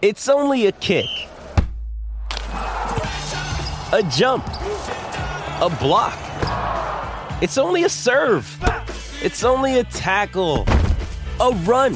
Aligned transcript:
It's 0.00 0.28
only 0.28 0.66
a 0.66 0.72
kick, 0.72 1.08
a 2.52 4.08
jump, 4.12 4.46
a 4.46 5.76
block. 5.80 6.16
It's 7.42 7.58
only 7.58 7.82
a 7.82 7.88
serve. 7.88 8.46
It's 9.20 9.42
only 9.42 9.80
a 9.80 9.82
tackle, 9.82 10.66
a 11.40 11.50
run. 11.64 11.94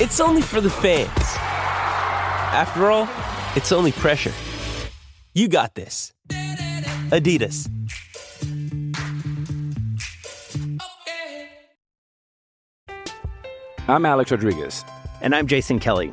It's 0.00 0.20
only 0.20 0.42
for 0.42 0.60
the 0.60 0.68
fans. 0.68 1.08
After 2.52 2.90
all, 2.90 3.08
it's 3.56 3.72
only 3.72 3.92
pressure. 3.92 4.34
You 5.32 5.48
got 5.48 5.74
this. 5.74 6.12
Adidas. 7.08 7.70
I'm 13.88 14.04
Alex 14.04 14.30
Rodriguez. 14.30 14.84
And 15.22 15.34
I'm 15.34 15.46
Jason 15.46 15.78
Kelly. 15.78 16.12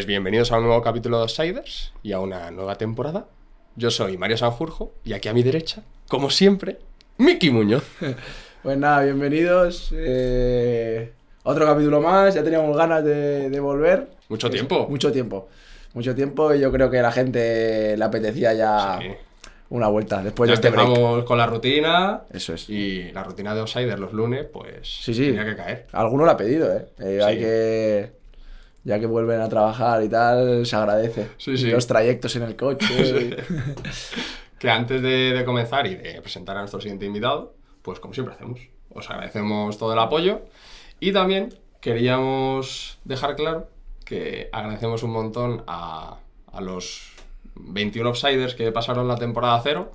Pues 0.00 0.06
bienvenidos 0.06 0.50
a 0.50 0.56
un 0.56 0.64
nuevo 0.64 0.80
capítulo 0.80 1.18
de 1.18 1.24
Outsiders 1.24 1.92
y 2.02 2.12
a 2.12 2.20
una 2.20 2.50
nueva 2.50 2.76
temporada. 2.76 3.26
Yo 3.76 3.90
soy 3.90 4.16
Mario 4.16 4.38
Sanjurjo 4.38 4.94
y 5.04 5.12
aquí 5.12 5.28
a 5.28 5.34
mi 5.34 5.42
derecha, 5.42 5.82
como 6.08 6.30
siempre, 6.30 6.78
Miki 7.18 7.50
Muñoz. 7.50 7.84
Pues 8.62 8.78
nada, 8.78 9.02
bienvenidos. 9.02 9.90
eh, 9.94 11.12
otro 11.42 11.66
capítulo 11.66 12.00
más, 12.00 12.34
ya 12.34 12.42
teníamos 12.42 12.74
ganas 12.78 13.04
de, 13.04 13.50
de 13.50 13.60
volver. 13.60 14.08
Mucho 14.30 14.48
tiempo. 14.48 14.86
Mucho 14.88 15.12
tiempo. 15.12 15.48
Mucho 15.92 16.14
tiempo 16.14 16.54
y 16.54 16.60
yo 16.60 16.72
creo 16.72 16.90
que 16.90 17.00
a 17.00 17.02
la 17.02 17.12
gente 17.12 17.94
le 17.94 18.02
apetecía 18.02 18.54
ya 18.54 18.98
Sí. 19.02 19.08
una 19.68 19.88
vuelta 19.88 20.22
después 20.22 20.48
ya 20.48 20.52
de 20.52 20.66
este 20.66 20.70
break. 20.70 21.24
con 21.26 21.36
la 21.36 21.44
rutina 21.46 22.22
Eso 22.32 22.54
es. 22.54 22.70
y 22.70 23.12
la 23.12 23.22
rutina 23.22 23.52
de 23.54 23.60
Outsiders 23.60 24.00
los 24.00 24.14
lunes, 24.14 24.46
pues 24.50 24.88
Sí, 25.02 25.12
sí. 25.12 25.26
tenía 25.26 25.44
que 25.44 25.56
caer. 25.56 25.86
Alguno 25.92 26.24
lo 26.24 26.30
ha 26.30 26.38
pedido, 26.38 26.74
¿eh? 26.74 26.86
Eh, 27.00 27.18
Sí. 27.20 27.26
Hay 27.26 27.38
que... 27.38 28.19
Ya 28.84 28.98
que 28.98 29.06
vuelven 29.06 29.40
a 29.40 29.48
trabajar 29.48 30.02
y 30.02 30.08
tal, 30.08 30.64
se 30.64 30.76
agradece. 30.76 31.28
Sí, 31.36 31.56
sí. 31.56 31.70
Los 31.70 31.86
trayectos 31.86 32.34
en 32.36 32.42
el 32.42 32.56
coche. 32.56 33.36
Que 34.58 34.68
antes 34.68 35.00
de, 35.00 35.32
de 35.32 35.44
comenzar 35.46 35.86
y 35.86 35.94
de 35.94 36.20
presentar 36.20 36.54
a 36.58 36.60
nuestro 36.60 36.82
siguiente 36.82 37.06
invitado, 37.06 37.54
pues 37.80 37.98
como 37.98 38.12
siempre 38.12 38.34
hacemos, 38.34 38.60
os 38.90 39.08
agradecemos 39.08 39.78
todo 39.78 39.94
el 39.94 39.98
apoyo 39.98 40.42
y 41.00 41.12
también 41.12 41.54
queríamos 41.80 42.98
dejar 43.04 43.36
claro 43.36 43.70
que 44.04 44.50
agradecemos 44.52 45.02
un 45.02 45.12
montón 45.12 45.64
a, 45.66 46.18
a 46.52 46.60
los 46.60 47.12
21 47.54 48.08
Outsiders 48.10 48.54
que 48.54 48.70
pasaron 48.72 49.08
la 49.08 49.16
temporada 49.16 49.60
cero, 49.62 49.92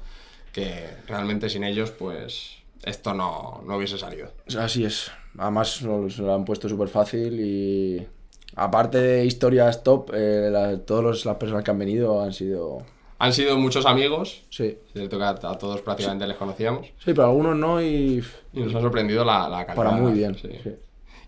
que 0.52 0.88
realmente 1.08 1.50
sin 1.50 1.64
ellos, 1.64 1.92
pues 1.92 2.58
esto 2.84 3.14
no, 3.14 3.62
no 3.68 3.78
hubiese 3.78 3.98
salido. 3.98 4.32
Así 4.58 4.86
es. 4.86 5.12
Además 5.38 5.82
nos 5.82 6.18
lo 6.18 6.34
han 6.34 6.46
puesto 6.46 6.70
súper 6.70 6.88
fácil 6.88 7.40
y 7.40 8.08
aparte 8.56 8.98
de 9.00 9.26
historias 9.26 9.84
top, 9.84 10.12
eh, 10.14 10.50
la- 10.52 10.78
todas 10.80 11.26
las 11.26 11.36
personas 11.38 11.64
que 11.64 11.72
han 11.72 11.80
venido 11.80 12.22
han 12.22 12.34
sido... 12.34 12.80
Han 13.18 13.32
sido 13.32 13.58
muchos 13.58 13.86
amigos, 13.86 14.44
Sí. 14.50 14.78
cierto 14.94 15.18
que 15.18 15.24
a, 15.24 15.30
a 15.30 15.58
todos 15.58 15.82
prácticamente 15.82 16.28
les 16.28 16.36
conocíamos 16.36 16.88
Sí, 17.00 17.14
pero 17.14 17.26
algunos 17.26 17.56
no 17.56 17.82
y... 17.82 18.22
y 18.54 18.60
nos 18.60 18.76
ha 18.76 18.82
sorprendido 18.82 19.24
la, 19.24 19.48
la 19.48 19.66
calidad. 19.66 19.76
Para 19.86 19.92
muy 19.92 20.12
bien. 20.14 20.36
sí. 20.36 20.50
sí. 20.64 20.72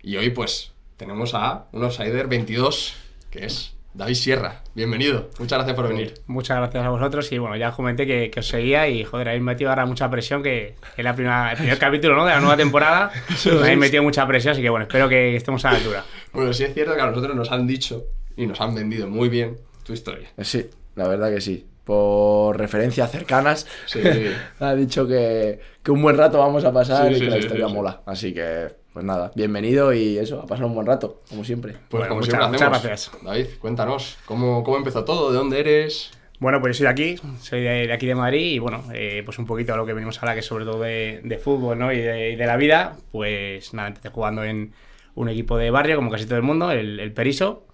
Y 0.02 0.16
hoy 0.16 0.30
pues 0.30 0.70
tenemos 0.96 1.34
a 1.34 1.66
un 1.72 1.84
Outsider 1.84 2.26
22, 2.28 2.94
que 3.30 3.46
es 3.46 3.72
David 3.98 4.14
Sierra. 4.14 4.62
Bienvenido, 4.76 5.28
muchas 5.40 5.58
gracias 5.58 5.74
por 5.74 5.88
venir. 5.88 6.14
Muchas 6.28 6.56
gracias 6.58 6.84
a 6.84 6.88
vosotros 6.88 7.32
y 7.32 7.38
bueno, 7.38 7.56
ya 7.56 7.70
os 7.70 7.74
comenté 7.74 8.06
que, 8.06 8.30
que 8.30 8.38
os 8.38 8.46
seguía 8.46 8.86
y 8.88 9.02
joder, 9.02 9.26
habéis 9.26 9.42
metido 9.42 9.70
ahora 9.70 9.86
mucha 9.86 10.08
presión, 10.08 10.40
que 10.40 10.76
es 10.96 11.04
la 11.04 11.16
primera, 11.16 11.50
el 11.50 11.58
primer 11.58 11.78
capítulo 11.78 12.14
¿no? 12.14 12.24
de 12.24 12.30
la 12.30 12.38
nueva 12.38 12.56
temporada. 12.56 13.10
me 13.46 13.50
habéis 13.58 13.76
metido 13.78 14.04
mucha 14.04 14.24
presión, 14.24 14.52
así 14.52 14.62
que 14.62 14.70
bueno, 14.70 14.84
espero 14.84 15.08
que 15.08 15.34
estemos 15.34 15.64
a 15.64 15.72
la 15.72 15.78
altura. 15.78 16.04
Bueno, 16.32 16.52
sí 16.52 16.62
es 16.62 16.74
cierto 16.74 16.94
que 16.94 17.00
a 17.00 17.06
nosotros 17.06 17.34
nos 17.34 17.50
han 17.50 17.66
dicho 17.66 18.04
y 18.36 18.46
nos 18.46 18.60
han 18.60 18.72
vendido 18.72 19.08
muy 19.08 19.28
bien 19.28 19.56
tu 19.84 19.92
historia. 19.92 20.28
Eh, 20.36 20.44
Sí, 20.44 20.64
la 20.94 21.08
verdad 21.08 21.30
que 21.34 21.40
sí. 21.40 21.66
Por 21.82 22.56
referencias 22.56 23.10
cercanas, 23.10 23.66
Sí. 23.86 24.00
ha 24.60 24.74
dicho 24.76 25.08
que, 25.08 25.58
que 25.82 25.90
un 25.90 26.02
buen 26.02 26.16
rato 26.16 26.38
vamos 26.38 26.64
a 26.64 26.72
pasar 26.72 27.08
Sí, 27.08 27.14
y 27.14 27.18
sí, 27.18 27.24
que 27.24 27.30
la 27.30 27.38
historia 27.38 27.64
sí, 27.64 27.70
sí. 27.72 27.76
mola. 27.76 28.00
Así 28.06 28.32
que, 28.32 28.68
pues 28.98 29.06
nada, 29.06 29.30
bienvenido 29.36 29.92
y 29.94 30.18
eso, 30.18 30.40
a 30.40 30.46
pasar 30.48 30.64
un 30.64 30.74
buen 30.74 30.84
rato, 30.84 31.22
como 31.28 31.44
siempre. 31.44 31.74
Pues 31.88 32.00
Bueno, 32.00 32.08
como 32.08 32.20
muchas- 32.22 32.32
siempre 32.34 32.48
muchas 32.50 32.68
gracias. 32.82 33.10
David, 33.22 33.46
cuéntanos, 33.60 34.18
¿cómo, 34.24 34.64
¿cómo 34.64 34.76
empezó 34.76 35.04
todo? 35.04 35.30
¿De 35.30 35.38
dónde 35.38 35.60
eres? 35.60 36.10
Bueno, 36.40 36.60
pues 36.60 36.76
yo 36.76 36.78
soy 36.78 36.84
de 36.86 36.90
aquí, 36.90 37.16
soy 37.40 37.60
de, 37.62 37.86
de 37.86 37.92
aquí 37.92 38.06
de 38.08 38.16
Madrid 38.16 38.54
y 38.54 38.58
bueno, 38.58 38.82
eh, 38.92 39.22
pues 39.24 39.38
un 39.38 39.46
poquito 39.46 39.72
a 39.72 39.76
lo 39.76 39.86
que 39.86 39.92
venimos 39.92 40.20
ahora, 40.20 40.34
que 40.34 40.40
es 40.40 40.46
sobre 40.46 40.64
todo 40.64 40.80
de, 40.80 41.20
de 41.22 41.38
fútbol 41.38 41.78
¿no? 41.78 41.92
y, 41.92 41.98
de, 42.00 42.30
y 42.30 42.34
de 42.34 42.44
la 42.46 42.56
vida, 42.56 42.96
pues 43.12 43.72
nada, 43.72 43.86
empecé 43.86 44.08
jugando 44.08 44.42
en 44.42 44.72
un 45.14 45.28
equipo 45.28 45.56
de 45.56 45.70
barrio, 45.70 45.94
como 45.94 46.10
casi 46.10 46.24
todo 46.24 46.34
el 46.38 46.42
mundo, 46.42 46.72
el, 46.72 46.98
el 46.98 47.12
Periso. 47.12 47.66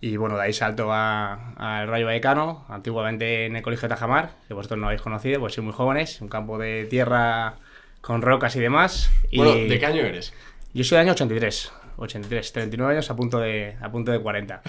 Y 0.00 0.16
bueno, 0.16 0.36
de 0.38 0.44
ahí 0.44 0.54
salto 0.54 0.90
a- 0.90 1.52
al 1.56 1.86
Rayo 1.86 2.06
Vallecano, 2.06 2.64
antiguamente 2.70 3.44
en 3.44 3.56
el 3.56 3.62
Colegio 3.62 3.88
de 3.90 3.94
Tajamar, 3.94 4.30
que 4.48 4.54
vosotros 4.54 4.80
no 4.80 4.86
habéis 4.86 5.02
conocido, 5.02 5.38
pues 5.38 5.52
sois 5.52 5.64
muy 5.66 5.74
jóvenes, 5.74 6.18
un 6.22 6.28
campo 6.28 6.56
de 6.56 6.86
tierra 6.86 7.56
con 8.02 8.20
rocas 8.20 8.56
y 8.56 8.60
demás. 8.60 9.12
Y 9.30 9.36
Bueno, 9.36 9.54
¿de 9.54 9.78
qué 9.78 9.86
año 9.86 10.02
eres? 10.02 10.34
Yo 10.74 10.84
soy 10.84 10.96
del 10.96 11.06
año 11.06 11.12
83, 11.12 11.72
83, 11.96 12.52
39 12.52 12.92
años 12.94 13.10
a 13.10 13.16
punto 13.16 13.38
de, 13.38 13.76
a 13.80 13.90
punto 13.90 14.12
de 14.12 14.20
40. 14.20 14.62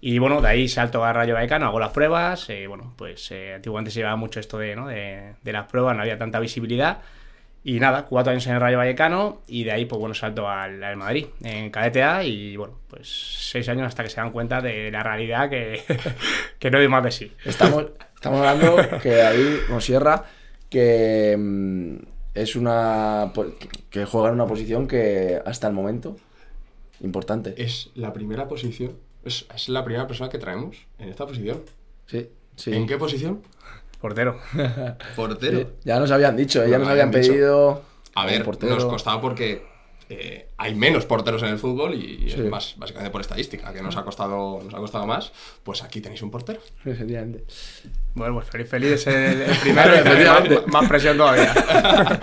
Y 0.00 0.18
bueno, 0.18 0.40
de 0.40 0.48
ahí 0.48 0.68
salto 0.68 1.04
a 1.04 1.12
Rayo 1.12 1.34
Vallecano, 1.34 1.66
hago 1.66 1.80
las 1.80 1.90
pruebas. 1.92 2.48
eh, 2.50 2.66
bueno, 2.66 2.94
pues 2.96 3.30
eh, 3.30 3.54
antiguamente 3.54 3.90
se 3.90 4.00
llevaba 4.00 4.16
mucho 4.16 4.40
esto 4.40 4.58
de, 4.58 4.76
¿no? 4.76 4.86
de, 4.88 5.34
de 5.42 5.52
las 5.52 5.66
pruebas, 5.66 5.96
no 5.96 6.02
había 6.02 6.18
tanta 6.18 6.38
visibilidad. 6.40 6.98
Y 7.64 7.80
nada, 7.80 8.04
cuatro 8.04 8.30
años 8.30 8.46
en 8.46 8.54
el 8.54 8.60
Rayo 8.60 8.78
Vallecano 8.78 9.42
y 9.48 9.64
de 9.64 9.72
ahí, 9.72 9.86
pues 9.86 9.98
bueno, 9.98 10.14
salto 10.14 10.48
al, 10.48 10.84
al 10.84 10.96
Madrid, 10.96 11.26
en 11.42 11.68
Cadete 11.70 12.04
A 12.04 12.22
y 12.22 12.56
bueno, 12.56 12.78
pues 12.86 13.08
seis 13.50 13.68
años 13.68 13.88
hasta 13.88 14.04
que 14.04 14.08
se 14.08 14.16
dan 14.20 14.30
cuenta 14.30 14.60
de 14.60 14.88
la 14.92 15.02
realidad 15.02 15.50
que, 15.50 15.82
que 16.60 16.70
no 16.70 16.78
hay 16.78 16.86
más 16.86 17.02
de 17.02 17.10
sí. 17.10 17.32
Estamos, 17.44 17.86
estamos 18.14 18.46
hablando 18.46 18.76
que 19.02 19.20
ahí 19.20 19.58
nos 19.68 19.84
cierra 19.84 20.24
que 20.70 21.34
mm, 21.36 21.96
es 22.36 22.56
una. 22.56 23.32
que 23.90 24.04
juega 24.04 24.28
en 24.28 24.34
una 24.34 24.46
posición 24.46 24.86
que 24.86 25.40
hasta 25.44 25.66
el 25.68 25.72
momento. 25.74 26.16
Importante. 27.00 27.54
Es 27.62 27.90
la 27.94 28.12
primera 28.12 28.48
posición, 28.48 28.92
es, 29.24 29.46
es 29.54 29.68
la 29.68 29.84
primera 29.84 30.06
persona 30.06 30.30
que 30.30 30.38
traemos 30.38 30.76
en 30.98 31.08
esta 31.10 31.26
posición. 31.26 31.60
Sí, 32.06 32.30
sí. 32.56 32.72
¿En 32.72 32.86
qué 32.86 32.96
posición? 32.96 33.42
Portero. 34.00 34.38
Portero. 35.16 35.58
Sí, 35.60 35.66
Ya 35.84 35.98
nos 35.98 36.10
habían 36.10 36.36
dicho, 36.36 36.64
ya 36.66 36.78
nos 36.78 36.88
habían 36.88 37.10
pedido. 37.10 37.82
A 38.14 38.24
ver, 38.24 38.44
portero. 38.44 38.74
nos 38.74 38.84
costaba 38.86 39.20
porque 39.20 39.62
eh, 40.08 40.48
hay 40.56 40.74
menos 40.74 41.04
porteros 41.06 41.42
en 41.42 41.48
el 41.48 41.58
fútbol 41.58 41.94
y, 41.94 42.24
y 42.26 42.30
Sí. 42.30 42.40
es 42.40 42.48
más 42.50 42.74
básicamente 42.76 43.10
por 43.10 43.20
estadística, 43.20 43.72
que 43.72 43.82
nos 43.82 43.96
ha 43.96 44.04
costado, 44.04 44.60
nos 44.62 44.72
ha 44.74 44.78
costado 44.78 45.06
más. 45.06 45.32
Pues 45.64 45.82
aquí 45.82 46.00
tenéis 46.00 46.22
un 46.22 46.30
portero. 46.30 46.60
Efectivamente. 46.84 47.44
Bueno, 48.14 48.34
pues 48.34 48.48
feliz, 48.48 48.68
feliz 48.68 49.02
ser 49.02 49.14
el, 49.16 49.42
el 49.42 49.56
primero 49.62 49.94
y 49.94 49.98
Efectivamente. 49.98 50.54
más, 50.66 50.66
más 50.82 50.88
presión 50.88 51.16
todavía. 51.16 51.52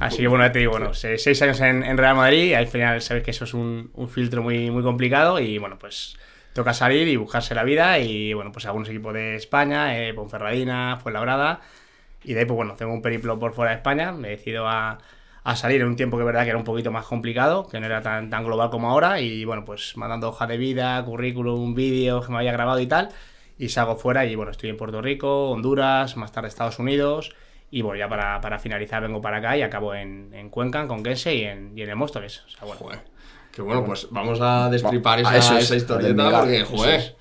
Así 0.00 0.18
que 0.18 0.28
bueno, 0.28 0.44
ya 0.44 0.52
te 0.52 0.58
digo, 0.58 0.72
bueno, 0.72 0.92
se- 0.94 1.18
seis 1.18 1.40
años 1.42 1.60
en, 1.60 1.82
en 1.84 1.96
Real 1.96 2.16
Madrid, 2.16 2.54
al 2.54 2.66
final 2.66 3.00
sabes 3.00 3.22
que 3.22 3.30
eso 3.30 3.44
es 3.44 3.54
un, 3.54 3.90
un 3.94 4.08
filtro 4.08 4.42
muy, 4.42 4.70
muy 4.70 4.82
complicado 4.82 5.38
y 5.40 5.58
bueno, 5.58 5.78
pues 5.78 6.16
toca 6.52 6.74
salir 6.74 7.06
y 7.06 7.16
buscarse 7.16 7.54
la 7.54 7.62
vida 7.62 7.98
y 8.00 8.32
bueno, 8.34 8.50
pues 8.52 8.66
algunos 8.66 8.88
equipos 8.88 9.14
de 9.14 9.36
España, 9.36 9.96
eh, 9.98 10.12
Ponferradina, 10.14 10.98
Fuenlabrada 11.00 11.60
y 12.24 12.32
de 12.32 12.40
ahí 12.40 12.46
pues 12.46 12.56
bueno, 12.56 12.74
tengo 12.74 12.92
un 12.92 13.02
periplo 13.02 13.38
por 13.38 13.54
fuera 13.54 13.70
de 13.70 13.76
España, 13.76 14.10
me 14.12 14.30
decido 14.30 14.66
a, 14.66 14.98
a 15.44 15.56
salir 15.56 15.80
en 15.80 15.86
un 15.88 15.96
tiempo 15.96 16.18
que 16.18 16.24
verdad 16.24 16.42
que 16.44 16.50
era 16.50 16.58
un 16.58 16.64
poquito 16.64 16.90
más 16.90 17.06
complicado, 17.06 17.66
que 17.68 17.80
no 17.80 17.86
era 17.86 18.02
tan, 18.02 18.28
tan 18.30 18.44
global 18.44 18.70
como 18.70 18.90
ahora 18.90 19.20
y 19.20 19.44
bueno, 19.44 19.64
pues 19.64 19.96
mandando 19.96 20.28
hoja 20.28 20.46
de 20.46 20.56
vida, 20.58 21.02
currículum, 21.04 21.74
vídeos 21.74 22.26
que 22.26 22.32
me 22.32 22.38
había 22.38 22.52
grabado 22.52 22.80
y 22.80 22.86
tal 22.86 23.08
y 23.58 23.68
salgo 23.70 23.96
fuera 23.96 24.24
y 24.26 24.34
bueno, 24.36 24.50
estoy 24.52 24.70
en 24.70 24.76
Puerto 24.76 25.00
Rico, 25.02 25.50
Honduras, 25.50 26.16
más 26.16 26.32
tarde 26.32 26.48
Estados 26.48 26.78
Unidos 26.78 27.34
y 27.70 27.82
bueno, 27.82 27.98
ya 27.98 28.08
para, 28.08 28.40
para 28.40 28.58
finalizar 28.58 29.02
vengo 29.02 29.20
para 29.20 29.38
acá 29.38 29.56
y 29.56 29.62
acabo 29.62 29.94
en, 29.94 30.32
en 30.32 30.48
Cuenca, 30.50 30.86
con 30.86 31.02
Kense 31.02 31.34
y 31.34 31.42
en, 31.44 31.76
y 31.76 31.82
en 31.82 31.90
el 31.90 31.96
Móstoles. 31.96 32.42
O 32.46 32.48
sea, 32.50 32.60
bueno, 32.62 32.78
Joder. 32.80 33.00
Que 33.52 33.62
bueno, 33.62 33.84
pues 33.84 34.06
vamos 34.10 34.38
a 34.40 34.68
destripar 34.70 35.18
esa, 35.20 35.30
a 35.30 35.36
es, 35.38 35.50
esa 35.50 35.74
historieta 35.76 36.22
Miguel, 36.24 36.38
porque, 36.38 36.64
joder, 36.64 36.94
es. 37.00 37.14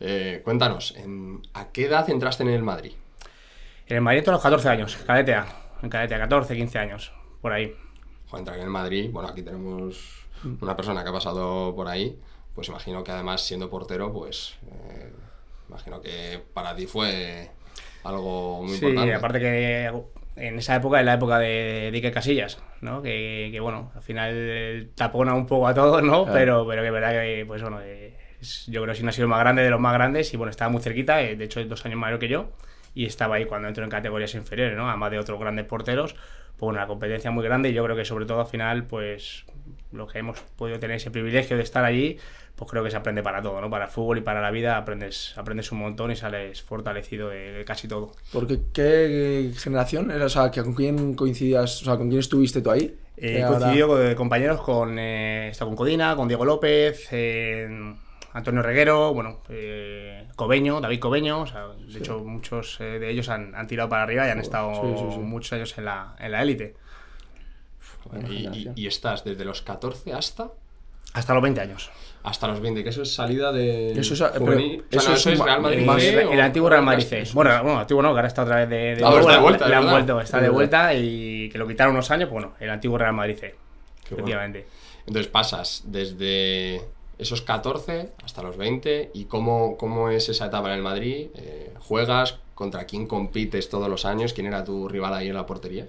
eh, 0.00 0.40
cuéntanos, 0.44 0.94
¿en- 0.96 1.40
¿a 1.54 1.68
qué 1.70 1.86
edad 1.86 2.08
entraste 2.10 2.42
en 2.42 2.48
el 2.48 2.62
Madrid? 2.62 2.92
En 3.86 3.96
el 3.96 4.02
Madrid 4.02 4.26
a 4.28 4.32
los 4.32 4.42
14 4.42 4.68
años, 4.70 4.96
cadete 5.06 5.34
A. 5.34 5.46
En 5.82 5.88
cadete 5.90 6.14
A, 6.16 6.18
14, 6.18 6.56
15 6.56 6.78
años, 6.78 7.12
por 7.44 7.52
ahí. 7.52 7.76
Joder, 8.28 8.40
entrar 8.40 8.56
en 8.58 8.64
el 8.64 8.70
Madrid, 8.70 9.10
bueno, 9.12 9.28
aquí 9.28 9.42
tenemos 9.42 10.26
una 10.62 10.74
persona 10.76 11.02
que 11.02 11.10
ha 11.10 11.12
pasado 11.12 11.74
por 11.76 11.88
ahí, 11.88 12.18
pues 12.54 12.68
imagino 12.68 13.04
que 13.04 13.12
además 13.12 13.42
siendo 13.46 13.68
portero, 13.68 14.12
pues 14.12 14.56
eh, 14.72 15.12
imagino 15.68 16.00
que 16.00 16.40
para 16.54 16.74
ti 16.74 16.86
fue 16.86 17.50
algo 18.04 18.62
muy 18.62 18.76
Sí, 18.76 18.86
importante. 18.86 19.14
aparte 19.14 19.40
que 19.40 19.92
en 20.36 20.58
esa 20.58 20.76
época, 20.76 21.00
en 21.00 21.06
la 21.06 21.14
época 21.14 21.38
de 21.38 21.90
Dique 21.92 22.10
Casillas, 22.12 22.58
¿no? 22.80 23.02
Que, 23.02 23.50
que, 23.52 23.60
bueno, 23.60 23.92
al 23.94 24.02
final 24.02 24.90
tapona 24.96 25.34
un 25.34 25.46
poco 25.46 25.68
a 25.68 25.74
todos, 25.74 26.02
¿no? 26.02 26.24
Pero, 26.32 26.66
pero 26.66 26.82
que 26.82 26.88
es 26.88 26.92
verdad 26.94 27.12
que, 27.12 27.44
pues 27.46 27.62
bueno, 27.62 27.80
es- 27.80 28.66
yo 28.66 28.82
creo 28.82 28.92
que 28.92 28.98
sí 28.98 29.04
no 29.04 29.10
ha 29.10 29.12
sido 29.12 29.24
el 29.26 29.30
más 29.30 29.40
grande 29.40 29.62
de 29.62 29.70
los 29.70 29.80
más 29.80 29.94
grandes 29.94 30.34
y 30.34 30.36
bueno, 30.36 30.50
estaba 30.50 30.70
muy 30.70 30.82
cerquita, 30.82 31.22
eh, 31.22 31.36
de 31.36 31.44
hecho 31.44 31.60
es 31.60 31.68
dos 31.68 31.84
años 31.86 31.98
mayor 31.98 32.18
que 32.18 32.28
yo 32.28 32.50
y 32.94 33.06
estaba 33.06 33.36
ahí 33.36 33.44
cuando 33.46 33.68
entró 33.68 33.84
en 33.84 33.90
categorías 33.90 34.34
inferiores, 34.34 34.76
¿no? 34.76 34.88
Además 34.88 35.10
de 35.12 35.18
otros 35.18 35.38
grandes 35.40 35.64
porteros, 35.66 36.14
pues 36.56 36.66
bueno, 36.66 36.80
la 36.80 36.86
competencia 36.86 37.30
muy 37.30 37.44
grande 37.44 37.70
y 37.70 37.72
yo 37.74 37.84
creo 37.84 37.96
que 37.96 38.04
sobre 38.04 38.26
todo 38.26 38.40
al 38.40 38.46
final, 38.46 38.84
pues 38.86 39.44
los 39.92 40.10
que 40.12 40.18
hemos 40.18 40.40
podido 40.56 40.78
tener 40.78 40.96
ese 40.96 41.10
privilegio 41.10 41.56
de 41.56 41.62
estar 41.62 41.84
allí, 41.84 42.18
pues 42.56 42.70
creo 42.70 42.84
que 42.84 42.90
se 42.90 42.96
aprende 42.96 43.22
para 43.22 43.42
todo, 43.42 43.60
¿no? 43.60 43.68
Para 43.70 43.86
el 43.86 43.90
fútbol 43.90 44.18
y 44.18 44.20
para 44.20 44.40
la 44.40 44.50
vida 44.52 44.76
aprendes, 44.76 45.34
aprendes 45.36 45.72
un 45.72 45.78
montón 45.78 46.10
y 46.12 46.16
sales 46.16 46.62
fortalecido 46.62 47.28
de- 47.28 47.52
de 47.52 47.64
casi 47.64 47.88
todo. 47.88 48.12
Porque, 48.32 48.60
¿qué 48.72 49.50
generación 49.56 50.10
era? 50.12 50.26
O 50.26 50.28
sea, 50.28 50.50
¿que 50.50 50.62
¿con 50.62 50.74
quién 50.74 51.14
coincidías? 51.14 51.82
O 51.82 51.84
sea, 51.84 51.96
¿con 51.96 52.08
quién 52.08 52.20
estuviste 52.20 52.60
tú 52.62 52.70
ahí? 52.70 52.96
He 53.16 53.34
Que 53.34 53.42
ahora- 53.42 53.58
coincidido 53.58 53.88
con 53.88 54.14
compañeros 54.14 54.60
con, 54.60 54.96
eh, 54.98 55.52
con 55.58 55.74
Codina, 55.76 56.14
con 56.16 56.28
Diego 56.28 56.44
López, 56.44 57.08
eh, 57.12 57.68
Antonio 58.34 58.60
Reguero, 58.62 59.14
bueno, 59.14 59.40
eh, 59.48 60.26
Cobeño, 60.36 60.80
David 60.80 60.98
Cobeño, 61.00 61.40
o 61.42 61.46
sea, 61.46 61.68
de 61.68 61.98
hecho 61.98 62.18
muchos 62.18 62.78
eh, 62.80 62.98
de 62.98 63.08
ellos 63.10 63.28
han, 63.30 63.54
han 63.54 63.66
tirado 63.66 63.88
para 63.88 64.02
arriba 64.02 64.26
y 64.26 64.30
han 64.30 64.40
estado 64.40 64.74
sí, 64.74 64.80
sí, 64.98 65.06
sí. 65.14 65.18
muchos 65.20 65.52
años 65.54 65.78
en 65.78 65.84
la 65.86 66.16
en 66.18 66.32
la 66.32 66.42
élite, 66.42 66.74
y, 68.28 68.34
y- 68.48 68.72
y 68.76 68.86
estás 68.86 69.24
desde 69.24 69.44
los 69.44 69.62
14 69.62 70.12
hasta 70.12 70.50
hasta 71.14 71.32
los 71.32 71.42
20 71.44 71.60
años. 71.60 71.90
hasta 72.24 72.48
los 72.48 72.60
20, 72.60 72.82
que 72.82 72.88
eso 72.90 73.02
es 73.02 73.14
salida 73.14 73.52
de 73.52 73.92
Eso 73.92 74.14
es- 74.14 74.20
pero 74.32 74.46
juvenil. 74.46 74.84
O 74.88 74.90
sea, 74.90 75.00
eso 75.00 75.08
no, 75.10 75.14
es 75.14 75.20
eso 75.20 75.30
es 75.30 75.38
un- 75.40 75.46
Real 75.46 75.60
Madrid. 75.62 75.86
más- 75.86 76.02
C 76.02 76.08
el, 76.22 76.26
o- 76.28 76.32
el 76.32 76.40
antiguo 76.40 76.68
Real 76.70 76.82
Madrid. 76.82 77.06
Bueno, 77.34 77.62
bueno, 77.62 77.78
antiguo 77.78 78.02
no, 78.02 78.08
que 78.12 78.16
ahora 78.16 78.26
está 78.28 78.42
otra 78.42 78.56
vez 78.56 78.68
de, 78.68 78.96
de 78.96 79.04
Ah, 79.04 79.10
nuevo, 79.10 79.20
está 79.20 79.30
de 79.30 79.36
le- 79.36 79.42
vuelta, 79.42 79.68
le 79.68 79.74
han 79.76 79.90
vuelto, 79.90 80.20
está 80.20 80.40
de 80.40 80.48
vuelta 80.48 80.94
y 80.94 81.48
que 81.50 81.58
lo 81.58 81.68
quitaron 81.68 81.94
unos 81.94 82.10
años, 82.10 82.28
pues 82.30 82.42
bueno, 82.42 82.56
el 82.58 82.68
antiguo 82.70 82.98
Real 82.98 83.12
Madrid 83.12 83.36
C, 83.38 83.40
Qué 83.50 83.54
bueno. 83.54 84.16
efectivamente. 84.16 84.66
Entonces 85.06 85.28
pasas 85.30 85.82
desde 85.86 86.80
esos 87.18 87.42
14 87.42 88.12
hasta 88.24 88.42
los 88.42 88.56
20 88.56 89.10
y 89.14 89.24
cómo, 89.24 89.76
cómo 89.76 90.10
es 90.10 90.28
esa 90.28 90.46
etapa 90.46 90.68
en 90.68 90.76
el 90.76 90.82
Madrid. 90.82 91.28
Eh, 91.34 91.72
¿Juegas? 91.80 92.38
¿Contra 92.54 92.84
quién 92.84 93.06
compites 93.06 93.68
todos 93.68 93.88
los 93.88 94.04
años? 94.04 94.32
¿Quién 94.32 94.46
era 94.46 94.64
tu 94.64 94.88
rival 94.88 95.14
ahí 95.14 95.28
en 95.28 95.34
la 95.34 95.46
portería? 95.46 95.86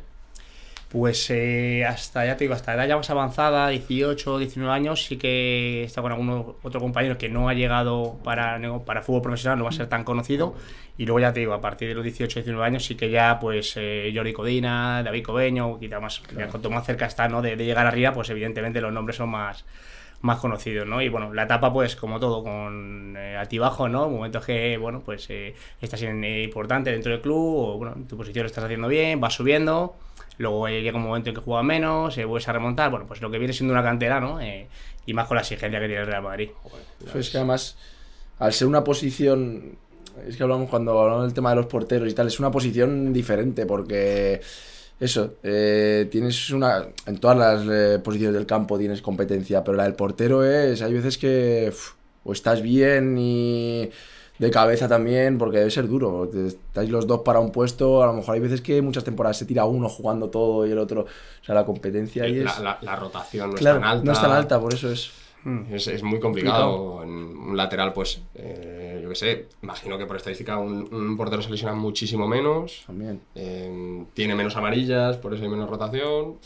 Pues 0.90 1.30
eh, 1.30 1.84
hasta, 1.84 2.26
ya 2.26 2.38
te 2.38 2.46
digo, 2.46 2.54
hasta 2.54 2.74
edad 2.74 2.88
ya 2.88 2.96
más 2.96 3.10
avanzada, 3.10 3.68
18, 3.70 4.38
19 4.38 4.74
años, 4.74 5.04
sí 5.04 5.18
que 5.18 5.84
está 5.84 6.02
con 6.02 6.12
algún 6.12 6.56
otro 6.62 6.80
compañero 6.80 7.18
que 7.18 7.28
no 7.28 7.50
ha 7.50 7.54
llegado 7.54 8.18
para, 8.24 8.62
para 8.86 9.02
fútbol 9.02 9.22
profesional, 9.24 9.58
no 9.58 9.66
va 9.66 9.72
a 9.72 9.74
ser 9.74 9.88
tan 9.88 10.04
conocido. 10.04 10.56
Y 10.98 11.06
luego 11.06 11.20
ya 11.20 11.34
te 11.34 11.42
digo, 11.42 11.54
a 11.54 11.60
partir 11.60 11.90
de 11.90 11.96
los 11.96 12.04
18, 12.04 12.40
19 12.40 12.66
años 12.66 12.86
sí 12.86 12.96
que 12.96 13.10
ya 13.10 13.40
pues 13.42 13.74
eh, 13.76 14.14
Jordi 14.16 14.32
Codina, 14.32 15.04
David 15.04 15.24
Cobeño, 15.24 15.80
quizá 15.80 16.00
más, 16.00 16.22
cuanto 16.50 16.70
más 16.70 16.86
cerca 16.86 17.08
está 17.08 17.28
¿no? 17.28 17.42
de, 17.42 17.58
de 17.58 17.66
llegar 17.66 17.88
arriba, 17.88 18.14
pues 18.14 18.30
evidentemente 18.30 18.80
los 18.80 18.94
nombres 18.94 19.18
son 19.18 19.30
más, 19.30 19.66
más 20.22 20.40
conocidos, 20.40 20.88
¿no? 20.88 21.02
Y 21.02 21.10
bueno, 21.10 21.34
la 21.34 21.44
etapa, 21.44 21.72
pues, 21.72 21.96
como 21.96 22.20
todo, 22.20 22.44
con 22.44 23.16
eh, 23.18 23.38
altibajo, 23.38 23.88
¿no? 23.88 24.10
Momentos 24.10 24.46
que, 24.46 24.78
bueno, 24.78 25.02
pues 25.06 25.28
eh, 25.30 25.54
estás 25.82 26.02
en, 26.02 26.24
eh, 26.24 26.44
importante 26.44 26.92
dentro 26.92 27.12
del 27.12 27.22
club, 27.22 27.56
o 27.58 27.78
bueno, 27.78 27.94
en 27.96 28.08
tu 28.08 28.18
posición 28.18 28.44
lo 28.44 28.48
estás 28.48 28.64
haciendo 28.64 28.88
bien, 28.88 29.20
vas 29.20 29.34
subiendo, 29.34 29.96
luego 30.38 30.68
eh, 30.68 30.82
llega 30.82 30.98
un 30.98 31.04
momento 31.04 31.30
en 31.30 31.36
que 31.36 31.42
juegas 31.42 31.66
menos, 31.66 32.18
eh, 32.18 32.26
vuelves 32.26 32.48
a 32.48 32.54
remontar, 32.54 32.90
bueno, 32.92 33.06
pues 33.08 33.22
lo 33.22 33.30
que 33.32 33.38
viene 33.38 33.54
siendo 33.54 33.74
una 33.74 33.84
cantera, 33.84 34.20
¿no? 34.20 34.42
Eh, 34.42 34.68
y 35.06 35.14
más 35.14 35.28
con 35.28 35.36
la 35.36 35.42
exigencia 35.42 35.80
que 35.80 35.88
tiene 35.88 36.02
el 36.02 36.08
Real 36.08 36.24
Madrid. 36.24 36.50
Pues 37.00 37.16
es 37.16 37.30
que 37.30 37.38
además, 37.38 37.78
al 38.40 38.54
ser 38.54 38.68
una 38.68 38.84
posición. 38.84 39.78
Es 40.26 40.38
que 40.38 40.44
hablamos 40.44 40.70
cuando 40.70 40.98
hablamos 40.98 41.24
del 41.24 41.34
tema 41.34 41.50
de 41.50 41.58
los 41.58 41.66
porteros 41.66 42.10
y 42.10 42.14
tal, 42.14 42.28
es 42.28 42.40
una 42.40 42.52
posición 42.52 43.14
diferente 43.14 43.66
porque. 43.66 44.42
Eso, 45.00 45.34
eh, 45.44 46.08
tienes 46.10 46.50
una. 46.52 46.88
En 47.06 47.18
todas 47.18 47.38
las 47.38 47.68
eh, 47.70 48.00
posiciones 48.00 48.34
del 48.34 48.46
campo 48.46 48.78
tienes 48.78 49.02
competencia, 49.02 49.64
pero 49.64 49.76
la 49.76 49.84
del 49.84 49.94
portero 49.94 50.44
es. 50.46 50.82
Hay 50.82 50.94
veces 50.94 51.18
que. 51.18 51.68
uf, 51.70 51.94
o 52.24 52.32
estás 52.34 52.62
bien 52.62 53.18
y. 53.18 53.90
De 54.38 54.52
cabeza 54.52 54.90
también, 54.90 55.38
porque 55.38 55.60
debe 55.60 55.72
ser 55.72 55.88
duro. 55.88 56.30
Estáis 56.46 56.90
los 56.90 57.08
dos 57.08 57.22
para 57.22 57.40
un 57.40 57.52
puesto. 57.54 58.04
A 58.04 58.08
lo 58.08 58.14
mejor 58.14 58.36
hay 58.36 58.42
veces 58.42 58.60
que 58.60 58.82
muchas 58.82 59.06
temporadas 59.06 59.38
se 59.38 59.46
tira 59.46 59.64
uno 59.64 59.88
jugando 59.88 60.30
todo 60.30 60.68
y 60.68 60.72
el 60.72 60.78
otro. 60.78 61.02
O 61.04 61.44
sea, 61.46 61.56
la 61.56 61.66
competencia 61.66 62.24
ahí 62.24 62.36
La, 62.44 62.52
es. 62.52 62.60
la- 62.60 62.78
la 62.82 62.96
rotación 62.98 63.52
no 63.52 63.56
claro, 63.56 63.78
es 63.78 63.82
tan 63.84 63.90
alta. 63.90 64.06
no 64.06 64.12
es 64.12 64.22
tan 64.22 64.32
alta, 64.32 64.60
por 64.60 64.74
eso 64.74 64.92
es. 64.92 65.10
Es, 65.72 65.88
es 65.88 66.02
muy 66.04 66.20
complicado. 66.20 67.04
En 67.04 67.10
un 67.12 67.56
lateral, 67.56 67.94
pues, 67.94 68.22
eh, 68.34 69.00
yo 69.04 69.10
qué 69.10 69.16
sé, 69.16 69.46
imagino 69.62 69.98
que 69.98 70.06
por 70.06 70.18
estadística 70.18 70.58
un, 70.58 70.92
un 70.92 71.16
portero 71.18 71.42
se 71.42 71.52
lesiona 71.52 71.74
muchísimo 71.76 72.28
menos. 72.28 72.84
También. 72.88 73.22
eh, 73.36 74.04
tiene 74.14 74.34
menos 74.36 74.56
amarillas, 74.56 75.18
por 75.18 75.34
eso 75.34 75.44
hay 75.44 75.50
menos 75.50 75.70
rotación. 75.70 76.38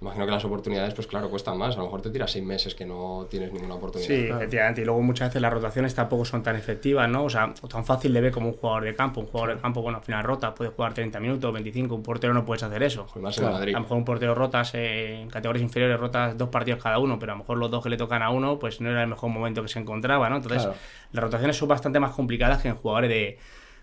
Imagino 0.00 0.26
que 0.26 0.30
las 0.30 0.44
oportunidades, 0.44 0.94
pues 0.94 1.08
claro, 1.08 1.28
cuestan 1.28 1.58
más. 1.58 1.74
A 1.74 1.78
lo 1.78 1.86
mejor 1.86 2.00
te 2.02 2.10
tiras 2.10 2.30
seis 2.30 2.44
meses 2.44 2.72
que 2.76 2.86
no 2.86 3.26
tienes 3.28 3.52
ninguna 3.52 3.74
oportunidad. 3.74 4.06
Sí, 4.08 4.26
efectivamente. 4.28 4.82
Y 4.82 4.84
luego 4.84 5.02
muchas 5.02 5.30
veces 5.30 5.42
las 5.42 5.52
rotaciones 5.52 5.92
tampoco 5.92 6.24
son 6.24 6.40
tan 6.44 6.54
efectivas, 6.54 7.08
¿no? 7.08 7.24
O 7.24 7.28
sea, 7.30 7.52
o 7.62 7.66
tan 7.66 7.84
fácil 7.84 8.12
de 8.14 8.20
ver 8.20 8.30
como 8.30 8.46
un 8.50 8.54
jugador 8.54 8.84
de 8.84 8.94
campo. 8.94 9.20
Un 9.20 9.26
jugador 9.26 9.56
de 9.56 9.60
campo, 9.60 9.82
bueno, 9.82 9.98
al 9.98 10.04
final 10.04 10.22
rota, 10.22 10.54
puede 10.54 10.70
jugar 10.70 10.94
30 10.94 11.18
minutos, 11.18 11.52
25. 11.52 11.92
Un 11.96 12.02
portero 12.04 12.32
no 12.32 12.44
puedes 12.44 12.62
hacer 12.62 12.80
eso. 12.84 13.08
Pues 13.12 13.20
más 13.22 13.36
en 13.38 13.42
Claro. 13.42 13.56
Madrid. 13.58 13.74
A 13.74 13.78
lo 13.78 13.82
mejor 13.82 13.96
un 13.98 14.04
portero 14.04 14.34
rotas 14.36 14.70
eh, 14.74 15.20
en 15.22 15.30
categorías 15.30 15.62
inferiores, 15.64 15.98
rotas 15.98 16.38
dos 16.38 16.48
partidos 16.48 16.80
cada 16.80 17.00
uno, 17.00 17.18
pero 17.18 17.32
a 17.32 17.34
lo 17.34 17.40
mejor 17.40 17.58
los 17.58 17.68
dos 17.68 17.82
que 17.82 17.90
le 17.90 17.96
tocan 17.96 18.22
a 18.22 18.30
uno, 18.30 18.56
pues 18.60 18.80
no 18.80 18.90
era 18.90 19.02
el 19.02 19.08
mejor 19.08 19.30
momento 19.30 19.62
que 19.62 19.68
se 19.68 19.80
encontraba, 19.80 20.30
¿no? 20.30 20.36
Entonces, 20.36 20.62
Claro. 20.62 20.78
las 21.10 21.24
rotaciones 21.24 21.56
son 21.56 21.66
bastante 21.68 21.98
más 21.98 22.12
complicadas 22.14 22.62
que 22.62 22.68
en 22.68 22.76
jugadores 22.76 23.10
de, 23.10 23.38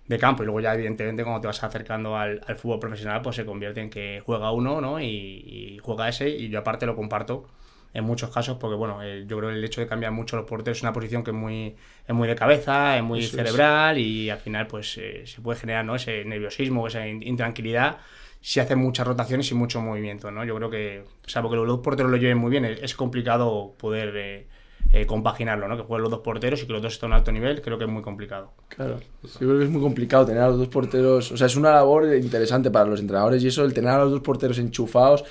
de 0.07 0.17
campo. 0.19 0.43
Y 0.43 0.45
luego 0.45 0.59
ya, 0.61 0.73
evidentemente, 0.73 1.23
cuando 1.23 1.41
te 1.41 1.47
vas 1.47 1.63
acercando 1.63 2.17
al, 2.17 2.41
al 2.47 2.55
fútbol 2.57 2.79
profesional, 2.79 3.21
pues 3.21 3.35
se 3.35 3.45
convierte 3.45 3.81
en 3.81 3.89
que 3.89 4.21
juega 4.25 4.51
uno, 4.51 4.81
¿no? 4.81 4.99
Y, 5.01 5.05
y 5.07 5.79
juega 5.81 6.09
ese, 6.09 6.29
y 6.29 6.49
yo 6.49 6.59
aparte 6.59 6.85
lo 6.85 6.95
comparto 6.95 7.47
en 7.93 8.03
muchos 8.03 8.29
casos, 8.29 8.57
porque 8.59 8.75
bueno, 8.75 9.01
eh, 9.03 9.23
yo 9.25 9.37
creo 9.37 9.49
que 9.49 9.55
el 9.55 9.63
hecho 9.63 9.79
de 9.79 9.87
cambiar 9.87 10.11
mucho 10.11 10.35
los 10.35 10.45
porteros 10.45 10.77
es 10.77 10.83
una 10.83 10.91
posición 10.91 11.23
que 11.23 11.31
es 11.31 11.35
muy, 11.37 11.75
es 12.05 12.13
muy 12.13 12.27
de 12.27 12.35
cabeza, 12.35 12.97
es 12.97 13.03
muy 13.03 13.29
cerebral 13.29 13.97
y 13.97 14.29
al 14.29 14.37
final 14.39 14.67
pues 14.67 14.97
eh, 14.97 15.23
se 15.25 15.41
puede 15.41 15.59
generar 15.59 15.85
¿no? 15.85 15.95
ese 15.95 16.25
nerviosismo, 16.25 16.87
esa 16.87 17.07
in- 17.07 17.23
intranquilidad 17.23 17.99
si 18.41 18.59
hacen 18.59 18.79
muchas 18.79 19.07
rotaciones 19.07 19.49
y 19.51 19.55
mucho 19.55 19.81
movimiento, 19.81 20.29
¿no? 20.29 20.43
Yo 20.45 20.55
creo 20.55 20.69
que, 20.69 21.03
salvo 21.25 21.49
que 21.49 21.55
los 21.55 21.67
dos 21.67 21.79
porteros 21.79 22.11
lo 22.11 22.17
lleven 22.17 22.37
muy 22.37 22.51
bien, 22.51 22.65
es, 22.65 22.79
es 22.83 22.93
complicado 22.95 23.75
poder 23.79 24.13
eh, 24.15 24.47
eh, 24.95 25.05
compaginarlo, 25.05 25.67
¿no? 25.67 25.75
Que 25.77 25.83
jueguen 25.83 26.03
los 26.03 26.11
dos 26.11 26.21
porteros 26.21 26.63
y 26.63 26.67
que 26.67 26.73
los 26.73 26.81
dos 26.81 26.93
estén 26.93 27.07
a 27.11 27.15
un 27.15 27.19
alto 27.19 27.31
nivel, 27.31 27.61
creo 27.61 27.77
que 27.77 27.83
es 27.83 27.89
muy 27.89 28.01
complicado. 28.01 28.51
Claro, 28.69 28.99
yo 29.23 29.29
creo 29.39 29.57
que 29.59 29.65
es 29.65 29.69
muy 29.69 29.81
complicado 29.81 30.25
tener 30.25 30.41
a 30.41 30.47
los 30.47 30.57
dos 30.57 30.69
porteros. 30.69 31.31
O 31.31 31.37
sea, 31.37 31.47
es 31.47 31.55
una 31.55 31.71
labor 31.71 32.05
interesante 32.15 32.71
para 32.71 32.85
los 32.89 32.99
entrenadores 32.99 33.43
y 33.43 33.47
eso, 33.47 33.63
el 33.65 33.73
tener 33.73 33.91
a 33.91 33.99
los 33.99 34.11
dos 34.11 34.21
porteros 34.21 34.57
enchufados, 34.57 35.23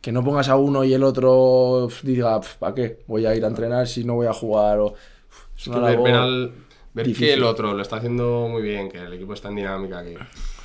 que 0.00 0.12
no 0.12 0.22
pongas 0.24 0.48
a 0.48 0.56
uno 0.56 0.84
y 0.84 0.94
el 0.94 1.02
otro 1.04 1.88
diga, 2.02 2.40
¿para 2.58 2.74
qué? 2.74 3.04
Voy 3.06 3.24
a 3.26 3.34
ir 3.34 3.44
a 3.44 3.48
entrenar 3.48 3.86
si 3.88 4.04
no 4.04 4.14
voy 4.14 4.26
a 4.26 4.32
jugar. 4.32 4.78
O, 4.80 4.94
es 5.56 5.62
Es 5.62 5.66
una 5.68 5.76
que 5.76 5.82
ver, 5.96 5.98
ver 5.98 6.12
labor 6.14 6.28
al- 6.28 6.52
ver 6.94 7.12
que 7.12 7.32
el 7.34 7.42
otro 7.44 7.74
lo 7.74 7.82
está 7.82 7.96
haciendo 7.96 8.48
muy 8.50 8.62
bien, 8.62 8.88
que 8.90 8.98
el 8.98 9.12
equipo 9.12 9.32
está 9.34 9.48
en 9.48 9.56
dinámica, 9.56 10.02
que, 10.02 10.14
es 10.14 10.18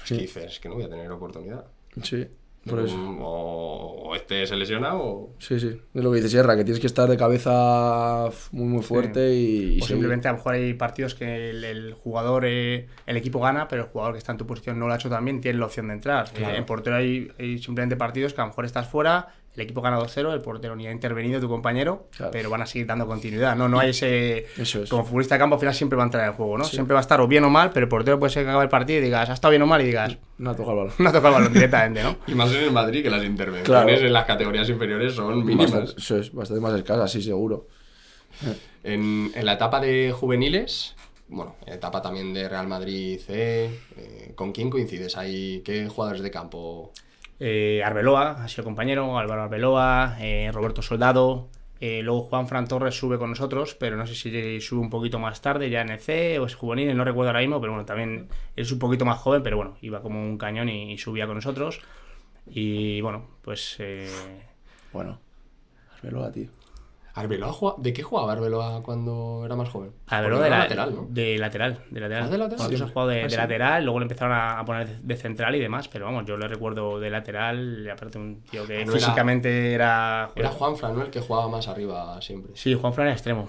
Sí. 0.05 0.15
que 0.15 0.21
dices 0.21 0.59
que 0.59 0.69
no 0.69 0.75
voy 0.75 0.83
a 0.85 0.89
tener 0.89 1.11
oportunidad. 1.11 1.65
Sí, 2.01 2.27
por 2.67 2.79
eso. 2.79 2.97
Mm, 2.97 3.21
O, 3.21 4.09
o 4.09 4.15
este 4.15 4.45
se 4.47 4.55
lesiona 4.55 4.95
o... 4.95 5.33
Sí, 5.39 5.59
sí. 5.59 5.79
Es 5.93 6.03
lo 6.03 6.11
que 6.11 6.17
dice 6.17 6.29
Sierra, 6.29 6.55
que 6.55 6.63
tienes 6.63 6.79
que 6.79 6.87
estar 6.87 7.09
de 7.09 7.17
cabeza 7.17 8.29
muy, 8.51 8.67
muy 8.67 8.81
fuerte 8.83 9.33
y, 9.33 9.45
y 9.75 9.81
o 9.81 9.85
seguir. 9.85 9.87
simplemente 9.87 10.27
a 10.27 10.31
lo 10.31 10.37
mejor 10.37 10.53
hay 10.55 10.73
partidos 10.73 11.15
que 11.15 11.49
el, 11.49 11.63
el 11.63 11.93
jugador, 11.93 12.45
eh, 12.45 12.87
el 13.05 13.17
equipo 13.17 13.39
gana, 13.39 13.67
pero 13.67 13.83
el 13.83 13.87
jugador 13.89 14.13
que 14.13 14.19
está 14.19 14.31
en 14.31 14.37
tu 14.37 14.45
posición 14.47 14.79
no 14.79 14.87
lo 14.87 14.93
ha 14.93 14.95
hecho 14.95 15.09
también, 15.09 15.41
tiene 15.41 15.59
la 15.59 15.65
opción 15.65 15.87
de 15.87 15.93
entrar. 15.95 16.27
Eh, 16.37 16.55
en 16.55 16.65
portero 16.65 16.95
hay, 16.95 17.29
hay 17.39 17.57
simplemente 17.59 17.95
partidos 17.95 18.33
que 18.33 18.41
a 18.41 18.43
lo 18.45 18.49
mejor 18.49 18.65
estás 18.65 18.87
fuera, 18.87 19.27
el 19.55 19.61
equipo 19.61 19.81
gana 19.81 19.99
2-0, 19.99 20.33
el 20.33 20.41
portero 20.41 20.75
ni 20.75 20.87
ha 20.87 20.91
intervenido 20.91 21.39
tu 21.39 21.47
compañero, 21.47 22.07
Claro. 22.15 22.31
pero 22.31 22.49
van 22.49 22.61
a 22.63 22.65
seguir 22.65 22.87
dando 22.87 23.05
continuidad. 23.05 23.55
No, 23.55 23.67
no 23.69 23.79
hay 23.79 23.91
ese... 23.91 24.47
Eso 24.57 24.81
es. 24.83 24.89
Como 24.89 25.03
futbolista 25.05 25.35
de 25.35 25.39
campo 25.39 25.55
al 25.55 25.59
final 25.59 25.75
siempre 25.75 25.95
va 25.95 26.03
a 26.03 26.05
entrar 26.07 26.23
en 26.23 26.29
el 26.31 26.35
juego, 26.35 26.57
¿no? 26.57 26.63
Siempre 26.63 26.93
va 26.95 26.99
a 26.99 27.01
estar 27.01 27.21
o 27.21 27.27
bien 27.27 27.43
o 27.43 27.49
mal, 27.51 27.69
pero 27.71 27.83
el 27.85 27.89
portero 27.89 28.17
puede 28.19 28.31
ser 28.33 28.43
que 28.45 28.49
acabe 28.49 28.63
el 28.63 28.69
partido 28.69 28.99
y 28.99 29.03
digas, 29.03 29.29
ha 29.29 29.33
estado 29.33 29.51
bien 29.51 29.61
o 29.61 29.67
mal 29.67 29.81
y 29.81 29.85
digas, 29.85 30.17
No 30.39 30.49
ha 30.49 30.55
tocado 30.55 30.71
el 30.71 30.77
balón. 30.77 30.93
no 30.97 31.09
ha 31.09 31.11
tocado 31.13 31.27
el 31.29 31.33
balón 31.41 31.53
directamente, 31.53 32.01
¿no? 32.03 32.17
Y 32.25 32.33
más 32.35 32.51
en 32.51 32.63
el 32.63 32.71
Madrid, 32.71 33.03
que 33.03 33.09
las 33.11 33.23
intervenciones 33.23 33.65
Claro. 33.67 33.89
en 34.07 34.13
las 34.13 34.25
categorías 34.25 34.67
inferiores 34.69 35.13
son 35.13 35.45
mínimas. 35.45 35.71
Bastante, 35.71 36.01
eso 36.01 36.17
es, 36.17 36.33
bastante 36.33 36.61
más 36.61 36.73
escasa, 36.73 37.07
sí, 37.07 37.21
seguro. 37.21 37.67
En, 38.83 39.31
en 39.35 39.45
la 39.45 39.53
etapa 39.53 39.79
de 39.79 40.11
juveniles, 40.11 40.95
bueno, 41.27 41.55
en 41.65 41.73
etapa 41.73 42.01
también 42.01 42.33
de 42.33 42.49
Real 42.49 42.67
Madrid 42.67 43.19
C, 43.25 43.65
eh, 43.97 44.31
¿con 44.35 44.51
quién 44.51 44.69
coincides 44.69 45.15
ahí? 45.17 45.61
¿Qué 45.63 45.87
jugadores 45.87 46.21
de 46.23 46.31
campo? 46.31 46.91
Eh, 47.39 47.81
Arbeloa 47.83 48.43
ha 48.43 48.47
sido 48.47 48.63
compañero, 48.63 49.17
Álvaro 49.17 49.43
Arbeloa, 49.43 50.17
eh, 50.19 50.51
Roberto 50.53 50.81
Soldado, 50.81 51.49
Eh, 51.79 52.01
luego 52.01 52.21
Juan 52.21 52.47
Fran 52.47 52.65
Torres 52.65 52.95
sube 52.95 53.17
con 53.17 53.31
nosotros, 53.31 53.75
pero 53.75 53.97
no 53.97 54.07
sé 54.07 54.15
si 54.15 54.61
sube 54.61 54.79
un 54.79 54.89
poquito 54.89 55.19
más 55.19 55.41
tarde, 55.41 55.69
ya 55.69 55.81
en 55.81 55.89
el 55.89 55.99
C 55.99 56.39
o 56.39 56.45
es 56.45 56.55
juvenil, 56.55 56.95
no 56.95 57.03
recuerdo 57.03 57.29
ahora 57.31 57.41
mismo, 57.41 57.59
pero 57.59 57.73
bueno, 57.73 57.85
también 57.85 58.29
es 58.55 58.71
un 58.71 58.79
poquito 58.79 59.03
más 59.03 59.19
joven, 59.19 59.43
pero 59.43 59.57
bueno, 59.57 59.75
iba 59.81 60.01
como 60.01 60.23
un 60.23 60.37
cañón 60.37 60.69
y, 60.69 60.93
y 60.93 60.97
subía 60.97 61.25
con 61.25 61.35
nosotros. 61.35 61.81
Y 62.47 63.01
bueno, 63.01 63.27
pues 63.41 63.75
eh, 63.79 64.07
Bueno, 64.93 65.19
Arbeloa, 65.97 66.31
tío. 66.31 66.49
Arbeloa 67.15 67.75
¿De 67.77 67.93
qué 67.93 68.01
jugaba 68.01 68.31
Arbeloa 68.31 68.81
cuando 68.81 69.43
era 69.45 69.55
más 69.55 69.69
joven? 69.69 69.91
Arbeloa 70.07 70.41
de, 70.41 70.47
era 70.47 70.57
la- 70.57 70.63
lateral, 70.63 70.95
¿no? 70.95 71.07
de 71.09 71.37
lateral, 71.37 71.79
de 71.91 71.99
lateral. 71.99 72.23
Ah, 72.23 72.29
de 72.29 72.37
lateral, 72.39 72.69
Sí, 72.69 72.83
jugado 72.91 73.07
de, 73.09 73.19
Ah, 73.19 73.23
de 73.25 73.29
sí. 73.29 73.35
lateral, 73.35 73.83
luego 73.83 73.99
le 73.99 74.03
empezaron 74.05 74.33
a, 74.33 74.59
a 74.59 74.65
poner 74.65 74.87
de, 74.87 75.15
central 75.15 75.55
y 75.55 75.59
demás, 75.59 75.87
pero 75.87 76.05
vamos, 76.05 76.25
yo 76.25 76.37
le 76.37 76.47
recuerdo 76.47 76.99
de 76.99 77.09
lateral, 77.11 77.83
y 77.85 77.89
aparte 77.89 78.17
un 78.17 78.41
tío 78.41 78.65
que 78.65 78.83
no 78.85 78.91
era- 78.93 78.99
físicamente 78.99 79.73
era... 79.73 80.31
Era 80.35 80.49
Juan 80.49 80.75
Fran, 80.75 80.95
¿no? 80.95 81.03
El 81.03 81.11
que 81.11 81.21
jugaba 81.21 81.47
más 81.47 81.67
arriba 81.67 82.19
siempre. 82.21 82.53
Sí, 82.55 82.73
Juan 82.73 82.93
Fran 82.93 83.05
era 83.07 83.13
extremo. 83.13 83.47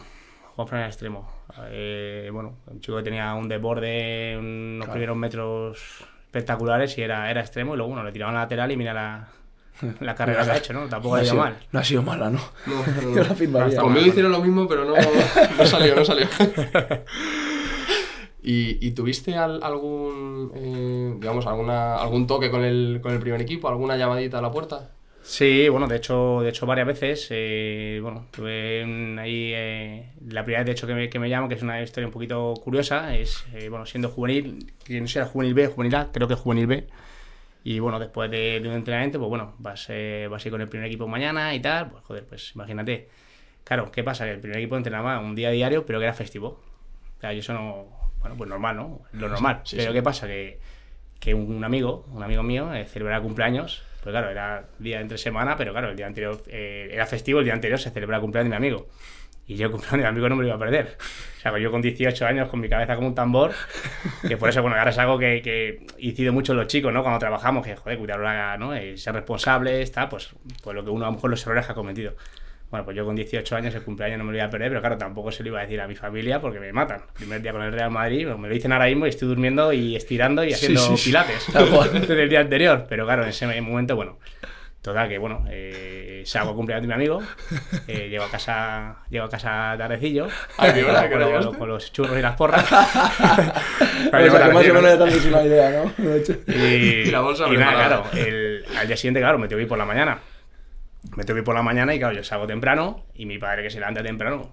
Juan 0.57 0.69
Fran 0.69 0.81
era 0.81 0.89
extremo. 0.89 1.27
Eh, 1.71 2.29
bueno, 2.33 2.59
un 2.67 2.81
chico 2.81 2.99
que 2.99 3.03
tenía 3.03 3.33
un 3.35 3.49
desborde, 3.49 4.37
unos 4.39 4.89
primeros 4.91 5.17
metros 5.17 6.05
espectaculares 6.27 6.97
y 6.99 7.03
era, 7.03 7.31
era 7.31 7.41
extremo. 7.41 7.75
Y 7.75 7.77
luego, 7.79 7.93
bueno, 7.93 8.05
le 8.05 8.13
tiraban 8.13 8.37
a 8.37 8.41
lateral 8.41 8.71
y 8.73 8.77
mira 8.77 8.93
la, 8.93 9.29
la 10.01 10.15
carrera 10.15 10.45
que 10.45 10.51
ha 10.53 10.57
hecho, 10.59 10.73
¿no? 10.73 10.89
Tampoco 10.89 11.15
no, 11.15 11.17
ha 11.17 11.21
ha 11.21 11.25
ido 11.25 11.33
sido, 11.33 11.43
mal. 11.43 11.57
no 11.73 11.81
ha 11.81 11.85
sido 11.85 12.03
mala, 12.03 12.31
¿no? 12.31 12.39
No, 12.67 12.85
no, 13.03 13.09
no. 13.11 13.17
Yo 13.17 13.25
la 13.25 13.35
firmaría. 13.35 13.81
Conmigo 13.81 14.07
hicieron 14.07 14.31
lo 14.33 14.41
mismo, 14.41 14.69
pero 14.69 14.85
no, 14.85 14.95
no 14.95 15.67
salió, 15.67 15.95
no 15.97 16.05
salió. 16.05 16.27
¿Y, 18.43 18.87
y 18.87 18.91
tuviste 18.93 19.35
al- 19.37 19.63
algún, 19.63 20.53
eh, 20.55 21.15
digamos, 21.19 21.47
alguna, 21.47 21.97
algún 21.97 22.27
toque 22.27 22.51
con 22.51 22.63
el, 22.63 23.01
con 23.03 23.13
el 23.13 23.19
primer 23.19 23.41
equipo? 23.41 23.69
¿Alguna 23.69 23.97
llamadita 23.97 24.39
a 24.39 24.43
la 24.43 24.51
puerta? 24.51 24.91
Sí, 25.23 25.71
bueno, 25.71 25.87
de 25.89 25.97
hecho, 25.97 26.41
de 26.43 26.51
hecho 26.51 26.67
varias 26.67 26.87
veces. 26.87 27.27
eh, 27.31 27.99
bueno, 28.03 28.27
tuve 28.31 28.85
un- 28.85 29.19
ahí 29.19 29.53
eh, 29.55 30.11
la 30.29 30.45
primera 30.45 30.61
vez 30.61 30.67
de 30.67 30.73
hecho 30.73 30.87
que 30.87 30.95
me, 30.95 31.09
que 31.09 31.19
me 31.19 31.29
llamo, 31.29 31.49
que 31.49 31.55
es 31.55 31.63
una 31.63 31.83
historia 31.83 32.07
un 32.07 32.13
poquito 32.13 32.53
curiosa, 32.63 33.17
es 33.17 33.45
eh, 33.55 33.71
bueno, 33.71 33.87
siendo 33.87 34.11
juvenil, 34.11 34.73
que 34.85 35.01
no 35.01 35.09
sé, 35.09 35.21
era 35.21 35.29
juvenil 35.29 35.55
B, 35.55 35.67
juvenil 35.69 35.95
A, 35.95 36.13
creo 36.13 36.29
que 36.29 36.35
juvenil 36.35 36.67
B. 36.67 36.87
Y 37.65 37.79
bueno, 37.79 37.99
después 37.99 38.31
de, 38.31 38.61
de 38.61 38.69
un 38.69 38.75
entrenamiento, 38.75 39.19
pues 39.19 39.31
bueno, 39.31 39.55
vas, 39.59 39.87
eh, 39.89 40.29
vas 40.31 40.45
a 40.45 40.49
ir 40.49 40.53
con 40.53 40.61
el 40.61 40.69
primer 40.69 40.87
equipo 40.87 41.09
mañana 41.09 41.55
y 41.55 41.61
tal, 41.61 41.91
pues 41.91 42.05
joder, 42.05 42.27
pues 42.27 42.53
imagínate. 42.55 43.09
Claro, 43.65 43.91
¿qué 43.91 44.05
pasa? 44.05 44.27
Que 44.27 44.33
el 44.33 44.41
primer 44.41 44.59
equipo 44.59 44.77
entrenaba 44.77 45.19
un 45.19 45.35
día 45.35 45.51
diario, 45.51 45.87
pero 45.87 45.99
que 45.99 46.05
era 46.05 46.13
festivo. 46.13 46.61
O 47.17 47.21
sea, 47.21 47.33
yo 47.33 47.41
eso 47.41 47.55
no, 47.55 47.87
bueno, 48.21 48.37
pues 48.37 48.51
normal, 48.51 48.77
¿no? 48.77 49.01
Lo 49.13 49.31
normal. 49.31 49.63
sí, 49.65 49.77
pero 49.77 49.93
sí. 49.93 49.95
¿qué 49.95 50.03
pasa? 50.03 50.27
Que, 50.27 50.59
que 51.19 51.33
un 51.33 51.65
amigo, 51.65 52.05
un 52.13 52.23
amigo 52.23 52.43
mío, 52.43 52.75
eh, 52.75 52.85
celebraba 52.85 53.23
cumpleaños, 53.23 53.83
pues 54.03 54.13
claro, 54.13 54.29
era 54.29 54.67
día 54.79 55.01
entre 55.01 55.17
semana, 55.17 55.57
pero 55.57 55.73
claro, 55.73 55.89
el 55.89 55.97
día 55.97 56.07
anterior 56.07 56.43
eh, 56.49 56.91
era 56.93 57.07
festivo, 57.07 57.39
el 57.39 57.47
día 57.47 57.55
anterior 57.55 57.81
se 57.81 57.91
celebraba 57.91 58.19
el 58.19 58.23
cumpleaños 58.23 58.51
de 58.51 58.59
mi 58.59 58.67
amigo. 58.67 58.89
Y 59.47 59.57
yo 59.57 59.67
el 59.67 59.73
cumpleaños 59.73 60.03
de 60.03 60.09
amigo 60.09 60.29
no 60.29 60.37
me 60.37 60.43
lo 60.43 60.49
iba 60.49 60.57
a 60.57 60.59
perder. 60.59 60.97
O 61.39 61.41
sea, 61.41 61.59
yo 61.59 61.71
con 61.71 61.83
18 61.83 62.27
años, 62.27 62.49
con 62.49 62.61
mi 62.61 62.69
cabeza 62.69 62.95
como 62.97 63.09
un 63.09 63.15
tambor, 63.15 63.53
que 64.27 64.37
por 64.39 64.49
eso, 64.49 64.63
bueno, 64.63 64.77
ahora 64.77 64.91
es 64.91 64.99
algo 64.99 65.19
que, 65.19 65.43
que 65.43 65.87
incido 65.99 66.33
mucho 66.33 66.53
en 66.53 66.59
los 66.59 66.67
chicos, 66.67 66.93
¿no? 66.93 67.03
Cuando 67.03 67.19
trabajamos, 67.19 67.67
que, 67.67 67.77
joder, 67.77 67.99
cuidar 67.99 68.21
la, 68.21 68.57
¿no? 68.57 68.75
Eh, 68.75 68.97
ser 68.97 69.15
responsables, 69.15 69.93
tal, 69.93 70.09
pues, 70.09 70.31
pues 70.63 70.75
lo 70.75 70.83
que 70.83 70.91
uno, 70.91 71.05
a 71.05 71.09
lo 71.09 71.15
mejor 71.17 71.31
los 71.31 71.43
errores 71.47 71.69
ha 71.69 71.75
cometido. 71.75 72.15
Bueno, 72.71 72.87
pues 72.87 72.97
yo 72.97 73.05
con 73.05 73.15
18 73.15 73.55
años 73.55 73.75
el 73.75 73.83
cumpleaños 73.83 74.19
no 74.19 74.25
me 74.25 74.33
lo 74.33 74.39
iba 74.39 74.47
a 74.47 74.51
perder, 74.51 74.71
pero 74.71 74.81
claro, 74.81 74.99
tampoco 74.99 75.31
se 75.31 75.45
lo 75.45 75.51
iba 75.51 75.61
a 75.61 75.63
decir 75.63 75.81
a 75.81 75.87
mi 75.87 75.95
familia 75.95 76.41
porque 76.41 76.59
me 76.59 76.73
matan. 76.73 77.03
Primer 77.13 77.41
día 77.41 77.53
con 77.53 77.63
el 77.63 77.73
Real 77.73 77.91
Madrid, 77.91 78.27
me 78.27 78.49
lo 78.49 78.53
dicen 78.55 78.73
ahora 78.73 78.87
mismo 78.87 79.07
y 79.07 79.11
estoy 79.11 79.29
durmiendo 79.29 79.73
y 79.73 79.95
estirando 79.95 80.43
y 80.43 80.55
haciendo 80.55 80.81
sí, 80.81 80.97
sí. 80.97 81.11
pilates 81.11 81.47
cual. 81.71 81.93
desde 82.01 82.23
el 82.23 82.29
día 82.29 82.41
anterior. 82.41 82.87
Pero 82.89 83.05
claro, 83.05 83.23
en 83.23 83.29
ese 83.29 83.61
momento, 83.61 83.95
bueno, 83.95 84.19
total 84.85 85.09
que 85.09 85.17
bueno, 85.17 85.45
eh, 85.49 86.23
salgo 86.27 86.55
cumpleaños 86.55 86.83
de 86.83 86.89
mi 86.89 86.93
amigo, 86.95 87.23
eh, 87.89 88.09
llego 88.11 88.25
a 88.25 88.31
casa, 88.31 88.97
llego 89.09 89.25
a 89.25 89.31
casa 89.31 89.75
tardecillo, 89.79 90.29
Ay, 90.59 90.73
con, 90.73 90.79
¿Qué 90.81 90.85
hora 90.85 91.53
con- 91.57 91.69
los 91.69 91.91
churros 91.91 92.19
y 92.19 92.21
las 92.23 92.37
porras. 92.37 92.63
O 92.71 94.11
sea, 94.11 94.21
que 94.21 94.31
más 94.53 94.69
o 94.69 94.75
menos 94.75 95.01
haces 95.01 95.25
una 95.27 95.43
idea, 95.43 95.71
¿no? 95.85 95.93
Y, 96.55 96.55
Y 96.55 97.05
la 97.11 97.21
bolsa 97.21 97.49
y 97.49 97.57
nada, 97.57 97.73
claro, 97.87 98.05
el- 98.15 98.65
al 98.79 98.87
día 98.87 98.97
siguiente, 98.97 99.21
claro, 99.21 99.39
me 99.39 99.49
tengo 99.49 99.59
que 99.59 99.63
ir 99.63 99.69
por 99.69 99.79
la 99.79 99.87
mañana. 99.87 100.19
Me 101.17 101.25
tengo 101.25 101.37
que 101.37 101.41
ir 101.41 101.45
por 101.45 101.55
la 101.55 101.63
mañana 101.63 101.95
y 101.95 101.99
claro, 101.99 102.15
yo 102.15 102.23
salgo 102.23 102.47
temprano 102.47 103.05
y 103.15 103.25
mi 103.27 103.39
padre 103.39 103.63
que 103.63 103.71
se 103.71 103.79
levanta 103.81 104.03
temprano, 104.03 104.51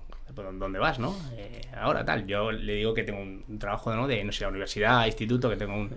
¿dónde 0.53 0.79
vas, 0.79 0.97
no? 0.99 1.13
Eh, 1.35 1.61
ahora 1.77 2.05
tal, 2.05 2.25
yo 2.25 2.51
le 2.51 2.73
digo 2.75 2.93
que 2.93 3.03
tengo 3.03 3.21
un, 3.21 3.43
un 3.47 3.59
trabajo, 3.59 3.93
¿no? 3.93 4.07
De, 4.07 4.23
no 4.23 4.31
sé, 4.31 4.43
la 4.43 4.49
universidad, 4.49 5.05
instituto, 5.05 5.49
que 5.49 5.57
tengo 5.57 5.75
un... 5.75 5.91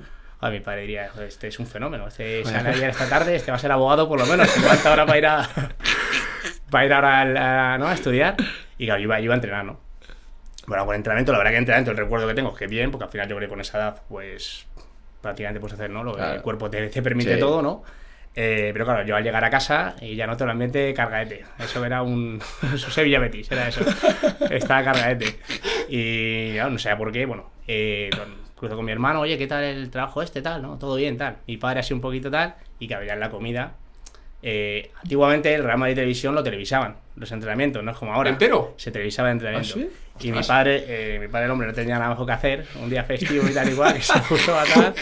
A 0.46 0.50
mi 0.50 0.60
padre 0.60 0.82
diría, 0.82 1.08
"Joder, 1.12 1.28
este 1.28 1.48
es 1.48 1.58
un 1.58 1.66
fenómeno, 1.66 2.06
este 2.06 2.44
sale 2.44 2.68
ayer 2.70 2.90
esta 2.90 3.08
tarde, 3.08 3.34
este 3.36 3.50
va 3.50 3.56
a 3.56 3.60
ser 3.60 3.72
abogado 3.72 4.08
por 4.08 4.18
lo 4.18 4.26
menos, 4.26 4.48
se 4.48 4.60
levanta 4.60 4.90
ahora 4.90 5.06
para 5.06 5.18
ir 5.18 5.26
a... 5.26 5.48
para 6.70 6.84
ir 6.86 6.92
ahora 6.92 7.72
a, 7.74 7.78
¿no? 7.78 7.88
a 7.88 7.94
estudiar. 7.94 8.36
Y 8.76 8.86
claro, 8.86 9.00
yo 9.00 9.04
iba, 9.04 9.18
yo 9.20 9.24
iba 9.26 9.34
a 9.34 9.36
entrenar, 9.36 9.64
¿no? 9.64 9.80
Bueno, 10.66 10.84
con 10.86 10.94
entrenamiento, 10.96 11.32
la 11.32 11.38
verdad 11.38 11.52
que 11.52 11.58
entrenamiento, 11.58 11.90
el 11.92 11.96
recuerdo 11.96 12.26
que 12.28 12.34
tengo 12.34 12.50
es 12.50 12.58
que 12.58 12.66
bien, 12.66 12.90
porque 12.90 13.04
al 13.04 13.10
final 13.10 13.28
yo 13.28 13.36
creo 13.36 13.48
que 13.48 13.50
con 13.52 13.60
esa 13.60 13.78
edad, 13.78 14.02
pues 14.08 14.66
prácticamente 15.20 15.60
puedes 15.60 15.74
hacer, 15.74 15.90
¿no? 15.90 16.02
Lo 16.04 16.12
que 16.12 16.18
Claro. 16.18 16.34
el 16.34 16.42
cuerpo 16.42 16.68
te, 16.70 16.88
te 16.88 17.00
permite 17.02 17.34
Sí. 17.34 17.40
todo, 17.40 17.62
¿no? 17.62 17.82
Eh, 18.36 18.70
pero 18.72 18.84
claro, 18.84 19.04
yo 19.04 19.14
al 19.14 19.22
llegar 19.22 19.44
a 19.44 19.50
casa 19.50 19.94
y 20.00 20.16
ya 20.16 20.26
noto 20.26 20.44
el 20.44 20.50
ambiente 20.50 20.92
cargaete. 20.92 21.44
Eso 21.58 21.84
era 21.84 22.02
un. 22.02 22.42
Eso 22.74 22.90
Sevilla 22.90 23.20
Betis, 23.20 23.50
era 23.52 23.68
eso. 23.68 23.80
Estaba 24.50 24.82
cargaete. 24.84 25.38
Y 25.88 26.54
claro, 26.54 26.70
no 26.70 26.78
sé 26.78 26.94
por 26.96 27.12
qué, 27.12 27.26
bueno, 27.26 27.50
eh, 27.68 28.10
cruzo 28.56 28.76
con 28.76 28.84
mi 28.84 28.92
hermano, 28.92 29.20
oye, 29.20 29.36
¿qué 29.38 29.46
tal 29.46 29.64
el 29.64 29.90
trabajo 29.90 30.22
este, 30.22 30.42
tal, 30.42 30.62
no? 30.62 30.78
Todo 30.78 30.96
bien, 30.96 31.16
tal. 31.18 31.36
Mi 31.46 31.56
padre 31.56 31.80
así 31.80 31.92
un 31.94 32.00
poquito 32.00 32.30
tal, 32.30 32.54
y 32.78 32.86
que 32.88 32.94
en 32.94 33.20
la 33.20 33.30
comida. 33.30 33.74
eh, 34.42 34.90
antiguamente 35.02 35.54
el 35.54 35.64
Real 35.64 35.78
Madrid 35.78 35.94
Televisión 35.94 36.34
lo 36.34 36.42
televisaban, 36.42 36.96
los 37.16 37.30
entrenamientos, 37.32 37.82
no 37.82 37.90
es 37.92 37.96
como 37.96 38.12
ahora. 38.12 38.30
¿Entero? 38.30 38.74
Se 38.76 38.90
televisaba 38.90 39.28
el 39.30 39.34
entrenamiento. 39.34 39.76
¿Ah, 39.80 40.18
Y 40.20 40.32
mi 40.32 40.42
padre, 40.42 40.84
eh, 40.86 41.18
mi 41.18 41.28
padre, 41.28 41.46
el 41.46 41.50
hombre, 41.50 41.66
no 41.66 41.72
tenía 41.74 41.98
nada 41.98 42.10
mejor 42.10 42.26
que 42.26 42.32
hacer, 42.32 42.66
un 42.82 42.90
día 42.90 43.04
festivo 43.04 43.48
y 43.48 43.54
tal 43.54 43.68
igual, 43.70 43.94
que 43.96 44.02
se 44.02 44.18
puso 44.20 44.58
a 44.58 44.64
tal. 44.64 44.94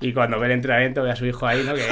Y 0.00 0.12
cuando 0.12 0.38
ve 0.38 0.46
el 0.46 0.52
entrenamiento, 0.52 1.02
ve 1.02 1.10
a 1.10 1.16
su 1.16 1.24
hijo 1.26 1.46
ahí, 1.46 1.62
¿no? 1.62 1.74
Que, 1.74 1.82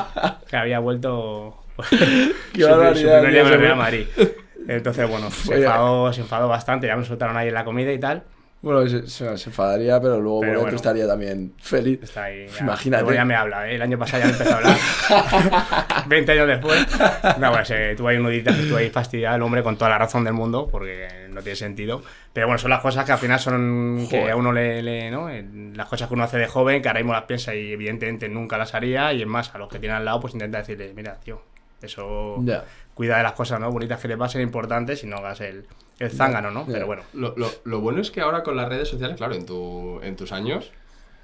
que 0.50 0.56
había 0.56 0.78
vuelto. 0.80 1.62
su, 1.88 1.96
su 2.54 2.68
barbaridad, 2.68 3.22
primer 3.22 3.32
día 3.32 3.42
el 3.54 3.60
Real. 3.60 3.76
Madrid. 3.76 4.06
Entonces, 4.66 5.08
bueno, 5.08 5.30
se 5.30 5.54
enfadó, 5.56 6.12
se 6.12 6.22
enfadó 6.22 6.48
bastante, 6.48 6.86
ya 6.86 6.96
me 6.96 7.04
soltaron 7.04 7.36
ahí 7.36 7.48
en 7.48 7.54
la 7.54 7.64
comida 7.64 7.92
y 7.92 7.98
tal. 7.98 8.22
Bueno, 8.64 8.88
se, 8.88 9.06
se- 9.08 9.36
se 9.38 9.50
enfadaría, 9.50 10.00
pero 10.00 10.20
luego 10.20 10.40
Pero 10.40 10.60
bueno. 10.62 10.74
estaría 10.76 11.06
también 11.06 11.52
feliz. 11.60 12.00
Está 12.02 12.24
ahí. 12.24 12.46
ya. 12.48 12.60
Imagínate. 12.64 13.02
Luego 13.04 13.14
ya 13.16 13.24
me 13.24 13.34
habla, 13.36 13.68
¿eh? 13.70 13.74
El 13.76 13.82
año 13.82 13.98
pasado 13.98 14.22
ya 14.22 14.26
me 14.26 14.32
empezó 14.32 14.54
a 14.54 14.56
hablar. 14.56 14.76
20 16.06 16.32
años 16.32 16.46
después. 16.48 16.86
No, 17.38 17.52
pues 17.52 17.70
eh, 17.70 17.94
tuve 17.96 18.12
ahí 18.12 18.18
nudita, 18.22 18.50
estuve 18.50 18.80
ahí 18.80 18.90
fastidiado 18.90 19.36
el 19.36 19.42
hombre 19.42 19.62
con 19.62 19.76
toda 19.76 19.90
la 19.90 19.98
razón 19.98 20.24
del 20.24 20.32
mundo, 20.34 20.68
porque 20.70 21.08
no 21.30 21.42
tiene 21.42 21.56
sentido. 21.56 22.02
Pero 22.32 22.46
bueno, 22.46 22.58
son 22.58 22.70
las 22.70 22.80
cosas 22.80 23.04
que 23.04 23.12
al 23.12 23.18
final 23.18 23.38
son 23.38 24.06
que 24.10 24.18
Joder. 24.20 24.32
a 24.32 24.36
uno 24.36 24.52
le, 24.52 24.82
le- 24.82 25.10
¿no? 25.10 25.28
Eh, 25.30 25.44
Las 25.74 25.88
cosas 25.88 26.08
que 26.08 26.14
uno 26.14 26.24
hace 26.24 26.38
de 26.38 26.46
joven, 26.46 26.82
que 26.82 26.88
ahora 26.88 27.00
mismo 27.00 27.12
las 27.12 27.24
piensa 27.24 27.54
y 27.54 27.72
evidentemente 27.72 28.28
nunca 28.28 28.58
las 28.58 28.74
haría. 28.74 29.12
Y 29.12 29.22
es 29.22 29.26
más, 29.28 29.54
a 29.54 29.58
los 29.58 29.68
que 29.68 29.78
tienen 29.78 29.96
al 29.98 30.04
lado, 30.04 30.20
pues 30.20 30.32
intenta 30.34 30.58
decirle, 30.58 30.92
mira, 30.94 31.14
tío, 31.20 31.42
eso 31.82 32.42
cuida 32.94 33.16
de 33.18 33.22
las 33.24 33.32
cosas 33.32 33.60
¿no? 33.60 33.70
bonitas 33.70 34.00
que 34.00 34.08
te 34.08 34.16
pasen, 34.16 34.40
importantes, 34.40 35.02
y 35.04 35.06
no 35.06 35.16
hagas 35.16 35.40
el, 35.40 35.66
el 35.98 36.10
zángano, 36.10 36.50
¿no? 36.50 36.66
Pero 36.66 36.86
bueno. 36.86 37.02
Lo, 37.12 37.34
lo- 37.36 37.50
lo 37.64 37.80
bueno 37.80 38.00
es 38.00 38.10
que 38.10 38.20
ahora 38.20 38.42
con 38.42 38.56
las 38.56 38.68
redes 38.68 38.88
sociales, 38.88 39.16
claro, 39.16 39.34
en, 39.34 39.46
tu, 39.46 40.00
en 40.02 40.16
tus 40.16 40.32
años, 40.32 40.70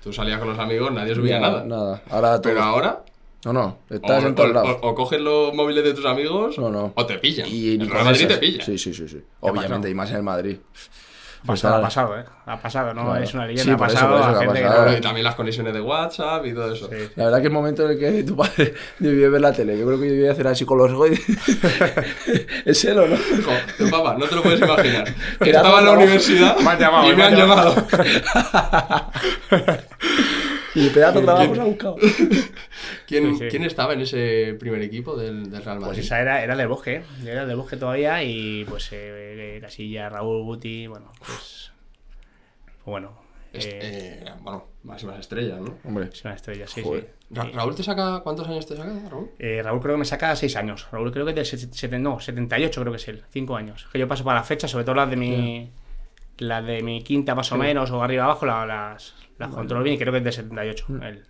tú 0.03 0.13
salías 0.13 0.39
con 0.39 0.49
los 0.49 0.59
amigos, 0.59 0.93
nadie 0.93 1.15
subía 1.15 1.41
nada. 1.41 1.65
Nada. 1.65 2.03
Ahora. 2.11 2.41
Pero 2.43 2.63
ahora, 2.63 3.05
No, 3.45 3.53
no. 3.53 3.79
o, 3.91 3.95
Estás 3.95 4.25
en 4.25 4.35
todos 4.35 4.51
o- 4.51 4.53
lados. 4.53 4.77
o- 4.83 4.89
o 4.89 4.95
coges 4.95 5.21
los 5.21 5.53
móviles 5.55 5.83
de 5.85 5.95
tus 5.95 6.05
amigos, 6.07 6.59
No, 6.59 6.71
no. 6.71 6.93
o 6.95 7.07
te 7.07 7.19
pillan. 7.19 7.49
Y 7.49 7.75
el 7.75 7.89
Real 7.91 8.05
Madrid 8.05 8.27
te 8.29 8.37
pilla. 8.39 8.65
Sí, 8.65 8.79
sí, 8.79 8.93
sí, 8.95 9.09
sí. 9.09 9.17
¿Qué 9.17 9.25
ha 9.49 9.51
Obviamente, 9.51 9.89
y 9.91 9.95
más 9.95 10.11
en 10.11 10.17
el 10.17 10.23
Madrid. 10.23 10.59
Pasado, 11.47 11.75
ha 11.75 11.79
Está- 11.79 11.87
pasado, 11.89 12.19
¿eh? 12.21 12.25
Ha 12.47 12.57
pasado, 12.61 12.93
¿no? 12.95 13.05
Claro. 13.07 13.23
Es 13.25 13.33
una 13.33 13.47
leyenda, 13.47 13.65
Sí, 13.65 13.71
ha 13.71 13.75
eso, 13.75 13.79
pasado 13.95 14.11
por 14.11 14.21
eso 14.21 14.29
a 14.29 14.33
que 14.33 14.37
ha 14.37 14.41
gente 14.41 14.61
que 14.61 14.67
pasado. 14.67 14.85
no- 14.91 14.97
Y 14.97 15.01
también 15.01 15.25
las 15.25 15.35
conexiones 15.37 15.73
de 15.73 15.81
WhatsApp 15.81 16.47
y 16.47 16.53
todo 16.53 16.73
eso. 16.75 16.89
Sí. 16.91 16.97
La 17.17 17.25
verdad 17.25 17.39
que 17.41 17.47
el 17.47 17.53
momento 17.53 17.85
en 17.87 17.91
el 17.93 17.99
que 17.99 18.23
tu 18.29 18.37
padre 18.37 18.75
debió 18.99 19.31
ver 19.31 19.41
la 19.41 19.53
tele, 19.53 19.79
yo 19.79 19.87
creo 19.87 19.99
que 19.99 20.07
debió 20.07 20.31
hacer 20.33 20.47
así 20.49 20.65
con 20.67 20.77
los 20.79 20.91
y... 21.11 21.15
¿Es 22.67 22.85
él 22.85 22.99
o 22.99 23.07
no? 23.07 23.15
Hijo, 23.17 23.51
papá, 23.91 24.17
no 24.19 24.27
te 24.27 24.35
lo 24.35 24.43
puedes 24.43 24.61
imaginar. 24.61 25.05
Era 25.41 25.59
Estaba 25.61 25.79
en 25.81 25.85
la 25.87 25.93
universidad 25.93 26.57
Me 26.59 26.71
han 26.71 26.79
llamado, 26.79 27.07
y 27.07 27.11
me 27.11 27.17
me 27.17 27.23
han 27.25 27.33
han 27.33 27.39
llamado. 27.39 27.75
Y 30.75 30.89
pedazo 30.91 31.19
de 31.21 31.25
trabajo 31.25 31.45
¿Quién? 31.47 31.55
se 31.57 31.61
ha 31.61 31.65
buscado. 31.65 31.97
¿Quién, 33.07 33.33
Sí, 33.35 33.39
sí. 33.39 33.49
quién 33.51 33.65
estaba 33.65 33.93
en 33.95 34.01
ese 34.03 34.57
primer 34.59 34.81
equipo 34.83 35.17
del, 35.17 35.51
del 35.51 35.65
Real 35.65 35.81
Madrid? 35.81 35.97
Pues 35.97 36.07
esa 36.07 36.21
era, 36.21 36.43
era 36.43 36.57
del 36.57 36.69
bosque, 36.69 37.03
era 37.27 37.45
del 37.47 37.57
bosque 37.57 37.77
todavía 37.77 38.23
y 38.23 38.65
pues 38.67 38.89
eh, 38.93 39.59
Casilla, 39.61 40.09
Raúl, 40.09 40.45
Guti, 40.45 40.87
bueno, 40.87 41.13
pues, 41.19 41.73
pues 42.67 42.85
bueno, 42.87 43.21
eh, 43.53 44.23
eh, 44.25 44.31
bueno, 44.43 44.69
máximas 44.85 45.19
estrellas, 45.19 45.61
¿no? 45.61 45.77
Hombre. 45.85 46.09
es 46.13 46.25
una 46.25 46.35
estrella, 46.35 46.67
sí, 46.69 46.83
Joder. 46.83 47.03
sí. 47.03 47.27
Ra- 47.35 47.45
Sí. 47.45 47.51
¿Raúl 47.53 47.75
te 47.77 47.83
saca 47.85 48.21
cuántos 48.25 48.49
años 48.49 48.67
te 48.67 48.77
saca, 48.77 48.93
Raúl? 49.09 49.31
Eh, 49.39 49.61
Raúl 49.63 49.81
creo 49.81 49.95
que 49.95 49.99
me 50.01 50.05
saca 50.05 50.35
6 50.37 50.55
años, 50.57 50.87
Raúl 50.93 51.13
creo 51.13 51.25
que 51.25 51.31
es 51.31 51.37
del 51.37 51.47
set- 51.47 51.73
seten- 51.73 52.01
no, 52.01 52.19
78 52.21 52.81
creo 52.81 52.93
que 52.93 52.97
es 52.97 53.09
él, 53.09 53.23
5 53.31 53.57
años. 53.57 53.87
Que 53.93 53.99
yo 53.99 54.07
paso 54.09 54.25
para 54.25 54.39
las 54.41 54.49
fechas, 54.49 54.71
sobre 54.71 54.85
todo 54.85 54.95
las 54.97 55.11
de 55.11 55.17
mi 55.17 55.71
las 56.41 56.65
de 56.67 56.83
mi 56.83 57.03
quinta 57.03 57.35
más 57.35 57.51
o 57.53 57.57
menos 57.57 57.91
o 57.91 58.03
arriba 58.03 58.25
abajo 58.25 58.45
la- 58.47 58.67
las, 58.67 59.15
las 59.39 59.51
controlo 59.51 59.83
bien 59.85 59.95
y 59.97 59.99
creo 59.99 60.13
que 60.13 60.19
es 60.19 60.25
del 60.25 60.33
78 60.33 60.85
Mm. 60.89 61.03
él. 61.03 61.23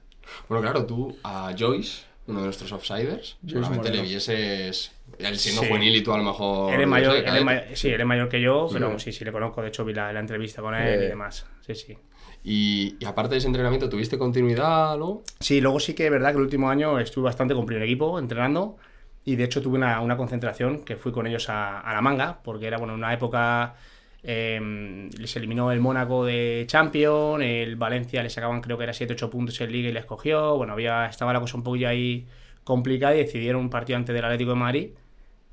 Bueno, 0.48 0.62
claro, 0.62 0.86
tú 0.86 1.16
a 1.24 1.52
Joyce 1.58 2.04
uno 2.26 2.38
de 2.40 2.44
nuestros 2.46 2.70
offsiders, 2.72 3.38
seguramente 3.46 3.90
le 3.90 4.02
vieses. 4.02 4.92
Él 5.18 5.36
siendo 5.36 5.62
Sí. 5.62 5.68
juvenil 5.68 5.96
y 5.96 6.02
tú 6.02 6.12
a 6.12 6.18
lo 6.18 6.22
mejor. 6.22 6.72
Él 6.72 6.80
es 6.82 6.86
no 6.86 6.90
mayor, 6.92 7.16
él 7.16 7.36
es 7.36 7.44
mayor- 7.44 7.64
sí, 7.74 7.88
él 7.88 8.00
es 8.00 8.06
mayor 8.06 8.28
que 8.28 8.40
yo, 8.40 8.68
pero 8.72 8.96
sí, 9.00 9.10
sí 9.12 9.24
le 9.24 9.32
conozco. 9.32 9.60
De 9.62 9.68
hecho, 9.68 9.84
vi 9.84 9.92
la, 9.94 10.12
la 10.12 10.20
entrevista 10.20 10.62
con 10.62 10.74
él 10.74 11.00
Eh. 11.00 11.04
y 11.06 11.08
demás. 11.08 11.44
Sí, 11.66 11.74
sí. 11.74 11.98
Y, 12.44 12.96
y 13.00 13.04
aparte 13.04 13.32
de 13.32 13.38
ese 13.38 13.48
entrenamiento, 13.48 13.88
¿tuviste 13.88 14.16
continuidad 14.16 14.96
luego? 14.96 15.24
Sí, 15.40 15.60
luego 15.60 15.80
sí 15.80 15.94
que 15.94 16.04
es 16.06 16.10
verdad 16.12 16.30
que 16.30 16.36
el 16.36 16.42
último 16.42 16.70
año 16.70 16.98
estuve 17.00 17.24
bastante 17.24 17.54
con 17.54 17.66
primer 17.66 17.82
equipo 17.82 18.18
entrenando 18.18 18.76
y 19.24 19.34
de 19.36 19.44
hecho 19.44 19.60
tuve 19.60 19.76
una, 19.76 20.00
una 20.00 20.16
concentración 20.16 20.84
que 20.84 20.96
fui 20.96 21.10
con 21.12 21.26
ellos 21.26 21.48
a, 21.50 21.80
a 21.80 21.92
la 21.92 22.00
manga 22.00 22.40
porque 22.44 22.66
era 22.66 22.78
bueno 22.78 22.94
una 22.94 23.12
época 23.12 23.74
eh, 24.22 25.08
les 25.18 25.36
eliminó 25.36 25.72
el 25.72 25.80
Mónaco 25.80 26.24
de 26.24 26.64
Champions, 26.66 27.42
el 27.42 27.76
Valencia 27.76 28.22
le 28.22 28.30
sacaban 28.30 28.60
creo 28.60 28.76
que 28.76 28.84
era 28.84 28.92
7-8 28.92 29.30
puntos 29.30 29.60
en 29.60 29.72
Liga 29.72 29.88
y 29.88 29.92
les 29.92 30.04
cogió, 30.04 30.56
bueno, 30.56 30.74
había, 30.74 31.06
estaba 31.06 31.32
la 31.32 31.40
cosa 31.40 31.56
un 31.56 31.62
poquillo 31.62 31.88
ahí 31.88 32.26
complicada 32.64 33.14
y 33.14 33.18
decidieron 33.18 33.62
un 33.62 33.70
partido 33.70 33.96
antes 33.96 34.14
del 34.14 34.24
Atlético 34.24 34.50
de 34.50 34.56
Madrid 34.56 34.90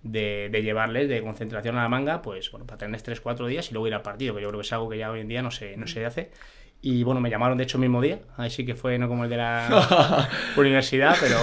de, 0.03 0.49
de 0.51 0.63
llevarles 0.63 1.09
de 1.09 1.21
concentración 1.21 1.77
a 1.77 1.83
la 1.83 1.89
manga, 1.89 2.21
pues 2.21 2.51
bueno, 2.51 2.65
para 2.65 2.77
tener 2.79 3.01
3-4 3.01 3.47
días 3.47 3.69
y 3.69 3.73
luego 3.73 3.87
ir 3.87 3.93
al 3.93 4.01
partido, 4.01 4.35
que 4.35 4.41
yo 4.41 4.49
creo 4.49 4.59
que 4.59 4.65
es 4.65 4.73
algo 4.73 4.89
que 4.89 4.97
ya 4.97 5.11
hoy 5.11 5.21
en 5.21 5.27
día 5.27 5.41
no 5.41 5.51
se, 5.51 5.77
no 5.77 5.87
se 5.87 6.05
hace. 6.05 6.31
Y 6.79 7.03
bueno, 7.03 7.19
me 7.19 7.29
llamaron 7.29 7.57
de 7.57 7.63
hecho 7.63 7.77
el 7.77 7.81
mismo 7.81 8.01
día, 8.01 8.19
ahí 8.37 8.49
sí 8.51 8.63
que 8.65 8.75
fue 8.75 8.97
no 8.99 9.07
como 9.07 9.23
el 9.23 9.29
de 9.31 9.37
la 9.37 10.29
universidad, 10.57 11.15
pero 11.19 11.35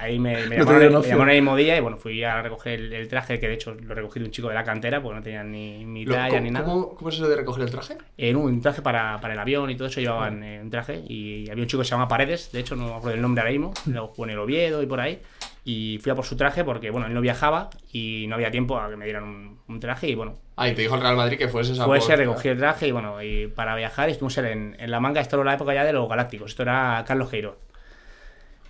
ahí 0.00 0.18
me, 0.18 0.34
llamaron, 0.46 1.00
me 1.00 1.08
llamaron 1.08 1.30
el 1.30 1.36
mismo 1.42 1.56
día 1.56 1.76
y 1.76 1.80
bueno, 1.80 1.96
fui 1.96 2.22
a 2.22 2.42
recoger 2.42 2.74
el, 2.78 2.92
el 2.92 3.08
traje, 3.08 3.40
que 3.40 3.48
de 3.48 3.54
hecho 3.54 3.74
lo 3.74 3.94
recogí 3.94 4.20
de 4.20 4.26
un 4.26 4.30
chico 4.30 4.48
de 4.48 4.54
la 4.54 4.62
cantera, 4.62 5.02
porque 5.02 5.16
no 5.16 5.22
tenía 5.22 5.42
ni, 5.42 5.84
ni 5.86 6.04
Lo- 6.04 6.14
talla 6.14 6.28
¿cómo, 6.28 6.40
ni 6.42 6.50
nada. 6.50 6.64
¿cómo, 6.66 6.94
cómo 6.94 7.08
es 7.08 7.16
eso 7.16 7.28
de 7.28 7.36
recoger 7.36 7.62
el 7.64 7.70
traje? 7.70 7.96
En 8.18 8.36
un 8.36 8.60
traje 8.60 8.82
para, 8.82 9.18
para 9.20 9.32
el 9.34 9.40
avión 9.40 9.70
y 9.70 9.76
todo 9.76 9.88
eso 9.88 10.00
llevaban 10.00 10.42
eh, 10.44 10.60
un 10.62 10.70
traje 10.70 11.02
y 11.08 11.48
había 11.50 11.62
un 11.64 11.68
chico 11.68 11.80
que 11.82 11.86
se 11.88 11.92
llama 11.92 12.06
Paredes, 12.06 12.52
de 12.52 12.60
hecho 12.60 12.76
no 12.76 12.84
me 12.84 12.90
acuerdo 12.90 13.10
del 13.12 13.22
nombre 13.22 13.40
ahora 13.40 13.52
mismo, 13.52 13.72
lo 13.86 14.08
jugó 14.08 14.24
en 14.26 14.30
el 14.32 14.38
Oviedo 14.38 14.82
y 14.82 14.86
por 14.86 15.00
ahí, 15.00 15.18
y 15.64 15.98
fui 16.02 16.12
a 16.12 16.14
por 16.14 16.24
su 16.26 16.36
traje 16.36 16.62
porque 16.64 16.90
bueno, 16.90 17.06
él 17.06 17.14
no 17.14 17.20
viajaba 17.22 17.70
y 17.92 18.26
no 18.28 18.34
había 18.34 18.50
tiempo 18.50 18.78
a 18.78 18.90
que 18.90 18.96
me 18.96 19.04
dieran 19.06 19.24
un, 19.24 19.60
un 19.66 19.80
traje 19.80 20.08
y 20.08 20.14
bueno, 20.14 20.34
Ah, 20.56 20.68
y 20.68 20.74
te 20.74 20.82
dijo 20.82 20.94
el 20.94 21.00
Real 21.00 21.16
Madrid 21.16 21.38
que 21.38 21.48
fuese 21.48 21.72
esa 21.72 21.84
fue 21.86 21.98
por- 21.98 22.04
ese, 22.04 22.16
recogí 22.16 22.48
el 22.48 22.58
traje 22.58 22.86
y 22.88 22.92
bueno, 22.92 23.22
y 23.22 23.46
para 23.48 23.74
viajar 23.74 24.08
estuvimos 24.10 24.36
en, 24.38 24.76
en 24.78 24.90
la 24.90 25.00
manga, 25.00 25.20
esto 25.20 25.36
era 25.36 25.44
la 25.44 25.54
época 25.54 25.72
ya 25.74 25.84
de 25.84 25.92
los 25.92 26.08
galácticos, 26.08 26.50
esto 26.50 26.62
era 26.62 27.02
Carlos 27.06 27.28
Queiroz. 27.30 27.56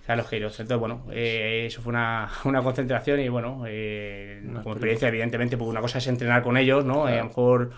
Carlos 0.07 0.27
Queiroz, 0.27 0.59
entonces 0.59 0.79
bueno, 0.79 1.05
eh, 1.11 1.65
eso 1.67 1.81
fue 1.81 1.89
una, 1.91 2.29
una 2.45 2.61
concentración 2.61 3.19
y 3.19 3.27
bueno, 3.29 3.63
eh, 3.67 4.39
como 4.63 4.71
experiencia 4.73 5.07
evidentemente, 5.07 5.57
porque 5.57 5.71
una 5.71 5.81
cosa 5.81 5.97
es 5.97 6.07
entrenar 6.07 6.43
con 6.43 6.57
ellos, 6.57 6.85
¿no? 6.85 7.09
Eh, 7.09 7.15
a 7.15 7.23
lo 7.23 7.25
mejor 7.25 7.71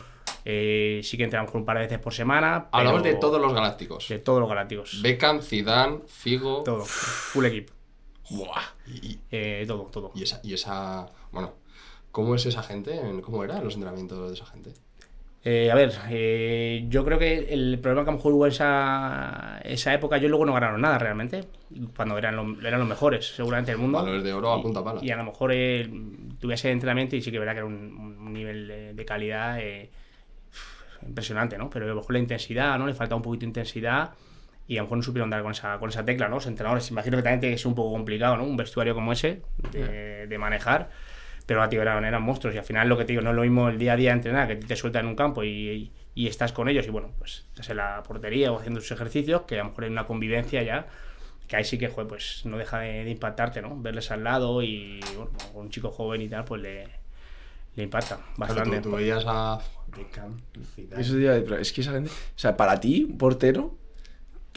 eh, 0.43 1.00
sí 1.03 1.15
que 1.17 1.24
entrenamos 1.24 1.53
un 1.55 1.63
par 1.65 1.77
de 1.77 1.83
veces 1.83 2.00
por 2.00 2.13
semana. 2.13 2.67
Hablamos 2.71 3.01
de 3.03 3.13
todos 3.15 3.39
los 3.41 3.53
galácticos. 3.53 4.09
De 4.09 4.19
todos 4.19 4.41
los 4.41 4.50
galácticos. 4.50 5.01
Beckham, 5.01 5.41
Zidane, 5.41 6.00
Figo. 6.07 6.63
Todo, 6.63 6.83
full 6.86 7.45
equipo. 7.45 7.74
Buah. 8.29 8.62
Y, 8.88 9.07
y- 9.13 9.19
Eh, 9.31 9.65
todo, 9.67 9.84
todo. 9.91 10.12
y 10.15 10.24
esa, 10.24 10.39
y 10.43 10.53
esa. 10.53 11.07
Bueno, 11.31 11.53
¿cómo 12.12 12.36
es 12.36 12.46
esa 12.46 12.63
gente? 12.63 13.00
¿Cómo 13.24 13.43
eran 13.43 13.63
los 13.63 13.74
entrenamientos 13.75 14.27
de 14.29 14.34
esa 14.36 14.46
gente? 14.46 14.74
Eh, 15.43 15.72
a 15.72 15.75
ver, 15.75 15.93
eh, 16.10 16.86
yo 16.89 17.05
creo 17.05 17.17
que 17.17 17.53
el 17.53 17.79
problema 17.79 18.03
que 18.03 18.10
a 18.10 18.12
lo 18.12 18.17
mejor 18.17 18.34
hubo 18.34 18.48
esa, 18.48 19.62
esa 19.63 19.93
época, 19.93 20.17
yo 20.17 20.27
luego 20.27 20.46
no 20.46 20.53
ganaron 20.53 20.81
nada 20.81 20.98
realmente, 20.98 21.46
cuando 21.96 22.17
eran, 22.17 22.36
lo- 22.36 22.67
eran 22.67 22.79
los 22.81 22.89
mejores 22.89 23.27
seguramente 23.34 23.72
del 23.72 23.79
mundo. 23.79 24.00
Balones 24.00 24.24
de 24.25 24.34
oro 24.34 24.51
a 24.53 24.60
Y- 24.60 24.62
punta 24.63 24.84
pala. 24.84 25.00
Y 25.01 25.10
a 25.12 25.15
lo 25.15 25.24
mejor 25.24 25.51
eh, 25.53 25.89
tuve 26.39 26.55
ese 26.55 26.69
entrenamiento 26.72 27.15
y 27.15 27.22
sí 27.22 27.31
que 27.31 27.39
verá 27.39 27.53
que 27.53 27.60
era 27.60 27.65
un, 27.67 27.74
un 28.19 28.34
nivel 28.34 28.67
de, 28.67 28.93
de 28.93 29.05
calidad 29.05 29.57
eh, 29.62 29.89
impresionante, 31.07 31.57
¿no? 31.57 31.69
Pero 31.69 31.86
a 31.86 31.89
lo 31.89 31.96
mejor 31.96 32.12
la 32.13 32.19
intensidad, 32.19 32.77
¿no? 32.77 32.86
Le 32.88 32.93
faltaba 32.93 33.17
un 33.17 33.24
poquito 33.24 33.41
de 33.41 33.48
intensidad 33.48 34.12
y 34.67 34.77
a 34.77 34.81
lo 34.81 34.86
mejor 34.86 34.97
no 34.97 35.03
supieron 35.03 35.29
dar 35.29 35.41
con 35.43 35.51
esa, 35.51 35.77
con 35.79 35.89
esa 35.89 36.03
tecla, 36.05 36.27
¿no? 36.27 36.36
Los 36.36 36.47
entrenadores, 36.47 36.89
imagino 36.91 37.17
que 37.17 37.24
también 37.24 37.39
tiene 37.39 37.55
que 37.55 37.59
ser 37.59 37.67
un 37.67 37.75
poco 37.75 37.91
complicado, 37.91 38.38
¿no? 38.38 38.43
Un 38.43 38.57
vestuario 38.57 38.93
como 38.95 39.13
ese 39.13 39.41
de, 39.71 40.27
de 40.27 40.38
manejar. 40.38 40.89
Pero 41.45 41.67
tío, 41.69 41.81
eran, 41.81 42.03
eran 42.03 42.21
monstruos 42.21 42.53
y 42.55 42.57
al 42.57 42.65
final 42.65 42.89
lo 42.89 42.97
que 42.97 43.05
te 43.05 43.13
digo, 43.13 43.21
no 43.21 43.29
es 43.29 43.36
lo 43.38 43.43
mismo 43.43 43.69
el 43.69 43.77
día 43.79 43.93
a 43.93 43.95
día 43.95 44.12
entrenar, 44.12 44.47
que 44.50 44.57
te 44.57 44.75
sueltan 44.75 45.05
en 45.05 45.09
un 45.12 45.15
campo 45.15 45.43
y, 45.43 45.50
y- 45.50 45.91
y 46.15 46.27
estás 46.27 46.51
con 46.51 46.67
ellos 46.67 46.86
y 46.88 46.89
bueno, 46.89 47.12
pues 47.19 47.45
estás 47.50 47.69
en 47.69 47.77
la 47.77 48.01
portería 48.03 48.51
o 48.51 48.57
haciendo 48.59 48.81
sus 48.81 48.91
ejercicios, 48.91 49.43
que 49.43 49.55
a 49.55 49.59
lo 49.59 49.69
mejor 49.69 49.83
hay 49.86 49.91
una 49.91 50.05
convivencia 50.07 50.63
ya, 50.63 50.88
que 51.47 51.55
ahí 51.55 51.63
sí 51.63 51.77
que 51.77 51.88
joder, 51.89 52.07
pues 52.07 52.41
no 52.45 52.57
deja 52.57 52.79
de, 52.79 53.03
de 53.05 53.12
impactarte, 53.12 53.62
¿no? 53.62 53.79
Verles 53.79 54.12
al 54.12 54.24
lado 54.24 54.63
y 54.63 55.00
bueno, 55.15 55.31
con 55.53 55.62
un 55.65 55.69
chico 55.69 55.91
joven 55.91 56.21
y 56.21 56.27
tal, 56.27 56.43
pues 56.43 56.62
le, 56.62 56.88
le 57.75 57.84
impacta 57.84 58.17
Claro, 58.17 58.34
bastante. 58.36 58.77
tú, 58.77 58.89
tú 58.89 58.95
veías 58.95 59.23
a 59.27 59.60
Beckham, 59.95 60.38
Zidane. 60.75 61.01
Eso 61.01 61.56
es 61.58 61.71
que 61.71 61.82
esa 61.82 61.91
gente. 61.93 62.10
O 62.10 62.39
sea, 62.39 62.58
para 62.58 62.80
ti, 62.80 63.06
un 63.10 63.17
portero. 63.17 63.75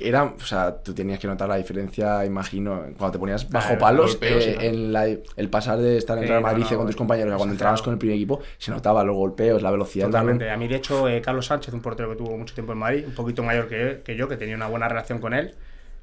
Era, 0.02 0.24
o 0.24 0.40
sea, 0.40 0.74
tú 0.82 0.94
tenías 0.94 1.18
que 1.18 1.26
notar 1.26 1.48
la 1.48 1.56
diferencia, 1.56 2.24
imagino, 2.24 2.84
cuando 2.96 3.12
te 3.12 3.18
ponías 3.18 3.48
bajo 3.50 3.66
Claro, 3.68 3.80
palos, 3.80 4.10
golpeos, 4.12 4.44
eh, 4.46 4.54
¿no? 4.56 4.60
en 4.62 4.92
la- 4.92 5.06
el 5.06 5.48
pasar 5.50 5.78
de 5.78 5.96
estar 5.98 6.16
en 6.18 6.26
Real 6.28 6.42
Madrid 6.42 6.64
no, 6.70 6.76
con 6.78 6.86
tus 6.86 6.96
compañeros 6.96 7.34
cuando 7.36 7.52
entrabas 7.54 7.82
con 7.82 7.92
el 7.92 7.98
primer 7.98 8.16
equipo, 8.16 8.40
se 8.58 8.70
notaba 8.70 9.04
los 9.04 9.14
golpeos, 9.16 9.62
la 9.62 9.70
velocidad. 9.70 10.06
Totalmente. 10.06 10.44
balón. 10.44 10.56
A 10.56 10.58
mí, 10.58 10.68
de 10.68 10.76
hecho, 10.76 11.08
eh, 11.08 11.20
Carlos 11.20 11.46
Sánchez, 11.46 11.74
un 11.74 11.80
portero 11.80 12.08
que 12.10 12.16
tuvo 12.16 12.36
mucho 12.36 12.54
tiempo 12.54 12.72
en 12.72 12.78
Madrid, 12.78 13.04
un 13.06 13.14
poquito 13.14 13.42
mayor 13.42 13.68
que, 13.68 14.00
que 14.04 14.16
yo, 14.16 14.28
que 14.28 14.36
tenía 14.36 14.56
una 14.56 14.68
buena 14.68 14.88
relación 14.88 15.18
con 15.18 15.34
él, 15.34 15.54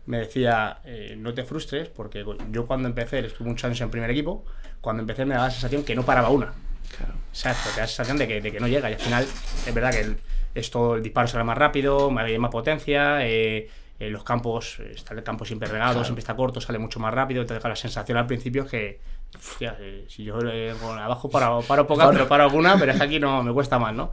me 0.06 0.20
decía, 0.20 0.80
eh, 0.86 1.16
no 1.18 1.34
te 1.34 1.44
frustres, 1.44 1.90
porque 1.90 2.24
yo 2.52 2.66
cuando 2.66 2.88
empecé, 2.88 3.20
él 3.20 3.26
estuvo 3.26 3.48
muchos 3.50 3.66
años 3.66 3.82
en 3.82 3.90
primer 3.90 4.10
equipo, 4.10 4.46
cuando 4.80 5.02
empecé 5.02 5.26
me 5.26 5.34
daba 5.34 5.48
la 5.48 5.52
sensación 5.52 5.84
que 5.84 5.96
no 5.96 6.04
paraba 6.04 6.30
una. 6.30 6.54
Claro. 6.98 7.14
Exacto, 7.32 7.70
te 7.72 7.76
da 7.76 7.82
la 7.82 7.88
sensación 7.88 8.18
de 8.18 8.28
que, 8.28 8.40
de 8.42 8.52
que 8.52 8.60
no 8.62 8.68
llega 8.68 8.90
y 8.90 8.94
al 8.94 9.00
final 9.00 9.24
es 9.66 9.74
verdad 9.74 9.92
que 9.92 10.00
el- 10.02 10.18
es 10.56 10.72
todo 10.72 10.96
el 10.96 11.04
disparo 11.04 11.28
sale 11.28 11.44
más 11.44 11.58
rápido, 11.58 12.10
hay 12.18 12.38
más 12.40 12.50
potencia, 12.52 13.18
eh, 13.28 13.68
eh, 14.00 14.10
los 14.10 14.24
campos, 14.24 14.80
eh, 14.80 14.92
está 14.96 15.14
el 15.14 15.24
campo 15.24 15.46
siempre 15.46 15.68
regado, 15.70 16.04
siempre 16.04 16.20
está 16.22 16.36
corto, 16.36 16.62
sale 16.62 16.80
mucho 16.80 17.00
más 17.00 17.14
rápido, 17.14 17.42
entonces 17.42 17.62
claro, 17.62 17.72
la 17.74 17.76
sensación 17.78 18.18
al 18.18 18.28
principio 18.28 18.66
que, 18.68 19.00
hostia, 19.36 19.76
eh, 19.80 20.06
si 20.08 20.24
yo 20.24 20.40
eh, 20.46 20.74
con 20.82 20.98
abajo 21.00 21.30
paro, 21.30 21.62
paro 21.68 21.88
pocas, 21.88 22.06
pero 22.14 22.28
paro 22.30 22.44
alguna, 22.44 22.78
pero 22.78 22.92
es 22.92 22.98
que 22.98 23.04
aquí 23.04 23.20
no 23.20 23.42
me 23.44 23.54
cuesta 23.54 23.80
más, 23.80 23.94
¿no? 23.94 24.12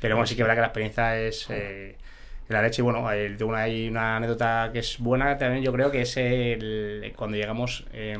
Pero 0.00 0.14
bueno, 0.16 0.26
sí 0.26 0.36
que 0.36 0.42
verdad 0.42 0.54
que 0.56 0.60
la 0.60 0.66
experiencia 0.68 1.18
es 1.18 1.50
la 2.48 2.62
leche 2.62 2.82
y 2.82 2.84
bueno, 2.84 3.08
hay 3.08 3.36
una, 3.42 3.58
hay 3.62 3.88
una 3.88 4.16
anécdota 4.18 4.70
que 4.72 4.78
es 4.78 4.98
buena 5.00 5.36
también, 5.38 5.64
yo 5.64 5.72
creo 5.72 5.90
que 5.90 6.02
es 6.02 6.16
el- 6.16 7.12
cuando 7.16 7.36
llegamos 7.36 7.84
eh, 7.92 8.16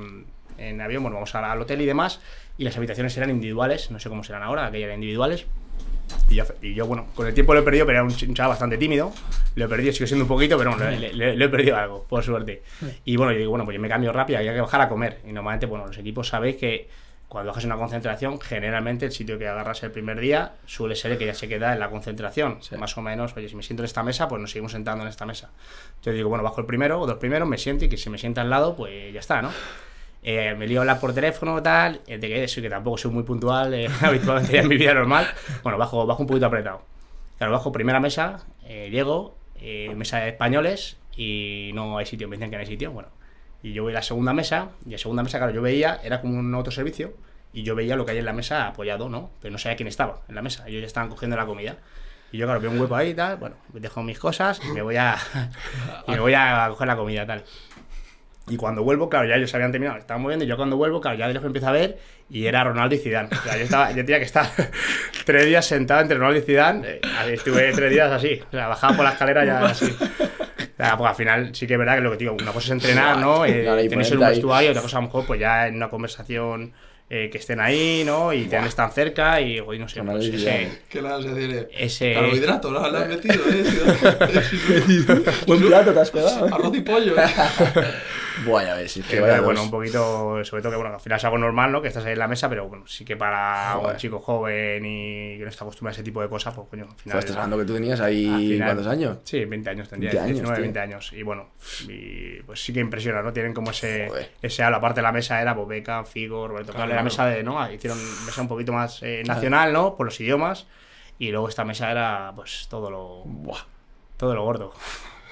en 0.58 0.80
avión, 0.80 1.02
bueno, 1.02 1.16
vamos 1.16 1.34
al 1.34 1.44
al 1.44 1.60
hotel 1.60 1.80
y 1.82 1.86
demás, 1.86 2.20
y 2.58 2.64
las 2.64 2.76
habitaciones 2.76 3.16
eran 3.16 3.30
individuales, 3.30 3.90
no 3.90 4.00
sé 4.00 4.08
cómo 4.08 4.24
serán 4.24 4.42
ahora, 4.42 4.66
aquellas 4.66 4.86
eran 4.86 4.96
individuales. 4.96 5.46
Y 6.28 6.34
yo, 6.36 6.44
y 6.62 6.74
yo, 6.74 6.86
bueno, 6.86 7.06
con 7.14 7.26
el 7.26 7.34
tiempo 7.34 7.54
lo 7.54 7.60
he 7.60 7.62
perdido, 7.62 7.86
pero 7.86 7.98
era 7.98 8.04
un, 8.04 8.10
ch- 8.10 8.28
un 8.28 8.34
chaval 8.34 8.50
bastante 8.50 8.78
tímido. 8.78 9.12
Lo 9.54 9.64
he 9.64 9.68
perdido, 9.68 9.92
sigo 9.92 10.06
siendo 10.06 10.24
un 10.24 10.28
poquito, 10.28 10.58
pero 10.58 10.70
bueno, 10.72 10.90
le, 10.90 11.12
le- 11.12 11.36
le 11.36 11.44
he 11.44 11.48
perdido 11.48 11.76
algo, 11.76 12.04
por 12.04 12.22
suerte. 12.22 12.62
Y 13.04 13.16
bueno, 13.16 13.32
yo 13.32 13.38
digo, 13.38 13.50
bueno, 13.50 13.64
pues 13.64 13.74
yo 13.76 13.80
me 13.80 13.88
cambio 13.88 14.12
rápido, 14.12 14.38
había 14.38 14.52
que 14.54 14.60
bajar 14.60 14.80
a 14.80 14.88
comer. 14.88 15.20
Y 15.26 15.32
normalmente, 15.32 15.66
bueno, 15.66 15.86
los 15.86 15.96
equipos 15.98 16.28
sabéis 16.28 16.56
que 16.56 16.88
cuando 17.28 17.50
bajas 17.50 17.64
una 17.64 17.76
concentración, 17.76 18.40
generalmente 18.40 19.06
el 19.06 19.12
sitio 19.12 19.36
que 19.38 19.48
agarras 19.48 19.82
el 19.82 19.90
primer 19.90 20.20
día 20.20 20.52
suele 20.64 20.94
ser 20.94 21.10
el 21.12 21.18
que 21.18 21.26
ya 21.26 21.34
se 21.34 21.48
queda 21.48 21.72
en 21.72 21.80
la 21.80 21.90
concentración. 21.90 22.60
Más 22.78 22.96
o 22.98 23.02
menos, 23.02 23.36
oye, 23.36 23.48
si 23.48 23.56
me 23.56 23.62
siento 23.64 23.82
en 23.82 23.86
esta 23.86 24.02
mesa, 24.04 24.28
pues 24.28 24.40
nos 24.40 24.50
seguimos 24.52 24.72
sentando 24.72 25.02
en 25.02 25.08
esta 25.08 25.26
mesa. 25.26 25.50
Entonces 25.96 26.14
digo, 26.14 26.28
bueno, 26.28 26.44
bajo 26.44 26.60
el 26.60 26.66
primero 26.66 27.00
o 27.00 27.06
dos 27.06 27.18
primeros, 27.18 27.48
me 27.48 27.58
siento 27.58 27.84
y 27.84 27.88
que 27.88 27.96
si 27.96 28.10
me 28.10 28.18
sienta 28.18 28.42
al 28.42 28.50
lado, 28.50 28.76
pues 28.76 29.12
ya 29.12 29.20
está, 29.20 29.42
¿no? 29.42 29.50
Eh, 30.28 30.56
me 30.58 30.66
lío 30.66 30.80
a 30.80 30.82
hablar 30.82 30.98
por 30.98 31.14
teléfono, 31.14 31.62
tal, 31.62 32.00
eh, 32.08 32.18
de 32.18 32.26
que 32.26 32.42
eso, 32.42 32.60
que 32.60 32.68
tampoco 32.68 32.98
soy 32.98 33.12
muy 33.12 33.22
puntual 33.22 33.72
eh, 33.72 33.88
habitualmente 34.02 34.58
en 34.58 34.66
mi 34.66 34.76
vida 34.76 34.92
normal. 34.92 35.24
Bueno, 35.62 35.78
bajo, 35.78 36.04
bajo 36.04 36.20
un 36.20 36.26
poquito 36.26 36.46
apretado. 36.46 36.82
Claro, 37.38 37.52
bajo 37.52 37.70
primera 37.70 38.00
mesa, 38.00 38.44
eh, 38.64 38.88
llego, 38.90 39.36
eh, 39.60 39.94
mesa 39.94 40.18
de 40.18 40.30
españoles 40.30 40.96
y 41.16 41.70
no 41.74 41.96
hay 41.96 42.06
sitio, 42.06 42.26
me 42.28 42.36
dicen 42.36 42.50
que 42.50 42.56
no 42.56 42.60
hay 42.60 42.66
sitio. 42.66 42.90
Bueno, 42.90 43.08
y 43.62 43.72
yo 43.72 43.84
voy 43.84 43.92
a 43.92 43.96
la 43.96 44.02
segunda 44.02 44.32
mesa, 44.32 44.70
y 44.84 44.90
la 44.90 44.98
segunda 44.98 45.22
mesa, 45.22 45.38
claro, 45.38 45.52
yo 45.52 45.62
veía, 45.62 46.00
era 46.02 46.20
como 46.20 46.38
un 46.38 46.54
autoservicio, 46.54 47.14
y 47.52 47.62
yo 47.62 47.74
veía 47.74 47.94
lo 47.94 48.04
que 48.04 48.12
hay 48.12 48.18
en 48.18 48.24
la 48.24 48.32
mesa 48.32 48.66
apoyado, 48.66 49.08
¿no? 49.08 49.30
Pero 49.40 49.52
no 49.52 49.58
sabía 49.58 49.76
quién 49.76 49.86
estaba 49.86 50.22
en 50.28 50.34
la 50.34 50.42
mesa, 50.42 50.66
ellos 50.66 50.80
ya 50.80 50.86
estaban 50.86 51.08
cogiendo 51.08 51.36
la 51.36 51.46
comida. 51.46 51.76
Y 52.32 52.38
yo, 52.38 52.46
claro, 52.46 52.60
veo 52.60 52.70
un 52.70 52.80
hueco 52.80 52.96
ahí 52.96 53.10
y 53.10 53.14
tal, 53.14 53.36
bueno, 53.36 53.56
dejo 53.72 54.02
mis 54.02 54.18
cosas 54.18 54.60
y 54.64 54.72
me 54.72 54.82
voy 54.82 54.96
a, 54.96 55.16
y 56.08 56.10
me 56.10 56.20
voy 56.20 56.34
a 56.34 56.66
coger 56.70 56.88
la 56.88 56.96
comida 56.96 57.26
tal. 57.26 57.44
Y 58.48 58.56
cuando 58.56 58.84
vuelvo, 58.84 59.08
claro, 59.08 59.28
ya 59.28 59.34
ellos 59.34 59.52
habían 59.54 59.72
terminado, 59.72 59.98
estaban 59.98 60.22
moviendo, 60.22 60.44
y 60.44 60.48
yo 60.48 60.56
cuando 60.56 60.76
vuelvo, 60.76 61.00
claro, 61.00 61.18
ya 61.18 61.26
de 61.26 61.34
lejos 61.34 61.46
empiezo 61.46 61.66
a 61.68 61.72
ver, 61.72 61.98
y 62.30 62.46
era 62.46 62.62
Ronaldo 62.62 62.94
y 62.94 62.98
Zidane. 62.98 63.28
O 63.32 63.42
sea, 63.42 63.56
yo, 63.56 63.64
estaba, 63.64 63.90
yo 63.90 64.04
tenía 64.04 64.18
que 64.18 64.24
estar 64.24 64.48
tres 65.24 65.46
días 65.46 65.66
sentado 65.66 66.00
entre 66.00 66.16
Ronaldo 66.16 66.38
y 66.38 66.42
Zidane, 66.42 66.88
eh, 66.88 67.00
estuve 67.32 67.72
tres 67.72 67.90
días 67.90 68.12
así, 68.12 68.40
o 68.46 68.50
sea, 68.50 68.68
bajaba 68.68 68.94
por 68.94 69.04
la 69.04 69.12
escalera 69.12 69.44
ya 69.44 69.64
así. 69.64 69.86
O 69.86 70.76
sea, 70.76 70.96
pues 70.96 71.10
al 71.10 71.16
final 71.16 71.54
sí 71.54 71.66
que 71.66 71.72
es 71.72 71.78
verdad 71.78 71.96
que 71.96 72.00
lo 72.02 72.10
que 72.12 72.18
digo, 72.18 72.34
una 72.34 72.52
cosa 72.52 72.66
es 72.66 72.70
entrenar, 72.70 73.18
¿no? 73.18 73.44
Eh, 73.44 73.64
tenéis 73.88 74.12
en 74.12 74.18
un 74.18 74.28
vestuario, 74.28 74.70
otra 74.70 74.82
cosa 74.82 74.98
a 74.98 75.00
lo 75.00 75.06
mejor 75.06 75.26
pues 75.26 75.40
ya 75.40 75.66
en 75.66 75.76
una 75.76 75.88
conversación 75.88 76.72
eh, 77.08 77.28
que 77.30 77.38
estén 77.38 77.60
ahí, 77.60 78.02
¿no? 78.04 78.32
Y 78.32 78.46
tenerles 78.46 78.74
tan 78.74 78.90
cerca 78.90 79.40
y, 79.40 79.60
hoy 79.60 79.78
no 79.78 79.88
sé, 79.88 80.02
pues 80.02 80.24
ese. 80.26 80.80
¿Qué 80.88 81.00
le 81.02 81.08
vas 81.08 81.24
a 81.24 81.28
decir? 81.34 81.68
Ese- 81.72 82.14
Carbohidrato, 82.14 82.70
lo 82.70 82.80
has 82.84 83.08
metido, 83.08 83.34
¿eh? 83.48 83.64
Buen 85.46 85.60
plato 85.66 85.92
te 85.92 86.00
has 86.00 86.10
pegado. 86.10 86.46
¿eh? 86.46 86.50
Arroz 86.52 86.76
y 86.76 86.80
pollo. 86.80 87.14
Buah, 88.44 88.64
ya 88.64 88.74
ves, 88.74 88.94
es 88.98 89.06
que 89.06 89.14
Que, 89.16 89.20
vaya 89.20 89.40
bueno, 89.40 89.60
dos. 89.60 89.64
un 89.64 89.70
poquito, 89.70 90.44
sobre 90.44 90.60
todo 90.62 90.72
que 90.72 90.76
bueno, 90.76 90.92
al 90.94 91.00
final 91.00 91.16
es 91.18 91.24
algo 91.24 91.38
normal, 91.38 91.72
¿no? 91.72 91.80
Que 91.80 91.88
estás 91.88 92.04
ahí 92.04 92.12
en 92.12 92.18
la 92.18 92.28
mesa, 92.28 92.50
pero 92.50 92.68
bueno, 92.68 92.86
sí 92.86 93.02
que 93.02 93.16
para 93.16 93.72
Joder. 93.76 93.92
un 93.92 93.96
chico 93.96 94.18
joven 94.18 94.84
y 94.84 95.38
que 95.38 95.42
no 95.44 95.48
está 95.48 95.64
acostumbrado 95.64 95.92
a 95.92 95.96
ese 95.96 96.02
tipo 96.02 96.20
de 96.20 96.28
cosas, 96.28 96.52
pues 96.52 96.68
coño, 96.68 96.86
al 96.90 96.98
final. 96.98 97.18
Estás 97.18 97.34
hablando 97.36 97.56
que 97.56 97.64
tú 97.64 97.72
tenías 97.72 97.98
ahí 98.00 98.26
final- 98.52 98.68
cuántos 98.68 98.86
años. 98.88 99.18
Sí, 99.24 99.42
20 99.46 99.70
años 99.70 99.88
tendría, 99.88 100.10
20 100.10 100.22
años, 100.24 100.34
19, 100.34 100.54
tío. 100.56 100.62
20 100.64 100.80
años. 100.80 101.12
Y 101.14 101.22
bueno, 101.22 101.48
y 101.88 102.42
pues 102.42 102.60
sí 102.62 102.74
que 102.74 102.80
impresiona, 102.80 103.22
¿no? 103.22 103.32
Tienen 103.32 103.54
como 103.54 103.70
ese, 103.70 104.08
Joder. 104.08 104.30
ese 104.42 104.62
halo. 104.62 104.76
Aparte 104.76 105.00
la 105.00 105.12
mesa 105.12 105.40
era 105.40 105.54
pues 105.56 105.66
Beca, 105.68 106.04
Figo, 106.04 106.46
Roberto 106.46 106.72
Claro, 106.72 106.88
Carlos, 106.90 106.95
la 106.96 107.02
mesa 107.04 107.26
de, 107.26 107.42
¿no? 107.42 107.70
Hicieron 107.72 107.98
mesa 108.26 108.40
un 108.42 108.48
poquito 108.48 108.72
más 108.72 109.02
eh, 109.02 109.22
nacional, 109.26 109.72
¿no? 109.72 109.96
Por 109.96 110.06
los 110.06 110.20
idiomas. 110.20 110.66
Y 111.18 111.30
luego 111.30 111.48
esta 111.48 111.64
mesa 111.64 111.90
era 111.90 112.32
pues 112.34 112.66
todo 112.68 112.90
lo, 112.90 113.22
Buah, 113.24 113.60
todo 114.16 114.34
lo 114.34 114.44
gordo. 114.44 114.72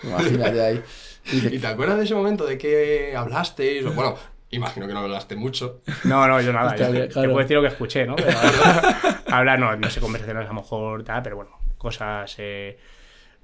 imagínate 0.02 0.62
ahí. 0.62 0.82
Y 1.26 1.36
¿Y 1.38 1.40
dices, 1.40 1.60
te 1.62 1.66
acuerdas 1.66 1.96
de 1.96 2.04
ese 2.04 2.14
momento 2.14 2.44
de 2.44 2.58
que 2.58 3.14
hablasteis? 3.16 3.82
O, 3.86 3.92
bueno, 3.92 4.14
imagino 4.50 4.86
que 4.86 4.92
no 4.92 5.00
hablaste 5.00 5.36
mucho. 5.36 5.80
No, 6.04 6.28
no, 6.28 6.38
yo 6.42 6.52
nada. 6.52 6.66
Hostia, 6.72 6.90
yo- 6.90 7.08
claro. 7.08 7.08
Te 7.08 7.28
puedo 7.28 7.38
decir 7.38 7.56
lo 7.56 7.62
que 7.62 7.68
escuché, 7.68 8.04
¿no? 8.06 8.14
Pero, 8.16 8.36
hablar, 9.30 9.58
no, 9.58 9.74
no 9.74 9.88
sé, 9.88 10.00
conversaciones 10.02 10.44
a 10.44 10.48
lo 10.48 10.54
mejor 10.60 11.02
tal, 11.02 11.22
pero 11.22 11.36
bueno, 11.36 11.52
cosas. 11.78 12.34
Eh, 12.38 12.78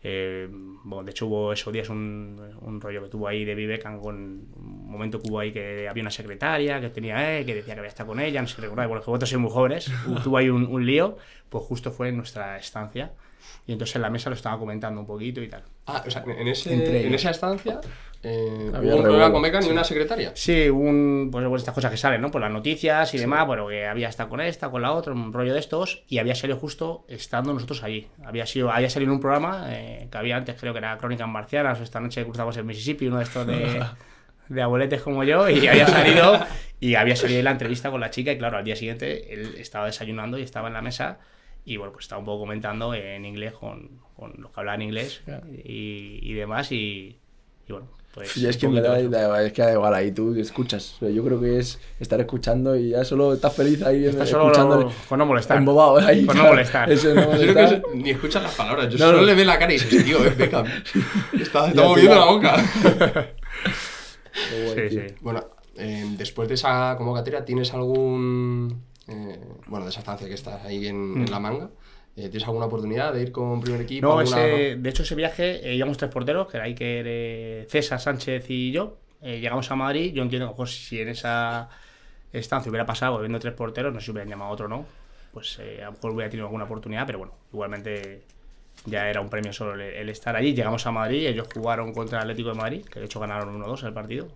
eh, 0.03 0.49
bueno, 0.51 1.05
de 1.05 1.11
hecho, 1.11 1.27
hubo 1.27 1.53
esos 1.53 1.73
días 1.73 1.89
un, 1.91 2.41
un 2.63 2.81
rollo 2.81 3.03
que 3.03 3.09
tuvo 3.09 3.29
ahí 3.29 3.45
de 3.45 3.55
Vivecan 3.55 4.01
con 4.01 4.15
un 4.17 4.91
momento 4.91 5.21
que 5.21 5.29
hubo 5.29 5.41
ahí 5.41 5.53
que 5.53 5.89
había 5.89 6.03
una 6.03 6.11
secretaria 6.11 6.81
que 6.81 6.89
tenía 6.89 7.39
él, 7.39 7.45
que 7.45 7.55
decía 7.55 7.75
que 7.75 7.81
había 7.81 7.91
estado 7.91 8.09
con 8.09 8.21
ella, 8.21 8.41
no 8.41 8.49
sé 8.49 8.57
si 8.57 8.63
recordáis, 8.63 8.89
bueno, 8.89 9.03
que 9.05 9.11
vosotros 9.11 9.29
sois 9.29 9.41
muy 9.41 9.51
jóvenes, 9.51 9.91
tuvo 10.25 10.39
ahí 10.39 10.49
un, 10.49 10.65
un 10.67 10.87
lío, 10.87 11.19
pues 11.49 11.65
justo 11.65 11.91
fue 11.93 12.09
en 12.09 12.17
nuestra 12.17 12.57
estancia. 12.57 13.13
Y 13.67 13.73
entonces 13.73 13.97
en 13.97 14.03
la 14.03 14.11
mesa 14.11 14.31
lo 14.31 14.37
estaba 14.37 14.59
comentando 14.59 15.01
un 15.01 15.07
poquito 15.07 15.43
y 15.43 15.49
tal. 15.49 15.65
Ah, 15.87 16.03
o 16.07 16.11
sea, 16.11 16.25
en, 16.27 16.49
ese, 16.49 17.15
esa 17.15 17.31
estancia 17.31 17.81
eh, 18.23 18.71
hubo 18.71 18.97
un 18.97 19.03
problema 19.03 19.33
con 19.33 19.63
y 19.63 19.63
sí. 19.63 19.71
una 19.71 19.85
secretaria. 19.85 20.33
Sí, 20.35 20.69
un, 20.69 21.31
pues 21.33 21.43
bueno, 21.43 21.57
estas 21.57 21.75
cosas 21.75 21.91
que 21.91 21.97
salen, 21.97 22.21
¿no? 22.21 22.31
Por 22.31 22.43
las 22.43 22.51
noticias 22.51 23.15
y 23.15 23.19
demás, 23.19 23.47
bueno, 23.47 23.67
que 23.69 23.87
había 23.87 24.09
estado 24.09 24.29
con 24.29 24.41
esta, 24.43 24.71
con 24.71 24.83
la 24.83 24.93
otra, 24.93 25.15
un 25.15 25.33
rollo 25.33 25.55
de 25.55 25.61
estos, 25.61 26.03
y 26.07 26.19
había 26.19 26.35
salido 26.35 26.59
justo 26.59 27.05
estando 27.09 27.55
nosotros 27.55 27.83
allí. 27.83 28.09
Había 28.25 28.45
sido, 28.45 28.71
había 28.71 28.91
salido 28.91 29.11
en 29.11 29.15
un 29.15 29.21
programa 29.21 29.69
eh, 29.69 30.07
que 30.11 30.19
había 30.19 30.37
antes, 30.37 30.57
creo 30.61 30.75
que 30.75 30.81
era 30.81 30.99
Crónicas 30.99 31.29
Marcianas, 31.29 31.81
o 31.81 31.83
esta 31.83 31.99
noche 32.01 32.23
cruzamos 32.25 32.57
el 32.59 32.65
Mississippi, 32.65 33.07
uno 33.07 33.19
de 33.19 33.25
estos 33.25 33.47
de, 33.47 33.83
de 34.49 34.63
abueletes 34.63 35.01
como 35.01 35.25
yo, 35.25 35.49
y 35.49 35.67
había 35.67 35.87
salido, 35.87 36.39
y 36.79 36.97
había 36.97 37.17
salido 37.17 37.43
la 37.43 37.53
entrevista 37.53 37.91
con 37.91 38.01
la 38.01 38.11
chica, 38.11 38.33
y 38.33 38.39
claro, 38.39 38.59
al 38.59 38.65
día 38.65 38.77
siguiente 38.77 39.33
él 39.33 39.55
estaba 39.57 39.87
desayunando 39.87 40.39
y 40.39 40.43
estaba 40.43 40.69
en 40.69 40.75
la 40.75 40.83
mesa, 40.83 41.21
y 41.65 41.79
bueno, 41.79 41.93
pues 41.95 42.05
estaba 42.05 42.19
un 42.19 42.27
poco 42.27 42.41
comentando 42.41 42.93
en 42.93 43.25
inglés 43.25 43.55
con, 43.55 44.01
con 44.15 44.35
los 44.39 44.51
que 44.51 44.61
hablaban 44.61 44.83
inglés 44.83 45.23
y, 45.65 46.19
y 46.23 46.35
demás, 46.35 46.71
y, 46.73 47.19
y 47.67 47.73
bueno, 47.73 47.89
pues... 48.15 48.37
Y 48.37 48.47
es 48.47 48.57
que 48.57 48.69
me 48.69 48.81
da, 48.81 48.99
es 49.43 49.53
que 49.53 49.63
da 49.63 49.73
igual 49.73 49.95
ahí 49.95 50.11
tú 50.13 50.35
escuchas. 50.35 50.97
Yo 51.01 51.25
creo 51.25 51.41
que 51.41 51.59
es 51.59 51.79
estar 52.01 52.19
escuchando 52.21 52.75
y 52.77 52.91
ya 52.91 53.05
solo 53.05 53.33
estás 53.35 53.55
feliz 53.55 53.83
ahí 53.83 54.05
Está 54.07 54.25
escuchando. 54.25 54.75
solo 54.81 54.93
por 55.09 55.19
no 55.19 55.27
molestar. 55.27 55.57
Embobado 55.59 55.99
ahí. 55.99 56.23
No 56.25 56.35
molestar. 56.45 56.91
Eso, 56.91 57.15
no 57.15 57.21
Yo 57.23 57.31
creo 57.31 57.41
que 57.41 57.63
molestar. 57.63 57.83
es- 57.89 57.95
ni 57.95 58.11
escuchas 58.11 58.43
las 58.43 58.55
palabras, 58.55 58.89
yo 58.93 58.99
No, 58.99 59.07
solo 59.07 59.19
no. 59.21 59.27
le 59.27 59.35
ve 59.35 59.45
la 59.45 59.59
cara 59.59 59.73
y 59.73 59.79
dices, 59.79 60.05
tío, 60.05 60.25
es 60.25 60.37
Beckham. 60.39 60.67
Está, 61.41 61.69
está 61.69 61.83
moviendo 61.83 62.15
la 62.17 62.25
boca. 62.27 62.57
Sí, 64.75 64.91
sí. 64.91 65.01
bueno, 65.21 65.45
eh, 65.77 66.05
después 66.17 66.49
de 66.49 66.55
esa 66.55 66.95
convocatoria, 66.97 67.45
¿tienes 67.45 67.73
algún. 67.75 68.83
eh, 69.09 69.39
bueno, 69.67 69.85
de 69.85 69.91
esa 69.91 70.01
estancia 70.01 70.29
que 70.29 70.35
estás 70.35 70.65
ahí 70.65 70.87
en, 70.87 71.23
en 71.23 71.31
la 71.31 71.41
manga? 71.41 71.71
Eh, 72.17 72.23
¿Tienes 72.29 72.45
alguna 72.45 72.67
oportunidad 72.67 73.13
de 73.15 73.23
ir 73.23 73.33
con 73.33 73.61
primer 73.61 73.81
equipo? 73.83 74.07
No, 74.07 74.19
alguna- 74.19 74.45
ese, 74.47 74.77
de 74.77 74.91
hecho, 74.91 75.03
ese 75.03 75.15
viaje 75.15 75.69
eh, 75.71 75.75
íbamos 75.75 75.97
tres 75.97 76.11
porteros, 76.11 76.49
que 76.49 76.57
era 76.59 76.67
Iker, 76.67 77.05
eh, 77.09 77.67
César 77.69 78.01
Sánchez 78.01 78.45
y 78.51 78.73
yo. 78.73 78.97
Eh, 79.23 79.41
llegamos 79.41 79.71
a 79.71 79.77
Madrid. 79.77 80.13
Yo 80.13 80.23
entiendo 80.23 80.47
que 80.47 80.53
mejor 80.53 80.69
si 80.69 81.01
en 81.01 81.09
esa 81.09 81.69
estancia 82.33 82.71
hubiera 82.71 82.87
pasado 82.87 83.19
viendo 83.21 83.39
tres 83.39 83.55
porteros, 83.55 83.93
no 83.93 84.01
sé 84.01 84.07
si 84.07 84.11
hubieran 84.13 84.29
llamado 84.29 84.51
a 84.51 84.55
otro 84.55 84.69
no, 84.69 84.87
pues 85.33 85.59
eh, 85.61 85.83
a 85.83 85.87
lo 85.87 85.93
mejor 85.93 86.13
hubiera 86.13 86.31
tenido 86.31 86.47
alguna 86.47 86.65
oportunidad, 86.65 87.07
pero 87.07 87.19
bueno, 87.19 87.35
igualmente 87.53 88.23
ya 88.87 89.09
era 89.11 89.21
un 89.21 89.29
premio 89.29 89.53
solo 89.53 89.75
el, 89.75 89.81
el 89.83 90.09
estar 90.09 90.37
allí. 90.37 90.55
Llegamos 90.55 90.87
a 90.87 90.91
Madrid, 90.93 91.27
ellos 91.27 91.49
jugaron 91.53 91.93
contra 91.93 92.19
el 92.19 92.23
Atlético 92.23 92.51
de 92.51 92.55
Madrid, 92.55 92.85
que 92.85 92.99
de 93.01 93.07
hecho 93.07 93.21
ganaron 93.21 93.61
1-2 93.63 93.85
el 93.87 93.93
partido. 93.93 94.29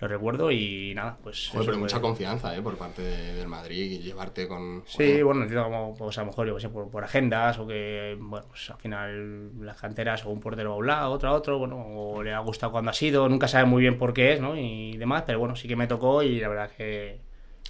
Lo 0.00 0.08
recuerdo 0.08 0.50
y 0.50 0.94
nada, 0.94 1.18
pues. 1.22 1.48
Joder, 1.52 1.66
pero 1.66 1.76
fue- 1.78 1.82
mucha 1.82 2.00
confianza, 2.00 2.56
¿eh? 2.56 2.62
Por 2.62 2.76
parte 2.78 3.02
de- 3.02 3.34
del 3.34 3.48
Madrid 3.48 3.90
y 3.92 3.98
llevarte 3.98 4.48
con. 4.48 4.82
Sí, 4.86 5.22
bueno, 5.22 5.42
entiendo 5.42 5.64
como, 5.64 5.94
pues 5.94 6.16
a 6.16 6.22
lo 6.22 6.28
mejor, 6.28 6.46
yo 6.46 6.54
que 6.54 6.60
sé, 6.62 6.68
por, 6.70 6.90
por 6.90 7.04
agendas 7.04 7.58
o 7.58 7.66
que, 7.66 8.16
bueno, 8.18 8.46
pues 8.48 8.70
al 8.70 8.78
final 8.78 9.50
las 9.64 9.76
canteras 9.78 10.24
o 10.24 10.30
un 10.30 10.40
portero 10.40 10.72
a 10.72 10.76
un 10.76 10.86
lado, 10.86 11.10
otro 11.12 11.28
a 11.28 11.32
otro, 11.32 11.58
bueno, 11.58 11.76
o 11.86 12.22
le 12.22 12.32
ha 12.32 12.38
gustado 12.38 12.72
cuando 12.72 12.90
ha 12.90 12.94
sido, 12.94 13.28
nunca 13.28 13.46
sabe 13.46 13.66
muy 13.66 13.82
bien 13.82 13.98
por 13.98 14.14
qué 14.14 14.32
es, 14.32 14.40
¿no? 14.40 14.56
Y 14.56 14.96
demás, 14.96 15.24
pero 15.26 15.38
bueno, 15.38 15.54
sí 15.54 15.68
que 15.68 15.76
me 15.76 15.86
tocó 15.86 16.22
y 16.22 16.40
la 16.40 16.48
verdad 16.48 16.70
que... 16.76 17.20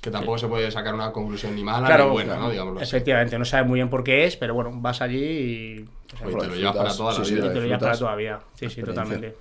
Que 0.01 0.11
tampoco 0.11 0.39
se 0.39 0.47
puede 0.49 0.71
sacar 0.71 0.95
una 0.95 1.13
conclusión 1.13 1.55
ni 1.55 1.63
mala 1.63 1.87
Claro, 1.87 2.05
ni 2.07 2.11
buena, 2.13 2.33
claro, 2.33 2.43
¿no? 2.45 2.51
Digámoslo 2.51 2.81
así. 2.81 2.89
efectivamente, 2.89 3.39
no 3.39 3.45
sabe 3.45 3.65
muy 3.65 3.79
bien 3.81 3.91
por 3.91 4.03
qué 4.03 4.25
es, 4.25 4.37
pero 4.37 4.55
bueno, 4.55 4.71
vas 4.75 5.03
allí 5.03 5.19
y, 5.19 5.85
pues, 6.23 6.23
Oye, 6.35 6.37
te 6.43 6.47
lo 6.47 6.55
llevas 6.57 6.77
para 6.77 6.95
toda 6.97 7.13
la 7.13 7.19
sí, 7.19 7.25
sí, 7.27 7.35
vida. 7.35 7.47
y 7.47 7.49
te 7.53 7.55
lo 7.61 7.67
llevas 7.67 7.83
para 7.83 7.99
toda 7.99 8.11
la 8.13 8.17
vida. 8.17 8.41
Sí, 8.55 8.71
sí, 8.71 8.83
totalmente. 8.83 9.35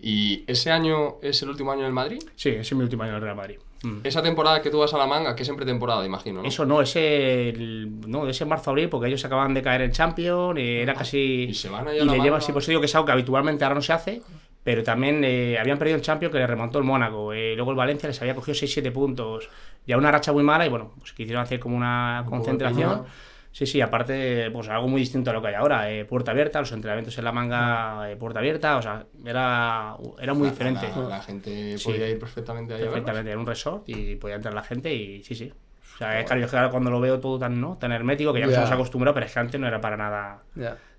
¿Y 0.00 0.44
ese 0.46 0.70
año 0.70 1.16
es 1.22 1.42
el 1.42 1.48
último 1.50 1.72
año 1.72 1.80
en 1.80 1.86
el 1.88 1.92
Madrid? 1.92 2.22
Sí, 2.36 2.50
ese 2.50 2.60
es 2.60 2.72
mi 2.74 2.82
último 2.82 3.02
año 3.02 3.12
en 3.12 3.16
el 3.16 3.22
Real 3.22 3.36
Madrid. 3.36 3.58
Mm. 3.82 3.98
Esa 4.04 4.22
temporada 4.22 4.60
que 4.62 4.70
tú 4.70 4.78
vas 4.78 4.92
a 4.94 4.98
la 4.98 5.06
manga, 5.06 5.34
que 5.36 5.42
es 5.44 5.48
en 5.48 5.56
pretemporada, 5.56 6.04
imagino, 6.04 6.42
¿no? 6.42 6.48
Eso 6.48 6.64
no, 6.66 6.80
ese, 6.82 7.48
el- 7.50 8.00
no, 8.08 8.28
ese 8.28 8.44
marzo-abril, 8.44 8.88
porque 8.88 9.08
ellos 9.08 9.24
acaban 9.24 9.54
de 9.54 9.62
caer 9.62 9.82
en 9.82 9.92
Champions, 9.92 10.58
y 10.58 10.78
era 10.78 10.94
casi... 10.94 11.46
Y 11.48 11.54
se 11.54 11.68
van 11.68 11.86
a 11.88 11.94
y 11.94 11.98
la 12.04 12.12
le 12.12 12.20
lleva, 12.20 12.40
sí, 12.40 12.52
pues 12.52 12.66
digo 12.66 12.80
que 12.80 12.86
es 12.86 12.94
algo 12.94 13.06
que 13.06 13.12
habitualmente 13.12 13.64
ahora 13.64 13.76
no 13.76 13.82
se 13.82 13.92
hace, 13.92 14.22
pero 14.64 14.82
también 14.82 15.22
eh, 15.24 15.56
habían 15.60 15.78
perdido 15.78 15.96
en 15.96 16.02
Champions 16.02 16.32
que 16.32 16.38
le 16.38 16.46
remontó 16.46 16.78
el 16.78 16.84
Mónaco. 16.84 17.32
eh, 17.32 17.54
luego 17.54 17.70
el 17.70 17.76
Valencia 17.76 18.08
les 18.08 18.20
había 18.20 18.34
cogido 18.34 18.54
6-7 18.56 18.90
puntos, 18.92 19.48
ya 19.86 19.96
una 19.96 20.10
racha 20.10 20.32
muy 20.32 20.42
mala 20.42 20.66
y 20.66 20.68
bueno, 20.68 20.92
pues 20.98 21.12
quisieron 21.12 21.42
hacer 21.42 21.58
como 21.60 21.76
una 21.76 22.24
concentración. 22.28 23.04
Sí, 23.50 23.66
sí, 23.66 23.80
aparte, 23.80 24.50
pues 24.52 24.68
algo 24.68 24.86
muy 24.88 25.00
distinto 25.00 25.30
a 25.30 25.32
lo 25.32 25.40
que 25.42 25.48
hay 25.48 25.54
ahora. 25.54 25.90
eh, 25.90 26.04
puerta 26.04 26.30
abierta, 26.30 26.60
los 26.60 26.70
entrenamientos 26.72 27.16
en 27.18 27.24
la 27.24 27.32
manga, 27.32 28.10
eh, 28.10 28.16
puerta 28.16 28.38
abierta, 28.38 28.76
o 28.76 28.82
sea, 28.82 29.06
era, 29.24 29.96
era 30.20 30.34
muy 30.34 30.44
La- 30.46 30.50
diferente. 30.52 30.88
La, 30.94 31.02
la 31.08 31.20
gente 31.22 31.76
Sí. 31.78 31.84
podía 31.90 32.08
ir 32.08 32.18
perfectamente 32.18 32.74
ahí 32.74 32.80
a 32.80 32.84
verlos. 32.84 32.94
Perfectamente, 32.94 33.30
era 33.30 33.40
un 33.40 33.46
resort 33.46 33.88
y 33.88 34.16
podía 34.16 34.36
entrar 34.36 34.54
la 34.54 34.62
gente 34.62 34.94
y 34.94 35.22
sí, 35.24 35.34
sí. 35.34 35.52
O 35.94 35.98
sea, 35.98 36.20
es 36.20 36.26
claro, 36.26 36.40
yo 36.40 36.44
es 36.44 36.50
que 36.52 36.56
ahora 36.56 36.70
cuando 36.70 36.90
lo 36.90 37.00
veo 37.00 37.18
todo 37.18 37.38
tan, 37.40 37.60
¿no? 37.60 37.76
tan 37.76 37.90
hermético 37.90 38.32
que 38.32 38.38
ya 38.40 38.46
nos 38.46 38.54
Ya. 38.54 38.60
hemos 38.60 38.70
acostumbrado, 38.72 39.14
pero 39.14 39.26
es 39.26 39.32
que 39.32 39.38
antes 39.40 39.60
no 39.60 39.66
era 39.66 39.80
para 39.80 39.96
nada. 39.96 40.42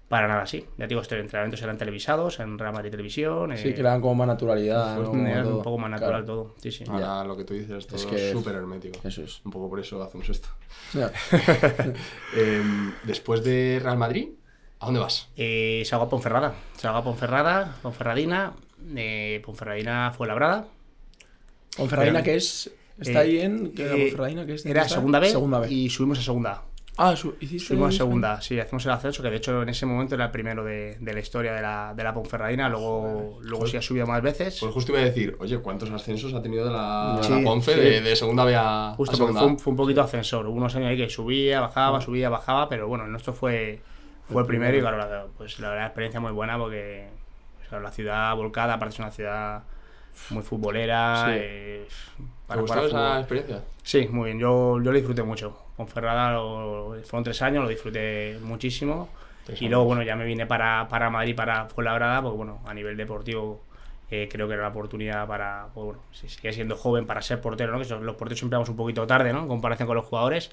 Para 0.09 0.27
nada 0.27 0.41
así. 0.41 0.65
Ya 0.77 0.85
te 0.85 0.87
digo, 0.89 1.01
estos 1.01 1.17
entrenamientos 1.19 1.61
eran 1.61 1.77
televisados, 1.77 2.39
en 2.39 2.57
Real 2.59 2.73
Madrid 2.73 2.89
Televisión. 2.91 3.55
Sí, 3.55 3.69
eh, 3.69 3.73
que 3.75 3.83
le 3.83 3.89
dan 3.89 4.01
como 4.01 4.15
más 4.15 4.27
naturalidad. 4.27 4.97
¿no? 4.97 5.05
Como 5.05 5.25
era 5.27 5.43
todo. 5.43 5.57
un 5.57 5.63
poco 5.63 5.77
más 5.77 5.91
natural 5.91 6.11
Claro. 6.11 6.25
todo. 6.25 6.55
Sí, 6.61 6.71
sí. 6.71 6.83
Ahora 6.89 7.23
lo 7.23 7.37
que 7.37 7.43
tú 7.45 7.53
dices 7.53 7.69
es 7.71 7.87
todo 7.87 7.95
Es 7.97 8.05
que- 8.07 8.31
súper 8.31 8.55
hermético. 8.55 8.99
Eso 9.07 9.21
es. 9.21 9.39
Un 9.45 9.51
poco 9.51 9.69
por 9.69 9.79
eso 9.79 10.01
hacemos 10.03 10.27
esto. 10.27 10.49
Ya. 10.93 11.11
Em, 12.35 12.91
después 13.03 13.43
de 13.43 13.79
Real 13.83 13.97
Madrid, 13.97 14.29
¿a 14.79 14.85
dónde 14.85 14.99
vas? 14.99 15.29
Eh, 15.37 15.83
salgo 15.85 16.05
a 16.05 16.09
Ponferrada. 16.09 16.53
Salgo 16.77 16.97
a 16.97 17.03
Ponferrada, 17.03 17.75
Ponferradina, 17.81 18.53
eh, 18.95 19.41
Ponferradina 19.45 20.11
fue 20.15 20.27
labrada. 20.27 20.67
Ponferradina, 21.77 22.23
que 22.23 22.35
es. 22.35 22.71
Está 22.99 23.23
Eh, 23.23 23.27
ahí 23.27 23.39
en. 23.39 23.71
¿qué 23.73 23.83
era 23.85 23.95
eh, 23.95 24.01
Ponferradina? 24.01 24.45
¿Qué 24.45 24.55
es? 24.55 24.65
Era 24.65 24.81
¿Dónde 24.81 24.93
segunda? 24.95 25.19
B, 25.19 25.29
Segunda 25.29 25.59
B. 25.59 25.71
y 25.71 25.89
subimos 25.89 26.19
a 26.19 26.21
segunda 26.21 26.51
A. 26.51 26.63
Ah, 27.01 27.15
su- 27.15 27.35
hiciste. 27.39 27.67
Subimos 27.69 27.95
a 27.95 27.97
segunda, 27.97 28.41
sí, 28.41 28.59
hacemos 28.59 28.85
el 28.85 28.91
ascenso, 28.91 29.23
que 29.23 29.29
de 29.29 29.37
hecho 29.37 29.61
en 29.63 29.69
ese 29.69 29.85
momento 29.85 30.15
era 30.15 30.25
el 30.25 30.31
primero 30.31 30.65
de, 30.65 30.97
de 30.99 31.13
la 31.13 31.19
historia 31.21 31.53
de 31.53 31.61
la, 31.61 31.93
de 31.95 32.03
la 32.03 32.13
Ponferradina, 32.13 32.67
luego, 32.67 33.39
luego 33.41 33.65
sí 33.67 33.77
ha 33.77 33.81
subido 33.81 34.05
más 34.05 34.21
veces. 34.21 34.57
Pues 34.59 34.73
justo 34.73 34.91
iba 34.91 35.01
a 35.01 35.05
decir, 35.05 35.37
oye, 35.39 35.57
¿cuántos 35.59 35.89
ascensos 35.91 36.33
ha 36.33 36.41
tenido 36.41 36.65
de 36.65 36.71
la, 36.71 37.19
Sí, 37.23 37.31
la 37.31 37.41
Ponfe 37.41 37.73
sí. 37.73 37.79
de, 37.79 38.01
de 38.01 38.15
segunda 38.17 38.43
B 38.43 38.53
a, 38.55 38.93
Justo 38.97 39.15
a 39.15 39.17
porque 39.17 39.33
segunda? 39.33 39.39
fue 39.39 39.47
un, 39.49 39.59
fue 39.59 39.71
un 39.71 39.77
poquito 39.77 40.01
ascensor. 40.01 40.45
Hubo 40.45 40.55
unos 40.57 40.75
años 40.75 40.89
ahí 40.89 40.97
que 40.97 41.09
subía, 41.09 41.61
bajaba, 41.61 42.01
subía, 42.01 42.27
bajaba, 42.29 42.67
pero 42.67 42.89
bueno, 42.89 43.05
el 43.05 43.11
nuestro 43.11 43.31
fue, 43.33 43.79
fue 44.27 44.41
el 44.41 44.47
primero 44.47 44.77
y 44.77 44.81
claro, 44.81 44.97
la, 44.97 45.25
pues 45.37 45.57
la 45.59 45.69
verdad, 45.69 45.85
experiencia 45.85 46.19
muy 46.19 46.33
buena 46.33 46.57
porque 46.57 47.07
pues, 47.57 47.69
claro, 47.69 47.83
la 47.85 47.91
ciudad 47.91 48.35
volcada, 48.35 48.73
aparte 48.73 48.95
es 48.95 48.99
una 48.99 49.11
ciudad 49.11 49.63
muy 50.31 50.43
futbolera. 50.43 51.23
Sí. 51.27 51.31
eh, 51.33 51.87
¿Te 52.17 52.23
para 52.45 52.61
gustó 52.61 52.73
jugar 52.81 52.89
esa 52.89 52.97
fútbol. 53.07 53.19
experiencia? 53.19 53.63
Sí, 53.83 54.07
muy 54.11 54.25
bien. 54.25 54.39
Yo, 54.39 54.73
yo 54.81 54.91
lo 54.91 54.93
disfruté 54.93 55.23
mucho. 55.23 55.57
Con 55.79 55.87
Ferrada 55.87 56.33
lo- 56.33 56.97
fueron 57.05 57.23
tres 57.23 57.41
años, 57.41 57.63
lo 57.63 57.69
disfruté 57.69 58.37
muchísimo. 58.41 59.07
Tres 59.45 59.61
y 59.61 59.65
años. 59.65 59.71
luego, 59.71 59.85
bueno, 59.85 60.03
ya 60.03 60.17
me 60.17 60.25
vine 60.25 60.45
para, 60.45 60.89
para 60.89 61.09
Madrid, 61.09 61.33
para 61.33 61.69
Fuenlabrada, 61.69 62.21
porque, 62.21 62.35
bueno, 62.35 62.59
a 62.65 62.73
nivel 62.73 62.97
deportivo 62.97 63.61
eh, 64.11 64.27
creo 64.29 64.45
que 64.49 64.55
era 64.55 64.63
la 64.63 64.69
oportunidad 64.69 65.25
para, 65.25 65.67
pues, 65.73 65.85
bueno, 65.85 66.01
si 66.11 66.27
sigue 66.27 66.51
siendo 66.51 66.75
joven 66.75 67.05
para 67.05 67.21
ser 67.21 67.39
portero, 67.39 67.71
¿no? 67.71 67.79
Que 67.81 67.87
los 68.03 68.15
porteros 68.17 68.39
siempre 68.39 68.57
vamos 68.57 68.67
un 68.67 68.75
poquito 68.75 69.07
tarde, 69.07 69.31
¿no? 69.31 69.39
En 69.39 69.47
comparación 69.47 69.87
con 69.87 69.95
los 69.95 70.05
jugadores. 70.05 70.51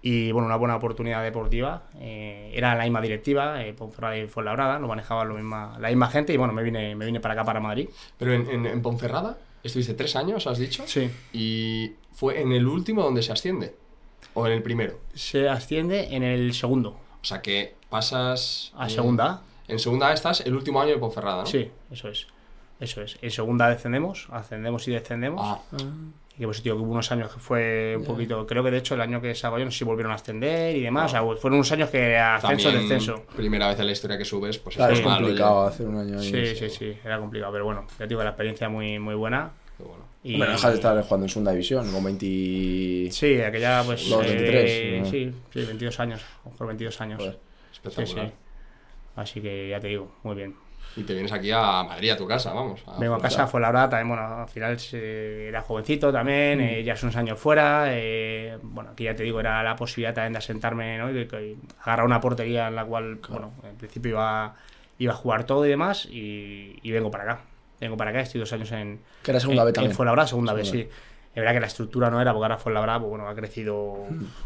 Y, 0.00 0.32
bueno, 0.32 0.46
una 0.46 0.56
buena 0.56 0.76
oportunidad 0.76 1.22
deportiva. 1.22 1.82
Eh, 2.00 2.50
era 2.54 2.74
la 2.74 2.84
misma 2.84 3.02
directiva, 3.02 3.62
eh, 3.62 3.74
Ponferrada 3.74 4.16
y 4.16 4.26
Fuenlabrada, 4.26 4.78
lo 4.78 4.88
manejaba 4.88 5.26
lo 5.26 5.34
misma, 5.34 5.76
la 5.78 5.88
misma 5.88 6.08
gente. 6.08 6.32
Y, 6.32 6.38
bueno, 6.38 6.54
me 6.54 6.62
vine, 6.62 6.96
me 6.96 7.04
vine 7.04 7.20
para 7.20 7.34
acá, 7.34 7.44
para 7.44 7.60
Madrid. 7.60 7.90
Pero 8.16 8.32
en, 8.32 8.48
en, 8.48 8.64
en 8.64 8.80
Ponferrada 8.80 9.36
estuviste 9.62 9.92
tres 9.92 10.16
años, 10.16 10.46
has 10.46 10.56
dicho. 10.56 10.84
Sí. 10.86 11.10
Y 11.34 11.92
fue 12.12 12.40
en 12.40 12.52
el 12.52 12.66
último 12.66 13.02
donde 13.02 13.20
se 13.22 13.32
asciende. 13.32 13.74
O 14.34 14.46
en 14.46 14.52
el 14.52 14.62
primero. 14.62 14.98
Se 15.14 15.48
asciende 15.48 16.14
en 16.14 16.22
el 16.22 16.52
segundo, 16.54 16.90
O 17.22 17.24
sea 17.24 17.40
que 17.40 17.74
pasas. 17.88 18.72
a 18.76 18.86
eh, 18.86 18.90
segunda 18.90 19.24
A. 19.26 19.42
En 19.68 19.78
segunda 19.78 20.12
estás 20.12 20.40
el 20.42 20.54
último 20.54 20.80
año 20.80 20.90
de 20.92 20.98
Ponferrada, 20.98 21.38
¿no? 21.42 21.46
Sí, 21.46 21.70
eso 21.90 22.08
es. 22.08 22.26
Eso 22.80 23.00
es. 23.02 23.16
En 23.22 23.30
segunda 23.30 23.68
descendemos, 23.70 24.28
ascendemos 24.30 24.86
y 24.88 24.90
descendemos. 24.90 25.40
Ah, 25.42 25.60
Y 26.36 26.38
que 26.40 26.44
pues, 26.46 26.60
tío, 26.62 26.74
que 26.76 26.82
hubo 26.82 26.90
unos 26.92 27.10
años 27.12 27.32
que 27.32 27.38
fue 27.38 27.94
un 27.96 28.04
poquito. 28.04 28.44
Creo 28.46 28.64
que 28.64 28.72
de 28.72 28.78
hecho 28.78 28.94
el 28.96 29.00
año 29.00 29.20
que 29.22 29.32
salgo 29.36 29.58
yo 29.58 29.64
no 29.64 29.70
sé 29.70 29.78
si 29.78 29.84
volvieron 29.84 30.10
a 30.12 30.16
ascender 30.16 30.76
y 30.76 30.80
demás. 30.82 31.06
O 31.06 31.08
sea, 31.16 31.20
fueron 31.36 31.54
unos 31.60 31.70
años 31.72 31.88
que 31.90 32.18
ascenso, 32.18 32.68
también, 32.70 32.88
descenso. 32.88 33.22
Primera 33.36 33.68
vez 33.68 33.78
en 33.78 33.86
la 33.86 33.92
historia 33.92 34.18
que 34.18 34.24
subes, 34.24 34.58
pues 34.58 34.74
Claro, 34.76 34.92
es 34.92 34.98
es 34.98 35.04
malo, 35.04 35.18
complicado 35.26 35.60
oye. 35.60 35.68
hacer 35.68 35.86
un 35.86 35.96
año 35.98 36.18
ahí. 36.18 36.30
Sí, 36.30 36.56
sí, 36.56 36.70
sí, 36.70 36.98
era 37.04 37.18
complicado, 37.20 37.52
pero 37.52 37.64
bueno, 37.64 37.86
ya 37.92 37.98
te 37.98 38.08
digo, 38.08 38.22
la 38.24 38.30
experiencia 38.30 38.68
muy, 38.68 38.98
muy 38.98 39.14
buena. 39.14 39.52
Bueno. 39.78 40.03
Y, 40.24 40.34
Hombre, 40.34 40.48
no 40.48 40.54
dejas 40.54 40.70
de 40.70 40.76
estar 40.76 41.02
jugando 41.02 41.26
en 41.26 41.28
segunda 41.28 41.52
división 41.52 41.92
con 41.92 42.02
20. 42.02 43.10
Sí, 43.12 43.40
aquella 43.40 43.82
pues. 43.84 44.08
Los 44.08 44.20
23, 44.26 44.70
eh, 44.70 44.98
¿no? 45.04 45.10
sí, 45.10 45.32
sí, 45.52 45.64
22 45.66 46.00
años, 46.00 46.22
a 46.22 46.44
lo 46.46 46.50
mejor 46.52 46.66
22 46.68 47.00
años. 47.00 47.18
Joder, 47.20 47.38
Sí, 47.72 47.80
Espectacular. 47.84 48.26
sí. 48.28 48.32
Así 49.16 49.40
que 49.40 49.68
ya 49.68 49.78
te 49.80 49.88
digo, 49.88 50.10
muy 50.22 50.34
bien. 50.34 50.56
Y 50.96 51.02
te 51.02 51.12
vienes 51.12 51.32
aquí 51.32 51.50
a 51.50 51.82
Madrid, 51.82 52.10
a 52.10 52.16
tu 52.16 52.26
casa, 52.26 52.52
vamos. 52.52 52.80
Vengo 53.00 53.16
a 53.16 53.20
casa, 53.20 53.46
fue 53.48 53.60
la 53.60 53.66
verdad, 53.68 53.90
también, 53.90 54.08
bueno, 54.08 54.42
al 54.42 54.48
final 54.48 54.76
eh, 54.92 55.46
era 55.48 55.60
jovencito 55.60 56.12
también, 56.12 56.60
eh, 56.60 56.84
ya 56.84 56.92
es 56.94 57.02
unos 57.02 57.16
años 57.16 57.38
fuera. 57.38 57.86
eh, 57.88 58.56
bueno, 58.62 58.90
aquí 58.92 59.04
ya 59.04 59.14
te 59.16 59.24
digo, 59.24 59.40
era 59.40 59.62
la 59.64 59.74
posibilidad 59.76 60.14
también 60.14 60.32
de 60.34 60.38
asentarme, 60.38 60.96
¿no? 60.98 61.10
Y 61.10 61.28
agarrar 61.82 62.06
una 62.06 62.20
portería 62.20 62.68
en 62.68 62.76
la 62.76 62.84
cual, 62.84 63.18
bueno, 63.28 63.52
en 63.64 63.76
principio 63.76 64.12
iba, 64.12 64.54
iba 64.98 65.12
a 65.12 65.16
jugar 65.16 65.44
todo 65.44 65.66
y 65.66 65.68
demás, 65.68 66.06
y, 66.06 66.78
y 66.82 66.90
vengo 66.92 67.10
para 67.10 67.24
acá. 67.24 67.40
Vengo 67.84 67.98
para 67.98 68.12
acá, 68.12 68.20
estoy 68.20 68.40
dos 68.40 68.50
años 68.54 68.72
en. 68.72 68.98
Que 69.22 69.30
era 69.30 69.38
segunda 69.40 69.60
en, 69.60 69.66
B 69.66 69.72
también. 69.74 69.90
En 69.90 69.96
Fuenlabrada, 69.96 70.26
segunda 70.26 70.54
vez, 70.54 70.68
sí. 70.68 70.78
Segunda. 70.78 70.96
Es 71.34 71.34
verdad 71.34 71.52
que 71.52 71.60
la 71.60 71.66
estructura 71.66 72.10
no 72.10 72.18
era, 72.18 72.32
porque 72.32 72.44
ahora 72.46 72.56
Fuenlabrada, 72.56 72.98
pues 73.00 73.10
bueno, 73.10 73.28
ha 73.28 73.34
crecido 73.34 73.96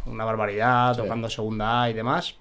una 0.07 0.25
barbaridad, 0.25 0.95
Sí. 0.95 1.03
tocando 1.03 1.31
segunda 1.31 1.83
A 1.83 1.91
y 1.91 1.93
demás. 1.93 2.35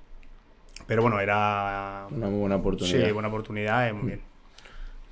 Pero 0.87 1.03
bueno, 1.03 1.19
era. 1.19 2.07
Una 2.09 2.27
muy 2.29 2.39
buena 2.39 2.55
oportunidad. 2.55 3.05
Sí, 3.05 3.11
buena 3.11 3.27
oportunidad, 3.27 3.87
eh, 3.87 3.93
muy 3.93 4.07
bien. 4.07 4.21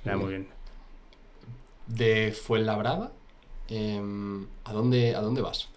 Era 0.04 0.16
muy 0.16 0.28
bien. 0.30 0.48
De 1.86 2.32
Fuenlabrada, 2.32 3.12
em, 3.68 4.44
¿a, 4.64 4.72
dónde, 4.72 5.14
¿a 5.14 5.20
dónde 5.20 5.40
vas? 5.40 5.68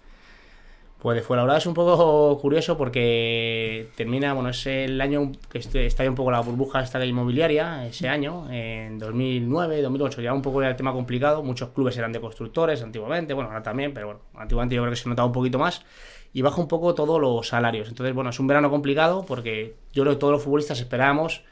Pues 1.01 1.15
de 1.15 1.21
Fuenlabrada 1.21 1.59
es 1.59 1.65
un 1.65 1.73
poco 1.73 2.37
curioso 2.41 2.77
porque 2.77 3.87
termina, 3.95 4.33
bueno, 4.33 4.49
es 4.49 4.65
el 4.67 4.99
año 4.99 5.31
que 5.49 5.59
este- 5.59 5.85
estalla 5.85 6.09
un 6.09 6.15
poco 6.17 6.29
la 6.29 6.41
burbuja 6.41 6.81
esta 6.81 7.03
inmobiliaria, 7.05 7.85
ese 7.87 8.09
año, 8.09 8.51
en 8.51 8.99
2009, 8.99 9.81
2008, 9.81 10.21
ya 10.21 10.33
un 10.33 10.41
poco 10.41 10.59
era 10.61 10.71
el 10.71 10.75
tema 10.75 10.91
complicado, 10.91 11.41
muchos 11.41 11.69
clubes 11.69 11.95
eran 11.97 12.11
de 12.11 12.19
constructores 12.19 12.81
antiguamente, 12.83 13.33
bueno, 13.33 13.49
ahora 13.49 13.63
también, 13.63 13.93
pero 13.93 14.07
bueno, 14.07 14.21
antiguamente 14.35 14.75
yo 14.75 14.81
creo 14.81 14.91
que 14.91 14.97
se 14.97 15.07
notaba 15.07 15.25
un 15.25 15.31
poquito 15.31 15.57
más, 15.57 15.85
y 16.33 16.41
baja 16.41 16.59
un 16.59 16.67
poco 16.67 16.93
todos 16.93 17.19
los 17.21 17.47
salarios. 17.47 17.87
Entonces, 17.87 18.13
bueno, 18.13 18.31
es 18.31 18.39
un 18.41 18.47
verano 18.47 18.69
complicado 18.69 19.25
porque 19.25 19.75
yo 19.93 20.03
creo 20.03 20.15
que 20.15 20.19
todos 20.19 20.33
los 20.33 20.43
futbolistas 20.43 20.81
esperábamos 20.81 21.45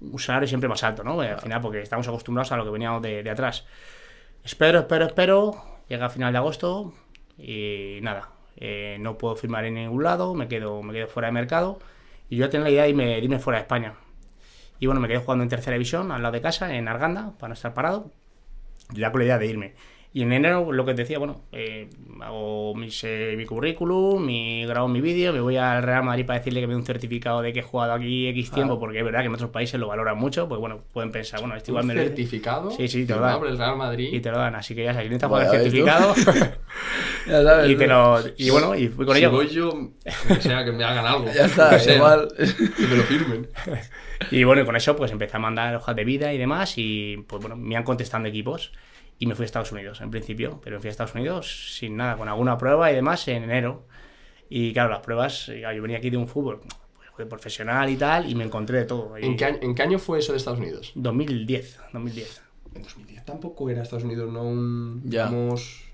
un 0.00 0.18
salario 0.20 0.46
siempre 0.46 0.68
más 0.68 0.84
alto, 0.84 1.02
¿no? 1.02 1.20
Al 1.20 1.40
final, 1.40 1.60
porque 1.60 1.80
estamos 1.82 2.06
acostumbrados 2.06 2.52
a 2.52 2.56
lo 2.56 2.64
que 2.64 2.70
veníamos 2.70 3.02
de, 3.02 3.24
de 3.24 3.30
atrás. 3.30 3.66
Espero, 4.44 4.78
espero, 4.78 5.06
espero. 5.06 5.56
Llega 5.88 6.06
a 6.06 6.08
final 6.08 6.32
de 6.32 6.38
agosto 6.38 6.94
y 7.36 7.98
nada. 8.00 8.30
Eh, 8.56 8.96
no 9.00 9.18
puedo 9.18 9.36
firmar 9.36 9.64
en 9.64 9.74
ningún 9.74 10.02
lado, 10.02 10.34
me 10.34 10.48
quedo, 10.48 10.82
me 10.82 10.92
quedo 10.92 11.08
fuera 11.08 11.28
de 11.28 11.32
mercado. 11.32 11.78
Y 12.28 12.36
yo 12.36 12.48
tenía 12.48 12.64
la 12.64 12.70
idea 12.70 12.82
de 12.84 13.18
irme, 13.18 13.38
fuera 13.38 13.58
de 13.58 13.62
España. 13.62 13.94
Y 14.78 14.86
bueno, 14.86 15.00
me 15.00 15.08
quedé 15.08 15.18
jugando 15.18 15.42
en 15.42 15.48
tercera 15.48 15.74
división, 15.74 16.10
al 16.12 16.22
lado 16.22 16.32
de 16.32 16.40
casa, 16.40 16.74
en 16.74 16.88
Arganda, 16.88 17.32
para 17.38 17.48
no 17.48 17.54
estar 17.54 17.74
parado. 17.74 18.10
Y 18.92 19.00
ya 19.00 19.10
con 19.10 19.20
la 19.20 19.26
idea 19.26 19.38
de 19.38 19.46
irme. 19.46 19.74
Y 20.14 20.20
en 20.22 20.32
enero, 20.34 20.72
lo 20.72 20.84
que 20.84 20.92
te 20.92 21.02
decía, 21.02 21.18
bueno, 21.18 21.40
eh, 21.52 21.88
hago 22.20 22.74
mis, 22.74 23.02
eh, 23.04 23.32
mi 23.34 23.46
currículum, 23.46 24.22
mi, 24.24 24.66
grabo 24.66 24.86
mi 24.86 25.00
vídeo, 25.00 25.32
me 25.32 25.40
voy 25.40 25.56
al 25.56 25.82
Real 25.82 26.04
Madrid 26.04 26.26
para 26.26 26.38
decirle 26.38 26.60
que 26.60 26.66
me 26.66 26.74
dé 26.74 26.78
un 26.80 26.84
certificado 26.84 27.40
de 27.40 27.54
que 27.54 27.60
he 27.60 27.62
jugado 27.62 27.94
aquí 27.94 28.28
X 28.28 28.50
tiempo, 28.50 28.78
porque 28.78 28.98
es 28.98 29.04
verdad 29.04 29.20
que 29.20 29.26
en 29.28 29.34
otros 29.34 29.48
países 29.48 29.80
lo 29.80 29.86
valoran 29.88 30.18
mucho, 30.18 30.46
pues 30.50 30.60
bueno, 30.60 30.80
pueden 30.92 31.12
pensar, 31.12 31.40
bueno, 31.40 31.56
este 31.56 31.70
igual 31.70 31.84
¿Un 31.84 31.88
me 31.88 31.94
lo- 31.94 32.02
certificado? 32.02 32.70
Sí, 32.72 32.88
sí, 32.88 33.06
te 33.06 33.14
lo 33.14 33.20
dan. 33.22 33.42
el 33.46 33.56
Real 33.56 33.76
Madrid. 33.78 34.10
Y 34.12 34.20
te 34.20 34.30
lo 34.30 34.36
dan, 34.36 34.54
así 34.54 34.74
que 34.74 34.84
ya 34.84 34.92
sabes, 34.92 35.08
necesitas 35.08 35.28
jugar 35.28 35.44
el 35.44 35.50
certificado. 35.62 36.14
Ya 37.26 37.40
sabes, 37.44 37.70
y 37.70 37.76
te 37.76 37.86
lo. 37.86 38.18
Y 38.36 38.50
bueno, 38.50 38.74
y 38.74 38.88
fui 38.88 39.06
con 39.06 39.14
si 39.14 39.20
ello. 39.22 39.30
voy 39.30 39.46
yo, 39.48 39.72
que 40.26 40.40
sea 40.40 40.64
que 40.64 40.72
me 40.72 40.82
hagan 40.82 41.06
algo. 41.06 41.26
Ya 41.34 41.44
está, 41.46 41.70
que 41.70 41.78
sea, 41.78 41.94
igual. 41.94 42.28
Que 42.36 42.86
me 42.86 42.96
lo 42.96 43.02
firmen. 43.04 43.48
Y 44.30 44.44
bueno, 44.44 44.62
y 44.62 44.64
con 44.64 44.76
eso 44.76 44.94
pues 44.96 45.10
empecé 45.10 45.36
a 45.36 45.40
mandar 45.40 45.74
hojas 45.74 45.96
de 45.96 46.04
vida 46.04 46.32
y 46.32 46.38
demás 46.38 46.74
y 46.76 47.24
pues 47.26 47.40
bueno, 47.42 47.56
me 47.56 47.76
han 47.76 47.82
contestando 47.82 48.28
equipos 48.28 48.72
y 49.22 49.26
me 49.26 49.36
fui 49.36 49.44
a 49.44 49.46
Estados 49.46 49.70
Unidos 49.70 50.00
en 50.00 50.10
principio, 50.10 50.60
pero 50.64 50.76
me 50.76 50.80
fui 50.80 50.88
a 50.88 50.90
Estados 50.90 51.14
Unidos 51.14 51.76
sin 51.78 51.96
nada, 51.96 52.16
con 52.16 52.28
alguna 52.28 52.58
prueba 52.58 52.90
y 52.90 52.94
demás 52.96 53.28
en 53.28 53.44
enero. 53.44 53.84
Y 54.48 54.72
claro, 54.72 54.90
las 54.90 54.98
pruebas, 55.00 55.48
eh, 55.48 55.62
yo 55.76 55.80
venía 55.82 55.98
aquí 55.98 56.10
de 56.10 56.16
un 56.16 56.26
fútbol 56.26 56.60
pues, 57.14 57.28
profesional 57.28 57.88
y 57.88 57.96
tal 57.96 58.28
y 58.28 58.34
me 58.34 58.42
encontré 58.42 58.78
de 58.78 58.84
todo. 58.84 59.16
¿En 59.16 59.36
qué, 59.36 59.44
año, 59.44 59.58
¿En 59.62 59.74
qué 59.76 59.82
año 59.82 59.98
fue 60.00 60.18
eso 60.18 60.32
de 60.32 60.38
Estados 60.38 60.58
Unidos? 60.58 60.90
2010, 60.96 61.78
2010. 61.92 62.42
En 62.74 62.82
2010 62.82 63.24
tampoco 63.24 63.70
era 63.70 63.82
Estados 63.84 64.02
Unidos, 64.04 64.32
no 64.32 64.42
un. 64.42 65.02
Ya. 65.04 65.28
digamos, 65.28 65.84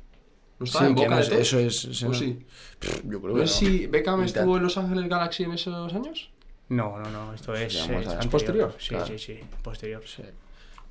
no 0.58 0.64
Sí, 0.64 0.70
estaba 0.72 0.86
en 0.88 0.94
que 0.94 1.02
boca 1.02 1.10
no 1.10 1.16
de 1.16 1.22
es- 1.22 1.32
eso 1.32 1.58
es. 1.58 1.84
eso 1.84 2.06
¿O 2.06 2.08
no- 2.08 2.14
sí? 2.14 2.46
Pff, 2.78 3.02
Yo 3.04 3.20
creo 3.20 3.32
¿No 3.32 3.34
que 3.34 3.40
no. 3.42 3.46
si 3.46 3.86
Beckham 3.88 4.22
estuvo 4.24 4.56
en 4.56 4.62
Los 4.62 4.78
Ángeles 4.78 5.06
Galaxy 5.06 5.42
en 5.44 5.52
esos 5.52 5.92
años? 5.92 6.30
No, 6.70 6.98
no, 6.98 7.10
no, 7.10 7.34
esto 7.34 7.52
es, 7.54 7.74
es 7.74 7.74
es 7.74 7.88
anterior. 7.90 8.30
posterior, 8.30 8.74
Sí, 8.78 8.88
claro. 8.88 9.06
sí, 9.06 9.18
sí, 9.18 9.40
posterior. 9.62 10.02
Sí. 10.06 10.22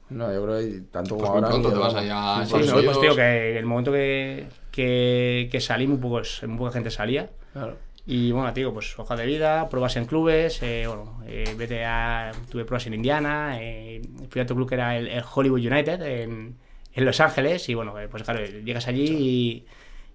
No, 0.10 0.34
yo 0.34 0.44
creo 0.44 0.60
que 0.60 0.82
tanto 0.92 1.18
Pues 1.18 1.24
como 1.30 1.36
ahora. 1.36 1.50
pronto 1.50 1.70
te 1.72 1.78
vas 1.78 1.96
allá 1.96 2.46
Sí, 2.46 2.54
no, 2.66 2.74
pues 2.82 3.02
digo 3.02 3.16
que 3.16 3.58
el 3.58 3.66
momento 3.66 3.92
que, 3.92 4.48
que, 4.72 5.50
que 5.52 5.60
salí, 5.60 5.86
muy, 5.88 5.98
pocos, 5.98 6.42
muy 6.48 6.58
poca 6.58 6.72
gente 6.72 6.92
salía. 6.92 7.30
Claro. 7.54 7.78
Y 8.06 8.32
bueno, 8.32 8.50
digo, 8.54 8.74
pues 8.74 8.98
hoja 8.98 9.18
de 9.18 9.26
vida, 9.26 9.68
pruebas 9.68 9.98
en 9.98 10.06
clubes, 10.06 10.64
eh, 10.64 10.86
bueno, 10.88 11.22
eh, 11.28 11.54
vete 11.58 11.84
a, 11.84 12.32
tuve 12.50 12.64
pruebas 12.64 12.88
en 12.88 12.94
Indiana, 12.94 13.58
eh, 13.60 14.02
fui 14.30 14.40
a 14.40 14.46
otro 14.46 14.56
club 14.56 14.70
que 14.70 14.76
era 14.76 14.96
el, 14.98 15.10
el 15.10 15.24
Hollywood 15.30 15.60
United 15.60 16.02
en, 16.04 16.56
en 16.94 17.06
Los 17.06 17.20
Ángeles 17.20 17.68
y 17.68 17.74
bueno, 17.74 18.00
eh, 18.00 18.08
pues 18.08 18.24
claro, 18.24 18.46
llegas 18.46 18.88
allí 18.88 19.66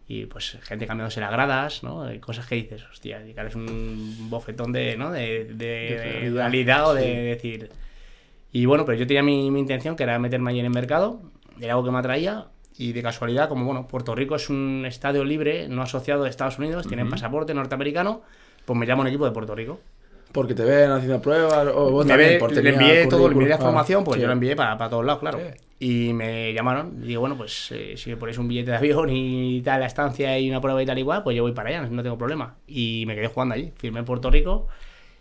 y, 0.09 0.20
y, 0.22 0.24
pues 0.24 0.57
gente 0.62 0.87
cambiándose 0.87 1.20
las 1.20 1.31
gradas, 1.33 1.83
¿no? 1.83 2.09
Eh, 2.09 2.18
Cosas 2.18 2.46
que 2.46 2.55
dices, 2.55 2.83
hostia, 2.90 3.22
y 3.28 3.35
claro, 3.35 3.50
es 3.50 3.57
un 3.57 4.31
bofetón 4.31 4.72
de, 4.72 4.96
¿no? 4.96 5.11
De, 5.12 5.44
de, 5.52 6.24
de 6.24 6.31
realidad 6.31 6.88
o 6.88 6.94
de 6.94 7.14
decir... 7.22 7.68
Y 8.52 8.66
bueno, 8.66 8.84
pero 8.84 8.98
yo 8.98 9.06
tenía 9.06 9.22
mi, 9.22 9.50
mi 9.50 9.60
intención, 9.60 9.96
que 9.96 10.02
era 10.02 10.18
meterme 10.18 10.50
allí 10.50 10.60
en 10.60 10.66
el 10.66 10.72
mercado, 10.72 11.20
era 11.60 11.72
algo 11.72 11.84
que 11.84 11.90
me 11.90 11.98
atraía, 11.98 12.46
y 12.76 12.92
de 12.92 13.02
casualidad, 13.02 13.48
como 13.48 13.64
bueno, 13.64 13.88
Puerto 13.88 14.14
Rico 14.14 14.36
es 14.36 14.48
un 14.50 14.84
estadio 14.86 15.24
libre, 15.24 15.68
no 15.68 15.82
asociado 15.82 16.24
a 16.24 16.28
Estados 16.28 16.58
Unidos, 16.58 16.86
tienen 16.86 17.08
pasaporte 17.10 17.54
norteamericano, 17.54 18.22
pues 18.64 18.78
me 18.78 18.86
llamo 18.86 19.02
un 19.02 19.08
equipo 19.08 19.24
de 19.24 19.30
Puerto 19.32 19.54
Rico. 19.54 19.80
Porque 20.32 20.54
te 20.54 20.64
ven 20.64 20.90
haciendo 20.90 21.20
pruebas. 21.20 21.68
O 21.74 21.90
vos 21.90 22.06
Me 22.06 22.12
también, 22.12 22.40
ve- 22.40 22.62
le 22.62 22.70
envié 22.70 23.06
todo, 23.06 23.28
le 23.28 23.32
envié 23.34 23.48
la 23.48 23.56
Ah, 23.56 23.84
pues 24.04 24.16
sí. 24.16 24.20
yo 24.22 24.26
lo 24.26 24.32
envié 24.32 24.56
para, 24.56 24.78
para 24.78 24.88
todos 24.88 25.04
lados, 25.04 25.20
claro. 25.20 25.38
Sí. 25.38 26.08
Y 26.08 26.12
me 26.14 26.54
llamaron, 26.54 27.00
y 27.02 27.08
digo, 27.08 27.20
bueno, 27.20 27.36
pues 27.36 27.70
eh, 27.72 27.96
si 27.98 28.08
me 28.08 28.16
ponéis 28.16 28.38
un 28.38 28.48
billete 28.48 28.70
de 28.70 28.76
avión 28.78 29.10
y 29.10 29.60
tal, 29.62 29.80
la 29.80 29.86
estancia 29.86 30.38
y 30.38 30.48
una 30.48 30.60
prueba 30.60 30.82
y 30.82 30.86
tal 30.86 30.98
igual, 30.98 31.22
pues 31.22 31.36
yo 31.36 31.42
voy 31.42 31.52
para 31.52 31.68
allá, 31.68 31.82
no 31.82 32.02
tengo 32.02 32.16
problema. 32.16 32.54
Y 32.66 33.04
me 33.06 33.14
quedé 33.14 33.26
jugando 33.26 33.54
allí, 33.56 33.72
firmé 33.76 33.98
en 33.98 34.04
Puerto 34.06 34.30
Rico 34.30 34.68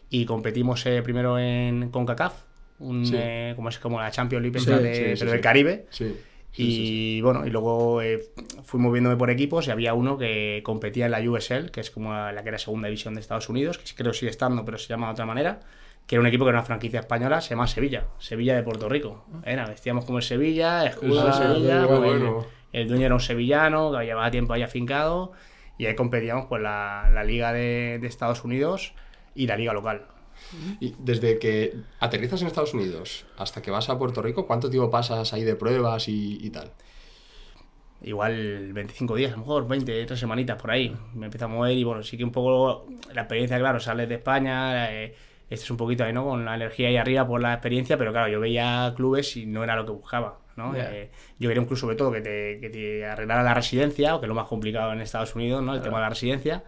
y 0.09 0.23
competimos 0.25 0.85
eh, 0.85 1.01
primero 1.01 1.37
en 1.39 1.89
CONCACAF, 1.89 2.33
un, 2.81 3.05
Sí. 3.05 3.13
eh, 3.17 3.53
como 3.55 3.69
es 3.69 3.79
como 3.79 3.99
la 3.99 4.11
Champions 4.11 4.41
League, 4.43 4.59
Sí, 4.59 4.69
de- 4.71 5.15
pero 5.19 5.31
del 5.31 5.41
Caribe. 5.41 5.85
Y 6.57 7.21
bueno, 7.21 7.45
y 7.45 7.49
luego 7.49 8.01
eh, 8.01 8.25
fui 8.63 8.79
moviéndome 8.79 9.15
por 9.15 9.29
equipos 9.29 9.67
y 9.67 9.71
había 9.71 9.93
uno 9.93 10.17
que 10.17 10.61
competía 10.65 11.05
en 11.05 11.11
la 11.11 11.21
USL, 11.21 11.71
que 11.71 11.79
es 11.79 11.91
como 11.91 12.11
la 12.13 12.43
que 12.43 12.49
era 12.49 12.57
segunda 12.57 12.87
división 12.89 13.13
de 13.13 13.21
Estados 13.21 13.47
Unidos, 13.47 13.77
que 13.77 13.85
creo 13.95 14.11
sigue 14.13 14.29
estando, 14.31 14.65
pero 14.65 14.77
se 14.77 14.89
llama 14.89 15.07
de 15.07 15.13
otra 15.13 15.25
manera, 15.25 15.61
que 16.05 16.15
era 16.15 16.19
un 16.21 16.27
equipo 16.27 16.43
que 16.43 16.49
era 16.49 16.59
una 16.59 16.65
franquicia 16.65 16.99
española, 16.99 17.39
se 17.39 17.51
llama 17.51 17.67
Sevilla, 17.67 18.07
Sevilla 18.19 18.53
de 18.55 18.63
Puerto 18.63 18.89
Rico. 18.89 19.23
Era, 19.45 19.65
vestíamos 19.65 20.03
como 20.03 20.17
el 20.17 20.23
Sevilla, 20.25 20.85
escudo 20.85 21.23
de 21.23 21.29
Ah, 21.29 21.33
Sevilla, 21.33 21.81
qué 21.83 21.87
pues, 21.87 21.99
bueno. 21.99 22.45
el 22.73 22.87
dueño 22.89 23.05
era 23.05 23.15
un 23.15 23.21
sevillano, 23.21 23.97
que 23.97 24.03
llevaba 24.05 24.29
tiempo 24.29 24.51
ahí 24.51 24.61
afincado, 24.63 25.31
y 25.77 25.85
ahí 25.85 25.95
competíamos 25.95 26.47
pues 26.47 26.61
la, 26.61 27.09
la 27.13 27.23
liga 27.23 27.53
de, 27.53 27.97
de 28.01 28.07
Estados 28.07 28.43
Unidos 28.43 28.93
y 29.35 29.47
la 29.47 29.55
liga 29.55 29.71
local. 29.71 30.01
Y 30.80 30.95
desde 30.99 31.39
que 31.39 31.75
aterrizas 31.99 32.41
en 32.41 32.47
Estados 32.47 32.73
Unidos 32.73 33.25
hasta 33.38 33.62
que 33.62 33.71
vas 33.71 33.89
a 33.89 33.97
Puerto 33.97 34.21
Rico, 34.21 34.47
¿cuánto 34.47 34.69
tiempo 34.69 34.89
pasas 34.89 35.32
ahí 35.34 35.43
de 35.43 35.56
pruebas 35.56 36.08
y, 36.08 36.38
y 36.45 36.49
tal? 36.49 36.71
igual 38.04 38.73
25 38.73 39.15
días, 39.15 39.32
a 39.32 39.36
lo 39.36 39.41
mejor 39.41 39.67
20, 39.67 40.06
tres 40.06 40.19
semanitas 40.19 40.60
por 40.60 40.71
ahí. 40.71 40.95
Me 41.13 41.25
empiezo 41.25 41.45
a 41.45 41.47
mover 41.47 41.77
y 41.77 41.84
bueno, 41.84 42.04
sí 42.04 42.17
que 42.17 42.23
un 42.23 42.32
poco 42.32 42.88
la 43.13 43.21
experiencia, 43.21 43.58
claro, 43.60 43.80
sales 43.80 44.10
de 44.10 44.15
España, 44.15 44.91
eh, 44.91 45.15
este 45.49 45.65
es 45.65 45.71
un 45.71 45.77
poquito 45.77 46.04
ahí, 46.04 46.13
¿no? 46.13 46.25
Con 46.25 46.45
la 46.45 46.56
energía 46.56 46.88
ahí 46.88 46.97
arriba 46.97 47.27
por 47.27 47.41
la 47.41 47.54
experiencia, 47.54 47.97
pero 47.97 48.12
claro, 48.12 48.27
yo 48.30 48.39
veía 48.39 48.93
clubes 48.95 49.38
y 49.38 49.45
no 49.45 49.63
era 49.63 49.75
lo 49.75 49.86
que 49.86 49.91
buscaba, 49.91 50.39
¿no? 50.56 50.73
Eh, 50.75 51.12
yo 51.39 51.49
quería 51.49 51.62
un 51.62 51.67
club 51.67 51.77
sobre 51.77 51.95
todo 51.95 52.12
que 52.12 52.21
te, 52.21 52.60
que 52.60 52.69
te 52.69 53.06
arreglara 53.06 53.43
la 53.43 53.54
residencia, 53.54 54.17
que 54.19 54.25
es 54.25 54.30
lo 54.30 54.36
más 54.36 54.47
complicado 54.47 54.91
en 54.93 55.01
Estados 55.01 55.36
Unidos, 55.36 55.62
¿no? 55.63 55.75
El 55.75 55.82
tema 55.82 55.97
de 55.97 56.04
la 56.04 56.10
residencia. 56.10 56.63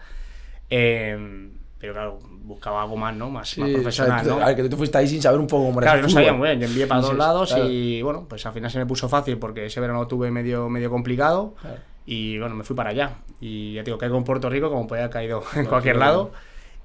Eh, 0.69 1.49
pero 1.79 1.93
claro, 1.93 2.19
buscaba 2.43 2.83
algo 2.83 2.95
más, 2.97 3.15
¿no? 3.15 3.29
Más, 3.29 3.49
Sí, 3.49 3.61
más 3.61 3.69
o 3.69 3.71
sea, 3.71 3.81
profesional, 3.81 4.27
¿no? 4.27 4.43
A 4.43 4.47
ver, 4.47 4.55
que 4.57 4.63
tú 4.63 4.69
te 4.69 4.75
fuiste 4.77 4.97
ahí 4.97 5.07
sin 5.07 5.21
saber 5.21 5.39
un 5.39 5.47
poco 5.47 5.65
cómo 5.65 5.79
era 5.81 5.91
Claro, 5.91 6.03
no 6.03 6.09
sabía 6.09 6.33
muy 6.33 6.47
bien, 6.49 6.59
yo 6.59 6.67
envié 6.67 6.87
para 6.87 7.01
Sí, 7.01 7.07
dos 7.07 7.17
lados 7.17 7.53
claro. 7.53 7.69
y 7.69 8.01
bueno, 8.01 8.25
pues 8.27 8.45
al 8.45 8.53
final 8.53 8.69
se 8.69 8.77
me 8.79 8.85
puso 8.85 9.07
fácil 9.09 9.37
porque 9.37 9.65
ese 9.65 9.79
verano 9.79 10.05
tuve 10.07 10.29
medio, 10.29 10.67
medio 10.69 10.89
complicado 10.89 11.55
Claro. 11.61 11.77
y 12.05 12.37
bueno, 12.39 12.55
me 12.55 12.63
fui 12.63 12.75
para 12.75 12.89
allá. 12.91 13.11
Y 13.39 13.73
ya 13.73 13.81
te 13.83 13.91
digo, 13.91 13.97
caigo 13.97 14.17
en 14.17 14.23
Puerto 14.23 14.49
Rico 14.49 14.69
como 14.69 14.87
podía 14.87 15.03
haber 15.03 15.13
caído 15.13 15.43
en 15.55 15.65
cualquier 15.65 15.95
lado. 15.97 16.31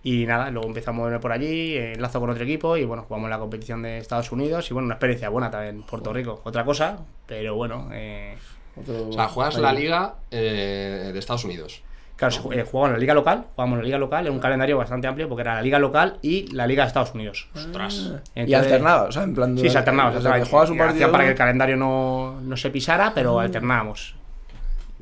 Y 0.05 0.27
nada, 0.27 0.51
luego 0.53 0.68
empezamos 0.68 0.99
a 0.99 1.01
moverme 1.01 1.18
por 1.18 1.33
allí, 1.33 1.77
enlazo 1.77 2.21
con 2.21 2.31
otro 2.31 2.44
equipo 2.44 2.77
y 2.77 2.85
bueno, 2.85 3.03
jugamos 3.07 3.29
la 3.29 3.38
competición 3.40 3.83
de 3.83 3.99
Estados 3.99 4.31
Unidos 4.31 4.71
y 4.71 4.75
bueno, 4.75 4.87
una 4.87 4.94
experiencia 4.94 5.29
buena 5.29 5.51
también 5.51 5.75
en 5.77 5.83
Puerto 5.83 6.12
Rico. 6.12 6.40
Otra 6.44 6.64
cosa, 6.64 7.01
pero 7.27 7.57
bueno, 7.57 7.88
eh, 7.92 8.37
Otro- 8.81 9.09
O 9.09 9.12
sea, 9.12 9.27
juegas 9.27 9.57
ahí. 9.57 9.62
la 9.62 9.73
liga 9.73 10.14
eh, 10.31 11.11
de 11.12 11.18
Estados 11.18 11.44
Unidos. 11.44 11.83
Claro, 12.18 12.35
se 12.35 12.40
eh, 12.61 12.64
jugamos 12.64 12.88
en 12.88 12.92
la 12.92 12.98
liga 12.98 13.14
local, 13.14 13.46
jugamos 13.54 13.76
en 13.76 13.78
la 13.78 13.85
liga 13.87 13.98
local, 13.98 14.26
en 14.26 14.33
un 14.35 14.38
calendario 14.40 14.76
bastante 14.76 15.07
amplio 15.07 15.26
porque 15.28 15.40
era 15.42 15.54
la 15.54 15.62
liga 15.62 15.78
local 15.78 16.18
y 16.20 16.48
la 16.54 16.66
liga 16.66 16.83
de 16.83 16.88
Estados 16.88 17.14
Unidos. 17.14 17.48
Ostras. 17.54 17.94
Y 18.35 18.40
Entonces- 18.40 18.54
alternaba, 18.72 19.02
o 19.04 19.12
sea, 19.12 19.22
en 19.22 19.35
plan. 19.35 19.57
Sí, 19.57 19.70
se 19.70 19.78
alternaba. 19.78 20.11
o 20.11 20.18
o 20.18 20.20
sea, 20.20 20.35
que 20.38 20.44
juegas 20.44 20.68
un 20.68 20.76
partido. 20.78 21.11
para 21.11 21.24
que 21.24 21.31
el 21.31 21.37
calendario 21.37 21.76
no, 21.78 22.38
no 22.42 22.57
se 22.59 22.68
pisara, 22.70 23.12
pero 23.14 23.40
alternábamos. 23.40 24.14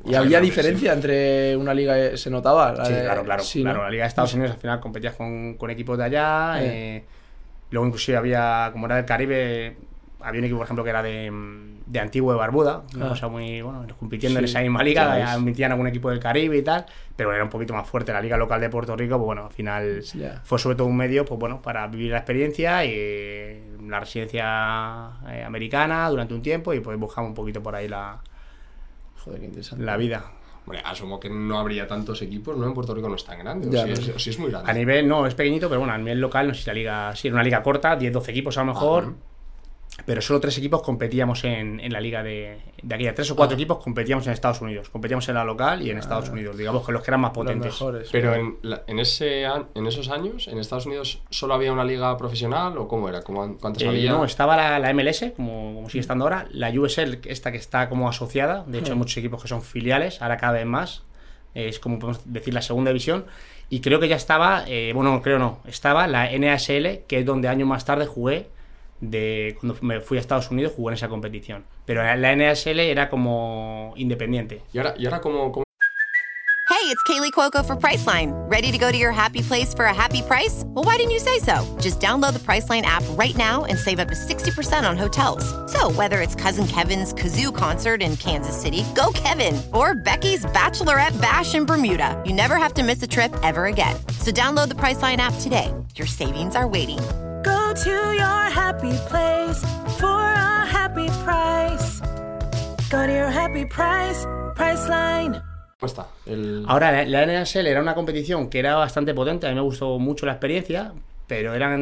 Y 0.05 0.15
había 0.15 0.39
diferencia 0.39 0.93
entre 0.93 1.57
una 1.57 1.73
liga. 1.73 1.97
eh, 1.97 2.17
¿Se 2.17 2.29
notaba? 2.29 2.71
La 2.71 2.85
Sí, 2.85 2.93
de- 2.93 3.03
claro, 3.03 3.23
claro. 3.25 3.43
sí, 3.43 3.61
claro. 3.63 3.79
¿no? 3.79 3.83
La 3.85 3.89
Liga 3.89 4.03
de 4.03 4.07
Estados 4.07 4.33
Unidos 4.35 4.51
al 4.53 4.57
final 4.59 4.79
competías 4.79 5.15
con, 5.15 5.55
con 5.55 5.69
equipos 5.69 5.97
de 5.97 6.03
allá. 6.05 6.61
Eh. 6.61 6.97
eh, 6.97 7.05
luego 7.71 7.87
inclusive 7.87 8.17
había, 8.17 8.69
como 8.71 8.85
era 8.85 8.95
del 8.95 9.05
Caribe, 9.05 9.75
había 10.19 10.39
un 10.39 10.45
equipo, 10.45 10.57
por 10.57 10.65
ejemplo, 10.65 10.83
que 10.83 10.89
era 10.89 11.03
de, 11.03 11.31
de 11.85 11.99
Antigua 11.99 12.33
de 12.33 12.39
Barbuda. 12.39 12.83
Una 12.95 13.05
Ah. 13.05 13.09
cosa 13.09 13.27
muy, 13.27 13.61
bueno, 13.61 13.85
compitiendo 13.99 14.39
en 14.39 14.45
esa 14.45 14.61
misma 14.61 14.83
liga. 14.83 15.15
ves. 15.15 15.41
Metían 15.41 15.71
algún 15.71 15.87
equipo 15.87 16.09
del 16.09 16.19
Caribe 16.19 16.57
y 16.57 16.61
tal. 16.63 16.85
Pero 17.15 17.33
era 17.33 17.43
un 17.43 17.49
poquito 17.49 17.73
más 17.73 17.87
fuerte. 17.87 18.11
La 18.13 18.21
liga 18.21 18.35
local 18.37 18.59
de 18.61 18.69
Puerto 18.69 18.95
Rico, 18.95 19.17
pues 19.17 19.25
bueno, 19.25 19.45
al 19.45 19.53
final 19.53 20.03
fue 20.43 20.59
sobre 20.59 20.75
todo 20.75 20.87
un 20.87 20.97
medio, 20.97 21.23
pues 21.25 21.39
bueno, 21.39 21.61
para 21.61 21.87
vivir 21.87 22.11
la 22.11 22.17
experiencia 22.17 22.83
y 22.85 22.91
eh, 22.93 23.63
la 23.87 23.99
residencia 23.99 25.11
eh, 25.29 25.43
americana 25.43 26.09
durante 26.09 26.33
un 26.33 26.41
tiempo 26.41 26.73
y 26.73 26.79
pues 26.79 26.97
buscamos 26.99 27.29
un 27.29 27.35
poquito 27.35 27.61
por 27.63 27.75
ahí 27.75 27.87
la, 27.87 28.19
Joder, 29.23 29.39
qué 29.39 29.45
interesante. 29.45 29.83
la 29.83 29.97
vida. 29.97 30.23
Hombre, 30.65 30.81
asumo 30.83 31.19
que 31.19 31.29
no 31.29 31.57
habría 31.59 31.87
tantos 31.87 32.21
equipos, 32.21 32.57
¿no? 32.57 32.65
En 32.67 32.73
Puerto 32.73 32.93
Rico 32.93 33.07
no 33.07 33.15
es 33.15 33.23
tan 33.23 33.39
grande. 33.39 33.69
Ya, 33.71 33.83
o, 33.83 33.85
si 33.85 33.91
es, 33.93 33.99
sé. 34.05 34.11
o 34.13 34.19
si 34.19 34.29
es 34.31 34.39
muy 34.39 34.51
grande. 34.51 34.69
A 34.69 34.73
nivel, 34.73 35.07
no, 35.07 35.25
es 35.25 35.33
pequeñito, 35.33 35.69
pero 35.69 35.79
bueno, 35.79 35.93
a 35.93 35.97
nivel 35.97 36.19
local, 36.19 36.47
no 36.49 36.53
sé 36.53 36.61
si 36.63 36.67
la 36.67 36.73
liga, 36.73 37.15
sí, 37.15 37.27
era 37.29 37.35
una 37.35 37.43
liga 37.43 37.63
corta, 37.63 37.97
10-12 37.97 38.29
equipos 38.29 38.57
a 38.57 38.61
lo 38.61 38.73
mejor, 38.73 39.03
Ajá. 39.03 39.13
Pero 40.05 40.21
solo 40.21 40.39
tres 40.39 40.57
equipos 40.57 40.81
competíamos 40.83 41.43
en, 41.43 41.79
en 41.79 41.91
la 41.91 41.99
liga 41.99 42.23
de, 42.23 42.59
de 42.81 42.95
aquella. 42.95 43.13
Tres 43.15 43.31
o 43.31 43.35
cuatro 43.35 43.55
Ah. 43.55 43.59
equipos 43.59 43.79
competíamos 43.83 44.25
en 44.27 44.33
Estados 44.33 44.61
Unidos, 44.61 44.89
competíamos 44.89 45.27
en 45.29 45.35
la 45.35 45.43
local 45.43 45.81
y 45.81 45.89
en 45.89 45.97
Estados 45.97 46.29
Unidos, 46.29 46.57
digamos 46.57 46.85
que 46.85 46.91
los 46.91 47.01
que 47.01 47.09
eran 47.11 47.21
más 47.21 47.31
potentes. 47.31 47.71
mejores. 47.73 48.09
Pero 48.11 48.35
en, 48.35 48.57
la- 48.61 48.83
en, 48.87 48.99
ese, 48.99 49.43
en 49.43 49.87
esos 49.87 50.09
años, 50.09 50.47
en 50.47 50.59
Estados 50.59 50.85
Unidos, 50.85 51.21
¿solo 51.29 51.53
había 51.55 51.73
una 51.73 51.83
liga 51.83 52.15
profesional 52.17 52.77
o 52.77 52.87
cómo 52.87 53.09
era? 53.09 53.21
¿Cómo, 53.23 53.57
¿Cuántas 53.57 53.83
Eh, 53.83 53.87
había? 53.89 54.11
no, 54.11 54.23
estaba 54.23 54.55
la, 54.55 54.79
la 54.79 54.93
MLS, 54.93 55.25
como, 55.35 55.73
como 55.75 55.89
sigue 55.89 56.01
estando 56.01 56.25
ahora, 56.25 56.47
la 56.51 56.69
USL, 56.69 57.19
esta 57.25 57.51
que 57.51 57.57
está 57.57 57.89
como 57.89 58.07
asociada, 58.07 58.63
de 58.67 58.79
hecho 58.79 58.93
hay 58.93 58.97
muchos 58.97 59.17
equipos 59.17 59.41
que 59.41 59.47
son 59.47 59.61
filiales, 59.61 60.21
ahora 60.21 60.37
cada 60.37 60.53
vez 60.53 60.65
más, 60.65 61.03
eh, 61.55 61.67
es 61.69 61.79
como 61.79 61.99
podemos 61.99 62.21
decir 62.31 62.53
la 62.53 62.61
segunda 62.61 62.91
división, 62.91 63.25
y 63.69 63.81
creo 63.81 63.99
que 63.99 64.07
ya 64.07 64.15
estaba, 64.15 64.63
eh, 64.67 64.91
bueno, 64.95 65.21
creo 65.21 65.39
no, 65.39 65.59
estaba 65.65 66.07
la 66.07 66.29
NASL, 66.31 66.99
que 67.07 67.19
es 67.19 67.25
donde 67.25 67.49
años 67.49 67.67
más 67.67 67.83
tarde 67.83 68.05
jugué, 68.05 68.47
de 69.01 69.57
cuando 69.59 69.77
me 69.81 70.01
fui 70.01 70.17
a 70.17 70.21
Estados 70.21 70.51
Unidos, 70.51 70.73
jugué 70.75 70.91
en 70.91 70.93
esa 70.95 71.09
competición. 71.09 71.65
Pero 71.85 72.03
la, 72.03 72.15
la 72.15 72.31
era 72.31 73.09
como 73.09 73.93
independiente. 73.95 74.61
¿Y 74.73 74.77
ahora, 74.77 74.95
y 74.97 75.05
ahora 75.05 75.21
cómo, 75.21 75.51
cómo 75.51 75.67
Hey, 76.69 76.93
it's 76.93 77.01
Kaylee 77.03 77.31
Cuoco 77.31 77.65
for 77.65 77.75
Priceline. 77.75 78.31
Ready 78.49 78.71
to 78.71 78.77
go 78.77 78.91
to 78.91 78.97
your 78.97 79.11
happy 79.11 79.41
place 79.41 79.73
for 79.73 79.85
a 79.85 79.93
happy 79.93 80.21
price? 80.21 80.63
Well, 80.67 80.85
why 80.85 80.97
didn't 80.97 81.11
you 81.11 81.19
say 81.19 81.39
so? 81.39 81.65
Just 81.81 81.99
download 81.99 82.33
the 82.33 82.39
Priceline 82.39 82.83
app 82.83 83.03
right 83.11 83.35
now 83.35 83.65
and 83.65 83.79
save 83.79 83.99
up 83.99 84.09
to 84.09 84.13
60% 84.13 84.87
on 84.87 84.95
hotels. 84.95 85.43
So, 85.71 85.89
whether 85.91 86.21
it's 86.21 86.35
Cousin 86.35 86.67
Kevin's 86.67 87.13
Kazoo 87.13 87.55
concert 87.55 88.01
in 88.03 88.15
Kansas 88.17 88.55
City, 88.55 88.83
go 88.95 89.11
Kevin, 89.15 89.59
or 89.73 89.95
Becky's 89.95 90.45
Bachelorette 90.45 91.19
Bash 91.19 91.55
in 91.55 91.65
Bermuda, 91.65 92.21
you 92.25 92.31
never 92.31 92.57
have 92.57 92.73
to 92.75 92.83
miss 92.83 93.01
a 93.01 93.07
trip 93.07 93.35
ever 93.43 93.65
again. 93.65 93.95
So, 94.19 94.31
download 94.31 94.67
the 94.67 94.75
Priceline 94.75 95.17
app 95.17 95.33
today. 95.39 95.73
Your 95.95 96.07
savings 96.07 96.55
are 96.55 96.67
waiting. 96.67 96.99
Go 97.47 97.73
to 97.73 98.13
your 98.13 98.43
happy 98.51 98.91
place 99.07 99.61
for 99.99 100.21
a 100.49 100.65
happy 100.65 101.07
price. 101.23 102.01
Go 102.91 103.05
to 103.07 103.13
your 103.13 103.31
happy 103.31 103.65
price, 103.65 104.27
Priceline. 104.53 105.41
está? 105.81 106.07
El... 106.25 106.65
Ahora, 106.67 106.91
la, 106.91 107.05
la 107.05 107.25
NASL 107.25 107.67
era 107.67 107.81
una 107.81 107.95
competición 107.95 108.49
que 108.49 108.59
era 108.59 108.75
bastante 108.75 109.13
potente, 109.13 109.47
a 109.47 109.49
mí 109.51 109.55
me 109.55 109.61
gustó 109.61 109.97
mucho 109.97 110.25
la 110.25 110.33
experiencia, 110.33 110.91
pero 111.27 111.53
eran 111.53 111.79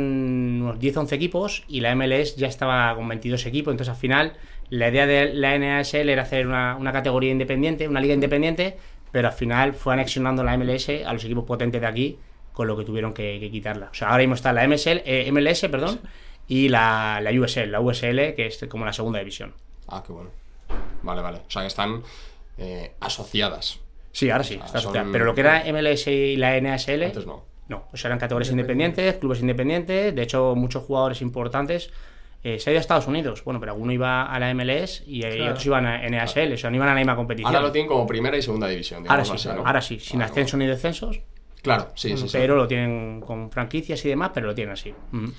unos 0.62 0.78
10-11 0.78 1.13
equipos 1.13 1.63
y 1.67 1.80
la 1.80 1.95
MLS 1.95 2.36
ya 2.36 2.47
estaba 2.47 2.93
con 2.95 3.08
22 3.08 3.43
equipos, 3.47 3.71
entonces 3.71 3.91
al 3.91 3.99
final 3.99 4.34
la 4.69 4.89
idea 4.89 5.08
de 5.08 5.34
la 5.34 5.58
NASL 5.58 6.10
era 6.10 6.21
hacer 6.21 6.45
una, 6.45 6.75
una 6.75 6.91
categoría 6.91 7.32
independiente, 7.32 7.88
una 7.88 8.01
liga 8.01 8.13
independiente, 8.13 8.78
pero 9.12 9.30
al 9.30 9.34
final 9.34 9.73
fue 9.73 9.93
anexionando 9.93 10.43
la 10.43 10.56
MLS 10.58 10.89
a 11.04 11.12
los 11.12 11.23
equipos 11.23 11.45
potentes 11.45 11.82
de 11.82 11.88
aquí, 11.88 12.19
con 12.56 12.68
lo 12.68 12.76
que 12.76 12.84
tuvieron 12.86 13.13
que, 13.13 13.38
que 13.39 13.52
quitarla. 13.52 13.89
O 13.91 13.94
sea, 13.94 14.08
ahora 14.08 14.20
mismo 14.24 14.34
está 14.34 14.52
la 14.54 14.68
MSL, 14.68 15.04
eh, 15.06 15.30
MLS, 15.32 15.62
perdón, 15.70 16.00
y 16.48 16.70
la, 16.70 17.20
la 17.22 17.32
USL, 17.32 17.70
la 17.72 17.82
USL, 17.82 18.34
que 18.34 18.48
es 18.48 18.65
como 18.68 18.86
la 18.86 18.94
segunda 18.94 19.20
división. 19.20 19.54
Ah, 19.88 20.02
qué 20.06 20.12
bueno. 20.13 20.32
Vale, 21.04 21.22
vale. 21.22 21.38
O 21.48 21.52
sea, 21.52 21.62
que 21.62 21.68
están 21.68 22.02
eh, 22.58 22.94
asociadas. 23.00 23.80
Sí, 24.12 24.30
ahora 24.30 24.44
sí, 24.44 24.58
Ah, 24.62 24.65
está 24.65 24.80
son- 24.80 24.89
asociada. 24.91 25.10
Pero 25.12 25.26
lo 25.26 25.36
que 25.36 25.41
era 25.41 25.63
MLS 25.72 26.08
y 26.08 26.38
la 26.38 26.60
NASL... 26.60 27.04
Antes 27.04 27.26
no. 27.28 27.44
No, 27.68 27.88
o 27.91 27.98
sea, 27.98 28.10
eran 28.10 28.20
categorías 28.20 28.52
independientes, 28.52 29.15
clubes 29.15 29.41
independientes. 29.41 30.13
De 30.15 30.22
hecho, 30.22 30.54
muchos 30.56 30.84
jugadores 30.84 31.22
importantes 31.22 31.91
eh, 32.44 32.60
se 32.60 32.70
han 32.70 32.74
ido 32.74 32.80
a 32.80 32.82
Estados 32.82 33.08
Unidos. 33.08 33.44
Bueno, 33.44 33.60
pero 33.60 33.72
alguno 33.72 33.91
iba 33.91 34.24
a 34.24 34.39
la 34.39 34.54
MLS 34.54 35.02
y, 35.08 35.24
eh, 35.26 35.32
Claro. 35.38 35.46
otros 35.52 35.65
iban 35.65 35.86
a 35.88 36.08
NASL, 36.08 36.54
o 36.54 36.58
sea, 36.58 36.70
no 36.70 36.76
iban 36.76 36.89
a 36.89 36.91
la 36.94 37.00
misma 37.00 37.15
competición. 37.15 37.48
Ahora 37.54 37.65
lo 37.68 37.72
tienen 37.72 37.89
como 37.89 38.06
primera 38.06 38.38
y 38.38 38.41
segunda 38.44 38.68
división. 38.68 39.04
Ahora 39.10 39.26
sí, 39.26 39.32
así, 39.34 39.48
¿no? 39.50 39.65
ahora 39.65 39.82
sí, 39.82 40.00
sin 40.00 40.20
Vale, 40.20 40.30
ascenso 40.32 40.58
ni 40.58 40.68
descensos, 40.68 41.20
Claro, 41.65 41.91
sí, 41.95 42.15
sí, 42.15 42.30
sí. 42.30 42.38
pero 42.38 42.56
lo 42.56 42.67
tienen 42.67 43.19
con 43.21 43.51
franquicias 43.51 44.04
y 44.06 44.10
demás, 44.10 44.32
pero 44.34 44.47
lo 44.47 44.56
tienen 44.56 44.71
así. 44.73 44.93
Ujú. 45.12 45.34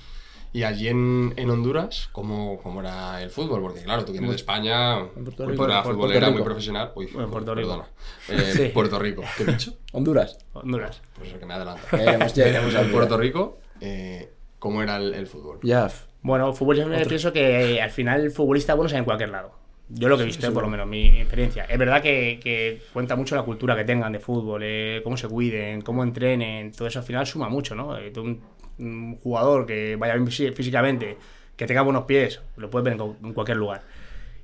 Y 0.53 0.63
allí 0.63 0.87
en, 0.87 1.33
en 1.35 1.49
Honduras, 1.49 2.09
¿cómo, 2.13 2.57
¿cómo 2.63 2.79
era 2.81 3.21
el 3.21 3.29
fútbol? 3.29 3.61
Porque 3.61 3.81
claro, 3.83 4.05
tú 4.05 4.11
vienes 4.13 4.29
de 4.29 4.35
España, 4.37 4.99
Puerto 5.13 5.29
Rico. 5.29 5.45
cultura 5.45 5.83
futbolera 5.83 6.19
Puerto 6.19 6.31
muy 6.31 6.37
Rico. 6.37 6.43
profesional. 6.45 6.91
Uy, 6.95 7.09
En 7.17 7.29
Puerto 7.31 7.53
Rico. 7.55 7.67
perdona. 7.69 7.87
Eh, 8.29 8.53
Sí. 8.55 8.67
Puerto 8.73 8.97
Rico, 8.99 9.23
¿qué 9.37 9.43
he 9.43 9.45
dicho? 9.47 9.73
Honduras. 9.93 10.37
Honduras. 10.53 11.01
Pues 11.15 11.29
eso 11.29 11.39
que 11.39 11.45
me 11.45 11.53
adelanto. 11.53 11.81
Ya 11.91 12.03
iremos, 12.03 12.33
ya 12.33 12.47
iremos 12.47 12.75
a 12.75 12.81
en 12.81 12.91
Puerto. 12.91 13.17
Rico, 13.17 13.57
eh, 13.81 14.31
¿cómo 14.59 14.81
era 14.81 14.97
el, 14.97 15.13
el 15.13 15.27
fútbol? 15.27 15.59
Ya. 15.63 15.89
Bueno, 16.21 16.51
fútbol 16.53 16.77
yo 16.77 17.07
pienso 17.07 17.31
que 17.31 17.75
eh, 17.75 17.81
al 17.81 17.91
final 17.91 18.21
el 18.21 18.31
futbolista 18.31 18.73
bueno 18.73 18.87
es 18.87 18.93
en 18.93 19.03
cualquier 19.05 19.29
lado. 19.29 19.51
Yo 19.89 20.09
lo 20.09 20.17
que 20.17 20.23
he 20.23 20.25
visto, 20.25 20.47
eh, 20.47 20.51
por 20.51 20.63
lo 20.63 20.69
menos, 20.69 20.85
mi, 20.87 21.07
experiencia. 21.19 21.63
Es 21.65 21.77
verdad 21.77 22.01
que, 22.01 22.39
que 22.41 22.81
cuenta 22.91 23.15
mucho 23.15 23.35
la 23.35 23.43
cultura 23.43 23.75
que 23.75 23.85
tengan 23.85 24.11
de 24.11 24.19
fútbol, 24.19 24.61
eh, 24.63 25.01
cómo 25.03 25.15
se 25.15 25.27
cuiden, 25.27 25.81
cómo 25.81 26.03
entrenen, 26.03 26.71
todo 26.71 26.87
eso 26.87 26.99
al 26.99 27.05
final 27.05 27.25
suma 27.25 27.47
mucho, 27.47 27.73
¿no? 27.73 27.97
Eh, 27.97 28.11
un, 28.17 28.41
un 28.79 29.15
jugador 29.17 29.65
que 29.65 29.95
vaya 29.95 30.15
bien 30.15 30.27
fí- 30.27 30.53
físicamente, 30.53 31.17
que 31.55 31.65
tenga 31.65 31.81
buenos 31.81 32.03
pies, 32.03 32.41
lo 32.57 32.69
puedes 32.69 32.83
ver 32.83 32.93
en, 32.93 33.27
en 33.27 33.33
cualquier 33.33 33.57
lugar. 33.57 33.81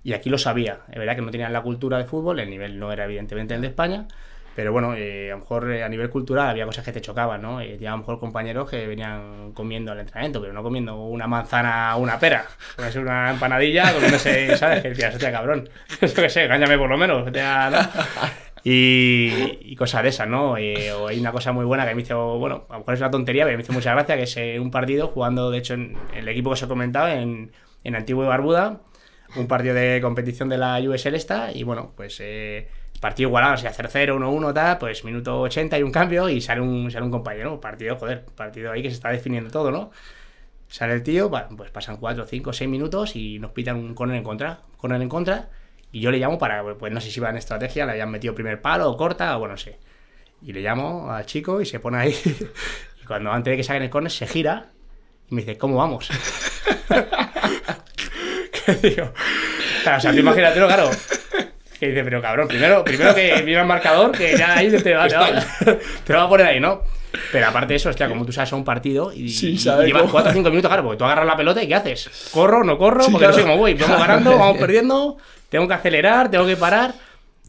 Y 0.03 0.13
aquí 0.13 0.29
lo 0.29 0.37
sabía. 0.37 0.81
Es 0.89 0.97
verdad 0.97 1.15
que 1.15 1.21
no 1.21 1.31
tenían 1.31 1.53
la 1.53 1.61
cultura 1.61 1.97
de 1.97 2.05
fútbol, 2.05 2.39
el 2.39 2.49
nivel 2.49 2.79
no 2.79 2.91
era 2.91 3.05
evidentemente 3.05 3.53
el 3.53 3.61
de 3.61 3.67
España, 3.67 4.07
pero 4.55 4.71
bueno, 4.71 4.95
eh, 4.95 5.31
a 5.31 5.35
lo 5.35 5.41
mejor 5.41 5.71
eh, 5.71 5.83
a 5.83 5.89
nivel 5.89 6.09
cultural 6.09 6.49
había 6.49 6.65
cosas 6.65 6.85
que 6.85 6.91
te 6.91 7.01
chocaban, 7.01 7.41
¿no? 7.41 7.61
Eh, 7.61 7.77
a 7.87 7.91
lo 7.91 7.97
mejor 7.97 8.19
compañeros 8.19 8.69
que 8.69 8.87
venían 8.87 9.51
comiendo 9.53 9.91
al 9.91 9.99
entrenamiento, 9.99 10.41
pero 10.41 10.53
no 10.53 10.63
comiendo 10.63 10.95
una 10.95 11.27
manzana 11.27 11.95
o 11.95 11.99
una 11.99 12.19
pera. 12.19 12.45
Una 12.95 13.31
empanadilla 13.31 13.93
comiéndose, 13.93 14.55
¿sabes? 14.57 14.81
Que 14.81 14.89
decías, 14.89 15.13
hostia, 15.13 15.31
cabrón. 15.31 15.69
Eso 16.01 16.21
que 16.21 16.29
sé, 16.29 16.45
engáñame 16.45 16.77
por 16.77 16.89
lo 16.89 16.97
menos. 16.97 17.25
¿no? 17.25 17.31
Y, 18.65 19.59
y 19.61 19.75
cosas 19.75 20.03
de 20.03 20.09
esas, 20.09 20.27
¿no? 20.27 20.57
Eh, 20.57 20.93
o 20.93 21.07
hay 21.07 21.19
una 21.19 21.33
cosa 21.33 21.51
muy 21.51 21.65
buena 21.65 21.85
que 21.85 21.95
me 21.95 22.01
hizo, 22.01 22.39
bueno, 22.39 22.65
a 22.69 22.73
lo 22.73 22.79
mejor 22.79 22.93
es 22.93 22.99
una 23.01 23.11
tontería, 23.11 23.43
pero 23.43 23.57
me 23.57 23.63
hizo 23.63 23.73
mucha 23.73 23.91
gracia, 23.91 24.15
que 24.15 24.23
es 24.23 24.37
eh, 24.37 24.59
un 24.59 24.71
partido 24.71 25.09
jugando, 25.09 25.51
de 25.51 25.57
hecho, 25.57 25.73
en 25.73 25.97
el 26.15 26.29
equipo 26.29 26.49
que 26.49 26.53
os 26.53 26.63
he 26.63 26.67
comentado, 26.67 27.09
en, 27.09 27.51
en 27.83 27.95
Antigua 27.95 28.23
y 28.23 28.27
Barbuda, 28.29 28.81
un 29.35 29.47
partido 29.47 29.73
de 29.75 29.99
competición 30.01 30.47
de 30.47 30.57
la 30.57 30.79
USL 30.79 31.15
esta, 31.15 31.51
y 31.51 31.63
bueno, 31.63 31.91
pues 31.97 32.19
eh, 32.21 32.69
partido 33.03 33.27
igualado, 33.27 33.55
o 33.55 33.57
sea, 33.57 33.73
0-0, 33.73 34.15
1-1, 34.15 34.53
tal, 34.53 34.77
pues 34.77 35.03
minuto 35.03 35.41
80 35.41 35.77
y 35.77 35.83
un 35.83 35.91
cambio, 35.91 36.29
y 36.29 36.39
sale 36.39 36.61
un, 36.61 36.89
sale 36.89 37.03
un 37.03 37.11
compañero, 37.11 37.59
partido, 37.59 37.97
joder, 37.97 38.23
partido 38.23 38.71
ahí 38.71 38.81
que 38.81 38.89
se 38.89 38.95
está 38.95 39.09
definiendo 39.09 39.51
todo, 39.51 39.71
¿no? 39.71 39.91
Sale 40.69 40.93
el 40.93 41.03
tío, 41.03 41.29
pues 41.29 41.69
pasan 41.69 41.97
4, 41.97 42.25
5, 42.25 42.53
6 42.53 42.69
minutos 42.69 43.17
y 43.17 43.39
nos 43.39 43.51
pitan 43.51 43.75
un 43.75 43.93
corner 43.93 44.15
en 44.15 44.23
contra, 44.23 44.61
corner 44.77 45.01
en 45.01 45.09
contra, 45.09 45.49
y 45.91 45.99
yo 45.99 46.11
le 46.11 46.17
llamo 46.17 46.39
para, 46.39 46.63
pues 46.75 46.93
no 46.93 47.01
sé 47.01 47.11
si 47.11 47.19
va 47.19 47.29
en 47.29 47.35
estrategia, 47.35 47.85
le 47.85 47.91
habían 47.91 48.09
metido 48.09 48.33
primer 48.33 48.61
palo 48.61 48.89
o 48.89 48.95
corta, 48.95 49.35
o 49.35 49.39
bueno, 49.39 49.55
no 49.55 49.57
sé. 49.57 49.79
Y 50.41 50.53
le 50.53 50.61
llamo 50.61 51.11
al 51.11 51.25
chico 51.25 51.59
y 51.59 51.65
se 51.65 51.81
pone 51.81 51.97
ahí, 51.97 52.15
y 53.03 53.05
cuando 53.05 53.33
antes 53.33 53.51
de 53.51 53.57
que 53.57 53.63
saquen 53.63 53.83
el 53.83 53.89
corner 53.89 54.13
se 54.13 54.27
gira 54.27 54.67
y 55.29 55.35
me 55.35 55.41
dice, 55.41 55.57
¿cómo 55.57 55.75
vamos? 55.75 56.09
¿Qué 58.65 58.75
digo? 58.75 59.11
Claro, 59.83 59.97
o 59.97 59.99
sea, 59.99 60.13
tú 60.13 60.19
imagínatelo, 60.19 60.67
claro. 60.67 60.89
Que 61.83 61.89
dice, 61.89 62.03
pero 62.05 62.21
cabrón, 62.21 62.47
primero, 62.47 62.81
primero 62.83 63.13
que 63.13 63.41
viene 63.45 63.59
el 63.61 63.67
marcador, 63.67 64.11
que 64.11 64.37
ya 64.37 64.57
ahí 64.57 64.71
te 64.71 64.93
va, 64.93 65.07
te, 65.09 65.15
va, 65.17 65.29
te 66.05 66.13
va 66.13 66.23
a 66.23 66.29
poner 66.29 66.47
ahí, 66.47 66.59
¿no? 66.59 66.81
Pero 67.31 67.47
aparte 67.47 67.73
de 67.73 67.75
eso, 67.75 67.89
hostia, 67.89 68.07
como 68.07 68.25
tú 68.25 68.31
sabes 68.31 68.53
a 68.53 68.55
un 68.55 68.63
partido 68.63 69.11
y, 69.13 69.29
Sí, 69.29 69.51
y 69.51 69.57
llevas 69.57 70.03
cómo. 70.03 70.11
4 70.11 70.31
o 70.31 70.33
5 70.33 70.49
minutos, 70.49 70.69
claro, 70.69 70.83
porque 70.83 70.97
tú 70.97 71.03
agarras 71.03 71.25
la 71.25 71.35
pelota 71.35 71.61
y 71.61 71.67
¿qué 71.67 71.75
haces? 71.75 72.29
¿Corro, 72.31 72.63
no 72.63 72.77
corro? 72.77 73.03
Sí, 73.03 73.11
porque 73.11 73.27
no 73.27 73.33
sé 73.33 73.41
claro. 73.41 73.51
cómo 73.51 73.61
voy. 73.61 73.73
Vamos 73.73 73.99
ganando, 74.07 74.37
vamos 74.37 74.57
perdiendo, 74.57 75.17
tengo 75.49 75.67
que 75.67 75.73
acelerar, 75.73 76.31
tengo 76.31 76.47
que 76.47 76.55
parar. 76.55 76.93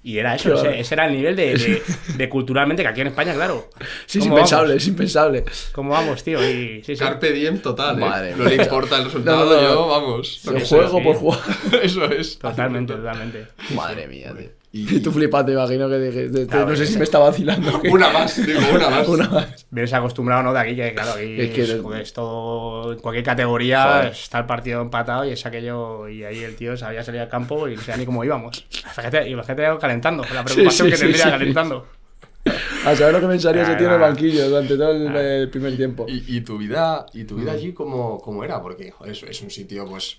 Y 0.07 0.19
era 0.19 0.35
eso, 0.35 0.53
ese, 0.55 0.79
ese 0.81 0.95
era 0.95 1.07
el 1.07 1.13
nivel 1.17 1.35
de, 1.35 1.55
de- 1.55 1.83
de 2.19 2.29
culturalmente 2.29 2.83
que 2.83 2.89
aquí 2.91 3.01
en 3.01 3.07
España, 3.07 3.33
claro. 3.33 3.71
Sí, 4.05 4.19
es 4.19 4.25
¿Cómo 4.25 4.37
impensable, 4.37 4.69
vamos? 4.69 4.83
es 4.83 4.89
impensable. 4.89 5.45
¿Cómo 5.73 5.91
vamos, 5.91 6.23
tío? 6.23 6.39
Y, 6.47 6.85
sí, 6.85 6.95
sí. 6.95 6.97
Carpe 6.97 7.33
diem 7.33 7.59
total, 7.61 7.99
¿eh? 8.03 8.35
No 8.37 8.45
le 8.45 8.57
importa 8.57 8.99
el 8.99 9.05
resultado, 9.07 9.47
No, 9.47 9.51
no, 9.55 9.63
no. 9.63 9.69
yo, 9.69 9.89
vamos. 9.89 10.43
Yo 10.43 10.61
juego 10.61 11.03
por 11.03 11.17
jugar. 11.17 11.41
Eso 11.83 12.05
es. 12.05 12.39
Totalmente, 12.39 12.93
totalmente. 12.93 13.47
Madre 13.75 14.07
mía, 14.07 14.35
tío. 14.39 14.51
Y- 14.77 14.97
Y 14.97 15.01
tú 15.01 15.13
flipas, 15.13 15.47
te 15.47 15.53
imagino 15.53 15.89
que 15.89 15.99
dijiste, 15.99 16.47
Claro, 16.49 16.69
no 16.71 16.75
sé 16.77 16.83
que- 16.83 16.89
si 16.91 16.99
me 16.99 17.05
está 17.05 17.21
vacilando. 17.21 17.81
Una 17.91 18.11
más, 18.11 18.45
digo, 18.45 18.59
una 18.75 18.91
más. 18.91 19.09
Una 19.15 19.29
más. 19.29 19.67
Vienes 19.71 19.93
acostumbrado, 19.93 20.43
¿no? 20.43 20.53
De 20.53 20.59
aquí, 20.59 20.75
que 20.75 20.93
claro, 20.93 21.13
aquí 21.13 21.41
Es 21.41 21.51
que- 21.53 21.63
es, 21.63 21.81
joder, 21.81 22.03
es 22.03 22.13
todo. 22.13 22.93
En 22.93 22.99
cualquier 22.99 23.25
categoría 23.25 23.85
Joder. 23.85 24.07
está 24.13 24.39
el 24.41 24.47
partido 24.47 24.83
empatado 24.83 25.25
y 25.25 25.31
es 25.31 25.47
aquello. 25.47 26.09
Y 26.09 26.25
ahí 26.25 26.43
el 26.43 26.57
tío 26.57 26.77
sabía 26.77 27.05
salir 27.05 27.21
al 27.21 27.29
campo 27.29 27.69
y 27.69 27.77
no 27.77 27.81
sabía 27.83 27.99
ni 27.99 28.07
cómo 28.07 28.25
íbamos. 28.25 28.67
Fíjate, 28.71 29.29
y 29.29 29.35
la 29.35 29.45
gente 29.45 29.63
calentando, 29.81 30.25
la 30.35 30.45
preocupación 30.45 30.89
sí, 30.89 30.91
que 30.91 30.97
sí, 30.97 31.03
tendría 31.05 31.25
sí. 31.25 31.31
calentando. 31.31 31.87
A 32.85 32.95
saber 32.95 33.15
lo 33.15 33.21
que 33.21 33.27
pensaría 33.29 33.65
se 33.65 33.73
Ah, 33.73 33.77
tiene 33.79 33.95
el 33.95 34.01
banquillo 34.01 34.49
durante 34.51 34.77
todo 34.77 34.91
el, 34.91 35.09
Ah. 35.17 35.23
el 35.23 35.49
primer 35.51 35.77
tiempo. 35.77 36.05
¿Y, 36.09 36.37
y 36.37 36.41
tu 36.43 36.59
vida, 36.59 37.07
y 37.15 37.25
tu 37.25 37.37
vida 37.37 37.53
allí 37.53 37.73
cómo, 37.73 38.19
cómo 38.21 38.45
era? 38.45 38.61
Porque 38.61 38.91
joder, 38.91 39.13
es, 39.13 39.23
es 39.23 39.41
un 39.41 39.51
sitio, 39.51 39.87
pues, 39.87 40.19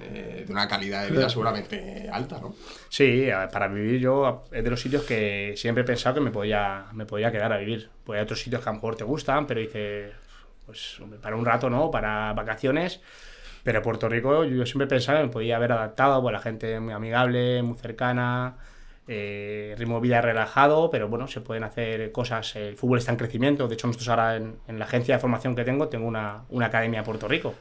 eh, 0.00 0.44
de 0.46 0.52
una 0.52 0.68
calidad 0.68 1.04
de 1.04 1.10
vida 1.10 1.28
seguramente 1.28 2.08
alta, 2.12 2.40
¿no? 2.40 2.54
Sí, 2.88 3.28
para 3.52 3.68
vivir 3.68 4.00
yo 4.00 4.42
es 4.52 4.64
de 4.64 4.70
los 4.70 4.80
sitios 4.80 5.04
que 5.04 5.54
siempre 5.56 5.82
he 5.82 5.86
pensado 5.86 6.16
que 6.16 6.20
me 6.20 6.30
podía, 6.30 6.86
me 6.92 7.06
podía 7.06 7.30
quedar 7.30 7.52
a 7.52 7.58
vivir. 7.58 7.90
Pues 8.04 8.18
hay 8.18 8.22
otros 8.24 8.40
sitios 8.40 8.62
que 8.62 8.68
a 8.68 8.72
lo 8.72 8.76
mejor 8.76 8.96
te 8.96 9.04
gustan, 9.04 9.46
pero 9.46 9.60
dices, 9.60 10.12
pues 10.66 11.00
para 11.22 11.36
un 11.36 11.44
rato, 11.44 11.70
¿no? 11.70 11.90
Para 11.90 12.32
vacaciones. 12.32 13.00
Pero 13.62 13.82
Puerto 13.82 14.08
Rico 14.08 14.44
yo 14.44 14.64
siempre 14.64 14.86
he 14.86 14.88
pensado 14.88 15.18
que 15.18 15.24
me 15.24 15.30
podía 15.30 15.56
haber 15.56 15.72
adaptado, 15.72 16.22
pues 16.22 16.32
la 16.32 16.40
gente 16.40 16.80
muy 16.80 16.92
amigable, 16.92 17.62
muy 17.62 17.76
cercana, 17.76 18.56
eh, 19.06 19.74
ritmo 19.76 19.96
de 19.96 20.00
vida 20.02 20.20
relajado, 20.20 20.90
pero 20.90 21.08
bueno, 21.08 21.26
se 21.28 21.40
pueden 21.40 21.64
hacer 21.64 22.12
cosas. 22.12 22.56
El 22.56 22.76
fútbol 22.76 22.98
está 22.98 23.12
en 23.12 23.18
crecimiento. 23.18 23.66
De 23.68 23.74
hecho, 23.74 23.86
nosotros 23.86 24.08
ahora 24.08 24.36
en, 24.36 24.56
en 24.68 24.78
la 24.78 24.84
agencia 24.84 25.16
de 25.16 25.20
formación 25.20 25.54
que 25.56 25.64
tengo, 25.64 25.88
tengo 25.88 26.06
una, 26.06 26.44
una 26.50 26.66
academia 26.66 27.00
en 27.00 27.04
Puerto 27.04 27.28
Rico. 27.28 27.54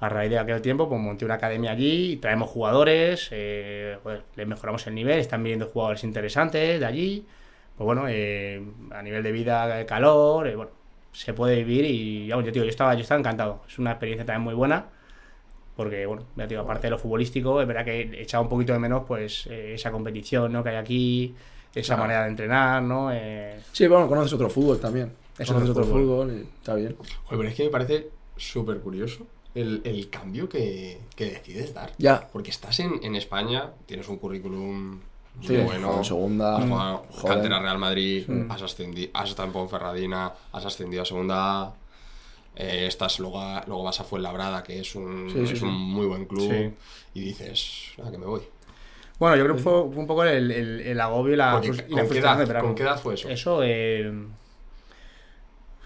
A 0.00 0.08
raíz 0.08 0.30
de 0.30 0.38
aquel 0.38 0.62
tiempo, 0.62 0.88
pues 0.88 1.00
monté 1.00 1.24
una 1.26 1.34
academia 1.34 1.72
allí, 1.72 2.12
y 2.12 2.16
traemos 2.16 2.48
jugadores, 2.48 3.28
eh, 3.32 3.98
pues, 4.02 4.20
les 4.34 4.46
mejoramos 4.46 4.86
el 4.86 4.94
nivel, 4.94 5.18
están 5.18 5.42
viniendo 5.42 5.66
jugadores 5.66 6.04
interesantes 6.04 6.80
de 6.80 6.86
allí. 6.86 7.26
Pues 7.76 7.84
bueno, 7.84 8.04
eh, 8.08 8.62
a 8.92 9.02
nivel 9.02 9.22
de 9.22 9.32
vida, 9.32 9.66
de 9.66 9.84
calor, 9.86 10.46
eh, 10.48 10.56
bueno, 10.56 10.70
se 11.12 11.34
puede 11.34 11.56
vivir 11.56 11.84
y 11.84 12.30
vamos, 12.30 12.46
yo, 12.46 12.52
digo, 12.52 12.64
yo 12.64 12.70
estaba, 12.70 12.94
yo 12.94 13.00
estaba 13.02 13.18
encantado. 13.20 13.62
Es 13.68 13.78
una 13.78 13.90
experiencia 13.92 14.24
también 14.24 14.42
muy 14.44 14.54
buena, 14.54 14.86
porque 15.76 16.06
bueno, 16.06 16.24
ya 16.36 16.46
digo, 16.46 16.62
aparte 16.62 16.86
de 16.86 16.90
lo 16.92 16.98
futbolístico, 16.98 17.60
es 17.60 17.66
verdad 17.66 17.84
que 17.84 18.00
he 18.00 18.22
echado 18.22 18.42
un 18.42 18.48
poquito 18.48 18.72
de 18.72 18.78
menos 18.78 19.02
pues 19.06 19.46
eh, 19.50 19.74
esa 19.74 19.90
competición 19.90 20.52
¿no? 20.52 20.62
que 20.62 20.70
hay 20.70 20.76
aquí, 20.76 21.34
esa 21.74 21.94
Claro. 21.94 22.02
manera 22.02 22.22
de 22.24 22.28
entrenar, 22.30 22.82
¿no? 22.82 23.10
Eh, 23.12 23.60
Sí, 23.72 23.86
bueno, 23.86 24.08
conoces 24.08 24.32
otro 24.32 24.48
fútbol 24.50 24.78
también. 24.80 25.12
Eso 25.38 25.52
conoces 25.54 25.70
es 25.70 25.76
otro 25.76 25.84
fútbol. 25.84 26.02
fútbol 26.28 26.32
y 26.38 26.40
está 26.58 26.74
bien. 26.74 26.96
Joder, 26.98 27.38
pero 27.38 27.48
es 27.48 27.54
que 27.54 27.64
me 27.64 27.70
parece 27.70 28.08
súper 28.36 28.78
curioso 28.80 29.26
el, 29.54 29.80
el 29.84 30.08
cambio 30.10 30.48
que, 30.48 30.98
que 31.16 31.26
decides 31.26 31.74
dar. 31.74 31.92
Ya. 31.98 32.28
Porque 32.32 32.50
estás 32.50 32.78
en, 32.80 33.00
en 33.02 33.16
España, 33.16 33.70
tienes 33.86 34.08
un 34.08 34.18
currículum 34.18 35.00
muy 35.36 35.46
Sí, 35.46 35.56
bueno. 35.56 36.02
segunda, 36.04 36.56
has 36.58 36.64
jugado 36.68 37.06
cantera 37.26 37.60
Real 37.60 37.78
Madrid, 37.78 38.28
has, 38.48 38.62
ascendi- 38.62 39.10
has 39.14 39.30
estado 39.30 39.46
en 39.46 39.52
Ponferradina, 39.52 40.32
has 40.52 40.64
ascendido 40.66 41.02
a 41.02 41.06
segunda 41.06 41.62
A, 41.62 41.74
eh, 42.56 42.86
estás 42.88 43.18
luego, 43.20 43.40
a- 43.40 43.64
luego 43.66 43.84
vas 43.84 44.00
a 44.00 44.04
Fuenlabrada, 44.04 44.62
que 44.62 44.80
es 44.80 44.94
un, 44.94 45.30
Sí, 45.32 45.46
sí, 45.46 45.52
es 45.54 45.58
sí. 45.60 45.64
un 45.64 45.72
muy 45.72 46.06
buen 46.06 46.26
club, 46.26 46.50
Sí. 46.50 46.70
y 47.14 47.20
dices, 47.20 47.92
ah, 48.04 48.10
que 48.10 48.18
me 48.18 48.26
voy. 48.26 48.42
Bueno, 49.18 49.36
yo 49.36 49.44
creo 49.44 49.56
que 49.56 49.62
fue, 49.62 49.72
fue 49.92 50.00
un 50.00 50.06
poco 50.06 50.24
el, 50.24 50.50
el- 50.50 50.80
el 50.80 51.00
agobio 51.00 51.34
y 51.34 51.36
la, 51.36 51.52
Porque, 51.52 51.72
frus- 51.72 51.84
y 51.88 51.90
la 51.94 51.96
¿con, 51.96 51.96
qué 51.96 52.06
frustración 52.06 52.22
de 52.22 52.28
edad, 52.44 52.46
verano. 52.48 52.66
¿Con 52.66 52.74
qué 52.74 52.82
edad 52.82 53.00
fue 53.00 53.14
eso? 53.14 53.28
Eso, 53.28 53.60
eh, 53.62 54.12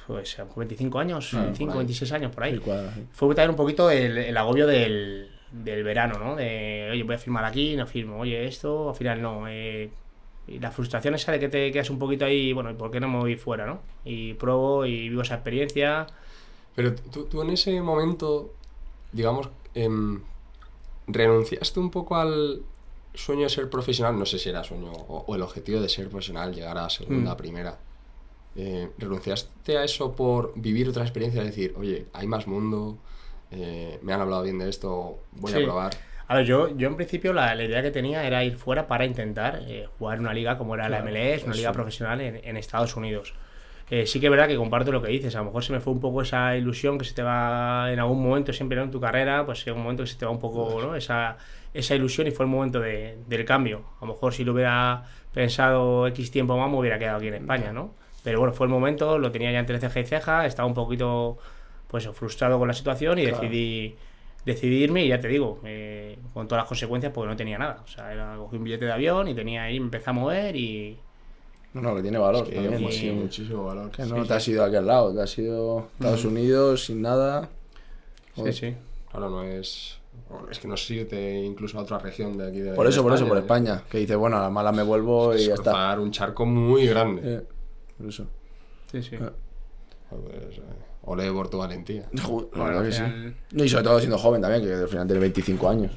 pues 0.06 0.38
a 0.38 0.42
lo 0.42 0.46
mejor 0.48 0.60
25 0.64 0.98
años, 0.98 1.28
por 1.30 1.40
25, 1.42 1.72
ahí. 1.72 1.78
26 1.78 2.12
años, 2.12 2.32
por 2.34 2.44
ahí. 2.44 2.58
Cuadra, 2.58 2.92
sí. 2.94 3.06
Fue 3.12 3.28
también 3.34 3.50
un 3.50 3.56
poquito 3.56 3.90
el, 3.90 4.18
el 4.18 4.36
agobio 4.36 4.66
del, 4.66 5.30
del 5.52 5.82
verano, 5.84 6.18
¿no? 6.18 6.36
De, 6.36 6.88
oye, 6.92 7.02
voy 7.02 7.14
a 7.14 7.18
firmar 7.18 7.44
aquí, 7.44 7.76
no 7.76 7.86
firmo, 7.86 8.18
oye, 8.20 8.44
esto, 8.46 8.90
al 8.90 8.94
final 8.96 9.20
no. 9.22 9.44
eh, 9.48 9.90
y 10.46 10.58
la 10.58 10.70
frustración 10.70 11.14
esa 11.14 11.32
de 11.32 11.40
que 11.40 11.48
te 11.48 11.72
quedas 11.72 11.88
un 11.88 11.98
poquito 11.98 12.26
ahí, 12.26 12.52
bueno, 12.52 12.70
¿y 12.70 12.74
por 12.74 12.90
qué 12.90 13.00
no 13.00 13.08
me 13.08 13.18
voy 13.18 13.36
fuera, 13.36 13.64
no? 13.66 13.80
Y 14.04 14.34
pruebo 14.34 14.84
y 14.84 15.08
vivo 15.08 15.22
esa 15.22 15.34
experiencia. 15.36 16.06
Pero 16.74 16.94
tú, 16.94 17.24
tú 17.24 17.40
en 17.40 17.50
ese 17.50 17.80
momento, 17.80 18.52
digamos, 19.12 19.48
em, 19.74 20.20
renunciaste 21.06 21.80
un 21.80 21.90
poco 21.90 22.16
al 22.16 22.62
sueño 23.14 23.42
de 23.44 23.48
ser 23.48 23.70
profesional, 23.70 24.18
no 24.18 24.26
sé 24.26 24.38
si 24.38 24.48
era 24.48 24.64
sueño 24.64 24.90
o, 24.92 25.24
o 25.26 25.34
el 25.34 25.42
objetivo 25.42 25.80
de 25.80 25.88
ser 25.88 26.08
profesional, 26.08 26.54
llegar 26.54 26.76
a 26.78 26.90
segunda, 26.90 27.34
Mm. 27.34 27.36
primera. 27.36 27.78
Eh, 28.56 28.90
¿Renunciaste 28.98 29.78
a 29.78 29.84
eso 29.84 30.14
por 30.14 30.52
vivir 30.56 30.88
otra 30.88 31.02
experiencia? 31.02 31.40
Es 31.42 31.48
decir, 31.48 31.74
oye, 31.76 32.06
hay 32.12 32.26
más 32.26 32.46
mundo, 32.46 32.98
eh, 33.50 33.98
me 34.02 34.12
han 34.12 34.20
hablado 34.20 34.42
bien 34.42 34.58
de 34.58 34.68
esto, 34.68 35.18
voy 35.32 35.52
a 35.52 35.56
Sí. 35.56 35.62
probar. 35.64 35.92
A 36.26 36.36
ver, 36.36 36.46
yo, 36.46 36.74
yo 36.76 36.88
en 36.88 36.96
principio 36.96 37.32
la, 37.32 37.54
la 37.54 37.64
idea 37.64 37.82
que 37.82 37.90
tenía 37.90 38.24
era 38.26 38.42
ir 38.44 38.56
fuera 38.56 38.86
para 38.86 39.04
intentar 39.04 39.60
eh, 39.68 39.86
jugar 39.98 40.20
una 40.20 40.32
liga 40.32 40.56
como 40.56 40.74
era 40.74 40.88
la 40.88 41.02
Claro, 41.02 41.04
MLS, 41.04 41.44
una 41.44 41.52
eso. 41.52 41.58
liga 41.58 41.72
profesional 41.72 42.20
en, 42.20 42.40
en 42.42 42.56
Estados 42.56 42.96
Unidos. 42.96 43.34
Eh, 43.90 44.06
sí 44.06 44.18
que 44.18 44.26
es 44.26 44.30
verdad 44.30 44.48
que 44.48 44.56
comparto 44.56 44.90
lo 44.92 45.02
que 45.02 45.08
dices, 45.08 45.34
a 45.36 45.40
lo 45.40 45.44
mejor 45.46 45.62
se 45.62 45.72
me 45.72 45.80
fue 45.80 45.92
un 45.92 46.00
poco 46.00 46.22
esa 46.22 46.56
ilusión 46.56 46.96
que 46.96 47.04
se 47.04 47.12
te 47.12 47.22
va 47.22 47.92
en 47.92 47.98
algún 48.00 48.22
momento 48.22 48.50
siempre 48.54 48.78
¿no? 48.78 48.84
en 48.84 48.90
tu 48.90 48.98
carrera, 49.00 49.44
pues 49.44 49.66
en 49.66 49.74
un 49.74 49.82
momento 49.82 50.04
que 50.04 50.06
se 50.08 50.16
te 50.16 50.24
va 50.24 50.30
un 50.32 50.38
poco 50.40 50.80
¿no? 50.80 50.96
esa, 50.96 51.36
esa 51.74 51.94
ilusión 51.94 52.26
y 52.26 52.30
fue 52.30 52.46
el 52.46 52.50
momento 52.50 52.80
de- 52.80 53.18
del 53.26 53.44
cambio. 53.44 53.84
A 54.00 54.06
lo 54.06 54.14
mejor 54.14 54.32
si 54.32 54.42
lo 54.44 54.52
hubiera 54.54 55.04
pensado 55.34 56.06
X 56.08 56.30
tiempo 56.30 56.56
más 56.56 56.70
me 56.70 56.78
hubiera 56.78 56.98
quedado 56.98 57.18
aquí 57.18 57.26
en 57.28 57.34
España, 57.34 57.72
¿no? 57.74 57.94
Pero 58.24 58.40
bueno, 58.40 58.52
fue 58.52 58.66
el 58.66 58.72
momento, 58.72 59.18
lo 59.18 59.30
tenía 59.30 59.52
ya 59.52 59.60
entre 59.60 59.78
ceja 59.78 60.00
y 60.00 60.04
ceja, 60.04 60.46
estaba 60.46 60.66
un 60.66 60.74
poquito 60.74 61.38
pues 61.86 62.08
frustrado 62.08 62.58
con 62.58 62.66
la 62.66 62.74
situación 62.74 63.18
y 63.20 63.22
Claro. 63.26 63.38
decidí 63.40 63.94
decidí 64.44 64.82
irme 64.82 65.02
y 65.04 65.08
ya 65.08 65.18
te 65.20 65.28
digo, 65.28 65.60
eh, 65.64 66.18
con 66.34 66.46
todas 66.48 66.62
las 66.62 66.68
consecuencias 66.68 67.12
porque 67.14 67.28
no 67.30 67.36
tenía 67.36 67.56
nada. 67.56 67.80
O 67.82 67.86
sea, 67.88 68.12
era, 68.12 68.36
cogí 68.36 68.56
un 68.56 68.64
billete 68.64 68.84
de 68.84 68.92
avión 68.92 69.26
y 69.28 69.34
tenía 69.34 69.62
ahí, 69.62 69.78
me 69.80 69.86
empecé 69.86 70.10
a 70.10 70.12
mover 70.12 70.54
y... 70.56 70.98
No, 71.72 71.80
no, 71.80 71.94
que 71.96 72.02
tiene 72.02 72.18
valor 72.18 72.46
Sí, 72.46 72.52
también. 72.52 72.82
pues 72.82 72.94
sí, 72.96 73.10
muchísimo 73.10 73.64
valor. 73.64 73.90
Que 73.90 74.04
no 74.04 74.22
te 74.26 74.34
has 74.34 74.46
ido 74.48 74.62
aquí 74.64 74.76
al 74.76 74.86
lado, 74.86 75.14
te 75.14 75.22
has 75.22 75.38
ido 75.38 75.78
a 75.78 75.82
Estados 75.94 76.24
Unidos 76.26 76.84
sin 76.84 77.00
nada. 77.00 77.48
Sí, 78.36 78.52
sí. 78.52 78.74
Claro, 79.10 79.30
no 79.30 79.42
es... 79.44 79.98
Es 80.50 80.58
que 80.58 80.68
no 80.68 80.74
es 80.74 80.90
irte 80.90 81.42
incluso 81.42 81.78
a 81.78 81.82
otra 81.82 81.98
región 81.98 82.36
de 82.36 82.48
aquí 82.48 82.60
de 82.60 82.72
Por 82.74 82.86
eso, 82.86 83.00
de 83.00 83.02
por 83.04 83.14
eso, 83.14 83.26
por 83.26 83.36
¿eh? 83.36 83.40
España. 83.40 83.82
Que 83.90 83.98
dice, 83.98 84.14
bueno, 84.14 84.36
a 84.36 84.42
la 84.42 84.50
mala 84.50 84.72
me 84.72 84.82
vuelvo 84.82 85.34
y 85.34 85.46
ya 85.46 85.54
está. 85.54 85.98
un 85.98 86.10
charco 86.10 86.44
muy 86.44 86.86
grande. 86.86 87.46
Eh, 87.94 87.96
por 87.98 88.06
eso. 88.08 88.26
Sí, 88.90 89.02
sí. 89.02 89.16
Ah. 89.20 89.32
Pues, 90.10 90.58
eh, 90.58 90.60
ole 91.02 91.30
por 91.32 91.48
tu 91.48 91.58
valentía. 91.58 92.08
Joder, 92.22 92.48
la 92.56 92.64
verdad 92.64 92.84
que 92.84 92.92
sí. 92.92 93.02
final- 93.02 93.34
y 93.64 93.68
sobre 93.68 93.84
todo 93.84 93.98
siendo 93.98 94.18
joven 94.18 94.40
también, 94.42 94.62
que 94.64 94.72
al 94.74 94.88
final 94.88 95.06
tiene 95.06 95.20
25 95.20 95.68
años. 95.68 95.92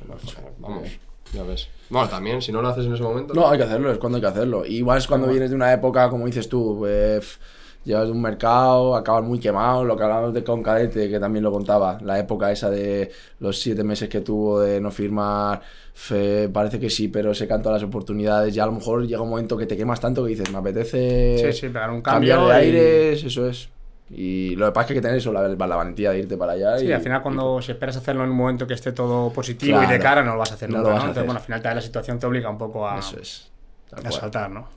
Vamos, 0.59 0.87
ya 1.33 1.43
ves. 1.43 1.67
Bueno, 1.89 2.09
también, 2.09 2.41
si 2.41 2.51
no 2.51 2.61
lo 2.61 2.69
haces 2.69 2.85
en 2.85 2.93
ese 2.93 3.03
momento. 3.03 3.33
No, 3.33 3.47
hay 3.49 3.57
que 3.57 3.63
hacerlo, 3.65 3.91
es 3.91 3.97
cuando 3.97 4.17
hay 4.17 4.21
que 4.21 4.27
hacerlo. 4.27 4.65
Y 4.65 4.77
igual 4.77 4.97
es 4.97 5.07
cuando 5.07 5.27
vienes 5.27 5.49
de 5.49 5.55
una 5.55 5.71
época, 5.71 6.09
como 6.09 6.25
dices 6.25 6.47
tú, 6.49 6.75
pues, 6.79 7.39
llevas 7.87 8.05
de 8.07 8.11
un 8.11 8.21
mercado, 8.21 8.95
acabas 8.95 9.23
muy 9.23 9.39
quemado, 9.39 9.83
lo 9.85 9.97
que 9.97 10.03
hablábamos 10.03 10.33
de 10.33 10.43
con 10.43 10.61
Cadete, 10.63 11.09
que 11.09 11.19
también 11.19 11.43
lo 11.43 11.51
contaba, 11.51 11.97
la 12.01 12.19
época 12.19 12.51
esa 12.51 12.69
de 12.69 13.11
los 13.39 13.59
siete 13.59 13.83
meses 13.83 14.09
que 14.09 14.21
tuvo 14.21 14.59
de 14.61 14.79
no 14.81 14.91
firmar, 14.91 15.61
fe- 15.93 16.49
parece 16.49 16.79
que 16.79 16.89
sí, 16.89 17.07
pero 17.07 17.33
se 17.33 17.47
cantan 17.47 17.73
las 17.73 17.83
oportunidades, 17.83 18.53
ya 18.53 18.63
a 18.63 18.67
lo 18.67 18.73
mejor 18.73 19.05
llega 19.07 19.21
un 19.21 19.29
momento 19.29 19.57
que 19.57 19.65
te 19.65 19.77
quemas 19.77 19.99
tanto 19.99 20.23
que 20.23 20.29
dices, 20.31 20.51
me 20.51 20.57
apetece 20.59 20.97
Sí, 21.41 21.53
sí, 21.53 21.67
pegar 21.69 21.91
un 21.91 22.01
cambiar 22.01 22.39
cambio 22.39 22.49
de 22.49 22.55
y- 22.65 23.11
aires, 23.13 23.23
eso 23.23 23.47
es. 23.47 23.69
Y 24.09 24.55
lo 24.55 24.67
que 24.67 24.71
pasa 24.71 24.81
es 24.83 24.87
que 24.87 24.93
hay 24.93 24.97
que 24.99 25.01
tener 25.01 25.17
eso, 25.17 25.33
la, 25.33 25.47
la 25.49 25.75
valentía 25.75 26.11
de 26.11 26.19
irte 26.19 26.37
para 26.37 26.53
allá. 26.53 26.77
Sí, 26.77 26.85
y, 26.87 26.91
al 26.91 27.01
final 27.01 27.21
cuando 27.23 27.61
si 27.61 27.71
esperas 27.71 27.97
hacerlo 27.97 28.23
en 28.23 28.29
un 28.29 28.37
momento 28.37 28.67
que 28.67 28.73
esté 28.75 28.91
todo 28.91 29.33
positivo 29.33 29.81
y 29.81 29.87
de 29.87 29.99
cara, 29.99 30.23
no 30.23 30.33
lo 30.33 30.39
vas 30.39 30.51
a 30.51 30.55
hacer 30.55 30.69
No 30.69 30.77
nunca, 30.77 30.83
lo 30.83 30.93
vas 30.93 30.99
¿no? 30.99 31.07
a 31.07 31.09
Entonces, 31.09 31.23
hacer. 31.23 31.25
bueno, 31.25 31.39
al 31.39 31.45
final 31.45 31.75
la 31.75 31.81
situación 31.81 32.19
te 32.19 32.27
obliga 32.27 32.49
un 32.49 32.57
poco 32.57 32.87
a, 32.87 32.99
Eso 32.99 33.19
es. 33.19 33.51
A 33.91 34.11
saltar, 34.11 34.51
¿no? 34.51 34.67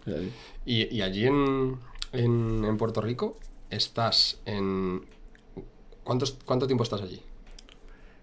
Y, 0.65 0.97
y 0.97 1.03
allí 1.03 1.27
en, 1.27 1.79
en, 2.13 2.65
en 2.65 2.77
Puerto 2.77 3.01
Rico 3.01 3.39
estás 3.71 4.41
en. 4.45 5.07
¿Cuántos, 6.05 6.39
¿Cuánto 6.45 6.67
tiempo 6.67 6.85
estás 6.85 7.03
allí? 7.03 7.23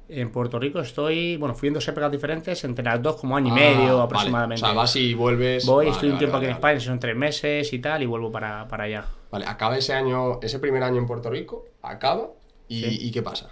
En 0.10 0.32
Puerto 0.32 0.58
Rico 0.58 0.80
estoy, 0.80 1.36
bueno, 1.36 1.54
fui 1.54 1.68
en 1.68 1.74
dos 1.74 1.88
épocas 1.88 2.10
diferentes, 2.12 2.64
entre 2.64 2.84
las 2.86 3.02
dos 3.02 3.18
como 3.18 3.36
año 3.36 3.50
y 3.50 3.52
Ah, 3.52 3.56
medio 3.56 3.88
vale. 3.94 4.04
aproximadamente. 4.04 4.64
O 4.64 4.68
sea, 4.68 4.74
vas 4.76 4.96
y 4.96 5.14
vuelves. 5.14 5.66
Voy, 5.66 5.86
Vale, 5.86 5.92
estoy 5.92 6.10
un 6.10 6.14
vale, 6.16 6.20
tiempo 6.20 6.34
vale, 6.38 6.46
aquí 6.48 6.52
en 6.56 6.62
vale. 6.62 6.74
España, 6.76 6.92
son 6.92 7.00
tres 7.00 7.16
meses 7.16 7.74
y 7.74 7.80
tal, 7.80 8.04
y 8.04 8.06
vuelvo 8.06 8.32
para, 8.32 8.68
para 8.70 8.86
allá. 8.86 9.06
Vale, 9.32 9.46
acaba 9.46 9.78
ese 9.78 9.94
año, 9.94 10.40
ese 10.42 10.60
primer 10.60 10.82
año 10.84 10.98
en 10.98 11.06
Puerto 11.06 11.30
Rico, 11.30 11.66
acaba. 11.82 12.30
¿Y, 12.70 12.82
Sí. 12.84 12.98
¿y 13.08 13.12
qué 13.12 13.22
pasa? 13.22 13.50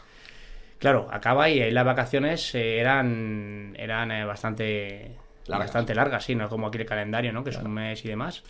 Claro, 0.80 1.08
acaba 1.12 1.50
y 1.50 1.60
ahí 1.62 1.72
las 1.72 1.86
vacaciones 1.86 2.54
eh, 2.56 2.80
eran, 2.80 3.76
eran 3.78 4.12
eh, 4.12 4.24
bastante, 4.26 5.12
Largas. 5.48 5.68
bastante 5.68 5.94
largas, 5.96 6.24
sí, 6.24 6.36
no 6.36 6.48
como 6.48 6.68
aquí 6.68 6.78
el 6.78 6.86
calendario, 6.86 7.34
¿no? 7.34 7.44
Que 7.44 7.50
es 7.50 7.58
un 7.58 7.72
mes 7.74 8.04
y 8.06 8.08
demás. 8.08 8.44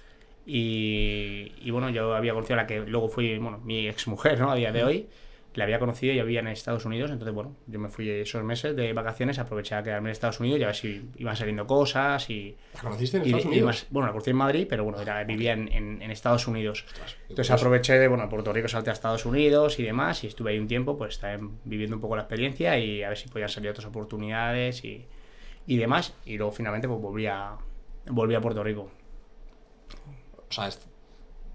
Y, 0.46 1.54
y 1.62 1.72
bueno, 1.72 1.90
yo 1.90 2.16
había 2.16 2.34
conocido 2.34 2.60
a 2.60 2.64
la 2.64 2.68
que 2.68 2.80
luego 2.82 3.10
fui, 3.10 3.38
bueno, 3.38 3.60
mi 3.60 3.88
exmujer, 3.88 4.40
¿no? 4.40 4.52
A 4.52 4.56
día 4.56 4.72
de 4.72 4.84
hoy. 4.84 5.08
le 5.56 5.64
había 5.64 5.80
conocido 5.80 6.14
y 6.14 6.20
vivía 6.22 6.42
en 6.42 6.48
Estados 6.48 6.84
Unidos, 6.86 7.12
entonces 7.12 7.34
bueno, 7.34 7.56
yo 7.68 7.80
me 7.80 7.88
fui 7.88 8.10
esos 8.10 8.44
meses 8.44 8.76
de 8.76 8.92
vacaciones, 8.92 9.40
aproveché 9.40 9.74
a 9.76 9.84
quedarme 9.84 10.10
en 10.10 10.12
Estados 10.12 10.42
Unidos 10.42 10.60
y 10.60 10.64
a 10.64 10.68
ver 10.68 10.76
si 10.76 11.10
iban 11.18 11.36
saliendo 11.38 11.66
cosas 11.66 12.30
y... 12.30 12.58
¿La 12.74 12.82
conociste 12.82 13.16
en 13.18 13.24
y- 13.24 13.26
Estados 13.28 13.46
y 13.46 13.48
Unidos? 13.48 13.66
más- 13.66 13.88
bueno, 13.90 14.08
la 14.08 14.12
conocí 14.12 14.30
en 14.32 14.36
Madrid, 14.36 14.68
pero 14.70 14.84
bueno, 14.84 15.00
era, 15.02 15.24
vivía 15.24 15.54
en, 15.54 15.72
en- 15.72 16.02
en 16.02 16.12
Estados 16.12 16.46
Unidos. 16.50 16.86
Entonces 17.30 17.52
aproveché 17.52 17.98
de, 17.98 18.08
bueno, 18.10 18.28
Puerto 18.28 18.52
Rico 18.52 18.68
salté 18.68 18.90
a 18.90 18.94
Estados 18.94 19.26
Unidos 19.26 19.80
y 19.80 19.84
demás 19.84 20.26
y 20.26 20.28
estuve 20.28 20.52
ahí 20.52 20.60
un 20.60 20.68
tiempo, 20.68 20.98
pues 20.98 21.20
también 21.20 21.58
viviendo 21.64 21.96
un 21.96 22.02
poco 22.02 22.18
la 22.18 22.24
experiencia 22.24 22.78
y 22.78 23.02
a 23.04 23.08
ver 23.10 23.18
si 23.18 23.30
podían 23.30 23.48
salir 23.50 23.70
otras 23.70 23.86
oportunidades 23.88 24.84
y, 24.84 25.06
y 25.68 25.78
demás. 25.78 26.16
Y 26.26 26.38
luego 26.38 26.52
finalmente 26.52 26.88
pues 26.90 27.00
volví 27.00 27.28
a, 27.28 27.56
volví 28.08 28.36
a 28.36 28.42
Puerto 28.42 28.62
Rico. 28.62 28.92
O 30.58 30.62
sea, 30.62 30.68
es 30.70 30.80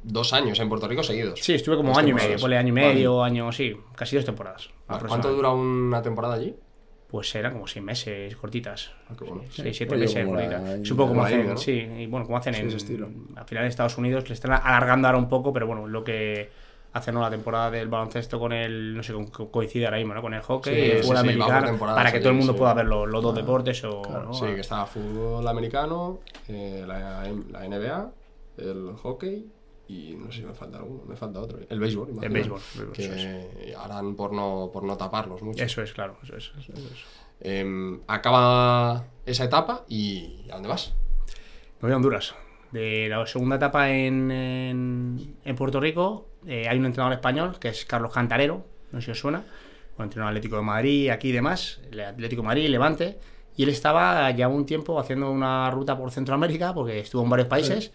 dos 0.03 0.33
años 0.33 0.59
en 0.61 0.69
Puerto 0.69 0.87
Rico 0.89 1.03
seguidos. 1.03 1.41
Sí, 1.41 1.55
estuve 1.55 1.77
como 1.77 1.97
año 1.99 2.09
y 2.09 2.13
medio, 2.15 2.39
ponle 2.39 2.59
año 2.59 2.69
y 2.69 2.73
Vale. 2.73 2.87
medio, 2.95 3.23
año, 3.23 3.51
sí, 3.53 3.75
casi 3.97 4.17
dos 4.17 4.25
temporadas. 4.25 4.69
Vale, 4.87 5.09
¿Cuánto 5.09 5.33
dura 5.33 5.51
una 5.51 6.03
temporada 6.03 6.35
allí? 6.35 6.55
Pues 7.09 7.35
eran 7.35 7.55
como 7.55 7.67
seis 7.67 7.85
meses 7.85 8.37
cortitas. 8.37 8.93
Ah, 9.09 9.15
qué 9.19 9.25
bueno. 9.25 9.43
Sí, 9.51 9.63
seis, 9.63 9.77
siete 9.77 9.95
Oye, 9.95 10.03
meses 10.05 10.25
como 10.25 10.37
la- 10.39 10.59
cortitas. 10.61 10.89
Poco 10.91 11.09
como 11.09 11.23
la 11.23 11.27
hacen, 11.29 11.59
sí, 11.59 11.73
y 11.73 12.07
bueno, 12.07 12.25
como 12.27 12.39
hacen 12.39 12.55
Sí, 12.55 12.61
en, 12.61 12.67
ese 12.69 12.77
estilo. 12.77 13.09
al 13.37 13.45
final 13.47 13.65
en 13.65 13.69
Estados 13.69 13.99
Unidos, 13.99 14.29
le 14.29 14.35
están 14.35 14.53
alargando 14.53 15.09
ahora 15.09 15.19
un 15.19 15.29
poco, 15.29 15.53
pero 15.53 15.67
bueno, 15.67 15.87
lo 15.89 16.05
que 16.05 16.51
hacen 16.93 17.15
¿no? 17.15 17.21
la 17.21 17.31
temporada 17.31 17.71
del 17.71 17.89
baloncesto 17.89 18.39
con 18.39 18.53
el, 18.53 18.97
no 18.97 19.03
sé, 19.03 19.13
con- 19.13 19.27
coincide 19.27 19.87
ahora 19.87 19.99
mismo, 19.99 20.15
¿no? 20.15 20.23
Con 20.23 20.35
el 20.35 20.43
hockey, 20.43 20.73
Sí, 20.75 20.91
el 20.91 21.03
fútbol 21.03 21.17
sí, 21.17 21.21
americano, 21.21 21.79
para 21.79 22.03
que 22.11 22.17
allí, 22.17 22.23
todo 22.23 22.31
el 22.33 22.39
mundo 22.39 22.53
sí. 22.53 22.59
pueda 22.59 22.75
ver 22.75 22.87
los, 22.87 23.09
los 23.09 23.23
dos 23.23 23.35
deportes 23.35 23.83
o... 23.85 24.03
¿no? 24.25 24.33
Sí, 24.33 24.47
que 24.47 24.61
está 24.61 24.87
fútbol 24.87 25.47
americano, 25.49 26.21
eh, 26.49 26.85
la, 26.87 27.25
la 27.51 27.65
NBA, 27.69 28.11
el 28.61 28.95
hockey 28.97 29.51
y 29.89 30.15
no 30.17 30.31
sé 30.31 30.41
si 30.41 30.47
me 30.47 30.55
falta 30.55 30.79
alguno, 30.79 31.03
me 31.05 31.17
falta 31.17 31.41
otro. 31.41 31.59
El 31.69 31.81
béisbol, 31.81 32.11
imagino. 32.11 32.33
béisbol, 32.33 32.61
el 32.77 32.87
béisbol, 32.87 33.17
eso 33.17 33.49
que 33.59 33.75
harán 33.75 34.15
por 34.15 34.33
no, 34.33 34.71
por 34.73 34.85
no 34.85 34.97
taparlos 34.97 35.43
mucho. 35.43 35.65
Eso 35.65 35.83
es, 35.83 35.93
claro, 35.93 36.17
eso 36.23 36.37
es. 36.37 36.53
eso 36.59 36.73
es. 36.73 37.05
Em, 37.41 38.01
acaba 38.07 39.05
esa 39.27 39.45
etapa 39.45 39.85
y 39.89 40.47
¿a 40.51 40.55
dónde 40.55 40.69
vas? 40.69 40.93
Me 41.81 41.89
voy 41.89 41.93
a 41.93 41.97
Honduras. 41.97 42.35
De 42.71 43.09
la 43.09 43.27
segunda 43.27 43.57
etapa 43.57 43.91
en, 43.91 44.31
en, 44.31 45.37
en 45.45 45.57
Puerto 45.57 45.81
Rico 45.81 46.29
eh, 46.47 46.67
hay 46.69 46.79
un 46.79 46.87
entrenador 46.87 47.15
español 47.15 47.59
que 47.59 47.69
es 47.69 47.85
Carlos 47.85 48.13
Cantarero, 48.13 48.65
no 48.93 49.01
sé 49.01 49.07
si 49.07 49.11
os 49.13 49.19
suena, 49.19 49.45
un 49.99 50.05
entrenador 50.05 50.31
Atlético 50.31 50.57
de 50.57 50.63
Madrid, 50.63 51.11
aquí 51.11 51.29
y 51.29 51.33
demás, 51.33 51.81
el 51.91 52.01
Atlético 52.01 52.43
de 52.43 52.47
Madrid, 52.47 52.69
Levante, 52.69 53.19
y 53.57 53.65
él 53.65 53.69
estaba 53.69 54.31
ya 54.31 54.49
un 54.49 54.65
tiempo 54.65 54.99
haciendo 54.99 55.31
una 55.31 55.71
ruta 55.71 55.99
por 55.99 56.11
Centroamérica, 56.11 56.73
porque 56.73 57.01
estuvo 57.01 57.23
en 57.23 57.31
varios 57.31 57.49
países, 57.49 57.93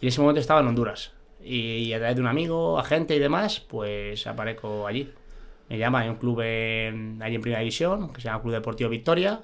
y 0.00 0.06
en 0.06 0.08
ese 0.08 0.20
momento 0.20 0.40
estaba 0.40 0.60
en 0.60 0.66
Honduras. 0.68 1.12
Y, 1.42 1.92
a 1.92 1.98
través 1.98 2.16
de 2.16 2.22
un 2.22 2.28
amigo, 2.28 2.78
agente 2.78 3.14
y 3.14 3.18
demás, 3.18 3.60
pues 3.60 4.26
aparezco 4.26 4.86
allí. 4.86 5.12
Me 5.68 5.76
llama, 5.78 6.00
hay 6.00 6.08
un 6.08 6.16
club 6.16 6.40
en, 6.42 7.20
allí 7.22 7.34
en 7.34 7.40
Primera 7.42 7.60
División, 7.60 8.12
que 8.12 8.20
se 8.20 8.28
llama 8.28 8.40
Club 8.42 8.54
Deportivo 8.54 8.88
Victoria, 8.90 9.40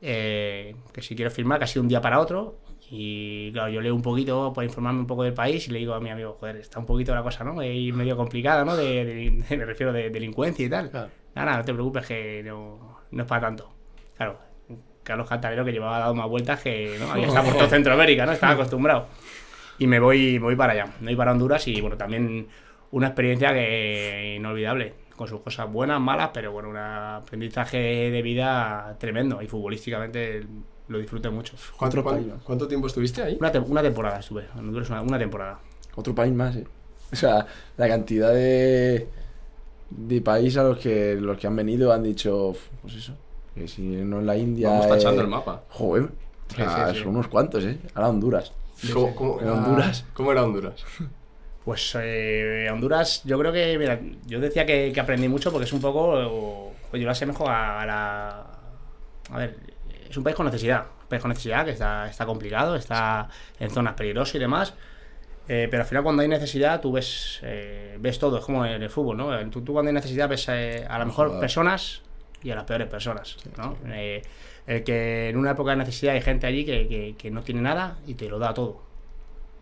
eh, 0.00 0.74
que 0.92 1.02
si 1.02 1.14
quiero 1.16 1.30
firmar 1.30 1.58
casi 1.58 1.74
de 1.74 1.80
un 1.80 1.88
día 1.88 2.00
para 2.00 2.20
otro. 2.20 2.58
Y 2.90 3.52
claro, 3.52 3.68
yo 3.70 3.80
leo 3.82 3.94
un 3.94 4.00
poquito 4.00 4.52
para 4.54 4.64
informarme 4.64 5.00
un 5.00 5.06
poco 5.06 5.22
del 5.22 5.34
país 5.34 5.68
y 5.68 5.70
le 5.72 5.78
digo 5.80 5.92
a 5.92 6.00
mi 6.00 6.08
amigo, 6.08 6.32
joder, 6.40 6.56
está 6.56 6.78
un 6.78 6.86
poquito 6.86 7.14
la 7.14 7.22
cosa, 7.22 7.44
¿no? 7.44 7.62
Y 7.62 7.92
medio 7.92 8.16
complicada, 8.16 8.64
¿no? 8.64 8.76
De, 8.76 9.04
de- 9.04 9.56
me 9.56 9.64
refiero 9.66 9.92
de 9.92 10.08
delincuencia 10.08 10.64
y 10.64 10.70
tal. 10.70 10.90
Nada, 10.92 11.10
nada, 11.34 11.58
no 11.58 11.64
te 11.64 11.74
preocupes 11.74 12.06
que 12.06 12.42
no, 12.44 13.00
no 13.10 13.22
es 13.22 13.28
para 13.28 13.42
tanto. 13.42 13.70
Claro, 14.16 14.38
Carlos 15.02 15.28
Cantarero 15.28 15.64
que 15.66 15.72
llevaba 15.72 15.98
dado 15.98 16.14
más 16.14 16.28
vueltas 16.28 16.62
que 16.62 16.96
¿no? 16.98 17.10
había 17.12 17.26
estado 17.26 17.46
por 17.50 17.58
todo 17.58 17.68
Centroamérica, 17.68 18.24
¿no? 18.24 18.32
Estaba 18.32 18.52
acostumbrado. 18.54 19.06
Y 19.78 19.86
me 19.86 20.00
voy, 20.00 20.34
me 20.34 20.46
voy 20.46 20.56
para 20.56 20.72
allá, 20.72 20.86
me 21.00 21.06
voy 21.06 21.16
para 21.16 21.32
Honduras 21.32 21.66
y 21.68 21.80
bueno, 21.80 21.96
también 21.96 22.48
una 22.90 23.08
experiencia 23.08 23.52
que 23.52 24.34
inolvidable, 24.36 24.94
con 25.16 25.28
sus 25.28 25.40
cosas 25.40 25.70
buenas, 25.72 26.00
malas, 26.00 26.30
pero 26.34 26.52
bueno, 26.52 26.68
un 26.70 26.76
aprendizaje 26.76 27.76
de 28.10 28.22
vida 28.22 28.96
tremendo 28.98 29.40
y 29.42 29.46
futbolísticamente 29.46 30.44
lo 30.88 30.98
disfruté 30.98 31.28
mucho. 31.30 31.54
¿Cuánto, 31.76 32.02
cuán- 32.02 32.16
país, 32.16 32.32
cuánto 32.44 32.66
tiempo 32.66 32.86
estuviste 32.86 33.22
ahí? 33.22 33.36
Una, 33.38 33.52
te- 33.52 33.58
una 33.58 33.82
temporada 33.82 34.18
estuve, 34.20 34.46
en 34.54 34.60
Honduras 34.60 34.88
una, 34.90 35.02
una 35.02 35.18
temporada. 35.18 35.58
Otro 35.94 36.14
país 36.14 36.32
más, 36.32 36.56
eh. 36.56 36.66
O 37.12 37.16
sea, 37.16 37.46
la 37.76 37.88
cantidad 37.88 38.32
de, 38.34 39.06
de 39.90 40.20
países 40.20 40.56
a 40.58 40.62
los 40.64 40.78
que, 40.78 41.14
los 41.20 41.38
que 41.38 41.46
han 41.46 41.56
venido 41.56 41.92
han 41.92 42.02
dicho, 42.02 42.54
pues 42.82 42.94
eso, 42.94 43.14
que 43.54 43.68
si 43.68 43.82
no 43.82 44.20
es 44.20 44.26
la 44.26 44.36
India. 44.36 44.68
Vamos 44.70 44.88
tachando 44.88 45.20
eh, 45.20 45.24
el 45.24 45.30
mapa. 45.30 45.62
Joder, 45.70 46.04
o 46.04 46.54
sea, 46.54 46.68
Sí, 46.88 46.92
sí, 46.92 46.98
sí. 46.98 47.04
son 47.04 47.14
unos 47.16 47.28
cuantos, 47.28 47.64
eh. 47.64 47.78
Ahora 47.94 48.08
Honduras. 48.08 48.52
¿Cómo, 49.14 49.40
era- 49.40 49.52
Honduras. 49.54 50.04
¿Cómo 50.14 50.32
era 50.32 50.44
Honduras? 50.44 50.84
Pues 51.64 51.94
eh, 52.00 52.66
Honduras, 52.72 53.22
yo 53.24 53.38
creo 53.38 53.52
que, 53.52 53.76
mira, 53.78 54.00
yo 54.26 54.40
decía 54.40 54.64
que, 54.64 54.90
que 54.92 55.00
aprendí 55.00 55.28
mucho 55.28 55.50
porque 55.52 55.64
es 55.66 55.72
un 55.72 55.80
poco, 55.80 56.72
pues 56.90 57.00
yo 57.00 57.06
lo 57.06 57.12
asemejo 57.12 57.48
a, 57.48 57.82
a 57.82 57.86
la... 57.86 58.46
A 59.30 59.36
ver, 59.38 59.56
es 60.08 60.16
un 60.16 60.24
país 60.24 60.34
con 60.34 60.46
necesidad, 60.46 60.86
un 61.02 61.08
país 61.08 61.20
con 61.20 61.28
necesidad 61.28 61.64
que 61.66 61.72
está, 61.72 62.08
está 62.08 62.24
complicado, 62.24 62.74
está 62.76 63.28
en 63.60 63.68
zonas 63.70 63.92
peligrosas 63.94 64.34
y 64.36 64.38
demás, 64.38 64.72
eh, 65.46 65.68
pero 65.70 65.82
al 65.82 65.88
final 65.88 66.02
cuando 66.04 66.22
hay 66.22 66.28
necesidad 66.28 66.80
tú 66.80 66.92
ves, 66.92 67.40
eh, 67.42 67.96
ves 68.00 68.18
todo, 68.18 68.38
es 68.38 68.44
como 68.44 68.64
en 68.64 68.82
el 68.82 68.88
fútbol, 68.90 69.18
¿no? 69.18 69.50
Tú, 69.50 69.60
tú 69.60 69.74
cuando 69.74 69.90
hay 69.90 69.94
necesidad 69.94 70.26
ves 70.28 70.46
eh, 70.48 70.86
a 70.88 70.98
lo 70.98 71.04
mejor 71.06 71.38
personas 71.40 72.00
y 72.42 72.50
a 72.50 72.54
las 72.54 72.64
peores 72.64 72.88
personas, 72.88 73.36
¿no? 73.58 73.76
Eh, 73.88 74.22
el 74.68 74.84
que 74.84 75.28
en 75.30 75.36
una 75.36 75.52
época 75.52 75.70
de 75.72 75.76
necesidad 75.78 76.14
hay 76.14 76.20
gente 76.20 76.46
allí 76.46 76.64
que, 76.64 76.86
que- 76.88 77.14
que 77.18 77.30
no 77.30 77.42
tiene 77.42 77.60
nada 77.62 77.98
y 78.06 78.14
te 78.14 78.28
lo 78.28 78.38
da 78.38 78.54
todo. 78.54 78.82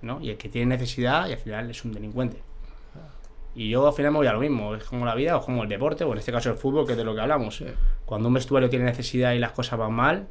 ¿no? 0.02 0.20
Y 0.20 0.30
el 0.30 0.36
que 0.36 0.48
tiene 0.48 0.66
necesidad 0.76 1.26
y 1.28 1.32
al 1.32 1.38
final 1.38 1.70
es 1.70 1.84
un 1.84 1.92
delincuente. 1.92 2.42
Y 3.54 3.70
yo 3.70 3.86
al 3.86 3.94
final 3.94 4.12
me 4.12 4.18
voy 4.18 4.26
a 4.26 4.32
lo 4.34 4.40
mismo, 4.40 4.74
es 4.74 4.84
como 4.84 5.06
la 5.06 5.14
vida 5.14 5.36
o 5.36 5.40
como 5.42 5.62
el 5.62 5.68
deporte, 5.68 6.04
o 6.04 6.12
en 6.12 6.18
este 6.18 6.30
caso 6.30 6.50
el 6.50 6.56
fútbol, 6.56 6.84
que 6.86 6.92
es 6.92 6.98
de 6.98 7.04
lo 7.04 7.14
que 7.14 7.22
hablamos. 7.22 7.62
Cuando 8.04 8.28
un 8.28 8.34
vestuario 8.34 8.68
tiene 8.68 8.84
necesidad 8.84 9.32
y 9.32 9.38
las 9.38 9.52
cosas 9.52 9.78
van 9.78 9.94
mal, 9.94 10.28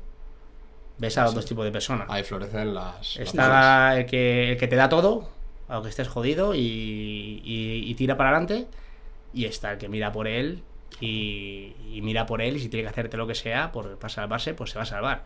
ves 0.99 1.17
a 1.17 1.23
los 1.23 1.33
dos 1.35 1.45
tipos 1.45 1.65
de 1.65 1.71
personas. 1.71 2.07
Ahí 2.09 2.23
florecen 2.23 2.73
las. 2.75 3.17
Está 3.17 3.97
el 3.97 4.05
que, 4.05 4.51
el 4.51 4.57
que 4.57 4.67
te 4.67 4.75
da 4.75 4.87
todo, 4.89 5.27
aunque 5.67 5.89
estés 5.89 6.07
jodido, 6.07 6.53
y, 6.53 6.59
y- 6.59 7.83
y 7.89 7.93
tira 7.95 8.15
para 8.15 8.29
adelante, 8.29 8.67
y 9.33 9.45
está 9.45 9.71
el 9.71 9.77
que 9.79 9.89
mira 9.89 10.11
por 10.11 10.27
él 10.27 10.61
y, 11.01 11.75
y 11.91 12.01
mira 12.01 12.25
por 12.25 12.41
él 12.41 12.55
y 12.55 12.59
si 12.59 12.69
tiene 12.69 12.83
que 12.83 12.89
hacerte 12.89 13.17
lo 13.17 13.27
que 13.27 13.35
sea 13.35 13.71
por, 13.71 13.97
para 13.97 14.09
salvarse, 14.09 14.53
pues 14.53 14.71
se 14.71 14.77
va 14.77 14.83
a 14.83 14.85
salvar. 14.85 15.25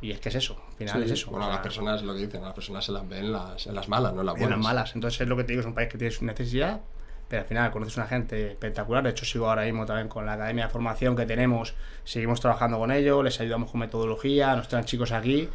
Y 0.00 0.12
es 0.12 0.20
que 0.20 0.28
es 0.28 0.36
eso, 0.36 0.62
al 0.70 0.74
final 0.76 0.96
Sí, 0.98 1.02
es 1.06 1.10
eso. 1.12 1.30
Bueno, 1.30 1.46
o 1.46 1.48
a 1.48 1.50
las 1.50 1.56
sea, 1.56 1.62
personas 1.62 2.02
lo 2.02 2.14
que 2.14 2.20
dicen, 2.20 2.42
las 2.42 2.54
personas 2.54 2.84
se 2.84 2.92
las 2.92 3.08
ven 3.08 3.24
en 3.26 3.32
las, 3.32 3.66
en 3.66 3.74
las 3.74 3.88
malas, 3.88 4.12
no 4.14 4.20
en 4.20 4.26
las 4.26 4.34
en 4.36 4.40
buenas. 4.40 4.58
las 4.58 4.64
malas. 4.66 4.94
Entonces 4.94 5.20
es 5.20 5.28
lo 5.28 5.36
que 5.36 5.44
te 5.44 5.52
digo, 5.52 5.60
es 5.60 5.66
un 5.66 5.74
país 5.74 5.88
que 5.88 5.98
tiene 5.98 6.12
su 6.12 6.24
necesidad, 6.24 6.80
pero 7.28 7.42
al 7.42 7.48
final 7.48 7.70
conoces 7.72 7.96
una 7.96 8.06
gente 8.06 8.52
espectacular. 8.52 9.02
De 9.02 9.10
hecho, 9.10 9.24
sigo 9.24 9.48
ahora 9.48 9.64
mismo 9.64 9.84
también 9.86 10.08
con 10.08 10.24
la 10.24 10.34
academia 10.34 10.66
de 10.66 10.70
formación 10.70 11.16
que 11.16 11.26
tenemos, 11.26 11.74
seguimos 12.04 12.40
trabajando 12.40 12.78
con 12.78 12.92
ellos, 12.92 13.22
les 13.24 13.40
ayudamos 13.40 13.70
con 13.70 13.80
metodología, 13.80 14.54
nos 14.54 14.68
traen 14.68 14.84
chicos 14.84 15.12
aquí, 15.12 15.48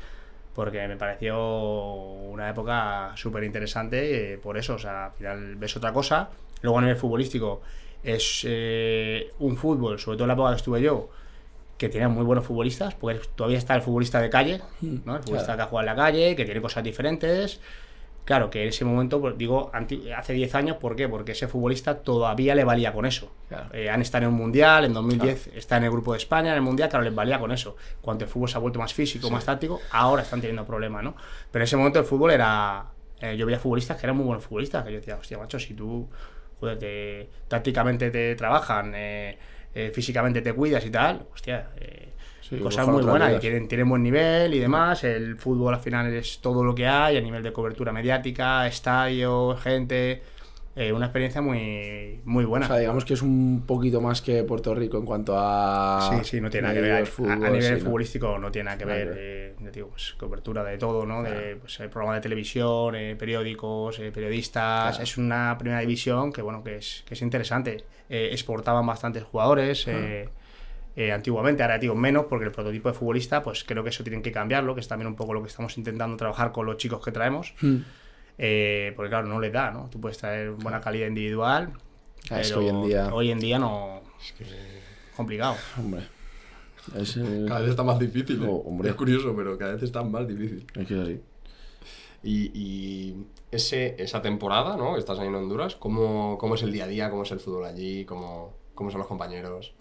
porque 0.53 0.87
me 0.87 0.97
pareció 0.97 1.39
una 2.03 2.49
época 2.49 3.13
súper 3.15 3.43
interesante 3.45 4.37
por 4.43 4.57
eso. 4.57 4.75
O 4.75 4.79
sea, 4.79 5.05
al 5.05 5.11
final 5.13 5.55
ves 5.55 5.75
otra 5.77 5.93
cosa. 5.93 6.29
Luego 6.61 6.77
a 6.77 6.81
nivel 6.81 6.95
futbolístico 6.97 7.61
es 8.03 8.41
eh, 8.47 9.31
un 9.39 9.55
fútbol, 9.57 9.99
sobre 9.99 10.17
todo 10.17 10.25
en 10.25 10.27
la 10.29 10.33
época 10.33 10.49
que 10.51 10.55
estuve 10.57 10.81
yo, 10.81 11.09
que 11.77 11.89
tiene 11.89 12.07
muy 12.07 12.23
buenos 12.23 12.45
futbolistas, 12.45 12.95
porque 12.95 13.21
todavía 13.35 13.57
está 13.57 13.75
el 13.75 13.81
futbolista 13.81 14.21
de 14.21 14.29
calle, 14.29 14.61
¿no? 14.81 15.15
El 15.17 15.23
futbolista 15.23 15.55
que 15.55 15.61
ha 15.61 15.65
jugado 15.65 15.89
en 15.89 15.95
la 15.97 16.01
calle, 16.03 16.35
que 16.35 16.45
tiene 16.45 16.61
cosas 16.61 16.83
diferentes. 16.83 17.59
Claro, 18.25 18.49
que 18.49 18.63
en 18.63 18.69
ese 18.69 18.85
momento, 18.85 19.19
pues, 19.19 19.37
digo, 19.37 19.69
hace 20.15 20.31
10 20.31 20.55
años, 20.55 20.77
¿por 20.77 20.95
qué? 20.95 21.09
Porque 21.09 21.33
ese 21.33 21.49
futbolista 21.49 21.97
todavía 22.03 22.55
le 22.55 22.63
valía 22.63 22.93
con 22.93 23.05
eso. 23.05 23.33
Eh, 23.73 23.89
han 23.89 24.01
estado 24.01 24.23
en 24.23 24.29
un 24.31 24.37
mundial, 24.37 24.85
en 24.85 24.93
2010 24.93 25.47
está 25.55 25.75
en 25.75 25.83
el 25.83 25.91
grupo 25.91 26.13
de 26.13 26.19
España, 26.19 26.51
en 26.51 26.55
el 26.55 26.61
mundial, 26.61 26.87
claro, 26.87 27.03
les 27.03 27.13
valía 27.13 27.37
con 27.37 27.51
eso. 27.51 27.75
Cuando 27.99 28.23
el 28.23 28.29
fútbol 28.29 28.47
se 28.47 28.55
ha 28.55 28.59
vuelto 28.61 28.79
más 28.79 28.93
físico, 28.93 29.29
más 29.29 29.43
táctico, 29.43 29.81
ahora 29.91 30.21
están 30.21 30.39
teniendo 30.39 30.63
problemas, 30.65 31.03
¿no? 31.03 31.15
Pero 31.51 31.63
en 31.63 31.65
ese 31.65 31.75
momento 31.75 31.99
el 31.99 32.05
fútbol 32.05 32.31
era. 32.31 32.85
eh, 33.19 33.35
yo 33.35 33.45
veía 33.45 33.59
futbolistas 33.59 33.97
que 33.97 34.05
eran 34.05 34.15
muy 34.15 34.25
buenos 34.25 34.45
futbolistas, 34.45 34.85
que 34.85 34.91
yo 34.93 34.99
decía, 34.99 35.17
hostia, 35.17 35.37
macho, 35.37 35.59
si 35.59 35.73
tú, 35.73 36.07
joder, 36.63 36.79
te- 36.79 37.29
tácticamente 37.47 38.11
te 38.11 38.35
trabajan, 38.35 38.93
eh, 38.95 39.37
eh, 39.73 39.91
físicamente 39.93 40.41
te 40.41 40.53
cuidas 40.53 40.85
y 40.85 40.91
tal, 40.91 41.27
hostia. 41.33 41.71
eh, 41.77 42.09
Sí, 42.41 42.59
cosas 42.59 42.87
muy 42.87 43.03
buenas 43.03 43.33
y 43.33 43.39
tienen, 43.39 43.67
tienen 43.69 43.87
buen 43.89 44.03
nivel 44.03 44.53
y 44.53 44.59
demás. 44.59 45.03
El 45.05 45.37
fútbol 45.37 45.73
al 45.73 45.79
final 45.79 46.13
es 46.13 46.39
todo 46.41 46.63
lo 46.63 46.75
que 46.75 46.85
hay 46.87 47.15
a 47.17 47.21
nivel 47.21 47.41
de 47.41 47.53
cobertura 47.53 47.91
mediática, 47.93 48.67
estadio, 48.67 49.55
gente. 49.57 50.21
Eh, 50.75 50.91
una 50.91 51.05
experiencia 51.05 51.41
muy, 51.41 52.21
muy 52.25 52.45
buena. 52.45 52.65
O 52.65 52.69
sea, 52.69 52.77
digamos 52.77 53.05
que 53.05 53.13
es 53.13 53.21
un 53.21 53.63
poquito 53.67 54.01
más 54.01 54.21
que 54.21 54.43
Puerto 54.43 54.73
Rico 54.73 54.97
en 54.97 55.05
cuanto 55.05 55.35
a. 55.37 56.09
Sí, 56.09 56.23
sí, 56.23 56.41
no 56.41 56.49
tiene 56.49 56.67
nada 56.67 56.73
que 56.75 56.81
ver. 56.81 57.03
A- 57.03 57.05
fútbol, 57.05 57.31
a, 57.31 57.49
nivel 57.49 57.61
sí, 57.63 57.71
¿no? 57.73 57.79
futbolístico 57.79 58.37
no 58.39 58.51
tiene 58.51 58.65
nada 58.65 58.77
que 58.77 58.85
ver. 58.85 59.13
eh, 59.15 59.55
digo, 59.73 59.89
pues, 59.89 60.13
cobertura 60.17 60.63
de 60.63 60.77
todo, 60.77 61.05
¿no? 61.05 61.21
De 61.23 61.55
pues, 61.57 61.79
eh, 61.79 61.89
programas 61.89 62.17
de 62.17 62.21
televisión, 62.21 62.95
eh, 62.95 63.15
periódicos, 63.15 63.99
eh, 63.99 64.11
periodistas. 64.11 64.89
Claro. 64.95 65.03
Es 65.03 65.17
una 65.17 65.55
primera 65.57 65.79
división 65.81 66.31
que, 66.33 66.41
bueno, 66.41 66.63
que 66.63 66.77
es, 66.77 67.03
que 67.05 67.13
es 67.13 67.21
interesante. 67.21 67.83
Exportaban 68.09 68.85
bastantes 68.85 69.23
jugadores. 69.23 69.87
eh, 69.87 70.29
eh, 70.95 71.11
antiguamente, 71.11 71.63
ahora 71.63 71.79
digo 71.79 71.95
menos, 71.95 72.25
porque 72.29 72.45
el 72.45 72.51
prototipo 72.51 72.87
de 72.89 72.93
futbolista, 72.93 73.41
pues 73.41 73.63
creo 73.63 73.83
que 73.83 73.89
eso 73.89 74.03
tienen 74.03 74.21
que 74.21 74.31
cambiarlo, 74.31 74.75
que 74.75 74.81
es 74.81 74.87
también 74.87 75.07
un 75.07 75.15
poco 75.15 75.33
lo 75.33 75.41
que 75.41 75.47
estamos 75.47 75.75
intentando 75.79 76.15
trabajar 76.17 76.51
con 76.51 76.67
los 76.67 76.77
chicos 76.77 77.03
que 77.03 77.11
traemos. 77.11 77.55
Hmm. 77.61 77.77
Eh, 78.37 78.93
porque 78.95 79.09
claro, 79.09 79.27
no 79.27 79.39
les 79.39 79.51
da, 79.53 79.71
¿no? 79.71 79.89
Tú 79.89 79.99
puedes 80.01 80.17
traer 80.17 80.51
buena 80.51 80.81
calidad 80.81 81.07
individual. 81.07 81.71
Ah, 82.29 82.41
es 82.41 82.51
que 82.51 82.55
pero 82.55 82.59
hoy 82.61 82.69
en 82.69 82.81
día- 82.87 83.13
Hoy 83.13 83.31
en 83.31 83.39
día 83.39 83.59
no, 83.59 84.01
Complicado. 85.15 85.55
Hombre. 85.77 86.01
Es, 86.97 87.17
eh, 87.17 87.45
Cada 87.47 87.61
vez 87.61 87.69
está 87.69 87.83
más 87.83 87.99
difícil. 87.99 88.43
¿eh? 88.43 88.47
Oh, 88.49 88.63
hombre. 88.67 88.89
Es 88.89 88.95
curioso, 88.95 89.33
pero 89.35 89.57
cada 89.57 89.73
vez 89.73 89.83
está 89.83 90.03
más 90.03 90.27
difícil. 90.27 90.65
Es 90.75 90.87
que 90.87 90.93
es 90.95 90.99
así. 90.99 91.21
Y, 92.23 92.51
y 92.57 93.25
ese, 93.51 93.95
esa 94.01 94.21
temporada, 94.21 94.77
¿no? 94.77 94.97
Estás 94.97 95.19
ahí 95.19 95.27
en 95.27 95.35
Honduras. 95.35 95.75
¿Cómo, 95.75 96.37
¿Cómo 96.39 96.55
es 96.55 96.63
el 96.63 96.71
día 96.71 96.85
a 96.85 96.87
día? 96.87 97.09
¿Cómo 97.09 97.23
es 97.23 97.31
el 97.31 97.39
fútbol 97.39 97.65
allí? 97.65 98.05
¿Cómo, 98.05 98.53
cómo 98.73 98.89
son 98.91 98.99
los 98.99 99.07
compañeros? 99.07 99.73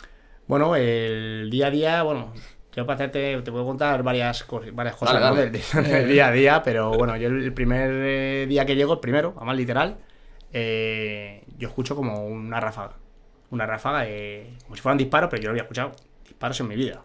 Bueno, 0.48 0.74
el 0.74 1.48
día 1.50 1.68
a 1.68 1.70
día, 1.70 2.02
bueno, 2.02 2.32
yo 2.74 2.86
para 2.86 2.94
hacerte, 2.96 3.40
te 3.42 3.50
puedo 3.52 3.64
contar 3.64 4.02
varias, 4.02 4.46
cos- 4.46 4.72
varias 4.74 4.96
cosas 4.96 5.20
Dale, 5.20 5.20
¿no? 5.20 5.34
dale. 5.36 5.50
Del, 5.50 5.84
del 5.84 6.08
día 6.08 6.28
a 6.28 6.32
día, 6.32 6.62
pero 6.62 6.90
bueno, 6.92 7.16
yo 7.16 7.28
el 7.28 7.52
primer 7.52 7.90
eh, 7.92 8.46
día 8.48 8.64
que 8.66 8.76
llego, 8.76 8.94
el 8.94 9.00
primero, 9.00 9.34
además 9.36 9.56
literal, 9.56 9.98
eh, 10.52 11.44
yo 11.58 11.68
escucho 11.68 11.94
como 11.96 12.26
una 12.26 12.60
ráfaga. 12.60 12.96
Una 13.50 13.66
ráfaga 13.66 14.02
de. 14.02 14.54
como 14.64 14.76
si 14.76 14.82
fueran 14.82 14.98
disparos, 14.98 15.28
pero 15.30 15.42
yo 15.42 15.48
no 15.48 15.52
había 15.52 15.62
escuchado 15.62 15.92
disparos 16.26 16.58
en 16.60 16.68
mi 16.68 16.76
vida. 16.76 17.02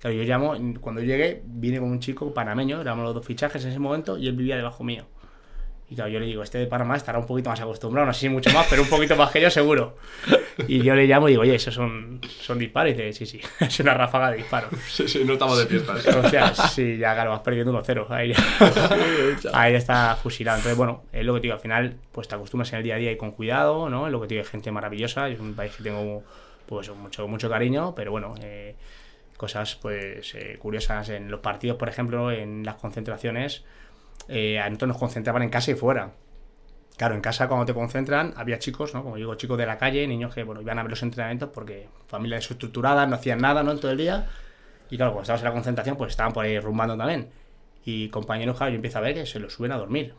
Claro, 0.00 0.16
yo 0.16 0.22
llamo, 0.24 0.54
cuando 0.80 1.02
llegué, 1.02 1.42
vine 1.46 1.78
con 1.80 1.90
un 1.90 2.00
chico 2.00 2.32
panameño, 2.34 2.80
éramos 2.80 3.04
los 3.04 3.14
dos 3.14 3.26
fichajes 3.26 3.64
en 3.64 3.70
ese 3.70 3.78
momento, 3.80 4.18
y 4.18 4.28
él 4.28 4.36
vivía 4.36 4.56
debajo 4.56 4.84
mío. 4.84 5.06
Y 5.88 5.94
claro, 5.94 6.10
yo 6.10 6.18
le 6.18 6.26
digo, 6.26 6.42
este 6.42 6.58
de 6.58 6.66
Panamá 6.66 6.96
estará 6.96 7.18
un 7.18 7.26
poquito 7.26 7.48
más 7.48 7.60
acostumbrado, 7.60 8.06
no 8.06 8.12
sé 8.12 8.20
si 8.20 8.28
mucho 8.28 8.50
más, 8.50 8.66
pero 8.68 8.82
un 8.82 8.88
poquito 8.88 9.14
más 9.14 9.30
que 9.30 9.40
yo 9.40 9.50
seguro. 9.50 9.96
Y 10.66 10.82
yo 10.82 10.94
le 10.96 11.06
llamo 11.06 11.28
y 11.28 11.32
digo, 11.32 11.42
oye, 11.42 11.54
esos 11.54 11.74
son, 11.74 12.20
son 12.40 12.58
disparos. 12.58 12.92
Y 12.92 12.94
dice, 12.94 13.12
sí, 13.12 13.26
sí, 13.26 13.40
es 13.64 13.80
una 13.80 13.94
ráfaga 13.94 14.32
de 14.32 14.38
disparos. 14.38 14.70
Sí, 14.88 15.06
sí, 15.06 15.22
no 15.24 15.34
estamos 15.34 15.58
de 15.58 15.66
fiestas. 15.66 16.06
O 16.16 16.28
sea, 16.28 16.54
sí, 16.54 16.96
ya 16.96 17.14
claro, 17.14 17.30
vas 17.30 17.40
perdiendo 17.40 17.72
1-0. 17.72 18.06
Ahí, 18.10 18.32
ahí 19.52 19.74
está 19.74 20.16
fusilado. 20.16 20.58
Entonces, 20.58 20.76
bueno, 20.76 21.04
es 21.12 21.24
lo 21.24 21.34
que 21.34 21.40
te 21.40 21.42
digo, 21.44 21.54
al 21.54 21.60
final, 21.60 21.96
pues 22.10 22.26
te 22.26 22.34
acostumbras 22.34 22.72
en 22.72 22.78
el 22.78 22.84
día 22.84 22.94
a 22.96 22.98
día 22.98 23.12
y 23.12 23.16
con 23.16 23.30
cuidado, 23.30 23.88
¿no? 23.88 24.06
Es 24.06 24.12
lo 24.12 24.20
que 24.20 24.26
te 24.26 24.34
digo, 24.34 24.46
gente 24.46 24.72
maravillosa, 24.72 25.28
es 25.28 25.38
un 25.38 25.54
país 25.54 25.72
que 25.76 25.84
tengo 25.84 26.24
pues 26.66 26.90
mucho, 26.90 27.28
mucho 27.28 27.48
cariño, 27.48 27.94
pero 27.94 28.10
bueno, 28.10 28.34
eh, 28.42 28.74
cosas 29.36 29.76
pues 29.76 30.34
eh, 30.34 30.56
curiosas 30.58 31.08
en 31.10 31.30
los 31.30 31.40
partidos, 31.40 31.76
por 31.76 31.88
ejemplo, 31.88 32.32
en 32.32 32.64
las 32.64 32.76
concentraciones, 32.76 33.64
eh, 34.28 34.58
a 34.58 34.68
nosotros 34.68 34.88
nos 34.88 34.98
concentraban 34.98 35.42
en 35.42 35.50
casa 35.50 35.70
y 35.70 35.74
fuera. 35.74 36.12
Claro, 36.96 37.14
en 37.14 37.20
casa 37.20 37.46
cuando 37.46 37.66
te 37.66 37.74
concentran 37.74 38.32
había 38.36 38.58
chicos, 38.58 38.94
¿no? 38.94 39.02
Como 39.02 39.16
digo, 39.16 39.34
chicos 39.34 39.58
de 39.58 39.66
la 39.66 39.76
calle, 39.76 40.06
niños 40.06 40.34
que, 40.34 40.44
bueno, 40.44 40.62
iban 40.62 40.78
a 40.78 40.82
ver 40.82 40.90
los 40.90 41.02
entrenamientos 41.02 41.50
porque 41.52 41.88
familias 42.06 42.42
desestructuradas, 42.42 43.08
no 43.08 43.16
hacían 43.16 43.38
nada, 43.38 43.62
¿no? 43.62 43.72
En 43.72 43.80
todo 43.80 43.90
el 43.90 43.98
día. 43.98 44.26
Y 44.90 44.96
claro, 44.96 45.12
cuando 45.12 45.22
estabas 45.22 45.42
en 45.42 45.46
la 45.46 45.52
concentración, 45.52 45.96
pues 45.96 46.12
estaban 46.12 46.32
por 46.32 46.44
ahí 46.44 46.58
rumbando 46.58 46.96
también. 46.96 47.28
Y 47.84 48.08
compañeros, 48.08 48.56
claro, 48.56 48.70
yo 48.70 48.76
empiezo 48.76 48.98
a 48.98 49.02
ver 49.02 49.14
que 49.14 49.26
se 49.26 49.38
los 49.38 49.52
suben 49.52 49.72
a 49.72 49.76
dormir. 49.76 50.14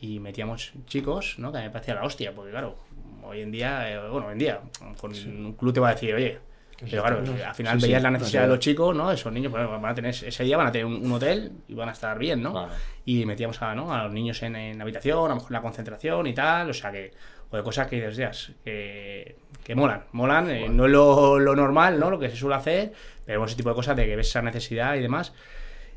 Y 0.00 0.18
metíamos 0.18 0.72
chicos, 0.86 1.36
¿no? 1.38 1.52
Que 1.52 1.58
me 1.60 1.70
parecía 1.70 1.94
la 1.94 2.04
hostia, 2.04 2.34
porque 2.34 2.50
claro, 2.50 2.76
hoy 3.22 3.40
en 3.40 3.52
día, 3.52 3.90
eh, 3.90 4.08
bueno, 4.10 4.26
hoy 4.26 4.32
en 4.32 4.38
día, 4.38 4.60
con 5.00 5.12
un 5.12 5.52
club 5.54 5.72
te 5.72 5.80
va 5.80 5.90
a 5.90 5.94
decir, 5.94 6.14
oye, 6.14 6.40
pero 6.78 7.02
claro, 7.02 7.18
al 7.46 7.54
final 7.54 7.80
Sí, 7.80 7.86
veías 7.86 8.00
sí, 8.00 8.02
la 8.04 8.10
necesidad 8.10 8.42
de 8.42 8.48
los 8.48 8.58
chicos, 8.58 8.94
¿no? 8.94 9.10
Esos 9.10 9.32
niños, 9.32 9.50
pues, 9.50 9.66
van 9.66 9.84
a 9.84 9.94
tener, 9.94 10.10
ese 10.14 10.44
día 10.44 10.56
van 10.56 10.66
a 10.66 10.72
tener 10.72 10.84
un, 10.86 11.04
un 11.04 11.12
hotel 11.12 11.52
y 11.68 11.74
van 11.74 11.88
a 11.88 11.92
estar 11.92 12.18
bien, 12.18 12.42
¿no? 12.42 12.52
Claro. 12.52 12.68
Y 13.04 13.24
metíamos 13.24 13.60
a, 13.62 13.74
¿no? 13.74 13.92
a 13.94 14.04
los 14.04 14.12
niños 14.12 14.42
en, 14.42 14.56
en 14.56 14.80
habitación, 14.82 15.24
a 15.24 15.28
lo 15.28 15.34
mejor 15.36 15.50
en 15.50 15.54
la 15.54 15.62
concentración 15.62 16.26
y 16.26 16.34
tal, 16.34 16.68
o 16.70 16.74
sea 16.74 16.92
que, 16.92 17.12
o 17.50 17.56
de 17.56 17.62
cosas 17.62 17.86
que 17.86 17.96
dices, 17.96 18.16
"Días, 18.16 18.52
que, 18.64 19.36
que 19.64 19.74
molan, 19.74 20.04
molan, 20.12 20.50
eh, 20.50 20.68
no 20.68 20.84
es 20.86 20.90
lo, 20.92 21.38
lo 21.38 21.54
normal, 21.56 21.98
¿no? 21.98 22.10
Lo 22.10 22.18
que 22.18 22.28
se 22.28 22.36
suele 22.36 22.56
hacer, 22.56 22.92
pero 23.24 23.44
ese 23.44 23.56
tipo 23.56 23.68
de 23.70 23.74
cosas 23.74 23.96
de 23.96 24.04
que 24.06 24.16
ves 24.16 24.28
esa 24.28 24.42
necesidad 24.42 24.94
y 24.96 25.00
demás. 25.00 25.32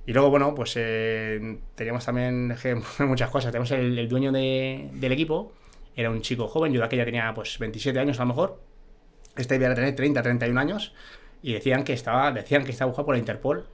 Y 0.05 0.13
luego, 0.13 0.30
bueno, 0.30 0.55
pues 0.55 0.73
eh, 0.77 1.59
teníamos 1.75 2.05
también 2.05 2.55
muchas 2.99 3.30
cosas. 3.30 3.51
Tenemos 3.51 3.69
el, 3.71 3.97
el 3.99 4.07
dueño 4.07 4.32
de- 4.32 4.89
del 4.93 5.11
equipo, 5.11 5.51
era 5.95 6.09
un 6.09 6.21
chico 6.21 6.47
joven, 6.47 6.71
yo 6.71 6.80
de 6.80 6.86
aquella 6.86 7.03
tenía 7.05 7.34
pues 7.34 7.59
27 7.59 7.99
años 7.99 8.17
a 8.19 8.23
lo 8.23 8.27
mejor. 8.27 8.61
Este 9.39 9.55
debía 9.57 9.73
tener 9.75 9.95
30, 9.95 10.21
31 10.21 10.59
años. 10.59 10.93
Y 11.41 11.53
decían 11.53 11.83
que 11.83 11.93
estaba, 11.93 12.31
decían 12.31 12.65
que 12.65 12.71
estaba 12.71 12.87
buscado 12.89 13.05
por 13.05 13.15
la 13.15 13.19
Interpol. 13.19 13.67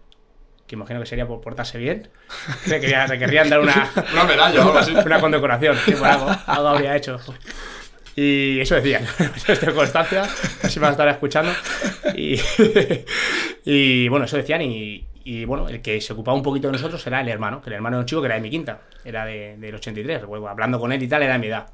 Que 0.67 0.75
imagino 0.75 0.99
que 0.99 1.05
sería 1.05 1.27
por 1.27 1.41
portarse 1.41 1.77
bien. 1.77 2.09
Le, 2.67 2.79
quería- 2.79 3.05
le 3.07 3.19
querrían 3.19 3.49
dar 3.49 3.59
una, 3.59 3.91
Una 4.13 4.23
medalla 4.23 4.59
o 4.59 4.63
algo 4.67 4.77
así. 4.79 4.93
una 4.95 5.19
condecoración. 5.19 5.77
que 5.85 5.91
por 5.93 6.07
algo, 6.07 6.27
algo 6.47 6.67
habría 6.69 6.95
hecho. 6.95 7.19
Y 8.15 8.59
eso 8.61 8.75
decían. 8.75 9.05
Esto 9.47 9.73
constancia. 9.75 10.23
Así 10.63 10.79
me 10.79 10.83
van 10.83 10.89
a 10.89 10.93
estar 10.93 11.07
escuchando. 11.09 11.51
Y, 12.15 12.39
y 13.65 14.07
bueno, 14.09 14.25
eso 14.25 14.37
decían. 14.37 14.61
Y, 14.61 15.05
y, 15.23 15.45
bueno, 15.45 15.67
el 15.69 15.81
que 15.81 15.99
se 16.01 16.13
ocupaba 16.13 16.37
un 16.37 16.43
poquito 16.43 16.67
de 16.67 16.73
nosotros 16.73 17.05
era 17.07 17.21
el 17.21 17.27
hermano. 17.29 17.61
Que 17.61 17.69
el 17.69 17.75
hermano 17.75 17.97
era 17.97 18.01
un 18.01 18.05
chico 18.05 18.21
que 18.21 18.27
era 18.27 18.35
de 18.35 18.41
mi 18.41 18.49
quinta. 18.49 18.81
Era 19.03 19.25
de, 19.25 19.57
del 19.57 19.75
83. 19.75 20.21
Recuerdo, 20.21 20.47
hablando 20.47 20.79
con 20.79 20.91
él 20.91 21.01
y 21.01 21.07
tal, 21.07 21.23
era 21.23 21.33
de 21.33 21.39
mi 21.39 21.47
edad. 21.47 21.67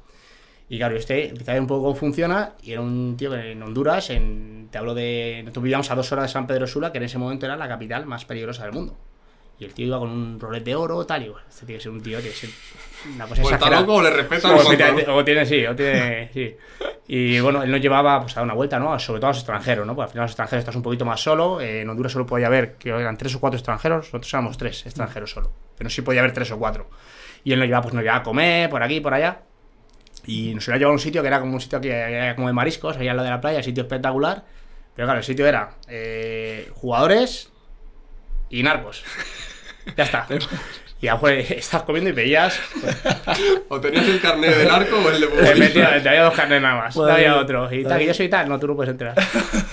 Y 0.72 0.78
claro, 0.78 0.96
este 0.96 1.28
empieza 1.28 1.52
a 1.52 1.54
ver 1.56 1.60
un 1.60 1.66
poco 1.66 1.82
cómo 1.82 1.94
funciona. 1.94 2.54
Y 2.62 2.72
era 2.72 2.80
un 2.80 3.14
tío 3.18 3.30
que 3.30 3.52
en 3.52 3.62
Honduras, 3.62 4.08
en, 4.08 4.68
te 4.70 4.78
hablo 4.78 4.94
de. 4.94 5.42
Nosotros 5.42 5.64
vivíamos 5.64 5.90
a 5.90 5.94
dos 5.94 6.10
horas 6.12 6.24
de 6.24 6.28
San 6.30 6.46
Pedro 6.46 6.66
Sula, 6.66 6.90
que 6.90 6.96
en 6.96 7.04
ese 7.04 7.18
momento 7.18 7.44
era 7.44 7.56
la 7.56 7.68
capital 7.68 8.06
más 8.06 8.24
peligrosa 8.24 8.62
del 8.62 8.72
mundo. 8.72 8.96
Y 9.58 9.66
el 9.66 9.74
tío 9.74 9.88
iba 9.88 9.98
con 9.98 10.08
un 10.08 10.40
rolet 10.40 10.64
de 10.64 10.74
oro, 10.74 11.04
tal, 11.04 11.24
y 11.24 11.28
bueno, 11.28 11.46
este 11.46 11.66
tiene 11.66 11.76
que 11.76 11.82
ser 11.82 11.92
un 11.92 12.02
tío, 12.02 12.18
tiene 12.20 12.32
que 12.32 12.40
ser 12.40 12.50
una 13.14 13.26
cosa 13.26 13.42
está 13.42 13.54
exagerada. 13.56 13.82
loco 13.82 13.94
o 13.96 14.02
le 14.02 14.10
respetan 14.12 14.50
o, 14.50 14.64
tiene, 14.64 15.06
o 15.08 15.22
tiene, 15.22 15.44
sí, 15.44 15.66
o 15.66 15.76
tiene, 15.76 16.30
sí. 16.32 16.56
Y 17.06 17.38
bueno, 17.40 17.62
él 17.62 17.70
nos 17.70 17.80
llevaba 17.82 18.22
pues, 18.22 18.32
a 18.32 18.36
dar 18.36 18.44
una 18.44 18.54
vuelta, 18.54 18.78
¿no? 18.78 18.98
Sobre 18.98 19.20
todo 19.20 19.26
a 19.26 19.30
los 19.32 19.38
extranjeros, 19.40 19.86
¿no? 19.86 19.94
Porque 19.94 20.04
al 20.06 20.12
final 20.12 20.24
los 20.24 20.30
extranjeros 20.30 20.60
estás 20.60 20.76
un 20.76 20.82
poquito 20.82 21.04
más 21.04 21.20
solo. 21.20 21.60
Eh, 21.60 21.82
en 21.82 21.90
Honduras 21.90 22.12
solo 22.12 22.24
podía 22.24 22.46
haber, 22.46 22.76
que 22.76 22.88
eran 22.88 23.18
tres 23.18 23.34
o 23.34 23.40
cuatro 23.40 23.58
extranjeros, 23.58 24.06
nosotros 24.06 24.32
éramos 24.32 24.56
tres 24.56 24.86
extranjeros 24.86 25.30
solo. 25.30 25.52
Pero 25.76 25.90
sí 25.90 26.00
podía 26.00 26.20
haber 26.20 26.32
tres 26.32 26.50
o 26.50 26.58
cuatro. 26.58 26.88
Y 27.44 27.52
él 27.52 27.58
nos 27.58 27.68
llevaba, 27.68 27.82
pues 27.82 27.92
nos 27.92 28.02
llevaba 28.02 28.20
a 28.20 28.24
comer, 28.24 28.70
por 28.70 28.82
aquí, 28.82 29.00
por 29.00 29.12
allá. 29.12 29.42
Y 30.24 30.54
nos 30.54 30.66
iba 30.68 30.76
a 30.76 30.78
llevar 30.78 30.90
a 30.90 30.94
un 30.94 30.98
sitio 31.00 31.20
que 31.22 31.28
era 31.28 31.40
como 31.40 31.54
un 31.54 31.60
sitio 31.60 31.80
que 31.80 31.90
era 31.90 32.34
como 32.34 32.46
de 32.46 32.52
mariscos, 32.52 32.96
ahí 32.96 33.08
al 33.08 33.16
lado 33.16 33.24
de 33.24 33.30
la 33.30 33.40
playa, 33.40 33.62
sitio 33.62 33.82
espectacular. 33.82 34.44
Pero 34.94 35.06
claro, 35.06 35.18
el 35.18 35.24
sitio 35.24 35.46
era 35.46 35.76
eh, 35.88 36.70
jugadores 36.74 37.50
y 38.50 38.62
narcos. 38.62 39.04
Ya 39.96 40.04
está. 40.04 40.28
Y 41.00 41.06
ya 41.06 41.18
pues 41.18 41.50
estás 41.50 41.82
comiendo 41.82 42.10
y 42.10 42.12
veías. 42.12 42.56
O 43.68 43.80
tenías 43.80 44.06
el 44.06 44.20
carnet 44.20 44.56
del 44.56 44.70
arco 44.70 44.96
o 44.96 45.10
el 45.10 45.20
de 45.20 45.26
Eh, 45.26 45.52
Efectivamente, 45.52 46.08
había 46.08 46.22
dos 46.22 46.34
carnes 46.34 46.62
nada 46.62 46.76
más. 46.76 46.94
No 46.94 47.02
Madre 47.02 47.14
había 47.14 47.36
otro. 47.36 47.72
Y 47.74 47.82
tal, 47.82 47.98
que 47.98 48.06
yo 48.06 48.14
soy 48.14 48.28
tal, 48.28 48.48
no, 48.48 48.60
tú 48.60 48.68
no 48.68 48.76
puedes 48.76 48.92
entrar. 48.92 49.14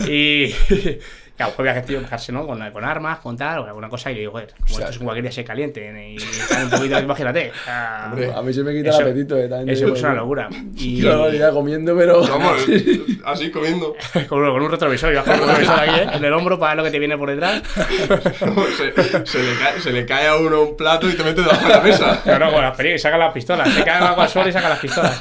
Y. 0.08 0.56
Claro, 1.40 1.54
pues 1.56 1.70
había 1.70 1.82
que 1.82 1.88
tío, 1.88 2.02
bajarse, 2.02 2.34
¿no? 2.34 2.46
Con, 2.46 2.60
con 2.72 2.84
armas, 2.84 3.20
con 3.20 3.38
tal, 3.38 3.60
o 3.60 3.66
alguna 3.66 3.88
cosa. 3.88 4.12
Y 4.12 4.16
le 4.16 4.20
digo, 4.20 4.34
joder, 4.34 4.54
como 4.68 4.78
esto 4.80 4.90
es 4.92 4.98
un 4.98 5.06
cualquier 5.06 5.24
día 5.24 5.32
se 5.32 5.46
caliente. 5.46 5.90
Y 6.14 6.18
tal, 6.50 6.66
un 6.66 6.70
poquito, 6.70 7.00
imagínate. 7.00 7.52
o 7.52 7.64
sea, 7.64 8.04
Hombre, 8.12 8.34
a 8.36 8.42
mí 8.42 8.54
se 8.54 8.62
me 8.62 8.74
quita 8.74 8.90
eso- 8.90 9.00
el 9.00 9.08
apetito. 9.08 9.38
Eh, 9.38 9.48
también 9.48 9.70
Eso 9.70 9.86
digo, 9.86 9.96
es 9.96 10.04
una 10.04 10.16
¿no? 10.16 10.20
locura. 10.24 10.50
Y. 10.76 11.02
Qué 11.02 11.08
barbaridad, 11.08 11.54
comiendo, 11.54 11.96
pero. 11.96 12.22
Vamos, 12.28 12.58
así 13.26 13.52
comiendo. 13.52 13.96
con, 14.14 14.24
con 14.28 14.62
un 14.62 14.70
retrovisor, 14.70 15.14
y 15.14 15.16
bajo 15.16 15.32
un 15.32 15.40
retrovisor 15.40 15.80
aquí, 15.80 16.00
¿eh? 16.02 16.08
en 16.12 16.26
el 16.26 16.34
hombro 16.34 16.60
para 16.60 16.72
ver 16.72 16.78
lo 16.80 16.84
que 16.84 16.92
te 16.92 17.00
viene 17.00 17.18
por 17.18 17.30
detrás. 17.30 17.62
Se, 17.78 19.26
se 19.26 19.44
le 19.44 19.58
cae, 19.58 19.80
se 19.82 19.92
le 19.94 20.06
cae 20.06 20.28
a 20.28 20.36
uno 20.36 20.62
un 20.64 20.76
plato 20.76 21.10
y 21.10 21.14
te 21.14 21.24
mete 21.24 21.40
debajo 21.42 21.64
de 21.66 21.70
la 21.74 21.80
mesa. 21.82 22.22
No, 22.26 22.38
no, 22.40 22.52
con 22.52 22.62
las 22.62 22.76
perillas, 22.76 23.00
y 23.00 23.04
saca 23.04 23.18
las 23.18 23.32
pistolas. 23.34 23.70
Se 23.74 23.82
cae 23.86 24.04
algo 24.04 24.22
al 24.22 24.28
suelo 24.28 24.50
y 24.50 24.52
saca 24.52 24.68
las 24.68 24.80
pistolas. 24.80 25.20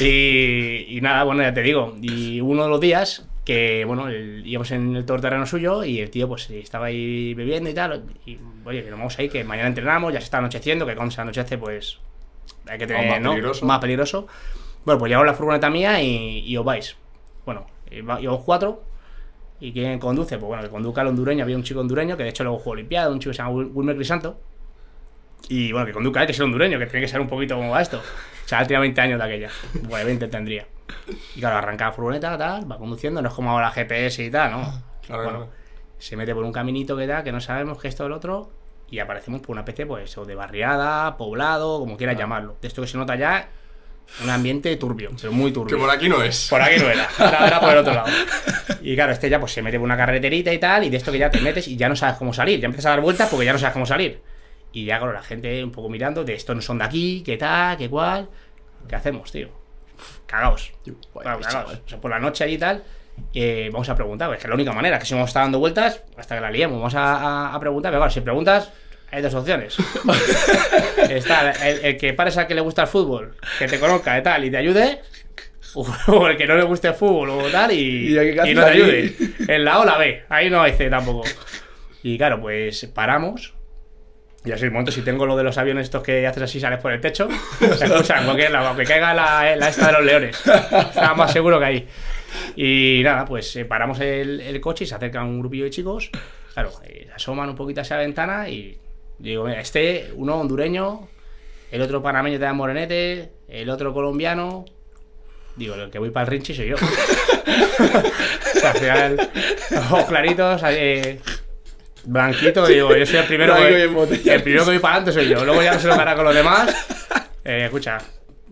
Y, 0.00 0.96
y 0.96 1.00
nada, 1.00 1.22
bueno, 1.24 1.42
ya 1.42 1.54
te 1.54 1.62
digo. 1.62 1.96
Y 2.02 2.40
uno 2.40 2.64
de 2.64 2.68
los 2.70 2.80
días 2.80 3.24
que, 3.48 3.82
bueno, 3.86 4.08
el- 4.08 4.46
íbamos 4.46 4.70
en 4.72 4.94
el 4.94 5.06
todoterreno 5.06 5.46
suyo 5.46 5.82
y 5.82 6.00
el 6.00 6.10
tío, 6.10 6.28
pues 6.28 6.50
estaba 6.50 6.86
ahí 6.86 7.32
bebiendo 7.32 7.70
y 7.70 7.72
tal. 7.74 8.04
Y, 8.26 8.38
oye, 8.66 8.84
que 8.84 8.90
nos 8.90 8.98
vamos 8.98 9.18
ahí, 9.18 9.30
que 9.30 9.42
mañana 9.42 9.68
entrenamos, 9.68 10.12
ya 10.12 10.20
se 10.20 10.24
está 10.24 10.36
anocheciendo, 10.36 10.84
que 10.84 10.94
cuando 10.94 11.12
se 11.14 11.22
anochece, 11.22 11.56
pues 11.56 11.98
hay 12.66 12.76
que 12.78 12.86
tener, 12.86 13.08
más 13.10 13.20
¿no? 13.22 13.30
peligroso. 13.30 13.64
Más 13.64 13.78
peligroso. 13.78 14.26
Bueno, 14.84 14.98
pues 14.98 15.08
llevamos 15.08 15.28
la 15.28 15.32
furgoneta 15.34 15.70
mía 15.70 16.02
y, 16.02 16.40
y 16.46 16.56
os 16.58 16.64
vais. 16.66 16.94
Bueno, 17.46 17.66
iba- 17.90 18.20
íbamos 18.20 18.42
cuatro. 18.44 18.82
¿Y 19.60 19.72
quién 19.72 19.98
conduce? 19.98 20.36
Pues 20.36 20.46
bueno, 20.46 20.62
que 20.62 20.68
conduzca 20.68 21.00
el 21.00 21.06
hondureño. 21.08 21.42
Había 21.42 21.56
un 21.56 21.62
chico 21.62 21.80
hondureño 21.80 22.18
que 22.18 22.24
de 22.24 22.28
hecho 22.28 22.44
luego 22.44 22.58
jugó 22.58 22.72
Olimpiada, 22.72 23.10
un 23.10 23.18
chico 23.18 23.30
que 23.30 23.36
se 23.36 23.42
llama 23.42 23.54
Wil- 23.54 23.70
Wilmer 23.72 23.96
Crisanto. 23.96 24.38
Y 25.48 25.72
bueno, 25.72 25.86
que 25.86 25.92
conduzca 25.94 26.20
él, 26.20 26.26
que 26.26 26.32
es 26.32 26.38
el 26.38 26.44
hondureño, 26.44 26.78
que 26.78 26.84
tiene 26.86 27.00
que 27.06 27.08
ser 27.10 27.20
un 27.22 27.28
poquito 27.28 27.56
como 27.56 27.70
va 27.70 27.80
esto. 27.80 27.96
O 27.98 28.48
sea, 28.48 28.60
él 28.60 28.66
tenía 28.66 28.80
20 28.80 29.00
años 29.00 29.18
de 29.18 29.24
aquella. 29.24 29.48
Bueno, 29.88 30.04
20 30.04 30.28
tendría. 30.28 30.66
Y 31.34 31.40
claro, 31.40 31.56
arranca 31.56 31.86
la 31.86 31.92
furgoneta, 31.92 32.36
tal, 32.38 32.70
va 32.70 32.78
conduciendo, 32.78 33.22
no 33.22 33.28
es 33.28 33.34
como 33.34 33.50
ahora 33.50 33.70
GPS 33.70 34.24
y 34.24 34.30
tal, 34.30 34.52
¿no? 34.52 34.82
Claro, 35.06 35.22
bueno, 35.22 35.38
claro. 35.38 35.52
se 35.98 36.16
mete 36.16 36.34
por 36.34 36.44
un 36.44 36.52
caminito 36.52 36.96
que 36.96 37.06
da, 37.06 37.22
que 37.22 37.32
no 37.32 37.40
sabemos 37.40 37.78
que 37.78 37.88
esto 37.88 38.04
o 38.04 38.06
el 38.06 38.12
otro, 38.12 38.50
y 38.90 38.98
aparecemos 38.98 39.40
por 39.40 39.52
una 39.52 39.60
especie, 39.62 39.86
pues, 39.86 40.16
o 40.16 40.24
de 40.24 40.34
barriada, 40.34 41.16
poblado, 41.16 41.78
como 41.78 41.96
quieras 41.96 42.16
llamarlo. 42.16 42.56
De 42.60 42.68
esto 42.68 42.82
que 42.82 42.88
se 42.88 42.96
nota 42.96 43.16
ya 43.16 43.48
un 44.22 44.30
ambiente 44.30 44.74
turbio, 44.76 45.10
pero 45.20 45.32
muy 45.32 45.52
turbio. 45.52 45.76
Que 45.76 45.80
por 45.80 45.90
aquí 45.90 46.08
no 46.08 46.22
es. 46.22 46.48
Por 46.48 46.62
aquí 46.62 46.80
no 46.80 46.88
era, 46.88 47.06
era, 47.18 47.46
era 47.46 47.60
por 47.60 47.70
el 47.70 47.78
otro 47.78 47.94
lado. 47.94 48.08
Y 48.80 48.94
claro, 48.94 49.12
este 49.12 49.28
ya 49.28 49.40
pues 49.40 49.52
se 49.52 49.60
mete 49.60 49.76
por 49.76 49.84
una 49.84 49.96
carreterita 49.96 50.52
y 50.52 50.58
tal, 50.58 50.84
y 50.84 50.88
de 50.88 50.96
esto 50.96 51.10
que 51.10 51.18
ya 51.18 51.30
te 51.30 51.40
metes 51.40 51.66
y 51.66 51.76
ya 51.76 51.88
no 51.88 51.96
sabes 51.96 52.16
cómo 52.16 52.32
salir, 52.32 52.60
ya 52.60 52.66
empiezas 52.66 52.86
a 52.86 52.90
dar 52.90 53.00
vueltas 53.00 53.28
porque 53.28 53.44
ya 53.44 53.52
no 53.52 53.58
sabes 53.58 53.72
cómo 53.72 53.84
salir. 53.84 54.22
Y 54.72 54.84
ya, 54.84 54.98
claro, 54.98 55.12
la 55.12 55.22
gente 55.22 55.62
un 55.64 55.72
poco 55.72 55.88
mirando, 55.88 56.24
de 56.24 56.34
esto 56.34 56.54
no 56.54 56.62
son 56.62 56.78
de 56.78 56.84
aquí, 56.84 57.22
qué 57.26 57.36
tal, 57.36 57.76
qué 57.76 57.90
cual. 57.90 58.28
¿Qué 58.88 58.94
hacemos, 58.94 59.32
tío? 59.32 59.50
Cagaos. 60.28 60.72
Cagaos. 61.24 61.80
O 61.84 61.88
sea, 61.88 62.00
por 62.00 62.10
la 62.12 62.20
noche 62.20 62.48
y 62.48 62.56
tal, 62.58 62.84
eh, 63.34 63.68
vamos 63.72 63.88
a 63.88 63.96
preguntar, 63.96 64.30
es 64.32 64.36
que 64.38 64.42
es 64.44 64.48
la 64.48 64.54
única 64.54 64.72
manera, 64.72 64.98
que 64.98 65.06
si 65.06 65.14
vamos 65.14 65.26
a 65.26 65.30
estar 65.30 65.42
dando 65.42 65.58
vueltas, 65.58 66.02
hasta 66.16 66.36
que 66.36 66.40
la 66.40 66.50
liemos, 66.50 66.78
vamos 66.78 66.94
a, 66.94 67.14
a- 67.48 67.54
a 67.54 67.58
preguntar, 67.60 67.90
pero 67.90 67.98
claro, 68.00 68.12
si 68.12 68.20
preguntas, 68.20 68.70
hay 69.10 69.22
dos 69.22 69.34
opciones. 69.34 69.76
Está 71.08 71.50
el, 71.68 71.84
el 71.84 71.96
que 71.96 72.12
pares 72.12 72.36
al 72.36 72.46
que 72.46 72.54
le 72.54 72.60
gusta 72.60 72.82
el 72.82 72.88
fútbol, 72.88 73.36
que 73.58 73.66
te 73.66 73.80
conozca 73.80 74.18
y 74.18 74.22
tal, 74.22 74.44
y 74.44 74.50
te 74.50 74.56
ayude, 74.58 75.00
o 75.74 76.26
el 76.28 76.36
que 76.36 76.46
no 76.46 76.56
le 76.56 76.62
guste 76.64 76.88
el 76.88 76.94
fútbol 76.94 77.30
o 77.30 77.42
tal 77.50 77.72
y, 77.72 78.16
¿Y 78.16 78.18
y 78.18 78.54
no 78.54 78.64
te 78.64 78.70
ayude. 78.70 79.16
En 79.48 79.64
la 79.64 79.78
O 79.80 79.84
la 79.84 79.96
B, 79.98 80.24
ahí 80.28 80.50
no 80.50 80.60
hay 80.62 80.72
C 80.74 80.88
tampoco. 80.90 81.24
Y 82.02 82.16
claro, 82.18 82.40
pues 82.40 82.84
paramos. 82.94 83.54
Y 84.48 84.52
así, 84.52 84.64
el 84.64 84.70
momento, 84.70 84.90
si 84.90 85.02
tengo 85.02 85.26
lo 85.26 85.36
de 85.36 85.42
los 85.42 85.58
aviones 85.58 85.84
estos 85.84 86.02
que 86.02 86.26
haces 86.26 86.42
así, 86.42 86.58
sales 86.58 86.80
por 86.80 86.90
el 86.90 87.02
techo, 87.02 87.28
se 87.58 87.84
escucha 87.84 88.18
en 88.18 88.24
cualquier 88.24 88.50
lado, 88.50 88.68
aunque 88.68 88.84
caiga 88.84 89.12
la, 89.12 89.54
la 89.56 89.68
esta 89.68 89.88
de 89.88 89.92
los 89.92 90.04
leones. 90.04 90.40
Estaba 90.40 91.14
más 91.14 91.32
seguro 91.34 91.58
que 91.58 91.64
ahí. 91.66 91.88
Y 92.56 93.02
nada, 93.04 93.26
pues 93.26 93.54
eh, 93.56 93.66
paramos 93.66 94.00
el, 94.00 94.40
el 94.40 94.58
coche 94.62 94.84
y 94.84 94.86
se 94.86 94.94
acerca 94.94 95.22
un 95.22 95.40
grupillo 95.40 95.64
de 95.64 95.70
chicos. 95.70 96.10
Claro, 96.54 96.72
eh, 96.84 97.10
asoman 97.14 97.50
un 97.50 97.56
poquito 97.56 97.82
hacia 97.82 97.96
la 97.96 98.02
ventana 98.04 98.48
y 98.48 98.78
digo, 99.18 99.44
mira, 99.44 99.60
este, 99.60 100.12
uno 100.14 100.36
hondureño, 100.36 101.06
el 101.70 101.82
otro 101.82 102.02
panameño 102.02 102.38
te 102.38 102.44
da 102.44 102.54
morenete, 102.54 103.30
el 103.48 103.68
otro 103.68 103.92
colombiano. 103.92 104.64
Digo, 105.56 105.74
el 105.74 105.90
que 105.90 105.98
voy 105.98 106.08
para 106.08 106.24
el 106.24 106.30
rinchi 106.30 106.54
soy 106.54 106.68
yo. 106.68 106.76
O 107.78 108.60
sea, 108.60 108.70
al 108.70 108.78
final, 108.78 109.30
ojos 109.76 110.04
claritos, 110.06 110.62
eh, 110.64 111.20
blanquito, 112.04 112.66
digo, 112.66 112.94
yo 112.94 113.06
soy 113.06 113.16
el 113.20 113.24
primero, 113.28 113.54
que, 113.56 114.34
el 114.34 114.42
primero 114.42 114.64
que 114.64 114.70
voy 114.70 114.78
para 114.78 114.96
adelante 114.96 115.12
soy 115.20 115.28
yo. 115.28 115.44
Luego 115.44 115.62
ya 115.62 115.74
no 115.74 115.80
se 115.80 115.86
lo 115.86 115.94
hará 115.94 116.14
con 116.14 116.24
los 116.24 116.34
demás. 116.34 116.74
Eh, 117.44 117.64
escucha, 117.64 117.98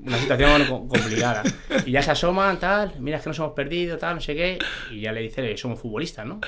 una 0.04 0.18
situación 0.18 0.64
co- 0.66 0.88
complicada. 0.88 1.42
Y 1.84 1.92
ya 1.92 2.02
se 2.02 2.10
asoman, 2.12 2.58
tal, 2.58 2.94
mira 3.00 3.16
es 3.18 3.22
que 3.22 3.30
nos 3.30 3.38
hemos 3.38 3.52
perdido, 3.52 3.98
tal, 3.98 4.16
no 4.16 4.20
sé 4.20 4.34
qué. 4.34 4.58
Y 4.90 5.00
ya 5.00 5.12
le 5.12 5.20
dice, 5.22 5.56
somos 5.56 5.80
futbolistas, 5.80 6.26
¿no? 6.26 6.40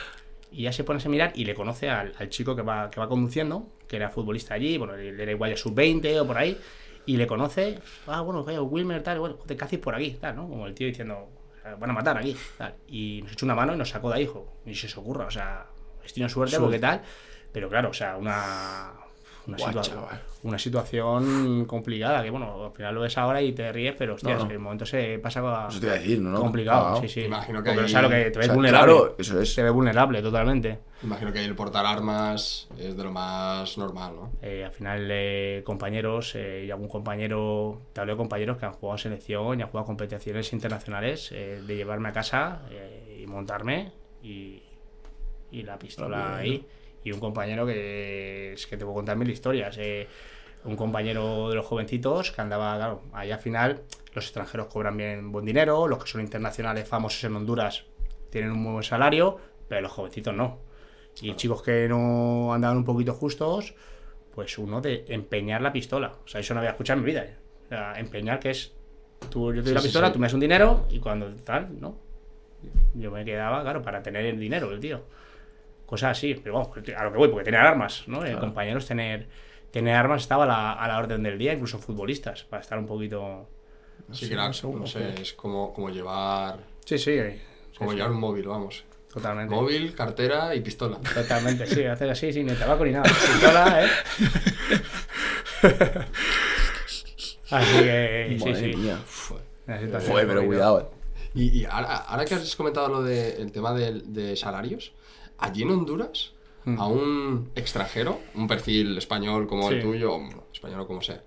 Y 0.50 0.62
ya 0.62 0.72
se 0.72 0.82
pone 0.84 1.02
a 1.04 1.08
mirar 1.08 1.32
y 1.34 1.44
le 1.44 1.54
conoce 1.54 1.90
al, 1.90 2.14
al 2.18 2.28
chico 2.30 2.56
que 2.56 2.62
va, 2.62 2.90
que 2.90 2.98
va 3.00 3.08
conduciendo, 3.08 3.68
que 3.86 3.96
era 3.96 4.08
futbolista 4.08 4.54
allí, 4.54 4.78
bueno, 4.78 4.96
le 4.96 5.22
era 5.22 5.30
igual 5.30 5.50
ya 5.50 5.56
sub-20 5.56 6.20
o 6.20 6.26
por 6.26 6.38
ahí. 6.38 6.58
Y 7.04 7.16
le 7.16 7.26
conoce, 7.26 7.78
ah, 8.06 8.20
bueno, 8.22 8.44
vaya, 8.44 8.60
Wilmer, 8.62 9.02
tal, 9.02 9.18
bueno, 9.18 9.36
joder, 9.38 9.56
¿qué 9.56 9.78
por 9.78 9.94
aquí? 9.94 10.16
Tal, 10.20 10.36
¿no? 10.36 10.48
Como 10.48 10.66
el 10.66 10.74
tío 10.74 10.86
diciendo, 10.86 11.28
van 11.78 11.90
a 11.90 11.92
matar 11.92 12.16
aquí, 12.18 12.36
tal. 12.56 12.74
Y 12.86 13.20
nos 13.22 13.32
echó 13.32 13.44
una 13.46 13.54
mano 13.54 13.74
y 13.74 13.76
nos 13.78 13.88
sacó 13.90 14.10
de 14.10 14.16
ahí, 14.16 14.22
hijo. 14.24 14.58
Ni 14.64 14.74
se 14.74 14.86
os 14.86 14.96
ocurra, 14.98 15.26
o 15.26 15.30
sea, 15.30 15.66
destino 16.08 16.28
suerte, 16.28 16.56
Suerte. 16.56 16.64
porque 16.66 16.78
tal. 16.80 17.02
Pero 17.52 17.68
claro, 17.68 17.90
o 17.90 17.94
sea, 17.94 18.16
una. 18.16 18.92
Una, 19.46 19.56
Guau, 19.56 19.70
situa- 19.70 19.82
chaval. 19.82 20.20
una 20.42 20.58
situación 20.58 21.64
complicada, 21.64 22.22
que 22.22 22.28
bueno, 22.28 22.66
al 22.66 22.72
final 22.72 22.94
lo 22.94 23.00
ves 23.00 23.16
ahora 23.16 23.40
y 23.40 23.52
te 23.52 23.72
ríes, 23.72 23.94
pero 23.96 24.14
hostias, 24.16 24.40
No, 24.40 24.44
no. 24.44 24.50
el 24.50 24.58
momento 24.58 24.84
se 24.84 25.18
pasa 25.20 25.40
a- 25.40 25.68
Eso 25.70 25.80
te 25.80 25.86
iba 25.86 25.94
a 25.94 25.98
decir, 25.98 26.20
¿no? 26.20 26.38
complicado, 26.38 26.82
Claro. 26.90 27.00
sí, 27.00 27.08
sí. 27.08 27.20
Imagino 27.22 27.62
que 27.62 27.70
ahí- 27.70 27.78
o 27.78 27.88
sea, 27.88 28.02
lo 28.02 28.10
que 28.10 28.16
te 28.30 28.38
ves 28.38 28.38
O 28.40 28.42
sea, 28.42 28.54
vulnerable. 28.54 28.92
claro, 28.94 29.14
eso 29.18 29.40
es. 29.40 29.54
Te 29.54 29.62
ves 29.62 29.72
vulnerable 29.72 30.20
totalmente. 30.20 30.78
Imagino 31.02 31.32
que 31.32 31.42
el 31.42 31.54
portar 31.54 31.86
armas 31.86 32.68
es 32.76 32.94
de 32.94 33.02
lo 33.04 33.10
más 33.10 33.78
normal, 33.78 34.16
¿no? 34.16 34.32
Eh, 34.42 34.66
al 34.66 34.72
final, 34.72 35.08
eh, 35.10 35.62
compañeros 35.64 36.34
eh, 36.34 36.64
y 36.66 36.70
algún 36.70 36.88
compañero, 36.88 37.80
te 37.94 38.02
hablo 38.02 38.12
de 38.12 38.16
compañeros 38.18 38.58
que 38.58 38.66
han 38.66 38.72
jugado 38.72 38.98
selección 38.98 39.58
y 39.58 39.62
han 39.62 39.68
jugado 39.70 39.86
competiciones 39.86 40.52
internacionales, 40.52 41.30
eh, 41.32 41.62
de 41.66 41.74
llevarme 41.74 42.10
a 42.10 42.12
casa 42.12 42.60
eh, 42.70 43.20
y 43.22 43.26
montarme 43.26 43.92
y, 44.22 44.62
y 45.50 45.62
la 45.62 45.78
pistola 45.78 46.36
Ah, 46.36 46.36
ahí. 46.38 46.64
Y 47.04 47.12
un 47.12 47.20
compañero 47.20 47.66
que 47.66 48.52
es 48.54 48.66
que 48.66 48.76
te 48.76 48.84
puedo 48.84 48.96
contar 48.96 49.16
mil 49.16 49.30
historias. 49.30 49.76
eh, 49.78 50.06
un 50.64 50.76
compañero 50.76 51.48
de 51.48 51.54
los 51.54 51.64
jovencitos 51.64 52.32
que 52.32 52.40
andaba, 52.40 52.76
claro, 52.76 53.02
ahí 53.12 53.30
al 53.30 53.38
final 53.38 53.82
los 54.12 54.24
extranjeros 54.24 54.66
cobran 54.66 54.96
bien 54.96 55.30
buen 55.30 55.44
dinero, 55.44 55.86
los 55.86 56.02
que 56.02 56.10
son 56.10 56.20
internacionales 56.20 56.86
famosos 56.88 57.22
en 57.24 57.36
Honduras 57.36 57.84
tienen 58.30 58.50
un 58.50 58.58
muy 58.58 58.72
buen 58.72 58.82
salario, 58.82 59.38
pero 59.68 59.80
los 59.82 59.92
jovencitos 59.92 60.34
no. 60.34 60.58
Y 61.22 61.34
chicos 61.36 61.62
que 61.62 61.88
no 61.88 62.52
andaban 62.52 62.76
un 62.76 62.84
poquito 62.84 63.14
justos, 63.14 63.74
pues 64.34 64.58
uno 64.58 64.80
de 64.80 65.04
empeñar 65.08 65.62
la 65.62 65.72
pistola. 65.72 66.14
O 66.24 66.28
sea, 66.28 66.40
eso 66.40 66.54
no 66.54 66.60
había 66.60 66.70
escuchado 66.70 66.98
en 66.98 67.04
mi 67.04 67.10
vida. 67.12 67.24
¿eh? 67.24 67.36
O 67.66 67.68
sea, 67.68 67.98
empeñar 67.98 68.38
que 68.40 68.50
es, 68.50 68.72
tú, 69.30 69.54
yo 69.54 69.62
te 69.62 69.70
doy 69.70 69.70
Sí, 69.70 69.74
la 69.74 69.80
sí, 69.80 69.86
pistola, 69.86 70.08
sí. 70.08 70.12
tú 70.12 70.18
me 70.18 70.26
das 70.26 70.34
un 70.34 70.40
dinero 70.40 70.86
y 70.90 70.98
cuando 70.98 71.34
tal, 71.36 71.80
¿no? 71.80 71.96
Yo 72.94 73.10
me 73.10 73.24
quedaba, 73.24 73.62
claro, 73.62 73.80
para 73.82 74.02
tener 74.02 74.26
el 74.26 74.38
dinero, 74.38 74.70
el 74.72 74.80
tío. 74.80 75.02
Cosas 75.88 76.16
así, 76.18 76.34
pero 76.34 76.54
vamos, 76.56 76.68
a 76.96 77.04
lo 77.04 77.12
que 77.12 77.18
voy, 77.18 77.28
porque 77.28 77.44
tener 77.46 77.60
armas, 77.60 78.04
¿no? 78.06 78.24
Eh, 78.24 78.36
compañeros, 78.38 78.84
tener, 78.86 79.26
tener 79.70 79.94
armas 79.96 80.20
estaba 80.22 80.44
a 80.44 80.46
la, 80.46 80.72
a 80.74 80.86
la 80.86 80.98
orden 80.98 81.22
del 81.22 81.38
día, 81.38 81.54
incluso 81.54 81.78
futbolistas, 81.78 82.44
para 82.44 82.60
estar 82.62 82.78
un 82.78 82.86
poquito... 82.86 83.48
Sí, 84.12 84.28
que 84.28 84.34
era, 84.34 84.46
no 84.48 84.86
sé, 84.86 85.14
es 85.20 85.32
como, 85.32 85.72
como 85.72 85.88
llevar 85.90 86.58
Sí, 86.84 86.98
sí, 86.98 87.10
eh, 87.12 87.40
como 87.76 87.90
sí, 87.90 87.96
llevar 87.96 88.10
sí, 88.10 88.14
un 88.14 88.20
móvil, 88.20 88.46
vamos. 88.48 88.84
totalmente. 89.12 89.54
Móvil, 89.54 89.94
cartera 89.94 90.54
y 90.54 90.60
pistola. 90.60 90.98
Totalmente, 91.14 91.66
sí, 91.66 91.84
hacer 91.84 92.10
así, 92.10 92.32
sin 92.32 92.46
ni 92.46 92.52
tabaco 92.54 92.84
ni 92.84 92.92
nada. 92.92 93.04
Pistola, 93.04 93.84
¿eh? 93.84 93.88
Así 97.50 97.78
que, 97.78 98.36
sí, 98.38 98.44
Madre 98.50 98.72
sí. 98.72 98.76
mía. 98.76 98.98
Joder, 100.06 100.26
pero 100.26 100.44
cuidado. 100.46 100.80
eh. 100.80 100.86
Y, 101.34 101.60
y 101.60 101.64
ahora, 101.64 101.96
ahora 101.96 102.24
que 102.24 102.34
has 102.34 102.56
comentado 102.56 102.88
lo 102.88 103.02
del 103.02 103.50
tema 103.52 103.72
del- 103.74 104.12
de, 104.12 104.36
salarios, 104.36 104.92
allí 105.38 105.62
en 105.62 105.70
Honduras, 105.70 106.34
a 106.76 106.86
un 106.86 107.50
extranjero, 107.54 108.20
un 108.34 108.46
perfil 108.46 108.98
español 108.98 109.46
como 109.46 109.70
el 109.70 109.80
tuyo, 109.80 110.14
o 110.14 110.28
español 110.52 110.80
o 110.80 110.86
como 110.86 111.00
sea, 111.00 111.22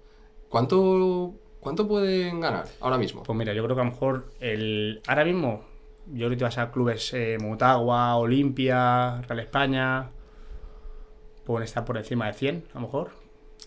¿cuánto, 0.49 1.33
¿cuánto 1.59 1.87
pueden 1.87 2.39
ganar 2.39 2.67
ahora 2.79 2.99
mismo? 2.99 3.23
Pues 3.23 3.35
mira, 3.35 3.53
yo 3.53 3.63
creo 3.63 3.75
que 3.75 3.81
a 3.81 3.85
lo 3.85 3.91
mejor 3.91 4.31
el 4.39 5.01
ahora 5.07 5.25
mismo, 5.25 5.65
yo 6.13 6.29
te 6.29 6.43
vas 6.43 6.59
a 6.59 6.71
clubes 6.71 7.13
eh, 7.13 7.37
Motagua, 7.41 8.17
Olimpia, 8.17 9.21
Real 9.21 9.39
España, 9.39 10.11
pueden 11.43 11.63
estar 11.63 11.85
por 11.85 11.97
encima 11.97 12.27
de 12.27 12.33
100, 12.33 12.65
a 12.71 12.75
lo 12.75 12.81
mejor. 12.81 13.11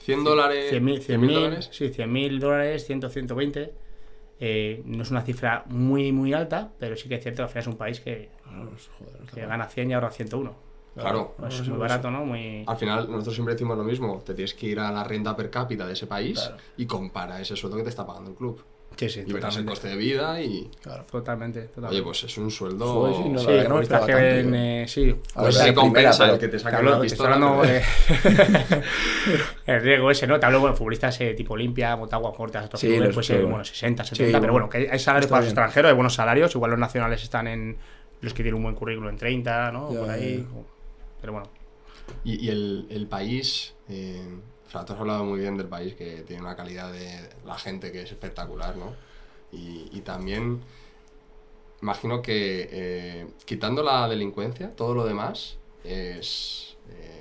100 0.01 0.25
dólares, 0.25 0.71
100 0.71 0.85
mil 0.85 1.03
100 1.03 1.21
mil 1.21 1.35
dólares. 1.35 1.71
sí, 1.73 1.89
100 1.89 2.13
mil 2.13 2.39
dólares, 2.39 2.87
100, 2.87 3.11
120. 3.11 3.75
Eh, 4.41 4.83
no 4.85 5.03
es 5.03 5.11
una 5.11 5.23
cifra 5.23 5.65
muy, 5.69 6.13
muy 6.13 6.33
alta, 6.35 6.71
pero 6.79 6.97
sí 6.97 7.09
que 7.09 7.15
es 7.17 7.23
cierto 7.23 7.39
que 7.39 7.43
al 7.45 7.49
final 7.51 7.61
es 7.63 7.67
un 7.69 7.77
país 7.77 8.01
que, 8.01 8.31
que 9.35 9.47
gana 9.47 9.67
100 9.67 9.91
y 9.91 9.95
ahorra 9.95 10.11
101. 10.11 10.55
Claro. 10.97 11.35
Pues 11.39 11.59
es 11.61 11.69
muy 11.69 11.79
barato, 11.79 12.11
¿no? 12.11 12.25
Muy... 12.25 12.65
Al 12.67 12.77
final, 12.77 13.11
nosotros 13.11 13.35
siempre 13.35 13.55
decimos 13.55 13.77
lo 13.77 13.83
mismo, 13.85 14.23
te 14.25 14.33
tienes 14.35 14.55
que 14.55 14.67
ir 14.67 14.79
a 14.81 14.93
la 14.93 15.03
renta 15.05 15.35
per 15.37 15.51
cápita 15.51 15.87
de 15.87 15.93
ese 15.95 16.07
país 16.07 16.51
y 16.77 16.87
compara 16.87 17.41
ese 17.41 17.57
sueldo 17.57 17.77
que 17.79 17.83
te 17.85 17.89
está 17.91 18.07
pagando 18.07 18.31
el 18.31 18.37
club. 18.37 18.63
Sí, 18.97 19.09
sí, 19.09 19.25
Y 19.27 19.33
verás 19.33 19.57
el 19.57 19.65
coste 19.65 19.89
de 19.89 19.97
vida 19.97 20.41
y... 20.41 20.71
Totalmente, 21.11 21.63
totalmente. 21.63 21.97
Oye, 21.97 22.03
pues 22.05 22.23
es 22.23 22.39
un 22.39 22.49
sueldo... 22.49 22.87
Joder, 22.87 23.15
sí, 23.25 23.29
no, 23.29 23.39
Sí, 23.41 23.47
la 23.51 23.65
no 23.69 23.81
esperaba 23.81 24.07
que 24.07 24.15
ven, 24.15 24.55
eh. 24.55 24.83
eh, 24.85 24.89
sí, 24.89 25.17
Pues 25.35 25.57
se 25.57 25.75
compensa 25.75 26.11
primera, 26.19 26.35
el 26.35 26.39
que 26.39 26.47
te 26.49 26.59
saque 26.61 26.77
hablo- 26.77 26.91
una 26.93 27.01
te 27.01 27.07
estoy 27.09 27.27
pistola. 27.27 27.35
hablando 27.35 27.63
de- 27.63 27.83
el 29.67 29.81
riesgo 29.81 30.11
ese, 30.11 30.27
¿no? 30.27 30.39
Te 30.39 30.47
hablo 30.47 30.67
de 30.67 30.75
futbolistas 30.75 31.21
eh, 31.21 31.35
tipo 31.35 31.55
Olimpia, 31.55 31.97
Motagua, 31.97 32.33
Cortas, 32.35 32.67
otros 32.67 32.81
Sí, 32.81 32.89
clubes, 32.89 33.07
los 33.07 33.15
pues, 33.15 33.31
eh, 33.31 33.35
bueno. 33.35 33.49
bueno, 33.51 33.65
60, 33.65 34.05
Sí, 34.05 34.11
70, 34.17 34.41
pero 34.41 34.53
bueno. 34.53 34.69
bueno, 34.69 34.87
que 34.87 34.93
hay 34.93 34.99
salarios 34.99 35.31
para 35.31 35.41
los 35.41 35.49
extranjeros, 35.49 35.89
hay 35.91 35.95
buenos 35.95 36.15
salarios, 36.15 36.55
igual 36.55 36.71
los 36.73 36.81
nacionales 36.81 37.23
están 37.23 37.47
en 37.49 37.77
los 38.21 38.33
que 38.35 38.43
tienen 38.43 38.57
un 38.57 38.63
buen 38.65 38.75
currículum 38.75 39.09
en 39.11 39.17
30, 39.19 39.73
¿no? 39.73 39.93
Ya, 39.93 40.01
Por 40.01 40.11
ahí. 40.11 40.39
ya. 40.39 40.61
Pero 41.21 41.33
bueno. 41.35 41.49
Y, 42.25 42.47
y 42.47 42.51
el, 42.51 42.87
el 42.91 43.07
país, 43.07 43.75
eh, 43.89 44.23
o 44.67 44.71
sea, 44.71 44.85
tú 44.85 44.93
has 44.93 45.01
hablado 45.01 45.25
muy 45.25 45.41
bien 45.41 45.57
del 45.57 45.69
país, 45.69 45.95
que 45.95 46.23
tiene 46.23 46.43
una 46.43 46.57
calidad 46.57 46.93
de 46.93 47.09
la 47.47 47.57
gente 47.59 47.91
que 47.93 48.03
es 48.03 48.11
espectacular, 48.11 48.77
¿no? 48.77 48.95
Y, 49.53 49.89
y 49.93 50.01
también, 50.01 50.61
imagino 51.83 52.23
que 52.23 52.69
eh, 52.71 53.27
quitando 53.45 53.83
la 53.83 54.09
delincuencia, 54.09 54.75
todo 54.75 54.95
lo 54.95 55.05
demás 55.07 55.59
es, 55.85 56.77
eh, 56.91 57.14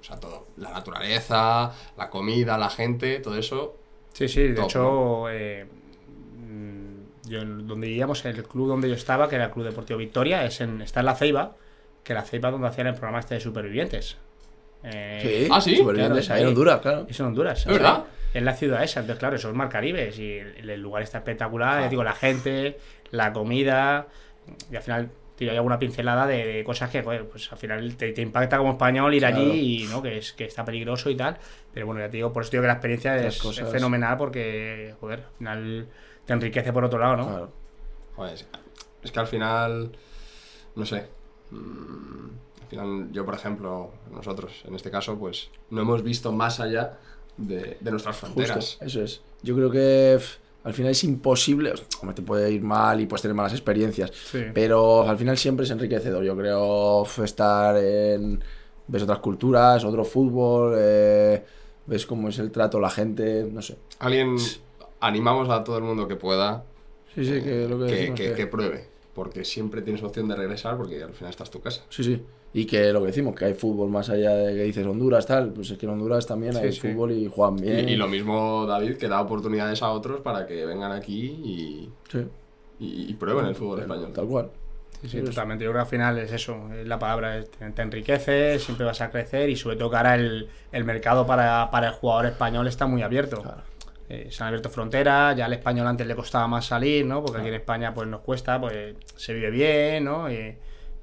o 0.00 0.04
sea, 0.04 0.16
todo, 0.18 0.46
la 0.56 0.70
naturaleza, 0.70 1.72
la 1.96 2.10
comida, 2.10 2.56
la 2.58 2.70
gente, 2.70 3.20
todo 3.20 3.36
eso, 3.36 3.76
Sí, 4.12 4.26
sí, 4.28 4.42
de 4.48 4.54
Top, 4.54 4.64
hecho, 4.64 5.30
eh, 5.30 5.66
mm, 6.38 7.28
yo, 7.28 7.40
en- 7.40 7.66
donde 7.66 7.86
vivíamos, 7.86 8.24
el 8.24 8.42
club 8.44 8.68
donde 8.68 8.88
yo 8.88 8.94
estaba, 8.94 9.28
que 9.28 9.36
era 9.36 9.46
el 9.46 9.50
Club 9.50 9.64
Deportivo 9.66 9.98
Victoria, 9.98 10.44
es 10.44 10.60
en, 10.60 10.80
está 10.82 11.00
en 11.00 11.06
La 11.06 11.14
Ceiba, 11.14 11.56
que 12.02 12.14
La 12.14 12.22
Ceiba 12.22 12.50
donde 12.50 12.66
hacían 12.68 12.86
el 12.88 12.94
programa 12.94 13.20
este 13.20 13.34
de 13.34 13.40
supervivientes. 13.40 14.16
Eh, 14.82 15.18
Sí, 15.46 15.48
Ah, 15.52 15.60
¿sí? 15.60 15.76
supervivientes, 15.76 16.26
Claro, 16.26 16.36
ahí 16.36 16.42
en. 16.42 16.48
Honduras, 16.48 16.80
claro. 16.80 17.06
Es 17.08 17.20
en 17.20 17.26
Honduras. 17.26 17.60
¿Es 17.60 17.66
verdad? 17.66 18.04
En 18.34 18.44
la 18.44 18.54
ciudad 18.54 18.82
esa, 18.82 19.00
entonces 19.00 19.18
claro, 19.18 19.36
eso 19.36 19.48
es 19.48 19.54
Mar 19.54 19.68
Caribes 19.68 20.18
y 20.18 20.32
el, 20.38 20.68
el 20.70 20.80
lugar 20.80 21.02
está 21.02 21.18
espectacular, 21.18 21.82
ya 21.82 21.88
digo, 21.88 22.04
la 22.04 22.12
gente, 22.12 22.78
la 23.10 23.32
comida, 23.32 24.06
y 24.70 24.76
al 24.76 24.82
final 24.82 25.10
tío, 25.38 25.50
hay 25.50 25.56
alguna 25.56 25.78
pincelada 25.78 26.26
de, 26.26 26.44
de 26.44 26.64
cosas 26.64 26.90
que, 26.90 27.02
joder, 27.02 27.26
pues 27.28 27.50
al 27.52 27.58
final 27.58 27.96
te, 27.96 28.12
te 28.12 28.20
impacta 28.22 28.58
como 28.58 28.72
español 28.72 29.14
ir 29.14 29.20
Claro. 29.22 29.36
allí 29.38 29.84
y 29.84 29.86
no, 29.86 30.02
que 30.02 30.18
es 30.18 30.32
que 30.32 30.44
está 30.44 30.64
peligroso 30.64 31.08
y 31.10 31.16
tal, 31.16 31.38
pero 31.72 31.86
bueno, 31.86 32.00
ya 32.00 32.10
te 32.10 32.16
digo, 32.18 32.32
por 32.32 32.42
eso 32.42 32.50
digo 32.50 32.62
que 32.62 32.66
la 32.66 32.74
experiencia 32.74 33.16
es, 33.24 33.40
fenomenal 33.70 34.16
porque, 34.18 34.94
joder, 35.00 35.20
al 35.20 35.36
final 35.38 35.88
te 36.26 36.32
enriquece 36.32 36.72
por 36.72 36.84
otro 36.84 36.98
lado, 36.98 37.16
¿no? 37.16 37.26
Claro. 37.28 37.52
joder, 38.16 38.34
es, 38.34 38.46
es 39.02 39.12
que 39.12 39.20
al 39.20 39.26
final, 39.28 39.92
no 40.74 40.84
sé, 40.84 41.06
mm, 41.50 42.28
al 42.62 42.68
final 42.68 43.08
yo, 43.12 43.24
por 43.24 43.34
ejemplo, 43.34 43.92
nosotros, 44.10 44.62
en 44.66 44.74
este 44.74 44.90
caso, 44.90 45.18
pues 45.18 45.50
no 45.70 45.80
hemos 45.82 46.02
visto 46.02 46.32
más 46.32 46.60
allá 46.60 46.98
de, 47.36 47.76
de 47.80 47.90
nuestras 47.90 48.16
fronteras. 48.16 48.56
Justo, 48.56 48.84
eso 48.84 49.02
es. 49.02 49.22
Yo 49.42 49.54
creo 49.54 49.70
que 49.70 50.18
al 50.64 50.74
final 50.74 50.92
es 50.92 51.04
imposible. 51.04 51.72
Hombre, 52.00 52.14
te 52.14 52.22
puede 52.22 52.50
ir 52.50 52.62
mal 52.62 53.00
y 53.00 53.06
puedes 53.06 53.22
tener 53.22 53.34
malas 53.34 53.52
experiencias. 53.52 54.10
Sí. 54.12 54.42
Pero 54.52 55.08
al 55.08 55.16
final 55.16 55.36
siempre 55.38 55.64
es 55.64 55.70
enriquecedor. 55.70 56.22
Yo 56.24 56.36
creo 56.36 57.04
estar 57.24 57.76
en. 57.76 58.42
Ves 58.86 59.02
otras 59.02 59.18
culturas, 59.18 59.84
otro 59.84 60.04
fútbol, 60.04 60.74
eh, 60.78 61.44
ves 61.86 62.06
cómo 62.06 62.28
es 62.30 62.38
el 62.38 62.50
trato, 62.50 62.80
la 62.80 62.88
gente, 62.90 63.46
no 63.52 63.60
sé. 63.60 63.76
Alguien 63.98 64.36
animamos 65.00 65.48
a 65.50 65.62
todo 65.62 65.76
el 65.78 65.84
mundo 65.84 66.08
que 66.08 66.16
pueda 66.16 66.64
Sí, 67.14 67.24
sí, 67.24 67.42
que 67.42 67.66
lo 67.68 67.78
que 67.78 67.86
que, 67.86 67.92
decimos 67.94 68.20
que- 68.20 68.28
que- 68.30 68.34
que 68.34 68.46
pruebe. 68.46 68.86
Porque 69.14 69.44
siempre 69.44 69.82
tienes 69.82 70.02
opción 70.02 70.28
de 70.28 70.36
regresar 70.36 70.76
porque 70.76 71.02
al 71.02 71.12
final 71.12 71.30
estás 71.30 71.50
tu 71.50 71.60
casa. 71.60 71.82
Sí, 71.90 72.02
sí. 72.04 72.22
Y 72.52 72.64
que 72.64 72.92
lo 72.92 73.00
que 73.00 73.08
decimos, 73.08 73.34
que 73.34 73.44
hay 73.44 73.54
fútbol 73.54 73.90
más 73.90 74.08
allá 74.08 74.30
de 74.34 74.54
que 74.54 74.62
dices 74.62 74.86
Honduras, 74.86 75.26
tal. 75.26 75.52
Pues 75.52 75.70
es 75.70 75.78
que 75.78 75.86
en 75.86 75.92
Honduras 75.92 76.26
también 76.26 76.54
Sí, 76.54 76.58
hay 76.60 76.72
sí. 76.72 76.80
fútbol 76.80 77.12
y 77.12 77.28
juegan 77.28 77.56
bien. 77.56 77.88
y 77.88 77.96
lo 77.96 78.08
mismo 78.08 78.64
David, 78.66 78.96
que 78.96 79.06
da 79.08 79.20
oportunidades 79.20 79.82
a 79.82 79.90
otros 79.90 80.20
para 80.20 80.46
que 80.46 80.64
vengan 80.64 80.92
aquí 80.92 81.20
y, 81.26 81.90
Sí. 82.10 82.26
y, 82.80 83.10
y 83.10 83.14
prueben 83.14 83.46
el 83.46 83.54
fútbol 83.54 83.80
español. 83.80 84.12
Tal 84.14 84.26
cual. 84.26 84.50
Sí, 85.02 85.08
sí, 85.10 85.20
totalmente. 85.22 85.64
Yo 85.64 85.70
creo 85.70 85.82
que 85.82 85.86
al 85.86 85.90
final 85.90 86.18
es 86.18 86.32
eso, 86.32 86.56
es 86.74 86.86
la 86.86 86.98
palabra, 86.98 87.44
te, 87.44 87.70
te 87.70 87.82
enriquece, 87.82 88.58
siempre 88.58 88.84
vas 88.86 89.00
a 89.00 89.10
crecer 89.10 89.48
y 89.48 89.54
sobre 89.54 89.76
todo 89.76 89.90
que 89.90 89.96
ahora 89.96 90.14
el, 90.16 90.48
el 90.72 90.84
mercado 90.84 91.24
para, 91.26 91.70
para 91.70 91.88
el 91.88 91.92
jugador 91.92 92.26
español 92.26 92.66
está 92.66 92.86
muy 92.86 93.02
abierto. 93.02 93.44
Eh, 94.08 94.28
se 94.30 94.42
han 94.42 94.48
abierto 94.48 94.70
fronteras, 94.70 95.36
ya 95.36 95.44
al 95.44 95.52
español 95.52 95.86
antes 95.86 96.06
le 96.06 96.16
costaba 96.16 96.48
más 96.48 96.64
salir, 96.66 97.04
¿no? 97.04 97.22
Porque 97.22 97.38
aquí 97.40 97.48
en 97.48 97.54
España 97.54 97.92
pues 97.94 98.08
nos 98.08 98.22
cuesta, 98.22 98.58
pues 98.58 98.96
se 99.14 99.34
vive 99.34 99.50
bien, 99.50 100.04
¿no? 100.04 100.28
Eh, 100.30 100.56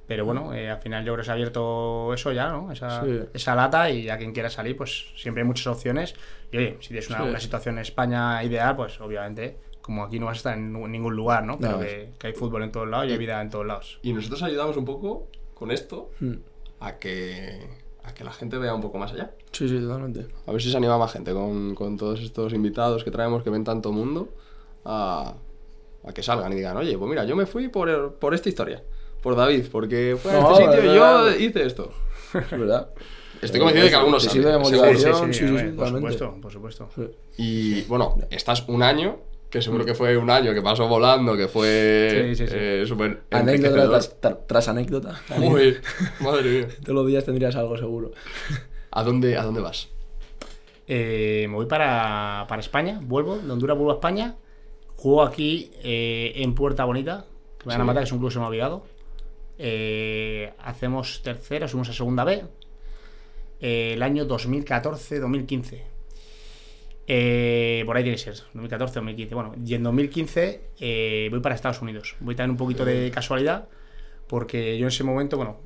pero 0.08 0.26
bueno, 0.26 0.54
eh, 0.54 0.70
al 0.70 0.80
final 0.80 1.04
yo 1.04 1.14
creo 1.14 1.22
que 1.22 1.26
se 1.26 1.32
ha 1.32 1.34
abierto 1.34 2.14
eso 2.14 2.32
ya, 2.32 2.50
¿no? 2.50 2.72
Esa, 2.72 3.04
Sí. 3.04 3.20
esa 3.34 3.56
lata 3.56 3.90
y 3.90 4.10
a 4.10 4.18
quien 4.18 4.34
quiera 4.34 4.50
salir, 4.50 4.76
pues 4.78 5.08
siempre 5.16 5.42
hay 5.44 5.48
muchas 5.48 5.68
opciones. 5.68 6.14
Y 6.52 6.58
oye, 6.58 6.78
si 6.82 6.90
tienes 6.90 7.10
una, 7.10 7.24
Sí. 7.24 7.30
una 7.30 7.40
situación 7.40 7.76
en 7.76 7.82
España 7.82 8.44
ideal, 8.44 8.76
pues 8.76 9.00
obviamente, 9.02 9.58
como 9.82 10.04
aquí 10.04 10.20
no 10.20 10.28
vas 10.28 10.36
a 10.36 10.38
estar 10.38 10.58
en 10.58 10.74
ningún 10.92 11.16
lugar, 11.16 11.44
¿no? 11.46 11.58
Pero 11.60 11.74
No, 11.74 11.80
que, 11.80 12.10
que 12.20 12.28
hay 12.28 12.34
fútbol 12.34 12.64
en 12.64 12.72
todos 12.72 12.88
lados 12.88 13.08
y 13.08 13.12
hay 13.12 13.18
vida 13.18 13.42
en 13.42 13.50
todos 13.50 13.66
lados. 13.66 14.00
Y 14.04 14.14
nosotros 14.14 14.42
ayudamos 14.44 14.78
un 14.78 14.86
poco 14.86 15.28
con 15.54 15.72
esto 15.72 16.10
Hmm. 16.20 16.36
a 16.80 16.98
que, 16.98 17.60
a 18.04 18.14
que 18.14 18.24
la 18.24 18.32
gente 18.32 18.58
vea 18.58 18.74
un 18.76 18.82
poco 18.82 18.98
más 18.98 19.12
allá. 19.14 19.32
Sí, 19.52 19.68
sí, 19.70 19.80
totalmente. 19.80 20.28
A 20.46 20.52
ver 20.52 20.62
si 20.62 20.70
se 20.70 20.78
anima 20.78 20.98
más 20.98 21.12
gente 21.14 21.34
con, 21.34 21.74
con 21.76 21.98
todos 21.98 22.20
estos 22.22 22.54
invitados 22.54 23.04
que 23.04 23.12
traemos 23.12 23.42
que 23.44 23.50
ven 23.50 23.64
tanto 23.64 23.92
mundo 23.92 24.30
a, 24.84 25.34
a 26.04 26.14
que 26.14 26.22
salgan 26.22 26.52
y 26.54 26.56
digan, 26.58 26.78
oye, 26.78 26.98
pues 26.98 27.10
mira, 27.10 27.24
yo 27.26 27.36
me 27.36 27.46
fui 27.46 27.68
por, 27.70 27.90
el- 27.90 28.10
por 28.12 28.34
esta 28.34 28.50
historia, 28.50 28.84
por 29.26 29.36
David, 29.36 29.66
porque 29.72 30.16
fue 30.22 30.32
a 30.32 30.40
No, 30.40 30.52
este 30.52 30.66
sitio 30.66 30.82
y 30.84 30.96
yo 30.96 31.02
verdad. 31.02 31.36
hice 31.40 31.66
esto. 31.66 31.92
Es 32.36 32.52
verdad. 32.52 32.90
Estoy 33.42 33.60
convencido 33.60 33.86
de 33.86 33.90
que 33.90 33.96
algunos 33.96 34.24
sirve 34.24 34.52
de 34.52 34.58
motivación, 34.60 35.34
sí, 35.34 35.48
sí, 35.48 35.58
sí, 35.58 35.66
por 35.76 35.88
supuesto, 35.90 36.38
por 36.42 36.52
supuesto. 36.52 36.90
Y 37.38 37.82
bueno, 37.84 38.18
estás 38.30 38.64
un 38.68 38.84
año, 38.84 39.18
que 39.50 39.62
seguro 39.64 39.84
que 39.84 39.96
fue 39.96 40.16
un 40.16 40.30
año 40.30 40.54
que 40.54 40.62
pasó 40.62 40.88
volando, 40.88 41.36
que 41.36 41.48
fue 41.48 42.10
Sí, 42.30 42.36
sí, 42.36 42.48
sí. 42.48 42.54
eh, 42.56 42.84
súper 42.88 43.24
Anécdota 43.32 43.90
tras, 43.90 44.22
tra- 44.22 44.38
tras 44.48 44.68
anécdota. 44.68 45.20
Uy, 45.42 45.76
madre 46.22 46.44
mía. 46.50 46.68
Todos 46.84 46.96
los 46.96 47.08
días 47.08 47.26
tendrías 47.26 47.56
algo 47.56 47.76
seguro. 47.78 48.12
¿A 48.92 49.04
dónde, 49.04 49.38
¿A 49.38 49.44
dónde 49.44 49.62
vas? 49.62 49.90
Eh, 50.88 51.48
me 51.50 51.56
voy 51.56 51.66
para, 51.66 52.46
para 52.48 52.62
España, 52.62 53.00
vuelvo, 53.02 53.38
de 53.38 53.52
Honduras 53.52 53.76
vuelvo 53.76 53.92
a 53.92 53.96
España, 53.96 54.36
juego 54.96 55.24
aquí 55.24 55.72
eh, 55.84 56.34
en 56.36 56.54
Puerta 56.54 56.86
Bonita, 56.86 57.26
que 57.60 57.66
me 57.68 57.74
van 57.74 57.82
a 57.82 57.86
matar, 57.86 58.04
que 58.04 58.08
es 58.08 58.12
un 58.12 58.20
club 58.20 58.30
que 58.30 58.34
se 58.34 58.40
me 58.40 58.46
ha 58.46 58.50
olvidado. 58.50 58.84
Eh, 59.58 60.54
hacemos 60.60 61.22
tercera, 61.24 61.68
subimos 61.68 61.90
a 61.90 61.94
segunda 61.94 62.24
B, 62.24 62.44
eh, 63.60 63.94
el 63.94 64.04
año 64.04 64.28
2014-2015. 64.28 65.82
Eh, 67.08 67.84
por 67.86 67.96
ahí 67.96 68.04
tiene 68.04 68.18
que 68.18 68.24
ser, 68.24 68.36
2014-2015. 68.54 69.30
Bueno, 69.34 69.56
y 69.64 69.74
en 69.76 69.84
2015 69.84 70.62
eh, 70.80 71.28
voy 71.32 71.40
para 71.40 71.56
Estados 71.56 71.82
Unidos. 71.82 72.16
Voy 72.20 72.36
también 72.36 72.52
un 72.52 72.58
poquito 72.58 72.84
de 72.84 73.10
casualidad, 73.12 73.68
porque 74.28 74.78
yo 74.78 74.86
en 74.86 74.90
ese 74.90 75.04
momento, 75.04 75.38
bueno, 75.38 75.60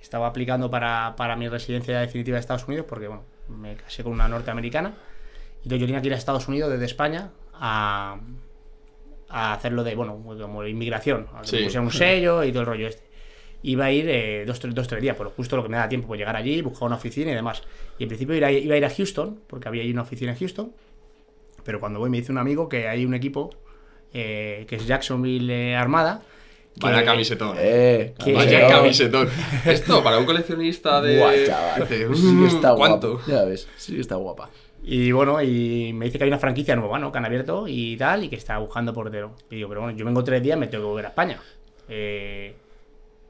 estaba 0.00 0.26
aplicando 0.26 0.70
para, 0.70 1.14
para 1.16 1.36
mi 1.36 1.48
residencia 1.48 2.00
definitiva 2.00 2.36
de 2.36 2.40
Estados 2.40 2.66
Unidos, 2.66 2.86
porque, 2.88 3.08
bueno, 3.08 3.24
me 3.48 3.76
casé 3.76 4.02
con 4.02 4.12
una 4.12 4.28
norteamericana. 4.28 4.94
Y 5.60 5.64
entonces 5.64 5.80
yo 5.80 5.86
tenía 5.86 6.00
que 6.00 6.08
ir 6.08 6.14
a 6.14 6.16
Estados 6.16 6.48
Unidos 6.48 6.70
desde 6.70 6.86
España 6.86 7.32
a, 7.52 8.18
a 9.30 9.52
hacerlo 9.54 9.84
de, 9.84 9.94
bueno, 9.94 10.20
como 10.22 10.62
de 10.62 10.70
inmigración. 10.70 11.26
A 11.34 11.42
que 11.42 11.46
Sí. 11.48 11.56
me 11.56 11.62
pusieran 11.64 11.86
un 11.86 11.92
sello 11.92 12.44
y 12.44 12.50
todo 12.50 12.60
el 12.60 12.66
rollo 12.66 12.86
este. 12.88 13.08
Iba 13.62 13.84
a 13.86 13.92
ir 13.92 14.06
eh, 14.08 14.44
dos, 14.46 14.58
tres, 14.58 14.74
dos, 14.74 14.88
tres 14.88 15.02
días, 15.02 15.14
pero 15.18 15.30
justo 15.30 15.54
lo 15.56 15.62
que 15.62 15.68
me 15.68 15.76
da 15.76 15.88
tiempo, 15.88 16.08
pues 16.08 16.18
llegar 16.18 16.34
allí, 16.34 16.62
buscar 16.62 16.86
una 16.86 16.96
oficina 16.96 17.30
y 17.30 17.34
demás. 17.34 17.62
Y 17.98 18.04
en 18.04 18.08
principio 18.08 18.34
iba 18.34 18.46
a, 18.46 18.52
iba 18.52 18.74
a 18.74 18.78
ir 18.78 18.84
a 18.84 18.90
Houston, 18.90 19.40
porque 19.46 19.68
había 19.68 19.82
allí 19.82 19.92
una 19.92 20.02
oficina 20.02 20.32
en 20.32 20.38
Houston. 20.38 20.72
Pero 21.62 21.78
cuando 21.78 21.98
voy 21.98 22.08
me 22.08 22.16
dice 22.18 22.32
un 22.32 22.38
amigo 22.38 22.68
que 22.68 22.88
hay 22.88 23.04
un 23.04 23.12
equipo 23.14 23.50
eh, 24.14 24.64
que 24.68 24.76
es 24.76 24.86
Jacksonville 24.86 25.52
eh, 25.72 25.76
Armada. 25.76 26.22
que- 26.74 26.86
Vaya 26.86 27.04
camisetón. 27.04 27.54
Eh, 27.60 28.14
que- 28.24 28.32
Vaya 28.32 28.66
camisetón. 28.66 29.28
Eesto, 29.66 30.02
para 30.04 30.18
un 30.18 30.24
coleccionista 30.24 31.02
de... 31.02 31.18
Guau, 31.18 31.34
chaval. 31.46 31.80
dice, 31.82 32.14
Sí 32.14 32.36
que 32.40 32.46
está 32.46 32.72
"Mm, 32.72 32.76
¿Cuánto? 32.76 33.10
guapa. 33.18 33.26
Ya 33.30 33.44
ves, 33.44 33.68
sí 33.76 33.94
que 33.94 34.00
está 34.00 34.14
guapa. 34.16 34.48
Y 34.82 35.12
bueno, 35.12 35.42
y 35.42 35.92
me 35.92 36.06
dice 36.06 36.18
que 36.18 36.24
hay 36.24 36.30
una 36.30 36.38
franquicia 36.38 36.74
nueva, 36.74 36.98
¿no? 36.98 37.12
Que 37.12 37.18
han 37.18 37.24
abierto 37.26 37.66
y 37.68 37.96
tal, 37.96 38.24
y 38.24 38.28
que 38.28 38.36
está 38.36 38.58
buscando 38.58 38.92
portero. 38.94 39.32
Y 39.50 39.56
digo, 39.56 39.68
pero 39.68 39.82
bueno, 39.82 39.96
yo 39.96 40.04
vengo 40.04 40.24
tres 40.24 40.42
días, 40.42 40.58
me 40.58 40.66
tengo 40.68 40.84
que 40.84 40.88
volver 40.88 41.06
a 41.06 41.08
España. 41.10 41.38
Eh, 41.88 42.54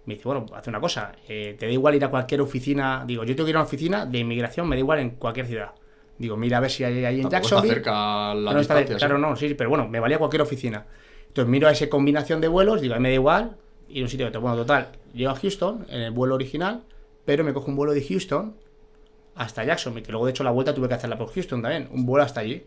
me 0.06 0.14
dice, 0.14 0.28
bueno, 0.28 0.46
hace 0.54 0.70
una 0.70 0.80
cosa, 0.80 1.12
eh, 1.28 1.56
te 1.58 1.66
da 1.66 1.72
igual 1.72 1.94
ir 1.96 2.04
a 2.04 2.08
cualquier 2.08 2.40
oficina. 2.40 3.04
Digo, 3.06 3.24
yo 3.24 3.34
tengo 3.34 3.46
que 3.46 3.50
ir 3.50 3.56
a 3.56 3.60
una 3.60 3.66
oficina 3.66 4.06
de 4.06 4.18
inmigración, 4.18 4.68
me 4.68 4.76
da 4.76 4.80
igual 4.80 4.98
en 5.00 5.10
cualquier 5.10 5.46
ciudad. 5.46 5.70
Digo, 6.18 6.36
mira 6.36 6.58
a 6.58 6.60
ver 6.60 6.70
si 6.70 6.84
hay 6.84 7.04
ahí 7.04 7.20
en 7.20 7.30
Jacksonville. 7.30 7.74
cerca 7.74 8.34
la 8.34 8.52
No 8.52 8.60
está- 8.60 8.84
claro, 8.84 9.18
no, 9.18 9.34
sí, 9.36 9.54
pero 9.54 9.70
bueno, 9.70 9.88
me 9.88 9.98
valía 10.00 10.18
cualquier 10.18 10.42
oficina. 10.42 10.86
Entonces 11.28 11.50
miro 11.50 11.66
a 11.68 11.72
esa 11.72 11.88
combinación 11.88 12.40
de 12.40 12.48
vuelos, 12.48 12.80
digo, 12.80 12.94
a 12.94 12.98
mí 12.98 13.04
me 13.04 13.08
da 13.08 13.14
igual, 13.14 13.56
ir 13.88 14.02
a 14.02 14.04
un 14.04 14.08
sitio 14.10 14.30
bueno, 14.40 14.56
total, 14.56 14.88
llego 15.14 15.30
a 15.30 15.34
Houston 15.36 15.86
en 15.88 16.02
el 16.02 16.10
vuelo 16.10 16.34
original, 16.34 16.82
pero 17.24 17.42
me 17.44 17.52
cojo 17.52 17.68
un 17.68 17.76
vuelo 17.76 17.92
de 17.92 18.04
Houston 18.04 18.54
hasta 19.34 19.64
Jacksonville, 19.64 20.04
que 20.04 20.12
luego 20.12 20.26
de 20.26 20.30
hecho 20.32 20.44
la 20.44 20.50
vuelta 20.50 20.74
tuve 20.74 20.88
que 20.88 20.94
hacerla 20.94 21.16
por 21.18 21.32
Houston 21.32 21.62
también, 21.62 21.88
un 21.92 22.04
vuelo 22.06 22.24
hasta 22.24 22.40
allí. 22.40 22.66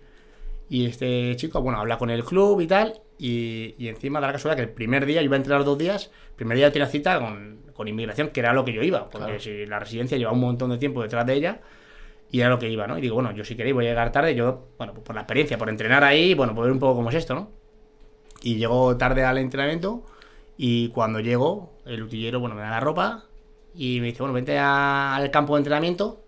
Y 0.70 0.86
este 0.86 1.36
chico, 1.36 1.62
bueno, 1.62 1.80
habla 1.80 1.98
con 1.98 2.10
el 2.10 2.24
club 2.24 2.62
y 2.62 2.68
tal, 2.68 3.02
y, 3.20 3.76
y 3.78 3.90
encima 3.90 4.20
da 4.20 4.28
la 4.28 4.34
casualidad 4.34 4.58
que 4.58 4.70
el 4.70 4.74
primer 4.74 5.06
día, 5.06 5.22
yo 5.22 5.26
iba 5.26 5.36
a 5.36 5.38
entrenar 5.38 5.64
dos 5.66 5.78
días, 5.78 6.10
el 6.30 6.36
primer 6.36 6.58
día 6.58 6.72
tenía 6.72 6.88
cita 6.88 7.20
con, 7.20 7.60
con 7.74 7.88
inmigración, 7.88 8.30
que 8.30 8.40
era 8.40 8.54
lo 8.54 8.64
que 8.66 8.74
yo 8.74 8.82
iba, 8.82 9.10
porque 9.10 9.26
Claro. 9.26 9.40
si 9.40 9.66
la 9.66 9.80
residencia 9.80 10.18
llevaba 10.18 10.36
un 10.36 10.42
montón 10.42 10.70
de 10.72 10.78
tiempo 10.78 11.04
detrás 11.04 11.26
de 11.28 11.34
ella, 11.34 11.62
y 12.32 12.40
era 12.40 12.50
lo 12.50 12.58
que 12.58 12.70
iba, 12.70 12.88
¿no? 12.88 12.98
Y 12.98 13.02
digo, 13.02 13.14
bueno, 13.16 13.32
yo 13.34 13.44
si 13.44 13.56
queréis 13.56 13.76
voy 13.76 13.86
a 13.86 13.90
llegar 13.90 14.12
tarde, 14.12 14.34
yo, 14.34 14.68
bueno, 14.78 14.94
pues 14.94 15.06
por 15.06 15.14
la 15.14 15.22
experiencia, 15.22 15.58
por 15.58 15.70
entrenar 15.70 16.04
ahí, 16.04 16.34
bueno, 16.34 16.56
por 16.56 16.64
ver 16.64 16.72
un 16.74 16.80
poco 16.80 16.96
cómo 16.96 17.10
es 17.10 17.16
esto, 17.16 17.36
¿no? 17.36 17.52
Y 18.42 18.56
llego 18.56 18.98
tarde 18.98 19.24
al 19.24 19.38
entrenamiento 19.38 20.04
y 20.58 20.88
cuando 20.90 21.20
llego, 21.20 21.74
el 21.86 22.02
utillero, 22.04 22.40
bueno, 22.40 22.56
me 22.56 22.62
da 22.62 22.72
la 22.72 22.80
ropa 22.80 23.26
y 23.76 24.00
me 24.00 24.08
dice, 24.08 24.20
bueno, 24.24 24.34
vente 24.34 24.58
a- 24.58 25.16
al 25.16 25.30
campo 25.30 25.56
de 25.56 25.60
entrenamiento, 25.60 26.23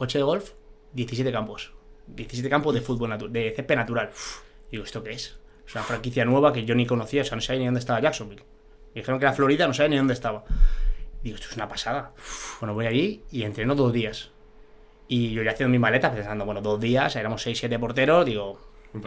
coche 0.00 0.18
de 0.18 0.24
golf, 0.24 0.52
17 0.94 1.30
campos. 1.30 1.72
17 2.06 2.48
campos 2.48 2.74
de 2.74 2.80
fútbol 2.80 3.10
natu- 3.10 3.28
de 3.28 3.52
césped 3.54 3.76
natural. 3.76 4.08
Uf, 4.12 4.40
digo, 4.72 4.82
¿esto 4.84 5.02
qué 5.04 5.10
es? 5.12 5.38
Es 5.66 5.74
una 5.74 5.84
franquicia 5.84 6.24
nueva 6.24 6.52
que 6.52 6.64
yo 6.64 6.74
ni 6.74 6.86
conocía, 6.86 7.22
o 7.22 7.24
sea, 7.24 7.36
no 7.36 7.42
sabía 7.42 7.60
ni 7.60 7.66
dónde 7.66 7.80
estaba 7.80 8.00
Jacksonville. 8.00 8.42
Me 8.94 9.00
dijeron 9.02 9.20
que 9.20 9.26
era 9.26 9.32
Florida, 9.34 9.66
no 9.68 9.74
sabía 9.74 9.90
ni 9.90 9.96
dónde 9.98 10.14
estaba. 10.14 10.42
Digo, 11.22 11.36
esto 11.36 11.48
es 11.50 11.56
una 11.56 11.68
pasada. 11.68 12.12
Uf, 12.16 12.60
bueno, 12.60 12.72
voy 12.74 12.86
allí 12.86 13.22
y 13.30 13.42
entreno 13.44 13.74
dos 13.74 13.92
días. 13.92 14.30
Y 15.06 15.32
yo 15.32 15.42
ya 15.42 15.50
haciendo 15.52 15.70
mis 15.70 15.80
maletas, 15.80 16.12
pensando, 16.14 16.44
bueno, 16.46 16.60
dos 16.62 16.80
días, 16.80 17.14
éramos 17.16 17.46
6-7 17.46 17.78
porteros, 17.78 18.24
digo, 18.24 18.58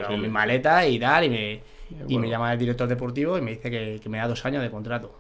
hago 0.06 0.18
mi 0.18 0.28
maleta 0.30 0.86
y 0.88 1.00
tal, 1.00 1.24
y 1.26 1.30
me, 1.30 1.62
y 2.08 2.18
me 2.20 2.30
llama 2.30 2.54
el 2.54 2.60
director 2.60 2.88
deportivo 2.88 3.38
y 3.38 3.42
me 3.42 3.52
dice 3.52 3.72
que, 3.72 4.00
que 4.02 4.10
me 4.10 4.20
da 4.20 4.28
dos 4.28 4.46
años 4.46 4.62
de 4.62 4.70
contrato. 4.70 5.18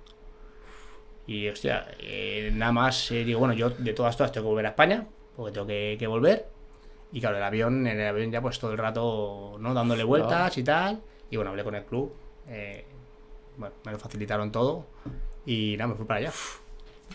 Y 1.26 1.48
hostia, 1.48 1.88
eh, 2.00 2.52
nada 2.54 2.72
más 2.74 3.12
eh, 3.12 3.24
digo, 3.24 3.40
bueno, 3.40 3.54
yo 3.54 3.70
de 3.70 3.94
todas 3.94 4.16
todas 4.18 4.32
tengo 4.32 4.46
que 4.46 4.50
volver 4.50 4.66
a 4.66 4.70
España, 4.70 5.08
porque 5.36 5.52
tengo 5.54 5.68
que, 5.68 5.96
que 6.00 6.08
volver. 6.08 6.48
Y 7.12 7.20
claro, 7.22 7.38
el 7.38 7.44
avión, 7.44 7.86
en 7.88 8.00
el 8.00 8.08
avión 8.08 8.32
ya 8.32 8.42
pues 8.42 8.58
todo 8.60 8.72
el 8.72 8.78
rato, 8.78 9.56
¿no? 9.60 9.74
Dándole 9.74 10.04
vueltas 10.04 10.58
y 10.58 10.64
tal. 10.64 11.02
Y 11.30 11.36
bueno, 11.36 11.52
hablé 11.52 11.64
con 11.64 11.76
el 11.76 11.84
club. 11.86 12.12
eh, 12.48 12.86
bueno, 13.58 13.76
me 13.86 13.92
lo 13.92 14.00
facilitaron 14.00 14.52
todo. 14.52 14.86
Y 15.46 15.76
nada, 15.78 15.90
me 15.90 15.96
fui 15.96 16.06
para 16.06 16.20
allá. 16.22 16.32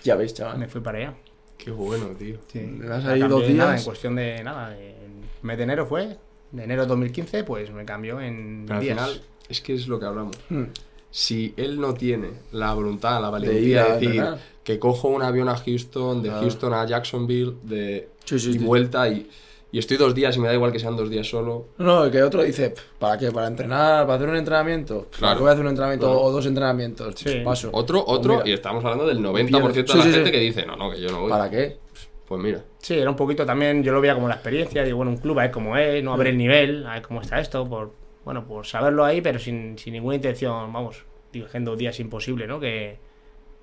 Ya 0.05 0.15
veis, 0.15 0.35
chaval. 0.35 0.59
Me 0.59 0.69
fui 0.69 0.81
para 0.81 0.99
allá. 0.99 1.15
Qué 1.57 1.73
bueno, 1.73 2.07
tío. 2.17 2.39
Sí. 2.47 2.61
Me 2.61 2.87
La 2.87 2.97
ahí 2.99 3.19
dos 3.21 3.41
cambié, 3.43 3.55
nada, 3.55 3.71
en 3.71 3.75
días. 3.77 3.85
cuestión 3.85 4.15
de 4.15 4.45
nada, 4.45 4.79
en 4.79 5.23
mes 5.43 5.57
de 5.57 5.65
enero 5.65 5.87
fue, 5.87 6.17
de 6.53 6.63
enero 6.65 6.83
de 6.83 6.89
2015, 6.89 7.43
pues 7.43 7.73
me 7.73 7.85
cambió 7.85 8.21
en 8.21 8.65
Pero 8.67 8.79
al 8.79 8.85
días. 8.85 8.97
final, 8.97 9.23
es 9.49 9.61
que 9.61 9.75
es 9.75 9.89
lo 9.89 9.99
que 9.99 10.07
hablamos. 10.07 10.37
Hmm. 10.49 10.65
Si 11.11 11.55
él 11.57 11.81
no 11.81 11.95
tiene 11.95 12.31
la 12.53 12.73
voluntad, 12.75 13.21
la 13.21 13.27
ir 13.27 13.33
valentía 13.33 13.83
a 13.83 13.87
de 13.87 13.93
decir 13.95 14.09
entrenar. 14.11 14.39
Que 14.69 14.79
cojo 14.79 15.09
un 15.09 15.23
avión 15.23 15.49
a 15.49 15.57
Houston, 15.57 16.23
de 16.23 16.29
Claro. 16.29 16.43
Houston 16.43 16.75
a 16.75 16.85
Jacksonville, 16.87 17.55
de 17.63 18.09
Sí, 18.27 18.39
sí, 18.39 18.51
y 18.51 18.53
sí. 18.53 18.59
vuelta 18.59 19.09
y, 19.09 19.27
y 19.73 19.79
estoy 19.79 19.97
dos 19.97 20.15
días 20.15 20.37
y 20.37 20.41
me 20.41 20.49
da 20.49 20.53
igual 20.53 20.71
que 20.73 20.79
sean 20.79 20.95
dos 20.95 21.09
días 21.09 21.27
solo. 21.27 21.69
No, 21.79 22.05
no, 22.05 22.11
que 22.11 22.23
otro 22.23 22.43
dice, 22.43 22.69
"Pff, 22.71 22.83
¿para 22.99 23.17
qué? 23.17 23.33
¿Para 23.33 23.47
entrenar? 23.47 24.03
¿Para 24.05 24.17
hacer 24.17 24.29
un 24.29 24.37
entrenamiento? 24.37 25.05
Pff, 25.05 25.09
¿Para 25.13 25.19
Claro. 25.21 25.37
qué 25.37 25.41
voy 25.43 25.49
a 25.49 25.53
hacer 25.53 25.65
un 25.65 25.71
entrenamiento 25.71 26.07
Claro. 26.07 26.21
o 26.23 26.31
dos 26.33 26.45
entrenamientos? 26.45 27.15
Sí. 27.17 27.41
Paso. 27.43 27.71
Otro, 27.73 28.05
Pues 28.05 28.19
otro, 28.19 28.43
y 28.45 28.53
estamos 28.53 28.85
hablando 28.85 29.07
del 29.07 29.21
90% 29.23 29.95
de 29.95 29.99
la 30.01 30.05
sí, 30.05 30.11
gente 30.13 30.27
sí. 30.27 30.33
que 30.33 30.41
dice, 30.41 30.67
no, 30.67 30.77
no, 30.77 30.91
que 30.91 31.01
yo 31.01 31.11
no 31.11 31.21
voy. 31.23 31.31
¿Para 31.31 31.49
qué? 31.49 31.79
Pues 32.27 32.43
mira. 32.43 32.63
Sí, 32.77 32.93
era 32.93 33.09
un 33.09 33.17
poquito 33.17 33.47
también, 33.47 33.83
yo 33.83 33.91
lo 33.93 34.03
veía 34.03 34.15
como 34.15 34.29
la 34.29 34.35
experiencia, 34.35 34.85
digo, 34.85 34.99
bueno, 34.99 35.13
un 35.13 35.17
club, 35.17 35.39
a 35.39 35.43
ver 35.45 35.51
cómo 35.51 35.79
es, 35.79 36.05
no 36.05 36.13
a 36.13 36.17
ver 36.19 36.27
el 36.27 36.37
nivel, 36.37 36.87
a 36.87 36.93
ver 36.93 37.03
cómo 37.03 37.23
está 37.23 37.41
esto, 37.41 37.65
por, 37.67 37.93
bueno, 38.23 38.47
por 38.47 38.67
saberlo 38.67 39.03
ahí, 39.07 39.23
pero 39.23 39.39
sin, 39.39 39.79
sin 39.79 39.95
ninguna 39.95 40.17
intención, 40.17 40.71
vamos, 40.71 41.05
digo, 41.33 41.47
que 41.51 41.57
en 41.57 41.65
dos 41.65 41.79
días 41.79 41.95
es 41.95 42.01
imposible, 42.01 42.47
¿no? 42.47 42.61
Que, 42.61 42.99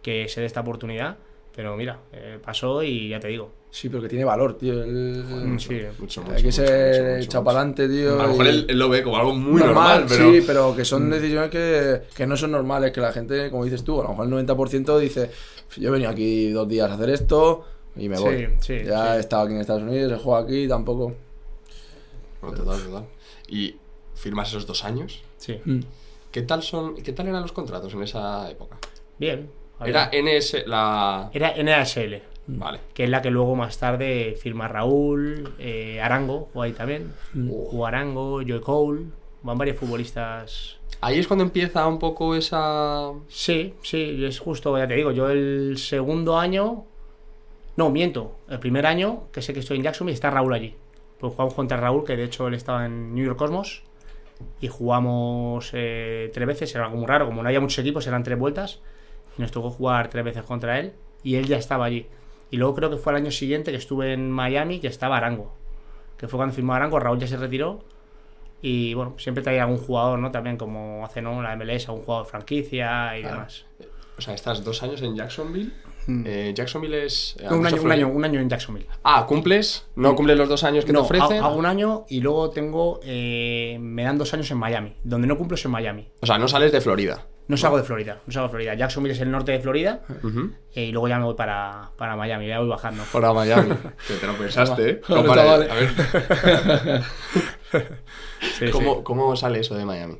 que 0.06 0.30
se 0.30 0.40
dé 0.40 0.46
esta 0.46 0.62
oportunidad, 0.62 1.18
Pero 1.56 1.76
mira, 1.78 1.98
eh, 2.12 2.38
pasó 2.44 2.84
y 2.84 3.08
ya 3.10 3.20
te 3.20 3.30
digo. 3.30 3.50
Sí, 3.72 3.88
pero 3.88 4.02
que 4.04 4.10
tiene 4.10 4.26
valor, 4.26 4.58
tío. 4.58 4.84
el- 4.84 5.24
sí. 5.26 5.30
Mucho, 5.30 5.72
Hay 5.74 5.88
mucho, 5.98 6.22
que 6.26 6.44
mucho, 6.44 6.52
ser 6.52 7.20
echado 7.22 7.44
para 7.46 7.60
adelante, 7.60 7.88
tío. 7.88 8.20
A 8.20 8.24
lo 8.24 8.30
mejor 8.32 8.46
y- 8.46 8.50
él, 8.50 8.66
él 8.68 8.78
lo 8.78 8.90
ve 8.90 9.02
como 9.02 9.16
algo 9.18 9.34
muy 9.34 9.62
normal, 9.62 10.06
pero... 10.08 10.32
Sí, 10.34 10.44
pero 10.46 10.76
que 10.76 10.84
son 10.84 11.10
decisiones 11.10 11.50
que, 11.50 12.02
que 12.14 12.28
no 12.28 12.36
son 12.36 12.52
normales, 12.52 12.92
que 12.92 13.00
la 13.00 13.14
gente, 13.14 13.50
como 13.50 13.64
dices 13.64 13.86
tú, 13.86 14.02
a 14.02 14.04
lo 14.04 14.10
mejor 14.10 14.26
el 14.28 14.32
90% 14.48 15.00
dice, 15.00 15.32
yo 15.78 15.88
he 15.88 15.92
venido 15.94 16.12
aquí 16.12 16.52
dos 16.52 16.68
días 16.68 16.92
a 16.92 16.96
hacer 16.96 17.10
esto 17.12 17.64
y 17.96 18.10
me 18.10 18.20
voy. 18.20 18.50
sí, 18.60 18.84
ya 18.86 19.12
sí. 19.14 19.18
he 19.18 19.20
estado 19.22 19.44
aquí 19.46 19.54
en 19.54 19.62
Estados 19.62 19.84
Unidos, 19.84 20.12
he 20.12 20.22
jugado 20.22 20.44
aquí, 20.44 20.68
tampoco. 20.68 21.16
Total, 22.42 22.80
total. 22.84 23.06
Y 23.48 23.76
firmas 24.14 24.50
esos 24.50 24.68
dos 24.68 24.84
años. 24.84 25.24
Sí. 25.38 25.58
Mm. 25.64 25.80
¿Qué 26.32 26.42
tal 26.42 26.62
son, 26.62 26.96
qué 26.96 27.14
tal 27.14 27.28
eran 27.30 27.42
los 27.44 27.54
contratos 27.54 27.94
en 27.94 28.04
esa 28.04 28.52
época? 28.52 28.78
Bien. 29.18 29.50
Era. 29.84 30.10
NS, 30.12 30.66
la... 30.68 31.30
Era 31.34 31.54
NASL, 31.62 32.22
Vale. 32.48 32.80
que 32.94 33.04
es 33.04 33.10
la 33.10 33.22
que 33.22 33.30
luego 33.32 33.56
más 33.56 33.78
tarde 33.78 34.38
firma 34.40 34.68
Raúl, 34.68 35.54
eh, 35.60 36.00
Arango, 36.02 36.48
jugó 36.52 36.62
ahí 36.62 36.74
también. 36.74 37.14
Jugó 37.34 37.86
Arango, 37.86 38.42
Joe 38.48 38.62
Cole, 38.62 39.06
van 39.44 39.58
varios 39.58 39.78
futbolistas. 39.78 40.78
Ahí 41.02 41.20
es 41.20 41.28
cuando 41.28 41.44
empieza 41.44 41.86
un 41.88 42.00
poco 42.00 42.36
esa... 42.36 43.12
Sí, 43.28 43.74
sí, 43.84 44.24
es 44.26 44.40
justo, 44.40 44.78
ya 44.78 44.88
te 44.88 44.96
digo, 44.96 45.12
yo 45.12 45.30
el 45.30 45.78
segundo 45.78 46.40
año. 46.40 46.86
No, 47.76 47.90
miento. 47.90 48.38
El 48.48 48.60
primer 48.60 48.86
año, 48.86 49.24
que 49.32 49.42
sé 49.42 49.54
que 49.54 49.60
estoy 49.60 49.78
en 49.78 49.84
Jacksonville, 49.84 50.14
está 50.14 50.30
Raúl 50.32 50.54
allí. 50.54 50.76
Pues 51.20 51.34
jugamos 51.34 51.54
contra 51.54 51.78
Raúl, 51.78 52.06
que 52.06 52.16
de 52.16 52.24
hecho 52.24 52.48
él 52.48 52.54
estaba 52.54 52.86
en 52.86 53.14
New 53.14 53.26
York 53.26 53.38
Cosmos. 53.38 53.84
Y 54.62 54.68
jugamos 54.68 55.70
eh, 55.74 56.32
tres 56.34 56.48
veces, 56.48 56.74
era 56.76 56.86
algo 56.86 56.98
muy 56.98 57.08
raro, 57.08 57.26
como 57.26 57.42
no 57.42 57.48
había 57.48 57.60
muchos 57.60 57.80
equipos, 57.80 58.08
eran 58.08 58.24
tres 58.24 58.38
vueltas. 58.40 58.80
Y 59.38 59.42
nos 59.42 59.52
tocó 59.52 59.70
jugar 59.70 60.10
tres 60.10 60.24
veces 60.24 60.44
contra 60.44 60.80
él. 60.80 60.94
Y 61.24 61.36
él 61.36 61.46
ya 61.48 61.58
estaba 61.58 61.86
allí. 61.86 62.08
Y 62.52 62.58
luego 62.58 62.76
creo 62.76 62.90
que 62.90 62.98
fue 62.98 63.14
el 63.14 63.18
año 63.18 63.32
siguiente 63.32 63.72
que 63.72 63.78
estuve 63.78 64.14
en 64.14 64.30
Miami, 64.32 64.80
que 64.80 64.88
estaba 64.88 65.18
Arango. 65.18 65.54
Que 66.18 66.28
fue 66.28 66.38
cuando 66.38 66.54
firmó 66.56 66.74
Arango, 66.74 67.00
Raúl 67.00 67.20
ya 67.20 67.28
se 67.28 67.38
retiró. 67.38 67.84
Y 68.62 68.94
bueno, 68.94 69.16
siempre 69.18 69.44
traía 69.44 69.64
algún 69.64 69.78
jugador, 69.78 70.18
¿no? 70.20 70.32
También 70.32 70.58
como 70.58 71.04
hace, 71.06 71.22
¿no? 71.22 71.42
La 71.42 71.56
MLS, 71.56 71.88
algún 71.90 72.04
jugador 72.04 72.26
de 72.26 72.32
franquicia 72.32 73.18
y 73.18 73.22
Claro. 73.22 73.36
demás. 73.38 73.66
O 74.18 74.22
sea, 74.22 74.34
estás 74.34 74.64
dos 74.64 74.82
años 74.82 75.02
en 75.02 75.16
Jacksonville. 75.16 75.72
Eh, 76.08 76.54
Jacksonville 76.56 77.04
es... 77.06 77.36
eh, 77.40 77.48
Mm. 77.50 77.54
un, 77.60 77.66
año, 77.66 77.82
un, 77.82 77.92
año, 77.92 78.08
un 78.10 78.24
año 78.26 78.40
en 78.40 78.48
Jacksonville. 78.48 78.88
Ah, 79.04 79.26
¿cumples? 79.28 79.88
¿No 79.96 80.16
cumples 80.16 80.38
los 80.38 80.48
dos 80.48 80.64
años 80.64 80.86
que 80.86 80.94
no, 80.94 81.00
te 81.00 81.06
ofrecen? 81.06 81.38
Hago, 81.38 81.46
hago 81.48 81.56
un 81.58 81.66
año 81.66 82.06
y 82.10 82.22
luego 82.22 82.52
tengo. 82.52 83.00
eh, 83.04 83.78
me 83.82 84.04
dan 84.04 84.18
dos 84.18 84.34
años 84.34 84.50
en 84.52 84.58
Miami. 84.58 84.96
Donde 85.04 85.28
no 85.28 85.38
cumplo 85.38 85.56
es 85.56 85.66
en 85.66 85.72
Miami. 85.72 86.08
O 86.22 86.26
sea, 86.26 86.38
no 86.38 86.48
sales 86.48 86.72
de 86.72 86.80
Florida. 86.80 87.26
No 87.48 87.58
salgo 87.58 87.78
de 87.78 87.84
Florida. 87.84 88.20
No 88.26 88.34
salgo 88.34 88.48
de 88.48 88.52
Florida. 88.52 88.74
Jacksonville 88.74 89.14
es 89.14 89.22
el 89.22 89.30
norte 89.32 89.52
de 89.52 89.60
Florida. 89.60 90.02
Eh, 90.74 90.86
y 90.86 90.92
luego 90.92 91.08
ya 91.08 91.20
me 91.20 91.26
voy 91.26 91.36
para, 91.36 91.92
para 91.98 92.16
Miami. 92.16 92.48
Ya 92.48 92.60
voy 92.60 92.70
bajando. 92.70 93.04
Para 93.12 93.34
Miami. 93.34 93.76
que 94.08 94.14
te 94.20 94.26
lo 94.28 94.34
pensaste, 94.34 94.90
¿eh? 94.90 95.02
Vale. 95.08 95.42
A 95.70 95.74
ver. 95.76 97.02
Sí, 98.60 98.70
¿Cómo, 98.72 98.96
sí. 98.96 99.02
¿Cómo 99.04 99.36
sale 99.36 99.60
eso 99.60 99.76
de 99.76 99.86
Miami? 99.86 100.16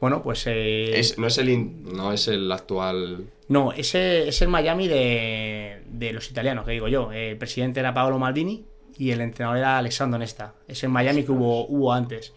Bueno, 0.00 0.22
pues. 0.22 0.44
eh, 0.46 0.98
Es- 0.98 1.18
no, 1.18 1.26
es 1.26 1.38
el 1.38 1.48
in- 1.48 1.84
no 1.94 2.12
es 2.12 2.28
el 2.28 2.50
actual... 2.52 3.26
No, 3.48 3.72
ese 3.72 4.28
es 4.28 4.42
el 4.42 4.48
Miami 4.48 4.88
de, 4.88 5.80
de 5.86 6.12
los 6.12 6.30
italianos, 6.30 6.64
que 6.64 6.72
digo 6.72 6.88
yo. 6.88 7.12
El 7.12 7.36
presidente 7.38 7.80
era 7.80 7.94
Paolo 7.94 8.18
Maldini 8.18 8.66
y 8.98 9.10
el 9.12 9.20
entrenador 9.20 9.58
era 9.58 9.78
Alessandro 9.78 10.18
Nesta. 10.18 10.54
Es 10.66 10.82
el 10.82 10.90
Miami 10.90 11.22
que 11.22 11.30
hubo, 11.32 11.66
hubo 11.66 11.92
antes. 11.92 12.34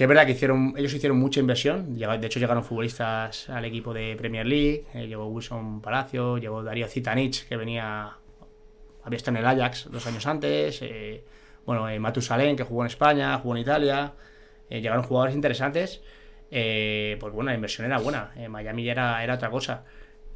Que 0.00 0.04
es 0.04 0.08
verdad 0.08 0.24
que 0.24 0.32
hicieron, 0.32 0.72
ellos 0.78 0.94
hicieron 0.94 1.18
mucha 1.18 1.40
inversión. 1.40 1.94
De 1.94 2.26
hecho, 2.26 2.40
llegaron 2.40 2.64
futbolistas 2.64 3.50
al 3.50 3.66
equipo 3.66 3.92
de 3.92 4.16
Premier 4.16 4.46
League. 4.46 4.86
eh, 4.94 5.06
llegó 5.06 5.26
Wilson 5.26 5.82
Palacio, 5.82 6.38
llegó 6.38 6.62
Darío 6.62 6.88
Zitanich, 6.88 7.46
que 7.46 7.54
venía. 7.58 8.16
Había 9.04 9.16
estado 9.18 9.36
en 9.36 9.44
el 9.44 9.46
Ajax 9.50 9.90
dos 9.90 10.06
años 10.06 10.26
antes. 10.26 10.80
eh, 10.80 11.22
bueno, 11.66 11.86
eh, 11.86 11.98
Matusalén, 11.98 12.56
que 12.56 12.62
jugó 12.64 12.80
en 12.80 12.86
España, 12.86 13.36
jugó 13.40 13.54
en 13.56 13.60
Italia. 13.60 14.14
eh, 14.70 14.80
llegaron 14.80 15.02
jugadores 15.02 15.34
interesantes. 15.34 16.00
eh, 16.50 17.18
pues 17.20 17.34
bueno, 17.34 17.50
la 17.50 17.54
inversión 17.56 17.84
era 17.86 17.98
buena. 17.98 18.32
Miami 18.48 18.88
era, 18.88 19.22
era 19.22 19.34
otra 19.34 19.50
cosa. 19.50 19.84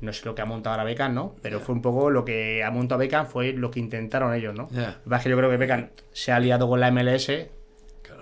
No 0.03 0.13
sé 0.13 0.27
lo 0.27 0.35
que 0.35 0.43
ha 0.43 0.45
montado 0.45 0.75
ahora 0.75 0.85
Beckham, 0.85 1.15
¿no? 1.15 1.37
Pero 1.41 1.59
fue 1.61 1.75
un 1.75 1.81
poco 1.81 2.11
lo 2.11 2.23
que 2.27 2.63
ha 2.63 2.71
montado 2.71 2.99
Beckham, 2.99 3.25
fue 3.25 3.55
lo 3.55 3.71
que 3.71 3.81
intentaron 3.81 4.35
ellos, 4.35 4.55
¿no? 4.55 4.69
Ya. 4.73 4.89
Lo 4.89 5.05
que 5.05 5.09
pasa 5.09 5.17
es 5.17 5.23
que 5.25 5.31
yo 5.31 5.39
creo 5.39 5.49
que 5.49 5.57
Beckham 5.57 5.89
se 6.13 6.33
ha 6.33 6.37
aliado 6.37 6.69
con 6.69 6.81
la 6.81 6.91
MLS, 6.91 7.31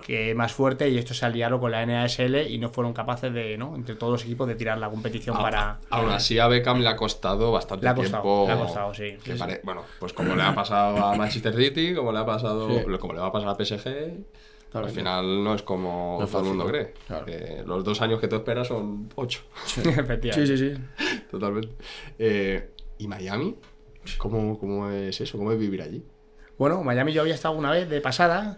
que 0.05 0.31
es 0.31 0.35
más 0.35 0.51
fuerte, 0.53 0.89
y 0.89 0.97
esto 0.97 1.13
se 1.13 1.23
ha 1.25 1.29
aliado 1.29 1.59
con 1.59 1.71
la 1.71 1.85
NASL 1.85 2.35
y 2.49 2.57
no 2.57 2.69
fueron 2.69 2.91
capaces 2.93 3.33
de, 3.33 3.57
¿no? 3.57 3.75
Entre 3.75 3.95
todos 3.95 4.11
los 4.11 4.23
equipos 4.23 4.47
de 4.47 4.55
tirar 4.55 4.77
la 4.77 4.89
competición 4.89 5.37
para... 5.37 5.79
Aún 5.89 6.09
así 6.09 6.39
a 6.39 6.47
Beckham 6.47 6.81
le 6.81 6.89
ha 6.89 6.95
costado 6.95 7.51
bastante 7.51 7.85
Le 7.85 7.89
ha 7.89 7.95
costado, 7.95 8.21
tiempo. 8.23 8.45
le 8.47 8.53
ha 8.53 8.57
costado, 8.57 8.93
sí, 8.93 9.17
que 9.23 9.33
sí, 9.33 9.39
pare- 9.39 9.61
Bueno, 9.63 9.83
pues 9.99 10.11
como 10.13 10.35
le 10.35 10.41
ha 10.43 10.53
pasado 10.53 10.97
a 11.05 11.15
Manchester 11.15 11.55
City, 11.55 11.93
como 11.95 12.11
le 12.11 12.19
ha 12.19 12.25
pasado, 12.25 12.67
Sí. 12.69 12.85
como 12.99 13.13
le 13.13 13.19
va 13.19 13.27
a 13.27 13.31
pasar 13.31 13.49
a 13.49 13.55
PSG, 13.55 14.25
Claro 14.71 14.87
al 14.87 14.91
final 14.91 15.43
no 15.43 15.53
es 15.53 15.61
como 15.61 16.17
No 16.19 16.25
es 16.25 16.31
todo 16.31 16.41
el 16.41 16.47
mundo 16.47 16.65
cree. 16.65 16.93
Claro. 17.07 17.25
Los 17.67 17.83
dos 17.83 18.01
años 18.01 18.19
que 18.19 18.27
tú 18.27 18.37
esperas 18.37 18.67
son 18.67 19.07
ocho. 19.15 19.41
Efectivamente. 19.77 20.33
Sí, 20.33 20.47
sí, 20.47 20.57
sí. 20.57 20.81
Totalmente. 21.29 21.69
Eh, 22.17 22.71
¿Y 22.97 23.07
Miami? 23.07 23.55
¿Cómo, 24.17 24.57
¿Cómo 24.59 24.89
es 24.89 25.21
eso? 25.21 25.37
¿Cómo 25.37 25.51
es 25.51 25.59
vivir 25.59 25.81
allí? 25.81 26.03
Bueno, 26.57 26.83
Miami 26.83 27.13
yo 27.13 27.21
había 27.21 27.35
estado 27.35 27.53
una 27.55 27.69
vez 27.71 27.87
de 27.89 28.01
pasada 28.01 28.57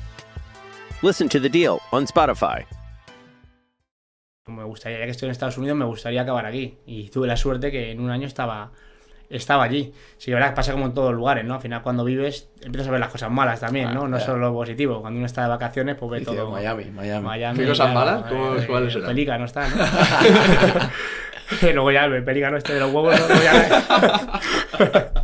Listen 1.01 1.27
to 1.29 1.39
the 1.39 1.49
deal 1.49 1.79
on 1.91 2.03
Spotify. 2.05 2.65
Me 4.47 4.63
gustaría, 4.63 4.99
ya 4.99 5.05
que 5.05 5.11
estoy 5.11 5.27
en 5.27 5.31
Estados 5.31 5.57
Unidos, 5.57 5.77
me 5.77 5.85
gustaría 5.85 6.21
acabar 6.21 6.45
aquí. 6.45 6.77
Y 6.85 7.09
tuve 7.09 7.27
la 7.27 7.37
suerte 7.37 7.71
que 7.71 7.91
en 7.91 7.99
un 8.01 8.09
año 8.11 8.27
estaba, 8.27 8.71
estaba 9.29 9.63
allí. 9.63 9.93
Sí, 10.17 10.29
la 10.31 10.35
verdad 10.37 10.49
que 10.49 10.55
pasa 10.57 10.71
como 10.73 10.85
en 10.87 10.93
todos 10.93 11.11
los 11.11 11.17
lugares, 11.17 11.45
¿no? 11.45 11.55
Al 11.55 11.61
final, 11.61 11.81
cuando 11.81 12.03
vives, 12.03 12.49
empiezas 12.61 12.89
a 12.89 12.91
ver 12.91 12.99
las 12.99 13.09
cosas 13.09 13.31
malas 13.31 13.59
también, 13.61 13.93
¿no? 13.93 14.07
No 14.07 14.17
Ah, 14.17 14.19
solo 14.19 14.39
lo 14.39 14.53
positivo. 14.53 15.01
Cuando 15.01 15.17
uno 15.17 15.25
está 15.25 15.43
de 15.43 15.49
vacaciones, 15.49 15.95
pues 15.95 16.11
ve 16.11 16.21
todo. 16.25 16.51
Miami, 16.51 16.85
Miami. 16.91 17.25
Miami, 17.25 17.59
¿Qué 17.59 17.67
cosas 17.67 17.93
malas? 17.93 18.23
¿Cómo- 18.29 18.55
eh, 18.57 18.67
cuáles 18.67 18.93
el 18.93 19.01
eran? 19.01 19.09
Pelícano 19.15 19.45
está, 19.45 19.67
¿no? 19.69 19.75
Luego 21.73 21.91
ya 21.91 22.05
el 22.05 22.23
pelícano 22.23 22.57
este 22.57 22.73
de 22.75 22.79
los 22.79 22.93
huevos, 22.93 23.19
¿no? 23.19 23.27
Luego 23.27 23.41
ya, 23.43 24.41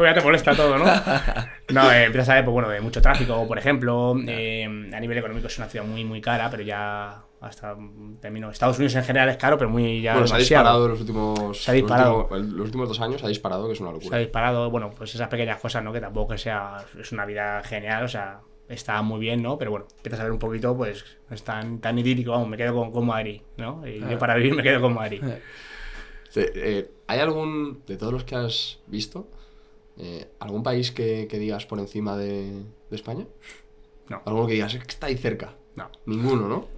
luego 0.00 0.14
ya 0.14 0.20
te 0.20 0.24
molesta 0.24 0.54
todo, 0.54 0.78
¿no? 0.78 0.84
No, 1.70 1.92
eh, 1.92 2.04
empiezas 2.06 2.30
a 2.30 2.34
ver, 2.34 2.44
pues 2.44 2.52
bueno, 2.52 2.68
de 2.68 2.80
mucho 2.80 3.00
tráfico, 3.00 3.46
por 3.46 3.56
ejemplo. 3.58 4.16
eh, 4.26 4.64
a 4.92 4.98
nivel 5.00 5.18
económico 5.18 5.46
es 5.46 5.56
una 5.58 5.68
ciudad 5.68 5.86
muy, 5.86 6.04
muy 6.04 6.20
cara, 6.20 6.50
pero 6.50 6.62
ya 6.64 7.22
hasta 7.40 7.76
termino. 8.20 8.50
Estados 8.50 8.76
Unidos 8.78 8.96
en 8.96 9.04
general 9.04 9.28
es 9.28 9.36
caro, 9.36 9.56
pero 9.56 9.70
muy 9.70 10.02
ya. 10.02 10.12
bueno, 10.14 10.26
se 10.26 10.34
ha 10.34 10.36
demasiado. 10.38 10.64
disparado 10.64 10.84
en 10.84 10.90
los 10.90 11.00
últimos, 11.00 11.62
Se 11.62 11.70
ha 11.70 11.74
disparado. 11.74 12.12
Los, 12.12 12.30
últimos, 12.32 12.56
los 12.56 12.66
últimos 12.66 12.88
dos 12.88 13.00
años, 13.00 13.22
ha 13.24 13.28
disparado, 13.28 13.66
que 13.66 13.72
es 13.74 13.80
una 13.80 13.90
Se 13.90 13.96
ha 13.96 13.98
locura. 13.98 14.18
disparado, 14.18 14.70
bueno, 14.70 14.90
pues 14.90 15.14
esas 15.14 15.28
pequeñas 15.28 15.60
cosas, 15.60 15.84
¿no? 15.84 15.92
Que 15.92 16.00
tampoco 16.00 16.32
que 16.32 16.38
sea. 16.38 16.84
Es 17.00 17.12
una 17.12 17.24
vida 17.24 17.62
genial, 17.62 18.04
o 18.04 18.08
sea, 18.08 18.40
está 18.68 19.00
muy 19.02 19.20
bien, 19.20 19.42
¿no? 19.42 19.56
Pero 19.58 19.70
bueno, 19.70 19.86
empiezas 19.96 20.20
a 20.20 20.24
ver 20.24 20.32
un 20.32 20.38
poquito, 20.40 20.76
pues, 20.76 21.04
no 21.28 21.34
es 21.36 21.42
tan, 21.44 21.80
tan 21.80 21.96
idílico, 21.98 22.32
vamos, 22.32 22.48
me 22.48 22.56
quedo 22.56 22.74
con, 22.74 22.90
con 22.90 23.06
Madrid, 23.06 23.40
¿no? 23.58 23.86
Y 23.86 24.00
yo 24.00 24.18
para 24.18 24.34
vivir 24.34 24.54
me 24.54 24.62
quedo 24.64 24.80
con 24.80 24.94
Madrid. 24.94 25.22
Eh, 26.34 26.90
¿Hay 27.06 27.18
algún, 27.18 27.82
de 27.86 27.96
todos 27.96 28.12
los 28.12 28.24
que 28.24 28.36
has 28.36 28.80
visto, 28.86 29.28
eh, 29.98 30.28
algún 30.40 30.62
país 30.62 30.92
que, 30.92 31.26
que 31.28 31.38
digas 31.38 31.66
por 31.66 31.78
encima 31.78 32.16
de, 32.16 32.50
de 32.90 32.96
España? 32.96 33.26
No. 34.08 34.22
¿Alguno 34.26 34.46
que 34.46 34.54
digas, 34.54 34.74
es 34.74 34.82
que 34.84 34.90
está 34.90 35.06
ahí 35.06 35.16
cerca? 35.16 35.54
No, 35.76 35.90
Ninguno, 36.06 36.48
¿no? 36.48 36.68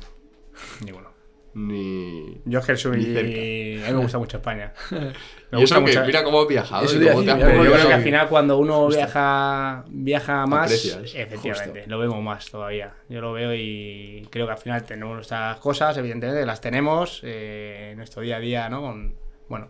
ninguno. 0.84 1.10
Ni... 1.54 2.40
Yo 2.46 2.60
es 2.60 2.66
que 2.66 2.76
soy. 2.76 2.96
Ni 2.98 3.04
cerca. 3.12 3.86
A 3.86 3.90
mí 3.90 3.96
me 3.96 4.02
gusta 4.02 4.18
mucho 4.18 4.38
España. 4.38 4.72
Me 4.90 5.58
y 5.58 5.60
gusta 5.60 5.76
eso 5.76 5.84
que, 5.84 5.90
mucho- 5.92 6.06
mira 6.06 6.24
cómo 6.24 6.40
has 6.40 6.48
viajado 6.48 6.84
Eso 6.86 6.96
y 6.96 6.98
te 7.00 7.04
iba 7.04 7.12
cómo 7.12 7.22
a 7.22 7.24
te 7.26 7.30
has 7.32 7.38
decir, 7.38 7.54
Yo 7.64 7.72
creo 7.72 7.86
que 7.88 7.92
al 7.92 8.02
final 8.02 8.28
cuando 8.30 8.56
uno 8.58 8.88
viaja 8.88 9.84
viaja 9.90 10.46
más, 10.46 10.64
Aprecias. 10.64 11.14
efectivamente, 11.14 11.84
lo 11.88 11.98
vemos 11.98 12.22
más 12.22 12.50
todavía. 12.50 12.94
Yo 13.10 13.20
lo 13.20 13.34
veo 13.34 13.54
y 13.54 14.26
creo 14.30 14.46
que 14.46 14.52
al 14.52 14.58
final 14.58 14.82
tenemos 14.84 15.14
nuestras 15.14 15.58
cosas, 15.58 15.94
evidentemente, 15.98 16.46
las 16.46 16.62
tenemos 16.62 17.20
eh, 17.22 17.90
en 17.92 17.98
nuestro 17.98 18.22
día 18.22 18.36
a 18.36 18.40
día, 18.40 18.68
¿no? 18.70 18.80
Con- 18.80 19.14
bueno, 19.50 19.68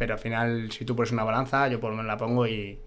pero 0.00 0.14
al 0.14 0.18
final 0.18 0.72
si 0.72 0.86
tú 0.86 0.96
pones 0.96 1.12
una 1.12 1.24
balanza, 1.24 1.68
yo 1.68 1.78
por 1.78 1.90
lo 1.90 1.96
menos 1.98 2.08
la 2.10 2.16
pongo 2.16 2.46
y, 2.46 2.78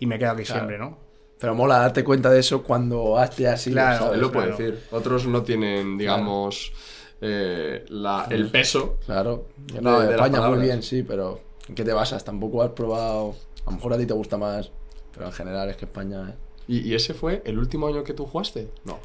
y 0.00 0.06
me 0.06 0.18
quedo 0.18 0.32
aquí 0.32 0.42
Claro. 0.42 0.60
siempre, 0.62 0.78
¿no? 0.78 0.98
Pero 1.38 1.54
mola 1.54 1.78
darte 1.78 2.02
cuenta 2.02 2.28
de 2.28 2.40
eso 2.40 2.64
cuando 2.64 3.16
hazte 3.18 3.46
así. 3.46 3.70
Claro, 3.70 3.98
¿sabes? 3.98 4.14
Él 4.14 4.20
lo 4.20 4.32
puede 4.32 4.48
claro. 4.48 4.62
decir. 4.64 4.84
Otros 4.90 5.26
no 5.28 5.42
tienen, 5.44 5.96
digamos, 5.96 6.72
eh, 7.20 7.84
la- 7.88 8.26
el 8.30 8.50
peso. 8.50 8.98
Claro. 9.06 9.46
De- 9.56 9.80
No, 9.80 10.00
de 10.00 10.10
España 10.10 10.40
muy 10.48 10.58
bien, 10.58 10.82
sí, 10.82 11.04
pero 11.04 11.40
¿en 11.68 11.76
qué 11.76 11.84
te 11.84 11.92
basas? 11.92 12.24
Tampoco 12.24 12.62
has 12.64 12.70
probado. 12.70 13.36
A 13.64 13.70
lo 13.70 13.76
mejor 13.76 13.92
a 13.92 13.98
ti 13.98 14.06
te 14.06 14.14
gusta 14.14 14.36
más 14.36 14.70
Pero 15.14 15.26
en 15.26 15.32
general 15.32 15.70
es 15.70 15.76
que 15.76 15.84
España. 15.84 16.30
eh. 16.30 16.34
¿Y, 16.68 16.78
y 16.90 16.94
ese 16.96 17.14
fue 17.14 17.42
el 17.44 17.58
último 17.58 17.86
año 17.86 18.02
que 18.02 18.12
tú 18.12 18.26
jugaste? 18.26 18.68
No. 18.84 18.98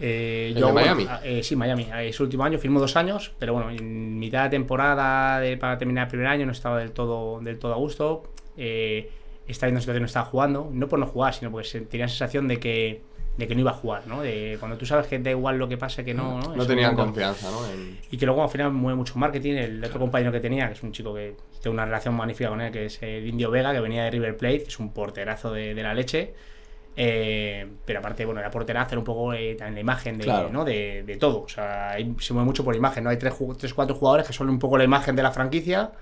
Eh, 0.00 0.48
¿El 0.54 0.60
yo, 0.60 0.66
de 0.66 0.72
bueno, 0.72 0.86
Miami? 0.94 1.06
ah, 1.08 1.20
eh, 1.24 1.42
sí, 1.42 1.56
Miami. 1.56 1.88
Eh, 1.94 2.08
Ese 2.08 2.22
último 2.22 2.44
año 2.44 2.58
firmó 2.58 2.78
dos 2.80 2.96
años, 2.96 3.32
pero 3.38 3.52
bueno, 3.54 3.70
en 3.70 4.18
mitad 4.18 4.44
de 4.44 4.50
temporada 4.50 5.40
de- 5.40 5.56
para 5.56 5.76
terminar 5.78 6.04
el 6.06 6.10
primer 6.10 6.26
año 6.28 6.46
no 6.46 6.52
estaba 6.52 6.78
del 6.78 6.92
todo, 6.92 7.40
del 7.40 7.58
todo 7.58 7.72
a 7.72 7.76
gusto. 7.76 8.24
Eh, 8.56 9.10
estaba 9.46 9.68
en 9.68 9.74
una 9.74 9.80
situación 9.80 9.96
que 9.96 10.00
no 10.02 10.06
estaba 10.06 10.26
jugando, 10.26 10.68
no 10.72 10.88
por 10.88 10.98
no 10.98 11.06
jugar, 11.06 11.34
sino 11.34 11.50
porque 11.50 11.80
tenía 11.82 12.06
la 12.06 12.10
sensación 12.10 12.46
de 12.48 12.58
que, 12.60 13.00
de 13.38 13.46
que 13.46 13.54
no 13.54 13.60
iba 13.62 13.70
a 13.70 13.74
jugar, 13.74 14.06
¿no? 14.06 14.20
De 14.20 14.56
cuando 14.60 14.76
tú 14.76 14.84
sabes 14.84 15.06
que 15.06 15.18
da 15.20 15.30
igual 15.30 15.58
lo 15.58 15.68
que 15.68 15.78
pase, 15.78 16.04
que 16.04 16.12
no. 16.12 16.40
No, 16.54 16.66
tenían 16.66 16.94
confianza, 16.94 17.50
¿no? 17.50 17.66
En- 17.72 17.98
Y 18.10 18.18
que 18.18 18.26
luego 18.26 18.42
al 18.42 18.50
final 18.50 18.72
mueve 18.72 18.96
mucho 18.96 19.16
marketing. 19.18 19.54
El 19.54 19.84
otro 19.84 19.98
compañero 20.00 20.30
que 20.32 20.40
tenía, 20.40 20.66
que 20.66 20.74
es 20.74 20.82
un 20.82 20.92
chico 20.92 21.14
que 21.14 21.34
tengo 21.62 21.74
una 21.74 21.84
relación 21.86 22.14
magnífica 22.14 22.50
con 22.50 22.60
él, 22.60 22.70
que 22.72 22.86
es 22.86 23.02
el 23.02 23.26
Indio 23.26 23.50
Vega, 23.50 23.72
que 23.72 23.80
venía 23.80 24.04
de 24.04 24.10
River 24.10 24.36
Plate, 24.36 24.58
que 24.64 24.68
es 24.68 24.78
un 24.80 24.92
porterazo 24.92 25.52
de, 25.52 25.74
de 25.74 25.82
la 25.82 25.94
leche. 25.94 26.34
Eh, 27.00 27.64
pero 27.84 28.00
aparte, 28.00 28.24
bueno, 28.24 28.40
era 28.40 28.50
porterazo, 28.50 28.90
era 28.90 28.98
un 28.98 29.04
poco 29.04 29.32
eh, 29.32 29.54
también 29.54 29.74
la 29.76 29.80
imagen 29.82 30.18
de, 30.18 30.24
Claro. 30.24 30.50
¿no? 30.50 30.64
de, 30.64 31.04
de 31.04 31.16
todo. 31.16 31.42
O 31.42 31.48
sea, 31.48 31.90
ahí 31.90 32.12
se 32.18 32.32
mueve 32.32 32.44
mucho 32.46 32.64
por 32.64 32.74
imagen, 32.74 33.04
¿no? 33.04 33.10
Hay 33.10 33.18
tres, 33.18 33.34
tres 33.56 33.72
cuatro 33.72 33.94
jugadores 33.94 34.26
que 34.26 34.32
son 34.32 34.48
un 34.50 34.58
poco 34.58 34.76
la 34.76 34.82
imagen 34.82 35.14
de 35.14 35.22
la 35.22 35.30
franquicia 35.30 35.92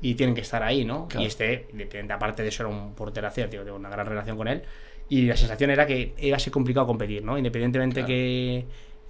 y 0.00 0.14
tienen 0.14 0.36
que 0.36 0.42
estar 0.42 0.62
ahí, 0.62 0.84
¿no? 0.84 1.08
Claro. 1.08 1.24
Y 1.24 1.26
este, 1.26 1.66
aparte 2.08 2.42
de 2.44 2.48
eso, 2.48 2.62
era 2.62 2.70
un 2.72 2.94
porterazo, 2.94 3.44
tío, 3.48 3.64
tengo 3.64 3.76
una 3.76 3.90
gran 3.90 4.06
relación 4.06 4.36
con 4.36 4.46
él. 4.46 4.62
Y 5.08 5.22
la 5.26 5.36
sensación 5.36 5.70
era 5.70 5.84
que 5.84 6.14
iba 6.18 6.36
a 6.36 6.38
ser 6.40 6.52
complicado 6.52 6.86
competir, 6.86 7.24
¿no? 7.24 7.36
Independientemente 7.36 8.04
que, 8.04 8.66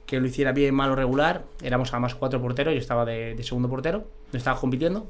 que 0.07 0.18
lo 0.21 0.27
hiciera 0.27 0.53
bien, 0.53 0.75
mal 0.75 0.91
o 0.91 0.97
regular, 0.97 1.45
éramos 1.62 1.93
además 1.93 2.14
cuatro 2.14 2.41
porteros, 2.41 2.73
yo 2.73 2.81
estaba 2.81 3.05
de, 3.05 3.35
de 3.35 3.43
segundo 3.43 3.68
portero, 3.68 4.07
no 4.33 4.39
estaba 4.39 4.59
compitiendo. 4.59 5.07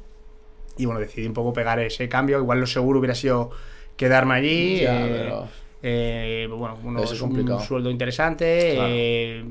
Y 0.76 0.86
bueno, 0.86 0.98
decidí 1.00 1.28
un 1.28 1.34
poco 1.34 1.52
pegar 1.52 1.78
ese 1.78 2.08
cambio. 2.08 2.38
Igual 2.40 2.58
lo 2.58 2.66
seguro 2.66 2.98
hubiera 2.98 3.14
sido 3.14 3.50
quedarme 3.96 4.34
allí. 4.34 4.80
Ya, 4.80 5.06
eh, 5.06 5.08
pero- 5.10 5.48
eh, 5.82 6.46
bueno, 6.50 6.78
uno 6.84 7.02
Eso 7.02 7.14
es 7.14 7.20
un 7.22 7.28
complicado. 7.30 7.60
sueldo 7.60 7.90
interesante, 7.90 8.72
Claro. 8.74 8.88
eh, 8.92 9.44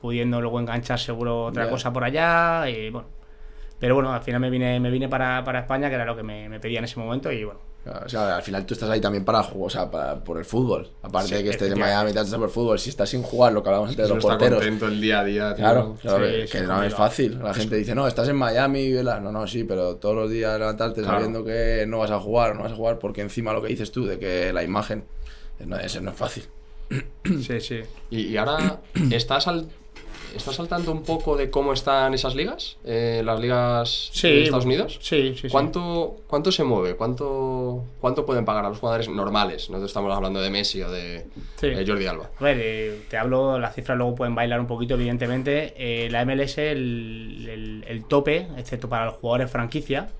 pudiendo 0.00 0.40
luego 0.40 0.60
enganchar 0.60 0.98
seguro 0.98 1.44
otra 1.46 1.64
Ya. 1.64 1.70
cosa 1.70 1.92
por 1.92 2.04
allá. 2.04 2.68
Y 2.68 2.90
bueno. 2.90 3.08
Pero 3.78 3.96
bueno, 3.96 4.12
al 4.12 4.22
final 4.22 4.40
me 4.40 4.48
vine, 4.50 4.80
me 4.80 4.90
vine 4.90 5.08
para, 5.08 5.42
para 5.44 5.60
España, 5.60 5.88
que 5.88 5.96
era 5.96 6.04
lo 6.06 6.16
que 6.16 6.22
me, 6.22 6.48
me 6.48 6.58
pedía 6.60 6.78
en 6.78 6.84
ese 6.84 6.98
momento. 6.98 7.30
Y 7.30 7.44
bueno, 7.44 7.60
O 8.04 8.08
sea, 8.08 8.36
al 8.36 8.42
final 8.42 8.64
tú 8.64 8.72
estás 8.72 8.88
ahí 8.88 9.00
también 9.00 9.26
para 9.26 9.42
jugar, 9.42 9.66
o 9.66 9.70
sea, 9.70 9.90
para- 9.90 10.24
por 10.24 10.38
el 10.38 10.44
fútbol. 10.46 10.88
Aparte 11.02 11.28
Sí, 11.28 11.34
de 11.34 11.42
que 11.44 11.50
estés 11.50 11.70
en. 11.72 11.78
Miami 11.78 12.08
estás 12.10 12.30
por 12.34 12.44
el 12.44 12.48
fútbol. 12.50 12.78
Si 12.78 12.88
estás 12.88 13.10
sin 13.10 13.22
jugar, 13.22 13.52
lo 13.52 13.62
que 13.62 13.68
hablamos 13.68 13.90
antes 13.90 14.08
de 14.08 14.14
los 14.14 14.24
porteros. 14.24 14.58
contento 14.60 14.86
el 14.86 15.00
día 15.02 15.20
a 15.20 15.24
día, 15.24 15.54
tío. 15.54 15.64
Claro, 15.64 15.96
claro, 16.00 16.24
Sí, 16.24 16.32
que, 16.32 16.46
sí, 16.60 16.64
no 16.66 16.82
es 16.82 16.94
fácil. 16.94 17.38
La 17.42 17.52
gente 17.52 17.76
dice, 17.76 17.94
no, 17.94 18.06
estás 18.06 18.26
en 18.28 18.36
Miami 18.36 18.78
y 18.80 18.92
vela. 18.92 19.20
No, 19.20 19.32
no, 19.32 19.46
sí, 19.46 19.64
pero 19.64 19.96
todos 19.96 20.14
los 20.14 20.30
días 20.30 20.58
levantarte 20.58 21.02
Claro. 21.02 21.16
sabiendo 21.18 21.44
que 21.44 21.84
no 21.86 21.98
vas 21.98 22.10
a 22.10 22.18
jugar 22.20 22.54
no 22.56 22.62
vas 22.62 22.72
a 22.72 22.76
jugar, 22.76 22.98
porque 22.98 23.20
encima 23.20 23.52
lo 23.52 23.60
que 23.60 23.68
dices 23.68 23.92
tú, 23.92 24.06
de 24.06 24.18
que 24.18 24.50
la 24.54 24.62
imagen, 24.62 25.04
no, 25.60 25.76
eso 25.78 26.00
no 26.00 26.10
es 26.10 26.16
fácil. 26.16 26.44
sí, 27.24 27.60
sí. 27.60 27.80
Y, 28.10 28.26
y 28.28 28.36
ahora, 28.36 28.80
¿estás 29.10 29.46
al, 29.48 29.68
¿estás 30.36 30.60
al 30.60 30.68
tanto 30.68 30.92
un 30.92 31.02
poco 31.02 31.36
de 31.36 31.48
cómo 31.50 31.72
están 31.72 32.12
esas 32.14 32.34
ligas? 32.34 32.76
Eh, 32.84 33.22
las 33.24 33.40
ligas 33.40 34.10
Sí, 34.12 34.28
de 34.28 34.42
Estados 34.44 34.66
Unidos. 34.66 34.98
Sí, 35.00 35.32
sí, 35.34 35.42
sí. 35.42 35.48
¿Cuánto, 35.48 36.16
¿Cuánto 36.26 36.52
se 36.52 36.62
mueve? 36.64 36.94
¿Cuánto, 36.96 37.84
¿Cuánto 38.00 38.26
pueden 38.26 38.44
pagar 38.44 38.64
a 38.66 38.68
los 38.68 38.78
jugadores 38.78 39.08
normales? 39.08 39.70
No 39.70 39.82
estamos 39.84 40.14
hablando 40.14 40.40
de 40.40 40.50
Messi 40.50 40.82
o 40.82 40.90
de, 40.90 41.24
Sí. 41.56 41.68
de 41.70 41.86
Jordi 41.86 42.06
Alba. 42.06 42.30
A 42.38 42.44
ver, 42.44 42.58
eh, 42.60 43.00
te 43.08 43.16
hablo, 43.16 43.58
las 43.58 43.74
cifras 43.74 43.96
luego 43.96 44.14
pueden 44.14 44.34
bailar 44.34 44.60
un 44.60 44.66
poquito, 44.66 44.94
evidentemente. 44.94 45.72
Eh, 45.78 46.10
la 46.10 46.22
MLS, 46.26 46.58
el, 46.58 47.48
el- 47.50 47.84
el 47.88 48.04
tope, 48.04 48.46
excepto 48.58 48.88
para 48.88 49.06
los 49.06 49.14
jugadores 49.14 49.50
franquicia, 49.50 50.10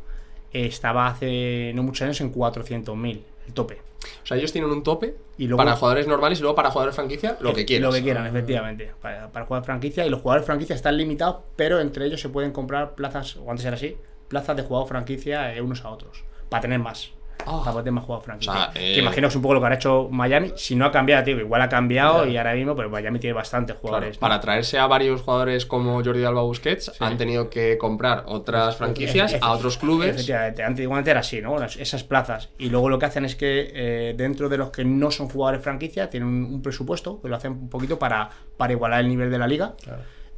eh, 0.52 0.66
estaba 0.66 1.08
hace 1.08 1.72
no 1.74 1.82
muchos 1.82 2.02
años 2.02 2.20
en 2.20 2.32
400.000, 2.32 3.20
el 3.48 3.52
tope. 3.52 3.78
O 4.22 4.26
sea, 4.26 4.36
ellos 4.36 4.52
tienen 4.52 4.70
un 4.70 4.82
tope 4.82 5.16
Y 5.38 5.46
luego- 5.46 5.58
para 5.58 5.76
jugadores 5.76 6.06
normales 6.06 6.38
y 6.38 6.42
luego 6.42 6.54
para 6.54 6.70
jugadores 6.70 6.94
franquicia, 6.94 7.36
lo 7.40 7.52
que 7.54 7.64
quieran. 7.64 7.88
Lo 7.88 7.92
que 7.94 8.02
quieran, 8.02 8.26
efectivamente. 8.26 8.92
Para, 9.00 9.30
para 9.32 9.46
jugadores 9.46 9.66
franquicia. 9.66 10.06
Y 10.06 10.10
los 10.10 10.20
jugadores 10.20 10.46
franquicia 10.46 10.74
están 10.76 10.96
limitados, 10.96 11.36
pero 11.56 11.80
entre 11.80 12.06
ellos 12.06 12.20
se 12.20 12.28
pueden 12.28 12.52
comprar 12.52 12.94
plazas, 12.94 13.36
o 13.36 13.50
antes 13.50 13.64
era 13.66 13.76
así, 13.76 13.96
plazas 14.28 14.56
de 14.56 14.62
jugador 14.62 14.88
franquicia 14.88 15.54
eh, 15.54 15.60
unos 15.60 15.84
a 15.84 15.90
otros. 15.90 16.24
Para 16.48 16.60
tener 16.62 16.78
más. 16.78 17.10
Para 17.38 17.72
poder 17.72 17.84
tener 17.84 17.92
más 17.92 18.04
jugadores 18.04 18.24
franquicia. 18.24 18.52
O 18.52 18.56
sea, 18.56 18.72
eh, 18.74 18.94
Que 18.94 19.00
imagino 19.00 19.26
que 19.26 19.30
es 19.30 19.36
un 19.36 19.42
poco 19.42 19.54
lo 19.54 19.60
que 19.60 19.66
habrá 19.66 19.76
hecho 19.76 20.08
Miami. 20.10 20.52
Si 20.56 20.74
no 20.74 20.86
ha 20.86 20.92
cambiado, 20.92 21.24
tío, 21.24 21.38
igual 21.38 21.60
ha 21.62 21.68
cambiado 21.68 22.26
y 22.26 22.36
ahora 22.36 22.54
mismo, 22.54 22.74
pero 22.74 22.88
Miami 22.88 23.18
tiene 23.18 23.34
bastantes 23.34 23.76
jugadores. 23.76 24.18
para 24.18 24.40
traerse 24.40 24.78
a 24.78 24.86
varios 24.86 25.20
jugadores 25.22 25.66
como 25.66 26.02
Jordi 26.02 26.24
Alba 26.24 26.42
Busquets 26.42 26.92
han 27.00 27.16
tenido 27.16 27.50
que 27.50 27.76
comprar 27.78 28.24
otras 28.26 28.76
franquicias 28.76 29.36
a 29.40 29.52
otros 29.52 29.76
clubes. 29.78 30.10
Efectivamente, 30.10 30.62
antiguamente 30.62 31.10
era 31.10 31.20
así, 31.20 31.40
¿no? 31.42 31.62
Esas 31.62 32.04
plazas. 32.04 32.48
Y 32.58 32.70
luego 32.70 32.88
lo 32.88 32.98
que 32.98 33.06
hacen 33.06 33.24
es 33.24 33.36
que 33.36 33.70
eh, 33.74 34.14
dentro 34.16 34.48
de 34.48 34.56
los 34.58 34.70
que 34.70 34.84
no 34.84 35.10
son 35.10 35.28
jugadores 35.28 35.62
franquicia, 35.62 36.08
tienen 36.10 36.28
un, 36.28 36.44
un 36.44 36.62
presupuesto, 36.62 37.20
que 37.20 37.28
lo 37.28 37.36
hacen 37.36 37.52
un 37.52 37.68
poquito 37.68 37.98
para, 37.98 38.30
para 38.56 38.72
igualar 38.72 39.00
el 39.00 39.08
nivel 39.08 39.30
de 39.30 39.38
la 39.38 39.46
liga. 39.46 39.74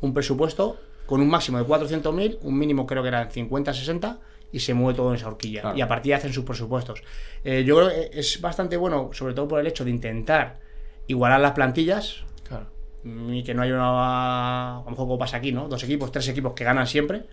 Un 0.00 0.12
presupuesto 0.12 0.76
con 1.06 1.20
un 1.20 1.28
máximo 1.28 1.58
de 1.58 1.64
400.000, 1.64 2.38
un 2.42 2.58
mínimo 2.58 2.84
creo 2.86 3.02
que 3.02 3.08
eran 3.08 3.30
50, 3.30 3.72
60, 3.72 4.18
y 4.52 4.60
se 4.60 4.74
mueve 4.74 4.96
todo 4.96 5.10
en 5.10 5.16
esa 5.16 5.28
horquilla. 5.28 5.60
Claro. 5.62 5.76
Y 5.78 5.80
a 5.80 5.88
partir 5.88 6.10
de 6.10 6.14
ahí 6.14 6.18
hacen 6.18 6.32
sus 6.32 6.44
presupuestos. 6.44 7.02
Eh, 7.44 7.64
yo 7.64 7.76
creo 7.76 7.88
que 7.88 8.10
es 8.18 8.40
bastante 8.40 8.76
bueno, 8.76 9.10
sobre 9.12 9.34
todo 9.34 9.48
por 9.48 9.60
el 9.60 9.66
hecho 9.66 9.84
de 9.84 9.90
intentar 9.90 10.60
igualar 11.06 11.40
las 11.40 11.52
plantillas, 11.52 12.24
Claro. 12.48 12.66
y 13.04 13.42
que 13.44 13.54
no 13.54 13.62
haya 13.62 13.74
una. 13.74 14.76
A 14.78 14.84
lo 14.84 14.90
mejor 14.90 15.06
como 15.06 15.18
pasa 15.18 15.36
aquí, 15.38 15.52
¿no? 15.52 15.68
Dos 15.68 15.82
equipos, 15.84 16.10
tres 16.12 16.28
equipos 16.28 16.54
que 16.54 16.64
ganan 16.64 16.86
siempre. 16.86 17.24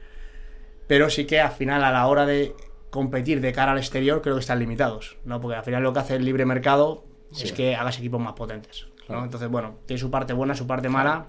Pero 0.88 1.09
sí 1.09 1.26
que 1.26 1.39
al 1.39 1.51
final, 1.51 1.84
a 1.84 1.91
la 1.91 2.07
hora 2.07 2.26
de 2.26 2.53
competir 2.89 3.41
de 3.41 3.53
cara 3.53 3.72
al 3.72 3.78
exterior, 3.78 4.22
creo 4.22 4.36
que 4.36 4.41
están 4.41 4.59
limitados, 4.59 5.18
¿no? 5.24 5.39
Porque 5.39 5.55
al 5.57 5.64
final 5.64 5.82
lo 5.82 5.93
que 5.93 5.99
hace 5.99 6.16
el 6.16 6.26
libre 6.26 6.45
mercado 6.45 7.05
es 7.32 7.51
que 7.53 7.76
hagas 7.76 7.97
equipos 7.97 8.20
más 8.22 8.34
potentes, 8.34 8.86
¿no? 9.09 9.24
Entonces, 9.24 9.49
bueno, 9.49 9.78
tiene 9.86 9.99
su 9.99 10.11
parte 10.11 10.34
buena, 10.34 10.55
su 10.55 10.68
parte 10.68 10.89
mala. 10.89 11.28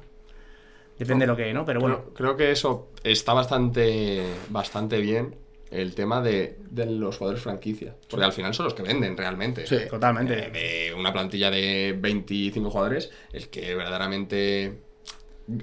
Depende 0.99 1.23
de 1.25 1.27
lo 1.29 1.37
que, 1.37 1.53
¿no? 1.55 1.65
Pero 1.65 1.81
bueno. 1.81 1.97
Creo, 2.03 2.15
creo 2.15 2.37
que 2.37 2.51
eso 2.51 2.91
está 3.03 3.33
bastante, 3.33 4.25
bastante 4.51 5.01
bien. 5.01 5.37
El 5.75 5.95
tema 5.95 6.21
de, 6.23 6.59
de 6.71 6.87
los 6.87 7.17
jugadores 7.19 7.43
franquicia. 7.43 7.95
Porque 8.09 8.25
al 8.25 8.33
final 8.33 8.55
son 8.55 8.65
los 8.65 8.75
que 8.75 8.83
venden 8.83 9.17
realmente. 9.17 9.67
Sí. 9.67 9.77
Totalmente. 9.91 10.49
Eh, 10.55 10.91
de 10.91 10.95
una 10.95 11.13
plantilla 11.13 11.51
de 11.51 11.97
25 11.99 12.71
jugadores, 12.71 13.11
el 13.33 13.49
que 13.49 13.75
verdaderamente 13.75 14.79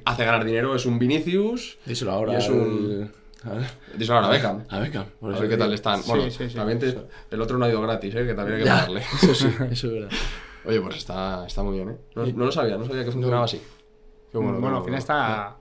hace 0.05 0.26
ganar 0.26 0.43
dinero 0.43 0.76
es 0.76 0.86
un 0.86 0.99
Vinicius. 0.99 1.78
Díselo 1.86 2.12
ahora. 2.12 2.34
Y 2.34 2.36
es 2.38 2.49
un- 2.49 3.12
ver. 3.45 3.66
Díselo 3.97 4.16
ahora 4.18 4.28
a 4.28 4.32
Beckham. 4.32 4.66
A 4.70 4.80
Beckham. 4.80 5.05
por 5.20 5.34
A 5.34 5.39
ver 5.39 5.49
qué 5.49 5.57
tal 5.57 5.74
están. 5.74 6.01
Bueno, 6.05 6.30
sí, 6.30 6.49
sí. 6.49 6.55
también 6.55 6.78
te- 6.80 6.95
el 7.32 7.41
otro 7.41 7.57
no 7.57 7.66
ha 7.66 7.70
ido 7.70 7.82
gratis, 7.82 8.14
¿eh? 8.16 8.26
que 8.26 8.34
también 8.34 8.57
hay 8.57 8.64
que 8.64 8.68
Ya, 8.68 8.76
pagarle. 8.76 8.99
Eso 9.24 9.34
sí, 9.34 9.47
eso 9.72 9.88
es 9.88 9.93
verdad. 9.93 10.09
Oye, 10.66 10.82
pues 10.82 10.97
está, 10.97 11.47
está 11.47 11.64
muy 11.64 11.76
bien, 11.78 11.89
¿eh? 11.89 11.95
No, 12.16 12.26
no 12.26 12.45
lo 12.45 12.51
sabía, 12.51 12.78
no 12.78 12.86
sabía 12.86 13.03
que 13.05 13.12
funcionaba 13.12 13.45
así. 13.45 13.59
Bueno, 14.34 14.78
al 14.78 14.84
final 14.84 14.99
está. 14.99 15.57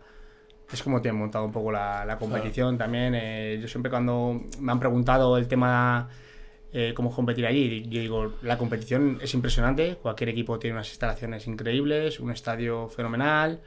Es 0.73 0.83
como 0.83 1.01
tienen 1.03 1.21
montado 1.21 1.45
un 1.45 1.53
poco 1.53 1.73
la, 1.73 2.05
la 2.05 2.19
competición 2.19 2.79
también. 2.79 3.15
eh, 3.17 3.59
yo 3.61 3.67
siempre 3.69 3.91
cuando 3.91 4.41
me 4.61 4.71
han 4.73 4.79
preguntado 4.79 5.37
el 5.37 5.49
tema 5.49 6.09
eh, 6.73 6.93
cómo 6.95 7.13
competir 7.15 7.45
allí, 7.47 7.83
yo 7.89 8.01
digo, 8.01 8.33
la 8.43 8.57
competición 8.57 9.19
es 9.21 9.35
impresionante. 9.35 9.97
Cualquier 10.01 10.29
equipo 10.31 10.59
tiene 10.61 10.75
unas 10.77 10.89
instalaciones 10.91 11.47
increíbles, 11.49 12.21
un 12.21 12.31
estadio 12.31 12.89
fenomenal. 12.89 13.61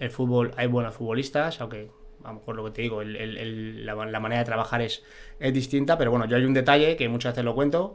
El 0.00 0.10
fútbol, 0.10 0.52
hay 0.56 0.66
buenos 0.66 0.94
futbolistas, 0.94 1.60
aunque 1.60 1.90
a 2.24 2.28
lo 2.32 2.34
mejor 2.40 2.56
lo 2.56 2.64
que 2.64 2.70
te 2.72 2.82
digo, 2.82 3.02
el- 3.02 3.14
el- 3.14 3.36
el- 3.36 3.86
la, 3.86 3.94
la 4.06 4.18
manera 4.20 4.40
de 4.40 4.44
trabajar 4.46 4.80
es, 4.82 5.04
es 5.38 5.54
distinta. 5.54 5.96
Pero 5.96 6.10
bueno, 6.10 6.26
yo 6.26 6.36
hay 6.36 6.44
un 6.44 6.54
detalle 6.54 6.96
que 6.96 7.08
muchas 7.08 7.34
veces 7.34 7.44
lo 7.44 7.54
cuento 7.54 7.94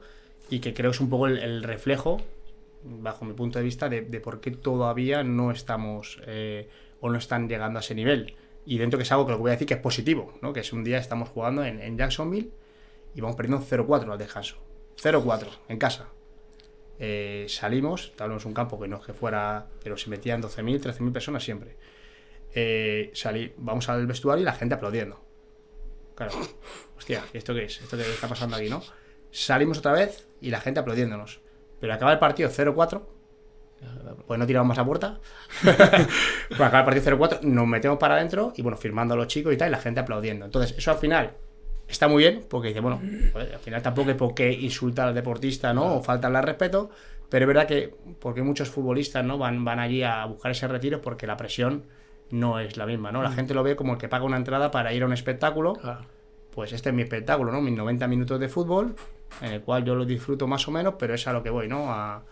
y 0.50 0.60
que 0.60 0.74
creo 0.74 0.92
es 0.92 1.02
un 1.02 1.10
poco 1.10 1.28
el, 1.28 1.38
el 1.40 1.64
reflejo 1.64 2.22
bajo 2.86 3.26
mi 3.26 3.34
punto 3.34 3.60
de 3.60 3.66
vista, 3.66 3.90
de, 3.90 4.02
de 4.02 4.20
por 4.22 4.40
qué 4.40 4.52
todavía 4.52 5.24
no 5.24 5.52
estamos 5.52 6.20
eh, 6.26 6.70
o 7.02 7.10
no 7.10 7.18
están 7.18 7.48
llegando 7.50 7.80
a 7.80 7.82
ese 7.82 7.96
nivel. 7.96 8.36
Y 8.66 8.78
dentro 8.78 8.98
que 8.98 9.04
es 9.04 9.12
algo 9.12 9.26
que 9.26 9.32
lo 9.32 9.38
que 9.38 9.42
voy 9.42 9.50
a 9.50 9.54
decir 9.54 9.68
que 9.68 9.74
es 9.74 9.80
positivo, 9.80 10.34
¿no? 10.42 10.54
que 10.54 10.62
es 10.62 10.72
un 10.72 10.84
día 10.84 10.98
estamos 10.98 11.30
jugando 11.30 11.64
en, 11.64 11.82
en 11.82 11.98
Jacksonville 11.98 12.52
y 13.14 13.22
vamos 13.22 13.36
perdiendo 13.36 13.66
0-4 13.66 14.12
al 14.12 14.18
descanso. 14.18 14.58
0-4 15.02 15.48
en 15.70 15.78
casa. 15.78 16.10
Eh, 17.00 17.46
salimos, 17.50 18.12
estábamos 18.12 18.44
en 18.44 18.50
un 18.50 18.54
campo 18.54 18.80
que 18.80 18.88
no 18.88 18.98
es 18.98 19.06
que 19.06 19.14
fuera, 19.14 19.68
pero 19.84 19.98
se 19.98 20.10
metían 20.10 20.42
12.000, 20.42 20.82
13.000 20.82 21.12
personas 21.12 21.44
siempre. 21.44 21.76
Eh, 22.54 23.12
salí, 23.14 23.54
vamos 23.58 23.90
al 23.90 24.06
vestuario 24.06 24.44
y 24.44 24.46
la 24.46 24.54
gente 24.54 24.76
aplaudiendo. 24.76 25.20
Claro, 26.16 26.34
hostia, 26.98 27.24
¿esto 27.34 27.54
qué 27.54 27.66
es? 27.66 27.82
¿Esto 27.82 27.98
qué 27.98 28.04
está 28.04 28.28
pasando 28.28 28.56
aquí, 28.56 28.70
no? 28.70 28.82
Salimos 29.32 29.80
otra 29.80 29.94
vez 29.94 30.28
y 30.42 30.52
la 30.52 30.62
gente 30.62 30.80
aplaudiéndonos. 30.80 31.42
Pero 31.80 31.94
acaba 31.94 32.14
el 32.14 32.20
partido 32.20 32.50
0-4, 32.50 33.02
pues 34.28 34.40
no 34.40 34.46
tiramos 34.46 34.68
más 34.68 34.78
a 34.78 34.86
puerta. 34.86 35.20
pues 35.62 36.62
acaba 36.62 36.80
el 36.80 36.86
partido 36.86 37.18
0-4, 37.18 37.42
nos 37.42 37.68
metemos 37.68 37.98
para 37.98 38.16
adentro 38.16 38.54
y 38.56 38.62
bueno, 38.62 38.78
firmando 38.78 39.14
a 39.14 39.18
los 39.18 39.28
chicos 39.28 39.54
y 39.54 39.58
tal, 39.58 39.70
y 39.70 39.72
la 39.72 39.80
gente 39.80 40.00
aplaudiendo. 40.00 40.46
Entonces, 40.46 40.76
eso 40.78 40.92
al 40.92 40.98
final 40.98 41.32
está 41.88 42.08
muy 42.08 42.24
bien, 42.24 42.44
porque 42.50 42.70
dice, 42.70 42.80
bueno, 42.80 43.02
al 43.36 43.60
final 43.60 43.82
tampoco 43.82 44.10
hay 44.10 44.16
por 44.16 44.34
qué 44.34 44.52
insultar 44.52 45.10
al 45.10 45.16
deportista, 45.16 45.74
¿no? 45.74 45.96
O 45.96 46.02
faltarle 46.02 46.38
al 46.38 46.44
respeto, 46.44 46.90
pero 47.30 47.44
es 47.46 47.48
verdad 47.48 47.68
que, 47.68 47.96
porque 48.20 48.42
muchos 48.42 48.70
futbolistas, 48.70 49.24
¿no? 49.24 49.38
Van, 49.38 49.64
van 49.64 49.80
allí 49.80 50.04
a 50.04 50.26
buscar 50.26 50.52
ese 50.52 50.68
retiro 50.68 51.02
porque 51.02 51.28
la 51.28 51.38
presión 51.38 51.84
no 52.32 52.60
es 52.60 52.78
la 52.78 52.86
misma, 52.86 53.12
¿no? 53.12 53.22
La 53.22 53.32
gente 53.32 53.54
lo 53.54 53.64
ve 53.64 53.76
como 53.76 53.94
el 53.94 54.00
que 54.00 54.08
paga 54.08 54.26
una 54.26 54.38
entrada 54.38 54.72
para 54.72 54.94
ir 54.94 55.04
a 55.04 55.06
un 55.06 55.14
espectáculo. 55.14 55.78
Pues 56.52 56.72
este 56.74 56.90
es 56.90 56.96
mi 56.96 57.02
espectáculo, 57.02 57.52
¿no? 57.52 57.62
Mis 57.62 57.76
90 57.76 58.08
minutos 58.08 58.40
de 58.40 58.50
fútbol 58.50 58.96
en 59.42 59.54
el 59.54 59.62
cual 59.62 59.84
yo 59.84 59.96
lo 59.96 60.06
disfruto 60.06 60.48
más 60.48 60.68
o 60.68 60.72
menos, 60.72 60.96
pero 60.98 61.14
es 61.14 61.28
a 61.28 61.34
lo 61.34 61.42
que 61.44 61.50
voy, 61.50 61.68
¿no? 61.68 61.92
A, 61.92 62.24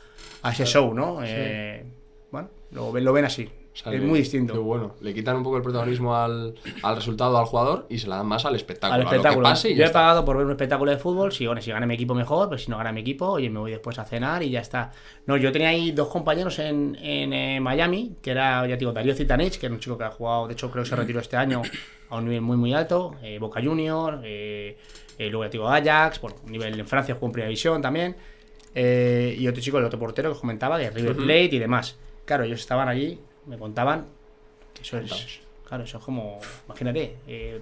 a 0.44 0.52
ese 0.52 0.66
show, 0.66 0.94
¿no? 0.94 1.18
Sí. 1.22 1.28
Eh, 1.30 1.86
bueno, 2.32 2.50
lo, 2.72 2.92
ven- 2.92 3.04
lo 3.06 3.14
ven 3.14 3.26
así. 3.26 3.50
O 3.74 3.78
sea, 3.78 3.94
es 3.94 4.02
muy 4.02 4.20
distinto. 4.20 4.52
qué 4.52 4.60
bueno. 4.60 4.96
Le 5.00 5.14
quitan 5.14 5.38
un 5.38 5.44
poco 5.44 5.56
el 5.56 5.64
protagonismo 5.64 6.14
al, 6.14 6.56
al 6.84 6.96
resultado 6.98 7.38
al 7.38 7.46
jugador 7.46 7.86
y 7.90 8.00
se 8.00 8.10
la 8.10 8.18
dan 8.18 8.26
más 8.28 8.44
al 8.46 8.54
espectáculo. 8.56 8.96
al 8.96 9.02
a 9.02 9.04
lo 9.06 9.10
que 9.10 9.16
espectáculo. 9.16 9.44
pase 9.48 9.70
y 9.70 9.76
Yo 9.76 9.84
he 9.84 9.86
está. 9.86 10.00
pagado 10.00 10.26
por 10.26 10.36
ver 10.36 10.46
un 10.46 10.52
espectáculo 10.52 10.92
de 10.92 10.98
fútbol. 10.98 11.32
Si, 11.32 11.46
bueno, 11.46 11.62
si 11.62 11.72
gana 11.72 11.86
mi 11.86 11.94
equipo, 11.94 12.14
mejor. 12.14 12.50
Pues 12.50 12.66
si 12.66 12.70
no 12.70 12.78
gana 12.78 12.92
mi 12.92 13.00
equipo, 13.00 13.28
oye, 13.28 13.50
me 13.50 13.60
voy 13.60 13.72
después 13.72 13.98
a 13.98 14.04
cenar 14.04 14.44
y 14.44 14.50
ya 14.50 14.60
está. 14.60 14.92
No, 15.26 15.38
yo 15.38 15.54
tenía 15.54 15.70
ahí 15.70 15.94
dos 15.94 16.10
compañeros 16.10 16.60
en, 16.60 16.98
en, 17.02 17.32
eh, 17.32 17.62
Miami, 17.62 18.18
que 18.22 18.32
era, 18.32 18.68
ya 18.68 18.74
te 18.76 18.80
digo, 18.80 18.92
Darío 18.92 19.16
Zitanich, 19.16 19.58
que 19.58 19.68
era 19.68 19.74
un 19.76 19.80
chico 19.80 19.98
que 19.98 20.04
ha 20.04 20.12
jugado, 20.12 20.48
de 20.48 20.54
hecho, 20.54 20.70
creo 20.70 20.84
que 20.84 20.90
se 20.90 20.96
retiró 20.98 21.22
este 21.22 21.38
año 21.38 21.62
a 22.10 22.18
un 22.18 22.26
nivel 22.26 22.42
muy, 22.42 22.58
muy 22.58 22.74
alto. 22.74 23.16
eh, 23.24 23.40
Boca 23.40 23.62
Junior, 23.64 24.20
eh, 24.26 24.78
eh, 25.26 25.30
luego 25.30 25.44
ya 25.46 25.50
digo 25.50 25.68
Ajax, 25.70 26.22
bueno, 26.22 26.38
un 26.46 26.52
nivel 26.52 26.80
en 26.80 26.88
Francia, 26.88 27.16
jugó 27.16 27.28
en 27.28 27.32
Primera 27.34 27.48
División 27.50 27.82
también. 27.82 28.16
eh, 28.74 29.36
y 29.38 29.48
otro 29.48 29.62
chico, 29.62 29.78
el 29.78 29.86
otro 29.86 30.00
portero 30.00 30.30
que 30.30 30.34
os 30.36 30.40
comentaba, 30.40 30.78
que 30.80 30.86
es 30.86 30.94
River. 30.94 31.16
Plate 31.16 31.56
y 31.56 31.60
demás. 31.60 31.98
Claro, 32.26 32.44
ellos 32.44 32.60
estaban 32.62 32.88
allí, 32.88 33.20
me 33.46 33.58
contaban 33.58 34.08
que 34.74 34.82
eso 34.84 34.98
es. 34.98 35.42
Claro, 35.68 35.84
eso 35.84 35.98
es 35.98 36.04
como. 36.04 36.40
Imagínate, 36.66 37.18
eh, 37.28 37.62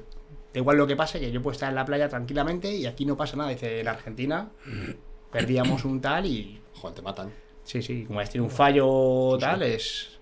da 0.54 0.60
igual 0.60 0.78
lo 0.78 0.86
que 0.88 0.96
pase, 0.96 1.20
que 1.20 1.32
yo 1.32 1.42
puedo 1.42 1.54
estar 1.54 1.70
en 1.70 1.76
la 1.76 1.86
playa 1.86 2.08
tranquilamente 2.10 2.74
y 2.74 2.86
aquí 2.86 3.06
no 3.06 3.16
pasa 3.18 3.36
nada. 3.38 3.50
Dice, 3.50 3.80
en 3.80 3.88
Argentina 3.88 4.50
perdíamos 5.32 5.86
un 5.86 6.02
tal 6.02 6.26
y. 6.26 6.60
Joder, 6.76 6.96
te 6.96 7.02
matan. 7.02 7.32
Sí, 7.64 7.82
sí, 7.82 8.04
como 8.06 8.20
has 8.20 8.30
tenido 8.30 8.46
un 8.46 8.52
fallo 8.52 9.38
tal, 9.40 9.62
es 9.64 10.20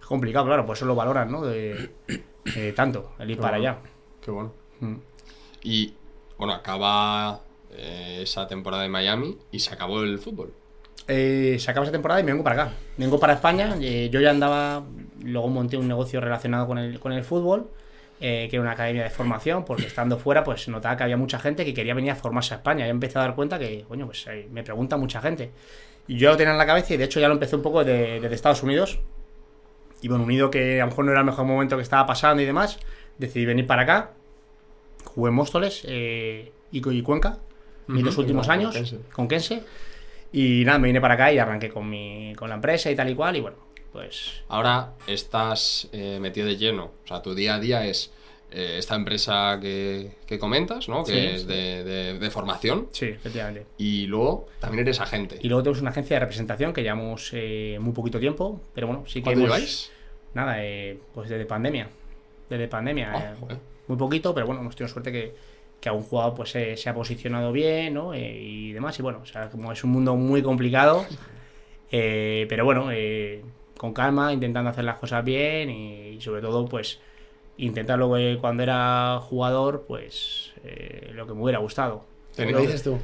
es 0.00 0.06
complicado, 0.06 0.44
claro, 0.46 0.66
por 0.66 0.76
eso 0.76 0.84
lo 0.84 0.94
valoran, 0.94 1.30
¿no? 1.32 1.42
De, 1.46 1.90
de 2.54 2.72
tanto, 2.72 3.14
el 3.18 3.30
ir 3.30 3.36
Qué 3.36 3.42
para 3.42 3.56
bueno. 3.58 3.72
allá. 3.72 3.82
Qué 4.20 4.30
bueno. 4.30 4.52
Mm. 4.80 4.94
Y 5.62 5.94
bueno, 6.38 6.52
acaba 6.54 7.40
eh, 7.72 8.20
esa 8.22 8.46
temporada 8.46 8.82
de 8.82 8.88
Miami 8.88 9.36
y 9.50 9.60
se 9.60 9.72
acabó 9.74 10.02
el 10.02 10.18
fútbol. 10.18 10.52
Eh, 11.06 11.56
se 11.58 11.70
acaba 11.70 11.84
esa 11.84 11.92
temporada 11.92 12.20
y 12.20 12.24
me 12.24 12.32
vengo 12.32 12.44
para 12.44 12.62
acá. 12.64 12.72
Vengo 12.96 13.18
para 13.20 13.34
España. 13.34 13.76
eh, 13.80 14.08
yo 14.10 14.20
ya 14.20 14.30
andaba, 14.30 14.84
luego 15.22 15.48
monté 15.48 15.76
un 15.76 15.86
negocio 15.88 16.20
relacionado 16.20 16.66
con 16.66 16.78
el, 16.78 16.98
con 16.98 17.12
el 17.12 17.24
fútbol, 17.24 17.68
eh, 18.20 18.46
que 18.48 18.56
era 18.56 18.62
una 18.62 18.72
academia 18.72 19.02
de 19.02 19.10
formación, 19.10 19.64
porque 19.64 19.86
estando 19.86 20.16
fuera, 20.18 20.42
pues 20.44 20.66
notaba 20.68 20.96
que 20.96 21.02
había 21.02 21.16
mucha 21.16 21.38
gente 21.38 21.64
que 21.64 21.74
quería 21.74 21.92
venir 21.94 22.12
a 22.12 22.16
formarse 22.16 22.54
a 22.54 22.58
España. 22.58 22.86
Ya 22.86 22.90
empecé 22.90 23.18
a 23.18 23.22
dar 23.22 23.34
cuenta 23.34 23.58
que, 23.58 23.84
coño, 23.86 24.06
pues 24.06 24.26
me 24.50 24.62
pregunta 24.62 24.96
mucha 24.96 25.20
gente. 25.20 25.50
Y 26.06 26.16
yo 26.16 26.30
lo 26.30 26.36
tenía 26.36 26.52
en 26.52 26.58
la 26.58 26.66
cabeza 26.66 26.94
y 26.94 26.96
de 26.96 27.04
hecho 27.04 27.20
ya 27.20 27.28
lo 27.28 27.34
empecé 27.34 27.56
un 27.56 27.62
poco 27.62 27.84
de- 27.84 28.20
desde 28.20 28.34
Estados 28.34 28.62
Unidos. 28.62 29.00
Y 30.00 30.08
bueno, 30.08 30.24
unido 30.24 30.50
que 30.50 30.80
a 30.80 30.84
lo 30.84 30.90
mejor 30.90 31.04
no 31.06 31.10
era 31.12 31.20
el 31.20 31.26
mejor 31.26 31.44
momento 31.46 31.76
que 31.76 31.82
estaba 31.82 32.06
pasando 32.06 32.42
y 32.42 32.46
demás, 32.46 32.78
decidí 33.18 33.46
venir 33.46 33.66
para 33.66 33.82
acá. 33.82 34.10
Jugué 35.14 35.28
en 35.30 35.34
Móstoles 35.34 35.82
eh, 35.86 36.52
y, 36.72 36.80
Cu- 36.80 36.90
y 36.92 37.02
Cuenca, 37.02 37.38
mis 37.86 37.98
Ujú. 38.02 38.06
dos 38.06 38.18
últimos 38.18 38.46
Con 38.46 38.54
años, 38.54 38.74
Kense. 38.74 38.98
con 39.12 39.28
Kense. 39.28 39.62
Y 40.32 40.64
nada, 40.64 40.78
me 40.78 40.88
vine 40.88 41.00
para 41.00 41.14
acá 41.14 41.32
y 41.32 41.38
arranqué 41.38 41.68
con, 41.68 41.88
mi, 41.88 42.32
con 42.36 42.48
la 42.48 42.56
empresa 42.56 42.90
y 42.90 42.96
tal 42.96 43.08
y 43.10 43.14
cual. 43.14 43.36
Y 43.36 43.40
bueno, 43.40 43.56
pues 43.92 44.42
Ahora 44.48 44.94
estás 45.06 45.88
eh, 45.92 46.18
metido 46.20 46.46
de 46.46 46.56
lleno. 46.56 46.90
O 47.04 47.06
sea, 47.06 47.22
tu 47.22 47.34
día 47.34 47.54
a 47.54 47.60
día 47.60 47.86
es 47.86 48.10
eh, 48.50 48.76
esta 48.78 48.96
empresa 48.96 49.58
que, 49.60 50.10
que 50.26 50.38
comentas, 50.40 50.88
¿no? 50.88 51.04
Que 51.04 51.12
Sí, 51.12 51.18
es 51.18 51.40
sí. 51.42 51.46
De, 51.46 51.84
de- 51.84 52.18
de 52.18 52.30
formación. 52.30 52.88
sí, 52.90 53.06
efectivamente. 53.06 53.66
Y 53.78 54.06
luego 54.08 54.48
también 54.58 54.80
eres 54.84 55.00
agente. 55.00 55.38
Y 55.40 55.48
luego 55.48 55.62
tenemos 55.62 55.80
una 55.82 55.90
agencia 55.90 56.16
de 56.16 56.20
representación 56.20 56.72
que 56.72 56.82
llevamos 56.82 57.30
eh, 57.32 57.78
muy 57.80 57.92
poquito 57.92 58.18
tiempo, 58.18 58.60
pero 58.74 58.88
bueno, 58.88 59.04
sí 59.06 59.20
que 59.20 59.24
¿Cuánto 59.24 59.40
hemos- 59.42 59.50
lleváis? 59.54 59.90
Nada, 60.34 60.64
eh, 60.64 60.98
pues 61.14 61.28
desde 61.28 61.46
pandemia. 61.46 61.88
Desde 62.50 62.66
pandemia. 62.66 63.36
Joder. 63.38 63.58
Muy 63.88 63.96
poquito, 63.96 64.34
pero 64.34 64.46
bueno, 64.46 64.60
hemos 64.60 64.76
tenido 64.76 64.92
suerte 64.92 65.12
que, 65.12 65.34
que 65.80 65.88
algún 65.88 66.04
jugador 66.04 66.34
pues 66.34 66.54
eh, 66.56 66.76
se 66.76 66.88
ha 66.88 66.94
posicionado 66.94 67.52
bien, 67.52 67.94
¿no? 67.94 68.14
Eh, 68.14 68.38
y 68.40 68.72
demás. 68.72 68.98
Y 68.98 69.02
bueno, 69.02 69.20
o 69.22 69.26
sea, 69.26 69.50
como 69.50 69.72
es 69.72 69.82
un 69.84 69.90
mundo 69.90 70.16
muy 70.16 70.42
complicado, 70.42 71.04
eh, 71.90 72.46
pero 72.48 72.64
bueno, 72.64 72.90
eh, 72.92 73.42
con 73.76 73.92
calma, 73.92 74.32
intentando 74.32 74.70
hacer 74.70 74.84
las 74.84 74.98
cosas 74.98 75.24
bien 75.24 75.70
y, 75.70 76.20
sobre 76.20 76.40
todo, 76.40 76.66
pues 76.66 77.00
intentar 77.56 77.98
luego 77.98 78.16
eh, 78.18 78.38
cuando 78.40 78.62
era 78.62 79.20
jugador, 79.22 79.84
pues 79.86 80.52
eh, 80.64 81.10
lo 81.12 81.26
que 81.26 81.34
me 81.34 81.42
hubiera 81.42 81.58
gustado. 81.58 82.04
¿Tenéis, 82.34 82.56
¿Lo 82.56 82.62
dices 82.62 82.82
tú? 82.82 82.98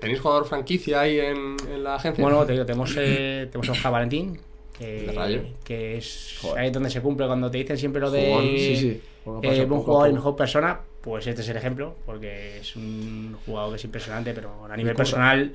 ¿tenéis 0.00 0.20
jugador 0.20 0.46
franquicia 0.46 1.00
ahí 1.00 1.18
en, 1.18 1.56
en 1.72 1.82
la 1.82 1.96
agencia? 1.96 2.22
Bueno, 2.22 2.44
te 2.46 2.52
digo, 2.52 2.64
tenemos, 2.66 2.94
eh, 2.96 3.48
tenemos 3.50 3.68
a 3.68 3.72
Oscar 3.72 3.92
Valentín, 3.92 4.38
que, 4.78 5.42
que 5.64 5.96
es 5.96 6.36
Joder. 6.40 6.62
ahí 6.62 6.70
donde 6.70 6.90
se 6.90 7.00
cumple 7.00 7.26
cuando 7.26 7.50
te 7.50 7.58
dicen 7.58 7.76
siempre 7.76 8.00
lo 8.00 8.10
de 8.10 8.26
Jugón, 8.28 8.44
Sí, 8.44 8.76
sí. 8.76 9.00
Eh, 9.42 9.64
buen 9.64 9.80
jugador 9.82 10.10
y 10.10 10.12
mejor 10.12 10.36
persona, 10.36 10.80
pues 11.00 11.26
este 11.26 11.42
es 11.42 11.48
el 11.48 11.56
ejemplo, 11.56 11.94
porque 12.06 12.58
es 12.58 12.76
un 12.76 13.36
jugador 13.46 13.70
que 13.70 13.76
es 13.76 13.84
impresionante, 13.84 14.34
pero 14.34 14.66
a 14.70 14.76
nivel 14.76 14.94
personal, 14.94 15.54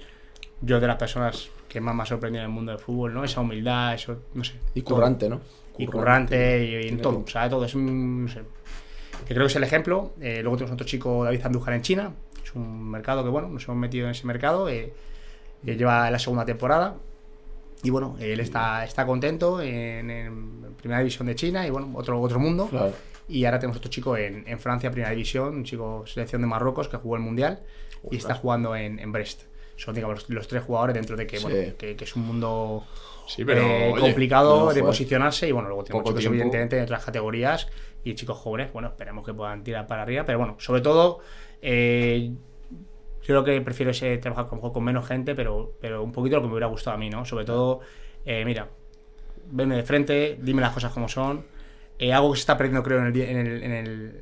yo 0.62 0.80
de 0.80 0.88
las 0.88 0.98
personas 0.98 1.50
que 1.68 1.82
más 1.82 1.95
me 1.95 2.04
ha 2.04 2.06
sorprendido 2.06 2.44
en 2.44 2.50
el 2.50 2.54
mundo 2.54 2.72
del 2.72 2.80
fútbol, 2.80 3.14
¿no? 3.14 3.24
Esa 3.24 3.41
humildad, 3.41 3.95
eso, 3.95 4.18
no 4.34 4.44
sé. 4.44 4.54
Y 4.76 4.82
todo. 4.82 4.95
currante, 4.95 5.30
¿no? 5.30 5.41
Y 5.78 5.88
currante, 5.88 6.66
y, 6.66 6.86
y 6.86 6.90
en 6.90 7.02
todo, 7.02 7.24
sabe 7.28 7.50
todo, 7.50 7.66
es 7.66 7.74
un, 7.74 8.26
no 8.26 8.32
sé. 8.32 8.41
Que 9.28 9.34
creo 9.34 9.45
que 9.45 9.52
es 9.52 9.56
el 9.56 9.64
ejemplo. 9.64 10.14
Eh, 10.22 10.41
luego 10.41 10.58
tenemos 10.58 10.74
otro 10.74 10.86
chico, 10.86 11.24
David 11.24 11.41
Andújar, 11.45 11.74
en 11.74 11.82
China, 11.82 12.12
que 12.36 12.44
es 12.44 12.56
un 12.56 12.90
mercado 12.90 13.24
que, 13.24 13.30
bueno, 13.30 13.48
nos 13.48 13.64
hemos 13.64 13.78
metido 13.78 14.06
en 14.06 14.12
ese 14.12 14.28
mercado, 14.28 14.70
eh, 14.70 14.94
eh, 15.66 15.76
lleva 15.76 16.10
la 16.12 16.20
segunda 16.20 16.45
temporada. 16.45 16.95
Y 17.84 17.90
bueno, 17.90 18.16
él 18.20 18.40
está, 18.40 18.84
está 18.86 19.06
contento 19.06 19.62
en, 19.62 20.10
en 20.10 20.76
primera 20.78 21.00
división 21.00 21.28
de 21.28 21.36
China 21.36 21.68
y 21.68 21.70
bueno, 21.70 21.91
otro, 21.95 22.20
otro 22.22 22.40
mundo. 22.40 22.68
Claro. 22.68 22.94
Y 23.28 23.45
ahora 23.45 23.60
tenemos 23.60 23.78
otro 23.78 23.90
chico 23.90 24.18
en, 24.18 24.44
en 24.48 24.60
Francia, 24.60 24.91
primera 24.91 25.12
división, 25.12 25.56
un 25.56 25.64
chico 25.64 26.04
selección 26.06 26.41
de 26.41 26.48
Marruecos 26.48 26.88
que 26.90 26.98
jugó 26.98 27.16
el 27.16 27.22
mundial 27.22 27.62
y 28.12 28.18
está 28.18 28.36
jugando 28.36 28.76
en, 28.76 29.00
en 29.00 29.12
Brest. 29.12 29.44
Son 29.76 29.95
digamos, 29.95 30.16
los, 30.22 30.30
los 30.30 30.48
tres 30.48 30.64
jugadores 30.64 30.94
dentro 30.94 31.16
de 31.16 31.26
que, 31.26 31.38
Sí. 31.38 31.44
bueno, 31.44 31.74
que, 31.78 31.95
que 31.95 32.04
es 32.04 32.16
un 32.16 32.28
mundo 32.28 32.86
Sí, 33.26 33.45
pero, 33.45 33.62
eh, 33.62 33.91
oye, 33.94 34.02
complicado 34.02 34.66
no, 34.66 34.74
de 34.74 34.82
posicionarse. 34.84 35.48
Y 35.48 35.52
bueno, 35.52 35.70
luego 35.70 35.84
tenemos 35.84 36.04
chicos, 36.04 36.20
tiempo. 36.20 36.34
evidentemente, 36.36 36.76
de 36.76 36.84
otras 36.84 37.06
categorías 37.06 37.68
y 38.04 38.14
chicos 38.16 38.38
jóvenes. 38.38 38.72
Bueno, 38.74 38.90
esperemos 38.90 39.26
que 39.26 39.34
puedan 39.34 39.64
tirar 39.64 39.88
para 39.88 40.02
arriba. 40.04 40.26
Pero 40.26 40.40
bueno, 40.40 40.56
sobre 40.60 40.82
todo, 40.82 41.20
eh, 41.62 42.32
yo 43.22 43.26
creo 43.26 43.44
que 43.45 43.62
prefiero 43.62 43.91
ese 43.91 44.18
trabajar 44.18 44.48
con, 44.48 44.60
con 44.60 44.84
menos 44.84 45.08
gente, 45.08 45.36
pero, 45.36 45.74
pero 45.80 46.04
un 46.04 46.12
poquito 46.12 46.36
lo 46.36 46.41
que 46.41 46.48
me 46.48 46.54
hubiera 46.54 46.68
gustado 46.68 46.95
a 46.98 47.00
mí, 47.00 47.10
¿no? 47.10 47.24
Sobre 47.24 47.45
todo, 47.45 47.80
eh, 48.26 48.44
mira, 48.45 48.68
venme 49.50 49.78
de 49.78 49.84
frente, 49.84 50.38
dime 50.41 50.62
las 50.62 50.74
cosas 50.74 50.91
como 50.91 51.08
son. 51.08 51.45
Eh, 51.99 52.11
algo 52.14 52.32
que 52.32 52.38
se 52.38 52.41
está 52.41 52.57
perdiendo, 52.57 52.84
creo, 52.84 52.99
en 52.99 53.06
el, 53.07 53.14
día- 53.14 53.30
en 53.32 53.38
el, 53.38 53.64
en 53.64 53.72
el, 53.72 54.18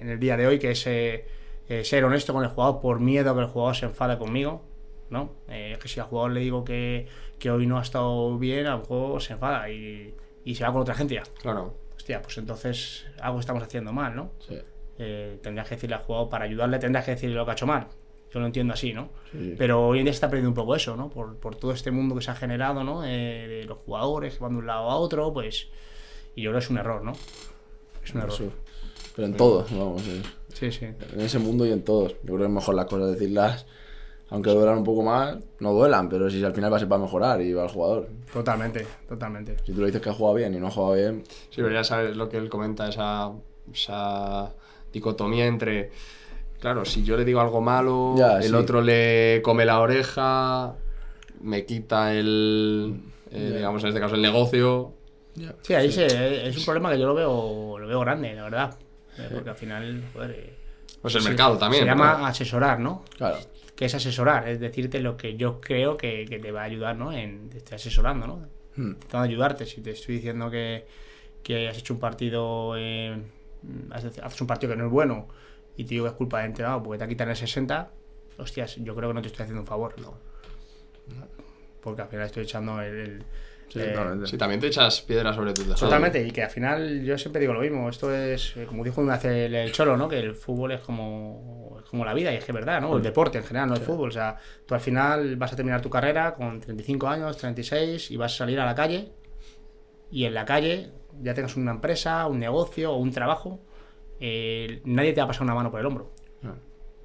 en 0.00 0.08
el 0.10 0.18
día 0.18 0.36
de 0.36 0.46
hoy, 0.46 0.58
que 0.58 0.70
es 0.72 0.86
eh, 0.86 1.24
eh, 1.68 1.84
ser 1.84 2.04
honesto 2.04 2.32
con 2.32 2.42
el 2.44 2.50
jugador 2.50 2.80
por 2.80 3.00
miedo 3.00 3.30
a 3.30 3.34
que 3.34 3.40
el 3.40 3.46
jugador 3.46 3.76
se 3.76 3.86
enfade 3.86 4.18
conmigo, 4.18 4.62
¿no? 5.10 5.32
Eh, 5.48 5.78
que 5.80 5.88
si 5.88 6.00
al 6.00 6.06
jugador 6.06 6.32
le 6.32 6.40
digo 6.40 6.64
que, 6.64 7.06
que 7.38 7.50
hoy 7.50 7.66
no 7.66 7.78
ha 7.78 7.82
estado 7.82 8.38
bien, 8.38 8.66
al 8.66 8.82
juego 8.82 9.20
se 9.20 9.34
enfada 9.34 9.68
y, 9.70 10.14
y 10.44 10.54
se 10.54 10.64
va 10.64 10.72
con 10.72 10.82
otra 10.82 10.94
gente 10.94 11.14
ya. 11.14 11.22
Claro. 11.40 11.74
Hostia, 11.96 12.20
pues 12.22 12.36
entonces 12.38 13.06
algo 13.20 13.40
estamos 13.40 13.62
haciendo 13.62 13.92
mal, 13.92 14.14
¿no? 14.16 14.32
Sí. 14.40 14.58
Eh, 14.98 15.38
tendrás 15.42 15.68
que 15.68 15.74
decirle 15.76 15.96
al 15.96 16.02
jugador 16.02 16.28
para 16.28 16.44
ayudarle, 16.44 16.78
tendrás 16.78 17.04
que 17.04 17.12
decirle 17.12 17.34
lo 17.36 17.44
que 17.44 17.50
ha 17.52 17.54
hecho 17.54 17.66
mal. 17.66 17.86
Yo 18.32 18.40
lo 18.40 18.46
entiendo 18.46 18.74
así, 18.74 18.92
¿no? 18.92 19.10
Sí. 19.30 19.54
Pero 19.56 19.86
hoy 19.86 19.98
en 20.00 20.04
día 20.04 20.12
se 20.12 20.16
está 20.16 20.28
perdiendo 20.28 20.50
un 20.50 20.54
poco 20.56 20.74
eso, 20.74 20.96
¿no? 20.96 21.08
Por, 21.08 21.36
por 21.36 21.54
todo 21.54 21.72
este 21.72 21.90
mundo 21.92 22.14
que 22.16 22.20
se 22.22 22.30
ha 22.32 22.34
generado, 22.34 22.82
¿no? 22.82 23.04
Eh, 23.04 23.46
de 23.48 23.64
los 23.64 23.78
jugadores 23.78 24.34
que 24.36 24.42
van 24.42 24.52
de 24.54 24.58
un 24.58 24.66
lado 24.66 24.90
a 24.90 24.96
otro, 24.96 25.32
pues. 25.32 25.68
Y 26.34 26.42
yo 26.42 26.50
creo 26.50 26.60
que 26.60 26.64
es 26.64 26.70
un 26.70 26.78
error, 26.78 27.02
¿no? 27.04 27.12
Es 28.04 28.12
un 28.14 28.20
error. 28.20 28.32
Eso. 28.32 28.44
Pero 29.16 29.26
en 29.28 29.36
todos, 29.36 29.70
vamos. 29.70 30.02
Sí, 30.52 30.70
sí. 30.72 30.86
En 30.86 31.20
ese 31.20 31.38
mundo 31.38 31.64
y 31.66 31.72
en 31.72 31.82
todos. 31.82 32.12
Yo 32.22 32.34
creo 32.34 32.38
que 32.38 32.44
es 32.44 32.50
mejor 32.50 32.74
las 32.74 32.86
cosas 32.86 33.10
decirlas, 33.10 33.66
aunque 34.30 34.50
duelan 34.50 34.78
un 34.78 34.84
poco 34.84 35.02
más, 35.02 35.36
no 35.60 35.72
duelan, 35.72 36.08
pero 36.08 36.28
si 36.30 36.42
al 36.44 36.52
final 36.54 36.72
va 36.72 36.76
a 36.76 36.80
ser 36.80 36.88
para 36.88 37.02
mejorar 37.02 37.40
y 37.40 37.52
va 37.52 37.62
al 37.62 37.68
jugador. 37.68 38.08
Totalmente, 38.32 38.86
totalmente. 39.08 39.56
Si 39.64 39.72
tú 39.72 39.80
le 39.80 39.86
dices 39.86 40.00
que 40.02 40.10
ha 40.10 40.12
jugado 40.12 40.34
bien 40.36 40.54
y 40.54 40.58
no 40.60 40.66
ha 40.66 40.70
jugado 40.70 40.94
bien, 40.94 41.22
Sí, 41.50 41.56
pero 41.62 41.70
ya 41.72 41.84
sabes 41.84 42.16
lo 42.16 42.28
que 42.28 42.36
él 42.38 42.48
comenta, 42.48 42.88
esa, 42.88 43.30
esa 43.72 44.52
dicotomía 44.92 45.46
entre, 45.46 45.90
claro, 46.60 46.84
si 46.84 47.04
yo 47.04 47.16
le 47.16 47.24
digo 47.24 47.40
algo 47.40 47.60
malo, 47.60 48.14
Ya, 48.16 48.38
el 48.38 48.44
sí. 48.48 48.54
otro 48.54 48.80
le 48.80 49.40
come 49.42 49.64
la 49.64 49.80
oreja, 49.80 50.74
me 51.40 51.64
quita 51.66 52.14
el, 52.14 53.00
eh, 53.30 53.52
digamos 53.56 53.82
en 53.82 53.88
este 53.88 54.00
caso, 54.00 54.14
el 54.16 54.22
negocio. 54.22 54.92
Sí, 55.62 55.74
ahí 55.74 55.90
se- 55.90 56.48
es 56.48 56.56
un 56.56 56.64
problema 56.64 56.90
que 56.92 56.98
yo 56.98 57.06
lo 57.06 57.14
veo, 57.14 57.78
lo 57.78 57.86
veo 57.86 58.00
grande, 58.00 58.34
la 58.34 58.44
verdad. 58.44 58.78
Eh, 59.18 59.28
Porque 59.32 59.50
al 59.50 59.56
final, 59.56 60.04
joder. 60.12 60.30
eh, 60.30 60.54
Pues 61.02 61.14
el 61.16 61.22
se- 61.22 61.28
mercado 61.28 61.58
también. 61.58 61.82
Se 61.84 61.88
llama 61.88 62.26
asesorar, 62.26 62.80
¿no? 62.80 63.04
claro. 63.16 63.38
que 63.76 63.86
es 63.86 63.94
asesorar, 63.96 64.46
es 64.48 64.60
decirte 64.60 65.00
lo 65.00 65.16
que 65.16 65.34
yo 65.36 65.60
creo 65.60 65.96
que, 65.96 66.26
que 66.26 66.38
te 66.38 66.52
va 66.52 66.60
a 66.60 66.64
ayudar, 66.64 66.94
¿no? 66.96 67.10
En, 67.12 67.50
te 67.50 67.58
estoy 67.58 67.74
asesorando, 67.74 68.24
¿no? 68.28 68.36
Hmm. 68.76 68.90
Intentando 68.92 69.24
ayudarte. 69.24 69.66
Si 69.66 69.80
te 69.80 69.90
estoy 69.90 70.14
diciendo 70.16 70.48
que, 70.48 70.86
que 71.42 71.68
has 71.68 71.76
hecho 71.78 71.92
un 71.94 71.98
partido, 71.98 72.76
eh, 72.78 73.20
haces 73.90 74.40
un 74.40 74.46
partido 74.46 74.70
que 74.72 74.76
no 74.78 74.84
es 74.86 74.92
bueno 74.92 75.26
y 75.76 75.82
te 75.82 75.90
digo 75.90 76.04
que 76.04 76.10
es 76.10 76.16
culpa 76.16 76.38
del 76.38 76.50
entrenador 76.50 76.84
porque 76.84 76.98
te 76.98 77.04
ha 77.04 77.08
quitado 77.08 77.30
el 77.32 77.36
60, 77.36 77.90
hostias, 78.38 78.76
yo 78.76 78.94
creo 78.94 79.08
que 79.10 79.14
no 79.14 79.22
te 79.22 79.26
estoy 79.26 79.42
haciendo 79.42 79.62
un 79.62 79.66
favor. 79.66 79.92
Porque 81.80 82.02
al 82.02 82.08
final 82.08 82.26
estoy 82.26 82.44
echando 82.44 82.80
el, 82.80 82.94
el- 82.94 83.24
Sí, 83.74 83.80
Eh. 83.82 84.26
Sí, 84.26 84.38
también 84.38 84.60
te 84.60 84.68
echas 84.68 85.02
piedras 85.02 85.34
sobre 85.34 85.52
tu 85.52 85.62
tejado. 85.62 85.80
Totalmente, 85.80 86.24
y 86.24 86.30
que 86.30 86.44
al 86.44 86.50
final 86.50 87.02
yo 87.04 87.18
siempre 87.18 87.40
digo 87.40 87.52
lo 87.52 87.60
mismo. 87.60 87.88
Esto 87.88 88.14
es, 88.14 88.56
eh, 88.56 88.66
como 88.66 88.84
dijo 88.84 89.00
una 89.00 89.14
vez 89.14 89.24
el, 89.24 89.54
el 89.54 89.72
Cholo, 89.72 89.96
¿no? 89.96 90.08
Que 90.08 90.20
el 90.20 90.34
fútbol 90.36 90.70
es 90.72 90.80
como, 90.80 91.78
es 91.82 91.90
como 91.90 92.04
la 92.04 92.14
vida, 92.14 92.32
y 92.32 92.36
es 92.36 92.44
que 92.44 92.52
es 92.52 92.54
verdad, 92.54 92.80
¿no? 92.80 92.96
El 92.96 93.02
deporte 93.02 93.38
en 93.38 93.44
general, 93.44 93.68
no 93.68 93.74
el 93.74 93.80
fútbol. 93.82 94.10
O 94.10 94.12
sea, 94.12 94.36
tú 94.64 94.74
al 94.74 94.80
final 94.80 95.36
vas 95.36 95.52
a 95.52 95.56
terminar 95.56 95.82
tu 95.82 95.90
carrera 95.90 96.32
con 96.34 96.60
35 96.60 97.08
años, 97.08 97.36
36, 97.36 98.12
y 98.12 98.16
vas 98.16 98.32
a 98.32 98.36
salir 98.38 98.60
a 98.60 98.64
la 98.64 98.76
calle, 98.76 99.10
y 100.10 100.24
en 100.24 100.34
la 100.34 100.44
calle 100.44 100.90
ya 101.20 101.34
tengas 101.34 101.56
una 101.56 101.72
empresa, 101.72 102.26
un 102.28 102.38
negocio 102.38 102.92
o 102.92 102.96
un 102.98 103.10
trabajo, 103.10 103.60
eh, 104.20 104.80
nadie 104.84 105.12
te 105.12 105.20
va 105.20 105.24
a 105.24 105.28
pasar 105.28 105.42
una 105.42 105.54
mano 105.54 105.70
por 105.72 105.80
el 105.80 105.86
hombro. 105.86 106.12
No. 106.42 106.54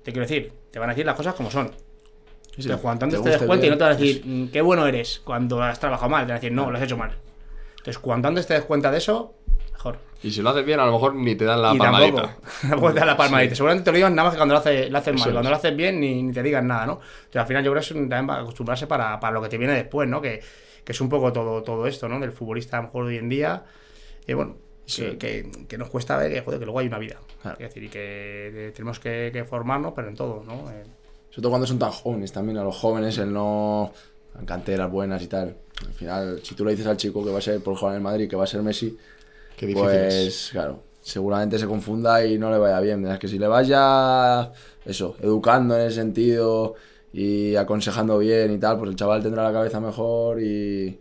Te 0.03 0.11
quiero 0.11 0.27
decir, 0.27 0.53
te 0.71 0.77
van 0.77 0.89
a 0.89 0.93
decir 0.93 1.05
las 1.05 1.15
cosas 1.15 1.33
como 1.33 1.49
son. 1.49 1.71
Sí, 2.57 2.69
cuanto 2.81 3.05
antes 3.05 3.19
te 3.19 3.23
te 3.23 3.29
des 3.29 3.47
cuenta 3.47 3.65
y 3.65 3.69
no 3.69 3.77
te 3.77 3.83
van 3.83 3.93
a 3.93 3.95
decir, 3.95 4.17
es- 4.17 4.25
"Mm, 4.25 4.47
qué 4.47 4.61
bueno 4.61 4.85
eres 4.87 5.21
cuando 5.23 5.61
has 5.63 5.79
trabajado 5.79 6.09
mal, 6.09 6.21
te 6.25 6.31
van 6.33 6.37
a 6.37 6.39
decir, 6.41 6.51
no, 6.51 6.69
lo 6.71 6.77
has 6.77 6.83
hecho 6.83 6.97
mal. 6.97 7.11
Entonces, 7.71 7.99
cuanto 7.99 8.27
antes 8.27 8.47
te 8.47 8.53
des 8.55 8.63
cuenta 8.63 8.91
de 8.91 8.97
eso, 8.97 9.35
mejor. 9.71 9.97
Y 10.21 10.31
si 10.31 10.41
lo 10.41 10.49
haces 10.49 10.65
bien, 10.65 10.81
a 10.81 10.85
lo 10.85 10.91
mejor 10.91 11.15
ni 11.15 11.35
te 11.35 11.45
dan 11.45 11.61
la 11.61 11.73
y 11.73 11.77
palmadita. 11.77 12.35
tampoco, 12.69 12.91
te 12.93 12.99
dan 12.99 13.07
la 13.07 13.15
palmadita. 13.15 13.55
Seguramente 13.55 13.85
te 13.85 13.91
lo 13.91 13.95
digan 13.95 14.13
nada 14.15 14.27
más 14.27 14.33
que 14.33 14.37
cuando 14.39 14.53
lo 14.55 14.59
haces, 14.59 14.91
lo 14.91 14.97
haces 14.97 15.13
mal. 15.13 15.27
Es. 15.29 15.33
Cuando 15.33 15.49
lo 15.49 15.55
haces 15.55 15.75
bien, 15.77 15.99
ni, 16.01 16.21
ni 16.21 16.33
te 16.33 16.43
digan 16.43 16.67
nada, 16.67 16.85
¿no? 16.85 16.93
Entonces, 16.93 17.35
al 17.41 17.47
final, 17.47 17.63
yo 17.63 17.71
creo 17.71 17.79
que 17.81 17.85
es 17.85 17.91
un- 17.91 18.09
también 18.09 18.27
para 18.27 18.41
acostumbrarse 18.41 18.87
para, 18.87 19.17
para 19.21 19.33
lo 19.33 19.41
que 19.41 19.47
te 19.47 19.57
viene 19.57 19.73
después, 19.73 20.09
¿no? 20.09 20.21
Que, 20.21 20.41
que 20.83 20.91
es 20.91 20.99
un 20.99 21.07
poco 21.07 21.31
todo, 21.31 21.63
todo 21.63 21.87
esto, 21.87 22.09
¿no? 22.09 22.19
Del 22.19 22.33
futbolista, 22.33 22.77
a 22.77 22.81
lo 22.81 22.87
mejor 22.87 23.05
hoy 23.05 23.17
en 23.17 23.29
día. 23.29 23.63
Y 24.27 24.33
bueno, 24.33 24.57
que, 24.85 25.17
que- 25.17 25.49
que 25.69 25.77
nos 25.77 25.89
cuesta 25.89 26.17
ver 26.17 26.33
que, 26.33 26.41
joder, 26.41 26.59
que 26.59 26.65
luego 26.65 26.79
hay 26.79 26.87
una 26.87 26.97
vida. 26.99 27.15
Claro. 27.41 27.57
Es 27.59 27.69
decir, 27.69 27.83
y 27.85 27.89
que 27.89 28.73
tenemos 28.75 28.99
que, 28.99 29.29
que 29.31 29.45
formarnos, 29.45 29.93
pero 29.95 30.09
en 30.09 30.15
todo, 30.15 30.43
¿no? 30.45 30.69
Sobre 31.39 31.43
todo 31.43 31.51
cuando 31.51 31.67
son 31.67 31.79
tan 31.79 31.91
jóvenes 31.91 32.33
también, 32.33 32.57
a 32.57 32.65
los 32.65 32.75
jóvenes, 32.75 33.17
el 33.17 33.31
no. 33.31 33.93
canteras 34.45 34.91
buenas 34.91 35.23
y 35.23 35.27
tal. 35.27 35.55
Al 35.87 35.93
final, 35.93 36.41
si 36.43 36.53
tú 36.53 36.65
le 36.65 36.71
dices 36.71 36.85
al 36.85 36.97
chico 36.97 37.23
que 37.23 37.31
va 37.31 37.37
a 37.37 37.41
ser 37.41 37.61
por 37.63 37.77
jugar 37.77 37.93
en 37.93 37.99
el 37.99 38.03
Madrid, 38.03 38.29
que 38.29 38.35
va 38.35 38.43
a 38.43 38.47
ser 38.47 38.61
Messi, 38.61 38.97
Qué 39.55 39.65
difícil 39.65 39.87
pues 39.87 40.13
es. 40.13 40.49
claro, 40.51 40.81
seguramente 40.99 41.57
se 41.57 41.65
confunda 41.65 42.25
y 42.25 42.37
no 42.37 42.51
le 42.51 42.57
vaya 42.57 42.81
bien. 42.81 43.07
Es 43.07 43.19
que 43.19 43.29
si 43.29 43.39
le 43.39 43.47
vas 43.47 43.65
ya, 43.69 44.51
eso, 44.83 45.15
educando 45.21 45.75
en 45.77 45.87
ese 45.87 45.95
sentido 45.95 46.75
y 47.13 47.55
aconsejando 47.55 48.17
bien 48.17 48.51
y 48.51 48.57
tal, 48.57 48.77
pues 48.77 48.89
el 48.89 48.97
chaval 48.97 49.23
tendrá 49.23 49.43
la 49.43 49.53
cabeza 49.53 49.79
mejor 49.79 50.41
y, 50.41 50.99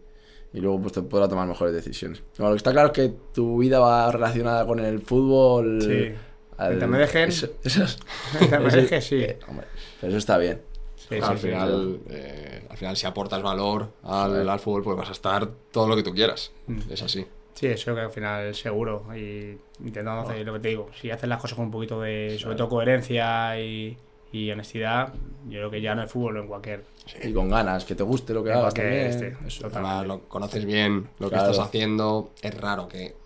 y 0.52 0.60
luego 0.60 0.82
pues 0.82 0.92
te 0.92 1.02
podrá 1.02 1.26
tomar 1.28 1.48
mejores 1.48 1.74
decisiones. 1.74 2.22
No, 2.38 2.44
lo 2.44 2.50
que 2.52 2.58
está 2.58 2.70
claro 2.70 2.86
es 2.88 2.92
que 2.92 3.12
tu 3.34 3.58
vida 3.58 3.80
va 3.80 4.08
relacionada 4.12 4.64
con 4.64 4.78
el 4.78 5.00
fútbol. 5.00 5.82
Sí. 5.82 6.12
Mientras 6.58 6.90
me 6.90 6.98
dejen. 6.98 7.28
Eso, 7.28 7.48
eso 7.64 7.84
es- 7.84 7.98
Mientras 8.38 8.62
me 8.62 8.70
dejen, 8.82 9.02
sí. 9.02 9.16
eh, 9.16 9.38
hombre, 9.48 9.66
pero 10.00 10.08
eso 10.10 10.18
está 10.18 10.38
bien. 10.38 10.60
sí, 10.96 11.14
al, 11.16 11.22
sí, 11.22 11.42
sí, 11.42 11.48
final, 11.48 12.00
eh, 12.10 12.66
al 12.68 12.76
final, 12.76 12.96
si 12.96 13.06
aportas 13.06 13.42
valor 13.42 13.90
al, 14.02 14.48
al 14.48 14.58
fútbol, 14.60 14.82
pues 14.82 14.96
vas 14.96 15.08
a 15.08 15.12
estar 15.12 15.48
todo 15.70 15.88
lo 15.88 15.96
que 15.96 16.02
tú 16.02 16.12
quieras. 16.12 16.50
Mm. 16.66 16.80
Es 16.90 17.02
así. 17.02 17.26
Sí, 17.54 17.66
eso 17.66 17.92
que 17.94 18.00
al 18.02 18.10
final 18.10 18.54
seguro. 18.54 19.04
Y 19.16 19.58
intentando 19.84 20.28
hacer 20.28 20.46
lo 20.46 20.52
que 20.54 20.60
te 20.60 20.68
digo. 20.68 20.90
Si 21.00 21.10
haces 21.10 21.28
las 21.28 21.40
cosas 21.40 21.56
con 21.56 21.66
un 21.66 21.70
poquito 21.72 22.00
de, 22.00 22.36
sobre 22.40 22.54
todo, 22.56 22.68
coherencia 22.68 23.58
y, 23.60 23.96
y 24.30 24.50
honestidad, 24.52 25.12
yo 25.48 25.58
creo 25.58 25.70
que 25.70 25.80
ya 25.80 25.94
no 25.96 26.02
es 26.04 26.10
fútbol 26.12 26.36
en 26.36 26.46
cualquier. 26.46 26.84
Y 27.24 27.32
con 27.32 27.48
ganas, 27.48 27.84
que 27.84 27.94
te 27.96 28.02
guste 28.04 28.32
lo 28.34 28.44
que 28.44 28.50
En 28.50 28.58
hagas 28.58 28.74
también. 28.74 29.06
este, 29.06 29.36
Eso. 29.46 29.66
Además, 29.66 30.06
lo 30.06 30.20
conoces 30.28 30.64
bien, 30.66 31.08
lo 31.18 31.30
que 31.30 31.36
estás 31.36 31.58
haciendo. 31.58 32.30
Es 32.42 32.54
raro 32.60 32.86
que 32.86 33.16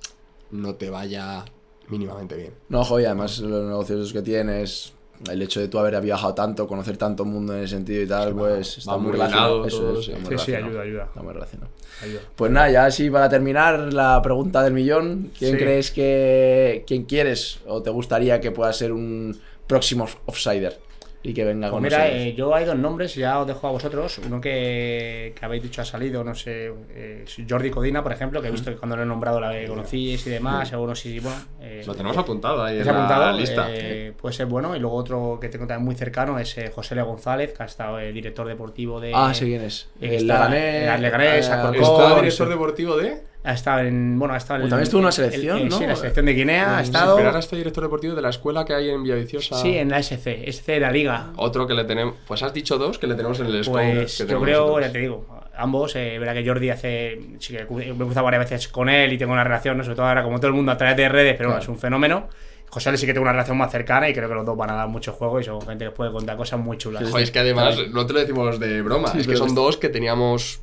no 0.50 0.76
te 0.76 0.88
vaya 0.88 1.44
mínimamente 1.92 2.34
bien. 2.36 2.52
No, 2.68 2.82
joder, 2.84 3.06
además 3.08 3.38
los 3.40 3.64
negocios 3.66 4.12
que 4.12 4.22
tienes, 4.22 4.92
el 5.30 5.40
hecho 5.42 5.60
de 5.60 5.68
tú 5.68 5.78
haber 5.78 6.00
viajado 6.00 6.34
tanto, 6.34 6.66
conocer 6.66 6.96
tanto 6.96 7.24
mundo 7.24 7.54
en 7.54 7.60
ese 7.64 7.76
sentido 7.76 8.02
y 8.02 8.06
tal, 8.08 8.34
pues 8.34 8.78
está 8.78 8.92
va 8.92 8.98
muy 8.98 9.12
relacionado. 9.12 9.66
Eso 9.66 9.78
todo, 9.80 10.00
es, 10.00 10.06
sí. 10.06 10.12
muy 10.20 10.38
Sí, 10.38 10.54
ayuda, 10.54 10.82
ayuda. 10.82 11.04
Está 11.04 11.22
muy 11.22 11.32
relacionado. 11.32 11.70
ayuda. 12.02 12.20
Pues 12.34 12.50
nada, 12.50 12.70
ya 12.70 12.86
así 12.86 13.08
para 13.10 13.28
terminar 13.28 13.92
la 13.92 14.20
pregunta 14.22 14.62
del 14.62 14.72
millón, 14.72 15.30
¿quién 15.38 15.52
Sí. 15.52 15.58
crees 15.58 15.90
que, 15.90 16.84
quién 16.86 17.04
quieres 17.04 17.60
o 17.66 17.82
te 17.82 17.90
gustaría 17.90 18.40
que 18.40 18.50
pueda 18.50 18.72
ser 18.72 18.90
un 18.92 19.38
próximo 19.66 20.08
offsider 20.26 20.80
y 21.24 21.32
que 21.34 21.44
venga 21.44 21.68
Pues 21.68 21.72
con 21.74 21.82
mira, 21.84 21.98
nosotros? 21.98 22.20
eh, 22.22 22.34
yo 22.34 22.54
hay 22.54 22.64
dos 22.64 22.76
nombres, 22.76 23.14
ya 23.14 23.38
os 23.40 23.46
dejo 23.46 23.68
a 23.68 23.70
vosotros. 23.70 24.18
Uno 24.26 24.40
que, 24.40 25.32
que 25.38 25.44
habéis 25.44 25.62
dicho 25.62 25.80
ha 25.80 25.84
salido, 25.84 26.24
no 26.24 26.34
sé, 26.34 26.72
eh, 26.90 27.24
Jordi 27.48 27.70
Codina, 27.70 28.02
por 28.02 28.12
ejemplo, 28.12 28.42
que 28.42 28.48
he 28.48 28.50
visto 28.50 28.70
que 28.70 28.76
cuando 28.76 28.96
lo 28.96 29.02
he 29.02 29.06
nombrado 29.06 29.40
la 29.40 29.52
conocíais 29.66 30.26
y 30.26 30.30
demás, 30.30 30.68
seguro 30.68 30.94
si, 30.94 31.20
bueno. 31.20 31.36
eh, 31.60 31.82
Lo 31.86 31.94
tenemos 31.94 32.16
apuntado 32.16 32.64
ahí 32.64 32.78
Es 32.78 32.86
en 32.86 32.94
apuntado, 32.94 33.26
la 33.26 33.32
lista. 33.32 33.66
eh, 33.70 34.12
puede 34.20 34.34
ser 34.34 34.46
bueno. 34.46 34.74
Y 34.74 34.80
luego 34.80 34.96
otro 34.96 35.38
que 35.40 35.48
tengo 35.48 35.66
también 35.66 35.84
muy 35.84 35.94
cercano 35.94 36.38
es 36.38 36.58
eh, 36.58 36.70
José 36.74 36.94
Le 36.96 37.02
González, 37.02 37.52
que 37.52 37.62
ha 37.62 37.66
estado 37.66 38.00
eh, 38.00 38.12
director 38.12 38.46
deportivo 38.48 39.00
de. 39.00 39.12
ah, 39.14 39.32
sí, 39.32 39.44
¿quién 39.46 39.62
es? 39.62 39.88
eh, 40.00 40.16
El 40.16 40.26
Leganés. 40.26 40.94
el 40.94 41.02
Leganés, 41.02 41.34
¿Está 41.46 41.72
sí. 41.72 41.78
director 42.16 42.48
deportivo 42.48 42.96
de? 42.96 43.31
Ha 43.44 43.52
estado 43.54 43.80
en. 43.80 44.18
Bueno, 44.18 44.34
ha 44.34 44.36
estado 44.36 44.56
en. 44.58 44.62
Pues 44.62 44.70
también 44.70 44.82
estuvo 44.84 44.98
en 45.00 45.04
una 45.04 45.08
el- 45.08 45.14
selección, 45.14 45.58
el- 45.58 45.68
¿no? 45.68 45.76
Sí, 45.78 45.82
en 45.84 45.90
la 45.90 45.96
selección 45.96 46.26
de 46.26 46.32
Guinea 46.34 46.78
ha 46.78 46.80
Sí, 46.80 46.86
estado. 46.90 47.16
Pero 47.16 47.28
ahora 47.28 47.40
está 47.40 47.56
director 47.56 47.82
deportivo 47.82 48.14
de 48.14 48.22
la 48.22 48.28
escuela 48.30 48.64
que 48.64 48.74
hay 48.74 48.90
en 48.90 49.02
Villaviciosa. 49.02 49.56
Sí, 49.60 49.76
en 49.76 49.88
la 49.90 49.98
SC, 49.98 50.48
SC 50.48 50.72
de 50.72 50.80
la 50.80 50.90
Liga. 50.92 51.32
Otro 51.36 51.66
que 51.66 51.74
le 51.74 51.84
tenemos. 51.84 52.14
Pues 52.26 52.42
has 52.42 52.54
dicho 52.54 52.78
dos 52.78 52.98
que 52.98 53.06
le 53.08 53.14
tenemos 53.16 53.40
en 53.40 53.46
el 53.46 53.64
scope 53.64 53.94
Pues 53.94 54.18
que 54.18 54.26
yo 54.32 54.40
creo, 54.40 54.60
nosotros. 54.60 54.86
ya 54.86 54.92
te 54.92 54.98
digo, 55.00 55.26
ambos, 55.56 55.96
eh, 55.96 56.18
verá 56.20 56.34
que 56.34 56.46
Jordi 56.46 56.70
hace. 56.70 57.20
Sí, 57.40 57.56
que 57.56 57.66
me 57.74 57.88
he 57.90 57.94
cruzado 57.94 58.24
varias 58.24 58.48
veces 58.48 58.68
con 58.68 58.88
él 58.88 59.12
y 59.12 59.18
tengo 59.18 59.32
una 59.32 59.42
relación, 59.44 59.76
¿no? 59.76 59.82
sobre 59.82 59.96
todo 59.96 60.06
ahora 60.06 60.22
como 60.22 60.38
todo 60.38 60.46
el 60.48 60.54
mundo 60.54 60.70
a 60.70 60.76
través 60.76 60.96
de 60.96 61.08
redes, 61.08 61.34
pero 61.36 61.48
bueno, 61.50 61.60
Claro. 61.60 61.72
es 61.72 61.76
un 61.76 61.80
fenómeno. 61.80 62.28
José 62.70 62.90
Le 62.90 62.96
sí 62.96 63.04
que 63.04 63.12
tengo 63.12 63.24
una 63.24 63.32
relación 63.32 63.58
más 63.58 63.70
cercana 63.70 64.08
y 64.08 64.14
creo 64.14 64.28
que 64.30 64.34
los 64.34 64.46
dos 64.46 64.56
van 64.56 64.70
a 64.70 64.74
dar 64.74 64.88
mucho 64.88 65.12
juego 65.12 65.38
y 65.40 65.44
son 65.44 65.60
gente 65.60 65.84
que 65.84 65.90
puede 65.90 66.10
contar 66.10 66.38
cosas 66.38 66.58
muy 66.58 66.78
chulas. 66.78 67.02
Joder, 67.10 67.24
es 67.24 67.30
que 67.30 67.38
además 67.40 67.76
no 67.90 68.06
te 68.06 68.14
lo 68.14 68.20
decimos 68.20 68.58
de 68.58 68.80
broma. 68.80 69.08
Sí, 69.08 69.18
es 69.18 69.26
que 69.26 69.36
son 69.36 69.54
dos 69.54 69.76
que 69.76 69.90
teníamos 69.90 70.62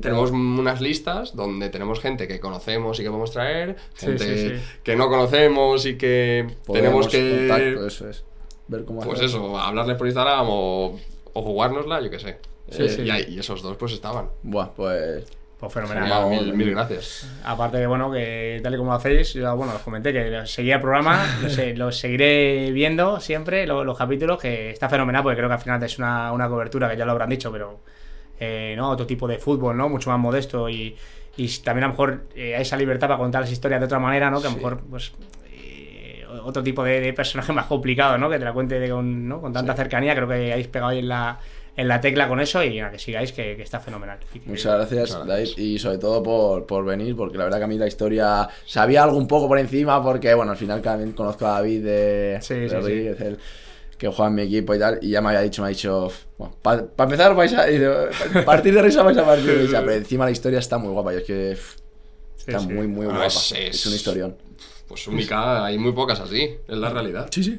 Tenemos 0.00 0.30
unas 0.30 0.80
listas 0.80 1.34
donde 1.36 1.68
tenemos 1.68 2.00
gente 2.00 2.28
que 2.28 2.40
conocemos 2.40 2.98
y 3.00 3.02
que 3.02 3.08
podemos 3.08 3.30
traer, 3.32 3.76
gente 3.96 4.24
sí, 4.50 4.56
sí. 4.56 4.62
que 4.82 4.96
no 4.96 5.08
conocemos 5.08 5.84
y 5.86 5.96
que 5.96 6.46
Podemos 6.66 7.08
tenemos 7.08 7.08
que, 7.08 7.46
contacto, 7.48 7.86
eso 7.86 8.08
es. 8.08 8.24
Ver 8.68 8.84
cómo 8.84 9.00
pues 9.00 9.14
hacer. 9.14 9.26
eso, 9.28 9.58
hablarles 9.58 9.96
por 9.96 10.06
Instagram 10.06 10.46
o, 10.48 10.98
o 11.32 11.42
jugárnosla, 11.42 12.00
yo 12.00 12.10
qué 12.10 12.18
sé. 12.18 12.38
Sí, 12.70 12.84
Eh, 12.84 12.88
sí. 12.88 13.02
Y, 13.02 13.10
ahí- 13.10 13.26
y 13.28 13.38
esos 13.40 13.60
dos 13.62 13.76
pues 13.76 13.92
estaban. 13.92 14.28
Buah, 14.42 14.70
pues. 14.74 15.24
Pues 15.58 15.72
fenomenal. 15.74 16.04
Genial, 16.24 16.28
mil, 16.46 16.54
mil 16.54 16.70
gracias. 16.72 17.28
Aparte 17.44 17.78
que, 17.78 17.86
bueno, 17.86 18.10
que 18.10 18.58
tal 18.64 18.74
y 18.74 18.76
como 18.76 18.90
lo 18.90 18.96
hacéis, 18.96 19.32
yo, 19.34 19.54
bueno, 19.56 19.72
os 19.76 19.82
comenté 19.82 20.12
que 20.12 20.42
seguía 20.46 20.76
el 20.76 20.80
programa, 20.80 21.24
lo, 21.42 21.48
sé- 21.48 21.76
lo 21.76 21.92
seguiré 21.92 22.70
viendo 22.72 23.20
siempre, 23.20 23.64
lo- 23.66 23.84
los, 23.84 23.96
capítulos, 23.96 24.40
que 24.40 24.70
está 24.70 24.88
fenomenal, 24.88 25.22
porque 25.22 25.36
creo 25.36 25.48
que 25.48 25.54
al 25.54 25.60
final 25.60 25.80
es 25.84 25.98
una, 25.98 26.32
una 26.32 26.48
cobertura, 26.48 26.90
que 26.90 26.96
ya 26.96 27.04
lo 27.04 27.12
habrán 27.12 27.28
dicho, 27.30 27.52
pero 27.52 27.78
eh, 28.44 28.74
¿no? 28.76 28.90
otro 28.90 29.06
tipo 29.06 29.28
de 29.28 29.38
fútbol, 29.38 29.76
¿no? 29.76 29.88
Mucho 29.88 30.10
más 30.10 30.18
modesto 30.18 30.68
y, 30.68 30.96
y 31.36 31.48
también 31.58 31.84
a 31.84 31.86
lo 31.88 31.92
mejor 31.92 32.22
eh, 32.34 32.56
hay 32.56 32.62
esa 32.62 32.76
libertad 32.76 33.06
para 33.08 33.18
contar 33.18 33.42
las 33.42 33.52
historias 33.52 33.80
de 33.80 33.86
otra 33.86 33.98
manera, 33.98 34.30
¿no? 34.30 34.40
Que 34.40 34.48
a 34.48 34.50
lo 34.50 34.56
Sí. 34.56 34.62
mejor, 34.62 34.80
pues, 34.90 35.12
eh, 35.52 36.24
otro 36.44 36.62
tipo 36.62 36.82
de, 36.84 37.00
de 37.00 37.12
personaje 37.12 37.52
más 37.58 37.66
complicado, 37.66 38.18
¿no? 38.18 38.28
Que 38.28 38.38
te 38.38 38.44
la 38.44 38.52
cuente 38.52 38.78
de 38.80 38.90
con, 38.90 39.28
¿no? 39.28 39.40
con 39.40 39.52
tanta 39.52 39.74
cercanía, 39.74 40.14
creo 40.14 40.26
que 40.28 40.52
habéis 40.52 40.66
pegado 40.68 40.90
ahí 40.90 40.98
en 40.98 41.08
la, 41.08 41.38
en 41.76 41.88
la 41.88 42.00
tecla 42.00 42.28
con 42.28 42.38
eso 42.40 42.62
y 42.62 42.78
nada, 42.78 42.90
que 42.90 42.98
sigáis, 42.98 43.32
que, 43.32 43.56
que 43.56 43.62
está 43.62 43.80
fenomenal. 43.80 44.18
Que- 44.32 44.40
Muchas 44.44 44.74
gracias, 44.76 45.10
David, 45.12 45.26
gracias. 45.28 45.58
y 45.58 45.78
sobre 45.78 45.98
todo 45.98 46.22
por, 46.22 46.66
por 46.66 46.84
venir, 46.84 47.16
porque 47.16 47.38
la 47.38 47.44
verdad 47.44 47.58
que 47.58 47.64
a 47.64 47.68
mí 47.68 47.78
la 47.78 47.86
historia 47.86 48.48
sabía 48.66 49.04
algo 49.04 49.16
un 49.16 49.26
poco 49.28 49.48
por 49.48 49.58
encima, 49.58 50.02
porque 50.02 50.34
bueno, 50.34 50.50
al 50.52 50.58
final 50.58 50.82
también 50.82 51.12
conozco 51.12 51.46
a 51.46 51.52
David 51.52 51.82
de, 51.84 52.38
Sí, 52.42 52.54
de 52.54 52.62
sí, 52.64 52.68
sí. 52.68 52.74
Rodríguez, 52.74 53.20
el 53.22 53.38
que 54.02 54.08
juega 54.08 54.28
en 54.30 54.34
mi 54.34 54.42
equipo 54.42 54.74
y 54.74 54.80
tal, 54.80 54.98
y 55.00 55.10
ya 55.10 55.20
me 55.20 55.28
había 55.28 55.42
dicho, 55.42 55.62
me 55.62 55.66
ha 55.66 55.68
dicho, 55.68 56.10
bueno, 56.36 56.56
para 56.60 56.88
empezar 56.98 57.36
vais 57.36 57.52
a 57.54 57.66
dice, 57.66 57.86
partir 58.44 58.74
de 58.74 58.82
risa 58.82 59.04
vais 59.04 59.16
a 59.16 59.24
partir 59.24 59.46
de 59.46 59.62
risa, 59.62 59.78
pero 59.80 59.92
encima 59.92 60.24
la 60.24 60.32
historia 60.32 60.58
está 60.58 60.76
muy 60.76 60.90
guapa, 60.90 61.14
y 61.14 61.18
es 61.18 61.22
que 61.22 61.50
pff, 61.52 61.76
Sí, 62.34 62.44
está 62.48 62.58
sí. 62.58 62.66
muy, 62.66 62.88
muy 62.88 63.06
Ah, 63.06 63.10
guapa, 63.10 63.26
es- 63.26 63.52
es, 63.52 63.76
es- 63.76 63.86
un 63.86 63.94
historión. 63.94 64.36
Pues 64.88 65.06
única, 65.06 65.64
hay 65.64 65.78
muy 65.78 65.92
pocas 65.92 66.18
así, 66.18 66.56
es 66.66 66.76
la 66.76 66.90
realidad. 66.90 67.28
Sí, 67.30 67.44
sí. 67.44 67.58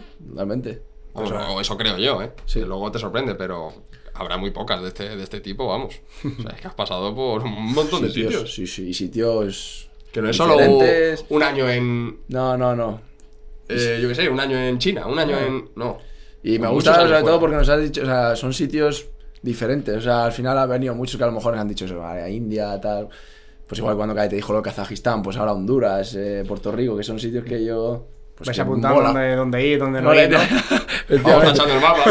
Vamos, 1.13 1.31
o 1.31 1.61
eso 1.61 1.77
creo 1.77 1.97
yo, 1.97 2.21
¿eh? 2.21 2.31
Sí. 2.45 2.59
Que 2.59 2.65
luego 2.65 2.91
te 2.91 2.99
sorprende, 2.99 3.35
pero 3.35 3.71
habrá 4.15 4.35
muy 4.35 4.51
pocas 4.51 4.81
de 4.81 4.89
este, 4.89 5.15
de 5.15 5.23
este 5.23 5.39
tipo, 5.39 5.67
vamos. 5.67 5.95
O 6.25 6.41
sea, 6.41 6.51
es 6.55 6.59
que 6.61 6.67
has 6.67 6.73
pasado 6.73 7.15
por 7.15 7.43
un 7.43 7.73
montón 7.73 8.01
de 8.01 8.09
Sitios, 8.09 8.33
sitios. 8.33 8.53
Sí, 8.53 8.67
sí, 8.67 8.89
y 8.89 8.93
sitios... 8.93 9.89
Que 10.11 10.21
no 10.21 10.29
es 10.29 10.35
solo 10.35 10.57
un 11.29 11.41
año 11.41 11.69
en, 11.69 12.19
No, 12.27 12.57
no, 12.57 12.75
no. 12.75 12.99
eh, 13.69 13.99
yo 14.01 14.09
qué 14.09 14.15
sé, 14.15 14.27
un 14.29 14.39
año 14.41 14.57
en 14.57 14.77
China, 14.77 15.07
un 15.07 15.17
año 15.17 15.37
en... 15.39 15.69
No. 15.77 15.99
Y 16.43 16.59
me 16.59 16.67
gusta 16.67 16.93
sobre 16.95 17.07
fuera. 17.07 17.23
todo 17.23 17.39
porque 17.39 17.55
nos 17.55 17.69
has 17.69 17.81
dicho, 17.81 18.01
o 18.01 18.05
sea, 18.05 18.35
son 18.35 18.53
sitios 18.53 19.07
diferentes. 19.41 19.95
O 19.97 20.01
sea, 20.01 20.25
al 20.25 20.31
final 20.31 20.57
ha 20.57 20.65
venido 20.65 20.93
muchos 20.93 21.17
que 21.17 21.23
a 21.23 21.27
lo 21.27 21.33
mejor 21.33 21.53
nos 21.53 21.61
han 21.61 21.67
dicho 21.67 21.85
eso, 21.85 22.03
a 22.05 22.29
India, 22.29 22.79
tal. 22.81 23.07
Pues 23.67 23.79
igual 23.79 23.95
cuando 23.95 24.13
te 24.13 24.35
dijo 24.35 24.51
lo 24.53 24.59
de 24.59 24.63
Kazajistán, 24.63 25.21
pues 25.21 25.37
ahora 25.37 25.53
Honduras, 25.53 26.13
eh, 26.15 26.43
Puerto 26.47 26.71
Rico, 26.71 26.97
que 26.97 27.03
son 27.03 27.19
sitios 27.19 27.43
que 27.45 27.63
yo. 27.65 28.07
Pues 28.35 28.47
Vais 28.47 28.57
que 28.57 28.61
apuntando 28.61 28.99
dónde, 29.01 29.35
dónde 29.35 29.67
ir, 29.67 29.79
dónde 29.79 30.01
no, 30.01 30.11
No, 30.13 30.19
ir, 30.21 30.29
¿no? 30.29 30.39
Vamos 31.23 31.43
tachando 31.43 31.75
el 31.75 31.81
mapa. 31.81 32.03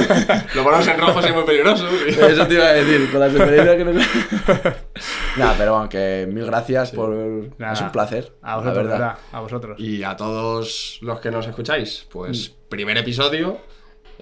Lo 0.55 0.63
ponemos 0.63 0.87
en 0.87 0.99
rojo 1.01 1.21
es 1.21 1.35
muy 1.35 1.43
peligroso. 1.45 1.87
Eso 2.07 2.47
te 2.47 2.55
iba 2.55 2.65
a 2.67 2.73
decir, 2.75 3.11
con 3.11 3.21
las 3.21 3.35
experiencias 3.35 3.77
que 3.77 3.85
nos. 3.85 3.97
Nada, 5.37 5.55
pero 5.59 5.73
bueno, 5.75 5.89
que 5.89 6.29
mil 6.31 6.47
gracias 6.47 6.93
por. 6.93 7.11
Nada. 7.59 7.73
Es 7.73 7.81
un 7.81 7.91
placer. 7.91 8.33
A 8.43 8.51
la 8.51 8.57
vosotros, 8.57 8.77
verdad. 8.85 8.99
verdad. 8.99 9.19
A 9.33 9.41
vosotros. 9.41 9.81
Y 9.81 10.03
a 10.05 10.17
todos 10.17 10.99
los 11.03 11.21
que 11.21 11.31
nos 11.31 11.47
escucháis, 11.47 12.07
pues 12.11 12.51
Mm. 12.51 12.69
primer 12.69 12.97
episodio. 12.99 13.59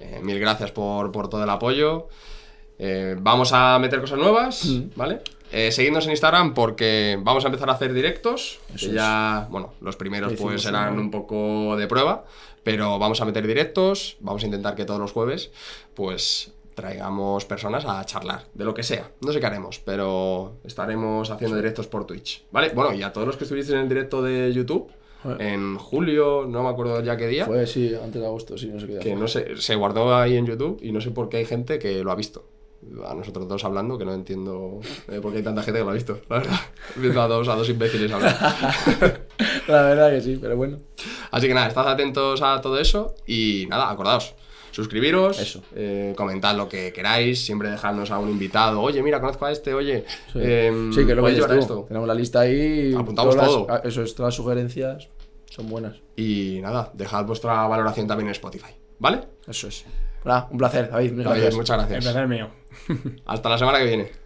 Eh, 0.01 0.19
mil 0.21 0.39
gracias 0.39 0.71
por, 0.71 1.11
por 1.11 1.29
todo 1.29 1.43
el 1.43 1.49
apoyo. 1.49 2.07
Eh, 2.79 3.15
vamos 3.19 3.53
a 3.53 3.77
meter 3.77 4.01
cosas 4.01 4.17
nuevas, 4.17 4.67
¿vale? 4.95 5.19
Eh, 5.51 5.71
seguidnos 5.71 6.05
en 6.05 6.11
Instagram 6.11 6.55
porque 6.55 7.19
vamos 7.21 7.43
a 7.45 7.47
empezar 7.49 7.69
a 7.69 7.73
hacer 7.73 7.93
directos. 7.93 8.59
Eso 8.73 8.91
ya, 8.91 9.47
bueno, 9.51 9.73
los 9.81 9.95
primeros 9.95 10.33
pues 10.33 10.65
uno. 10.65 10.91
un 10.93 11.11
poco 11.11 11.75
de 11.77 11.85
prueba, 11.85 12.25
pero 12.63 12.97
vamos 12.97 13.21
a 13.21 13.25
meter 13.25 13.45
directos. 13.45 14.17
Vamos 14.21 14.41
a 14.41 14.45
intentar 14.47 14.73
que 14.73 14.85
todos 14.85 14.99
los 14.99 15.11
jueves, 15.11 15.51
pues 15.93 16.53
traigamos 16.73 17.45
personas 17.45 17.85
a 17.85 18.03
charlar 18.05 18.45
de 18.55 18.65
lo 18.65 18.73
que 18.73 18.81
sea. 18.81 19.11
No 19.21 19.31
sé 19.31 19.39
qué 19.39 19.45
haremos, 19.45 19.77
pero 19.79 20.55
estaremos 20.63 21.29
haciendo 21.29 21.57
directos 21.57 21.85
por 21.85 22.07
Twitch, 22.07 22.45
¿vale? 22.51 22.69
Bueno, 22.73 22.93
y 22.93 23.03
a 23.03 23.13
todos 23.13 23.27
los 23.27 23.37
que 23.37 23.43
estuvisteis 23.43 23.75
en 23.75 23.83
el 23.83 23.89
directo 23.89 24.23
de 24.23 24.51
YouTube, 24.51 24.89
en 25.39 25.77
julio, 25.77 26.45
no 26.47 26.63
me 26.63 26.69
acuerdo 26.69 27.01
ya 27.03 27.17
qué 27.17 27.27
día, 27.27 27.45
Fue, 27.45 27.65
sí, 27.67 27.93
antes 27.95 28.21
de 28.21 28.27
agosto, 28.27 28.57
sí, 28.57 28.67
no 28.67 28.79
sé 28.79 28.87
qué 28.87 28.93
día 28.93 29.01
que 29.01 29.15
no 29.15 29.27
sé, 29.27 29.57
se 29.57 29.75
guardó 29.75 30.15
ahí 30.15 30.35
en 30.35 30.45
YouTube 30.45 30.79
y 30.81 30.91
no 30.91 31.01
sé 31.01 31.11
por 31.11 31.29
qué 31.29 31.37
hay 31.37 31.45
gente 31.45 31.79
que 31.79 32.03
lo 32.03 32.11
ha 32.11 32.15
visto. 32.15 32.45
A 33.05 33.13
nosotros 33.13 33.47
dos 33.47 33.63
hablando, 33.63 33.95
que 33.95 34.05
no 34.05 34.13
entiendo 34.13 34.79
eh, 35.07 35.19
por 35.21 35.31
qué 35.31 35.37
hay 35.37 35.43
tanta 35.43 35.61
gente 35.61 35.79
que 35.79 35.83
lo 35.83 35.91
ha 35.91 35.93
visto, 35.93 36.19
la 36.27 36.37
verdad. 36.39 36.59
Viendo 36.95 37.21
a 37.21 37.27
dos, 37.27 37.47
a 37.47 37.55
dos 37.55 37.69
imbéciles 37.69 38.11
hablar. 38.11 38.35
La 39.67 39.83
verdad 39.83 40.09
que 40.09 40.21
sí, 40.21 40.39
pero 40.41 40.57
bueno. 40.57 40.79
Así 41.29 41.47
que 41.47 41.53
nada, 41.53 41.67
estad 41.67 41.87
atentos 41.87 42.41
a 42.41 42.59
todo 42.59 42.79
eso 42.79 43.15
y 43.27 43.67
nada, 43.69 43.91
acordaos. 43.91 44.33
Suscribiros, 44.71 45.39
Eso. 45.39 45.61
eh, 45.75 46.13
comentad 46.15 46.55
lo 46.55 46.67
que 46.69 46.91
queráis, 46.93 47.43
siempre 47.45 47.69
dejadnos 47.69 48.09
a 48.11 48.19
un 48.19 48.29
invitado. 48.29 48.81
Oye, 48.81 49.03
mira, 49.03 49.19
conozco 49.19 49.45
a 49.45 49.51
este, 49.51 49.73
oye. 49.73 50.05
Sí, 50.31 50.39
em, 50.41 50.91
Sí, 50.93 51.05
que 51.05 51.13
lo 51.13 51.23
que 51.25 51.31
esto. 51.59 51.85
Tenemos 51.87 52.07
la 52.07 52.13
lista 52.15 52.39
ahí. 52.41 52.93
Apuntamos 52.97 53.35
todas 53.35 53.47
todo. 53.49 53.67
ah, 53.69 53.81
Eso 53.83 54.01
es, 54.03 54.15
todas 54.15 54.29
las 54.29 54.35
sugerencias 54.35 55.09
son 55.49 55.67
buenas. 55.69 55.97
Y 56.15 56.59
nada, 56.61 56.89
dejad 56.93 57.25
vuestra 57.25 57.67
valoración 57.67 58.07
también 58.07 58.27
en 58.27 58.31
Spotify, 58.31 58.71
¿vale? 58.99 59.21
Eso 59.47 59.67
es. 59.67 59.85
Nada, 60.23 60.47
un 60.51 60.57
placer, 60.57 60.89
David. 60.89 61.11
David, 61.13 61.23
gracias. 61.25 61.55
muchas 61.55 61.77
El 61.81 61.87
gracias. 61.89 62.03
placer 62.13 62.27
mío. 62.27 62.49
Hasta 63.25 63.49
la 63.49 63.57
semana 63.57 63.79
que 63.79 63.85
viene. 63.85 64.20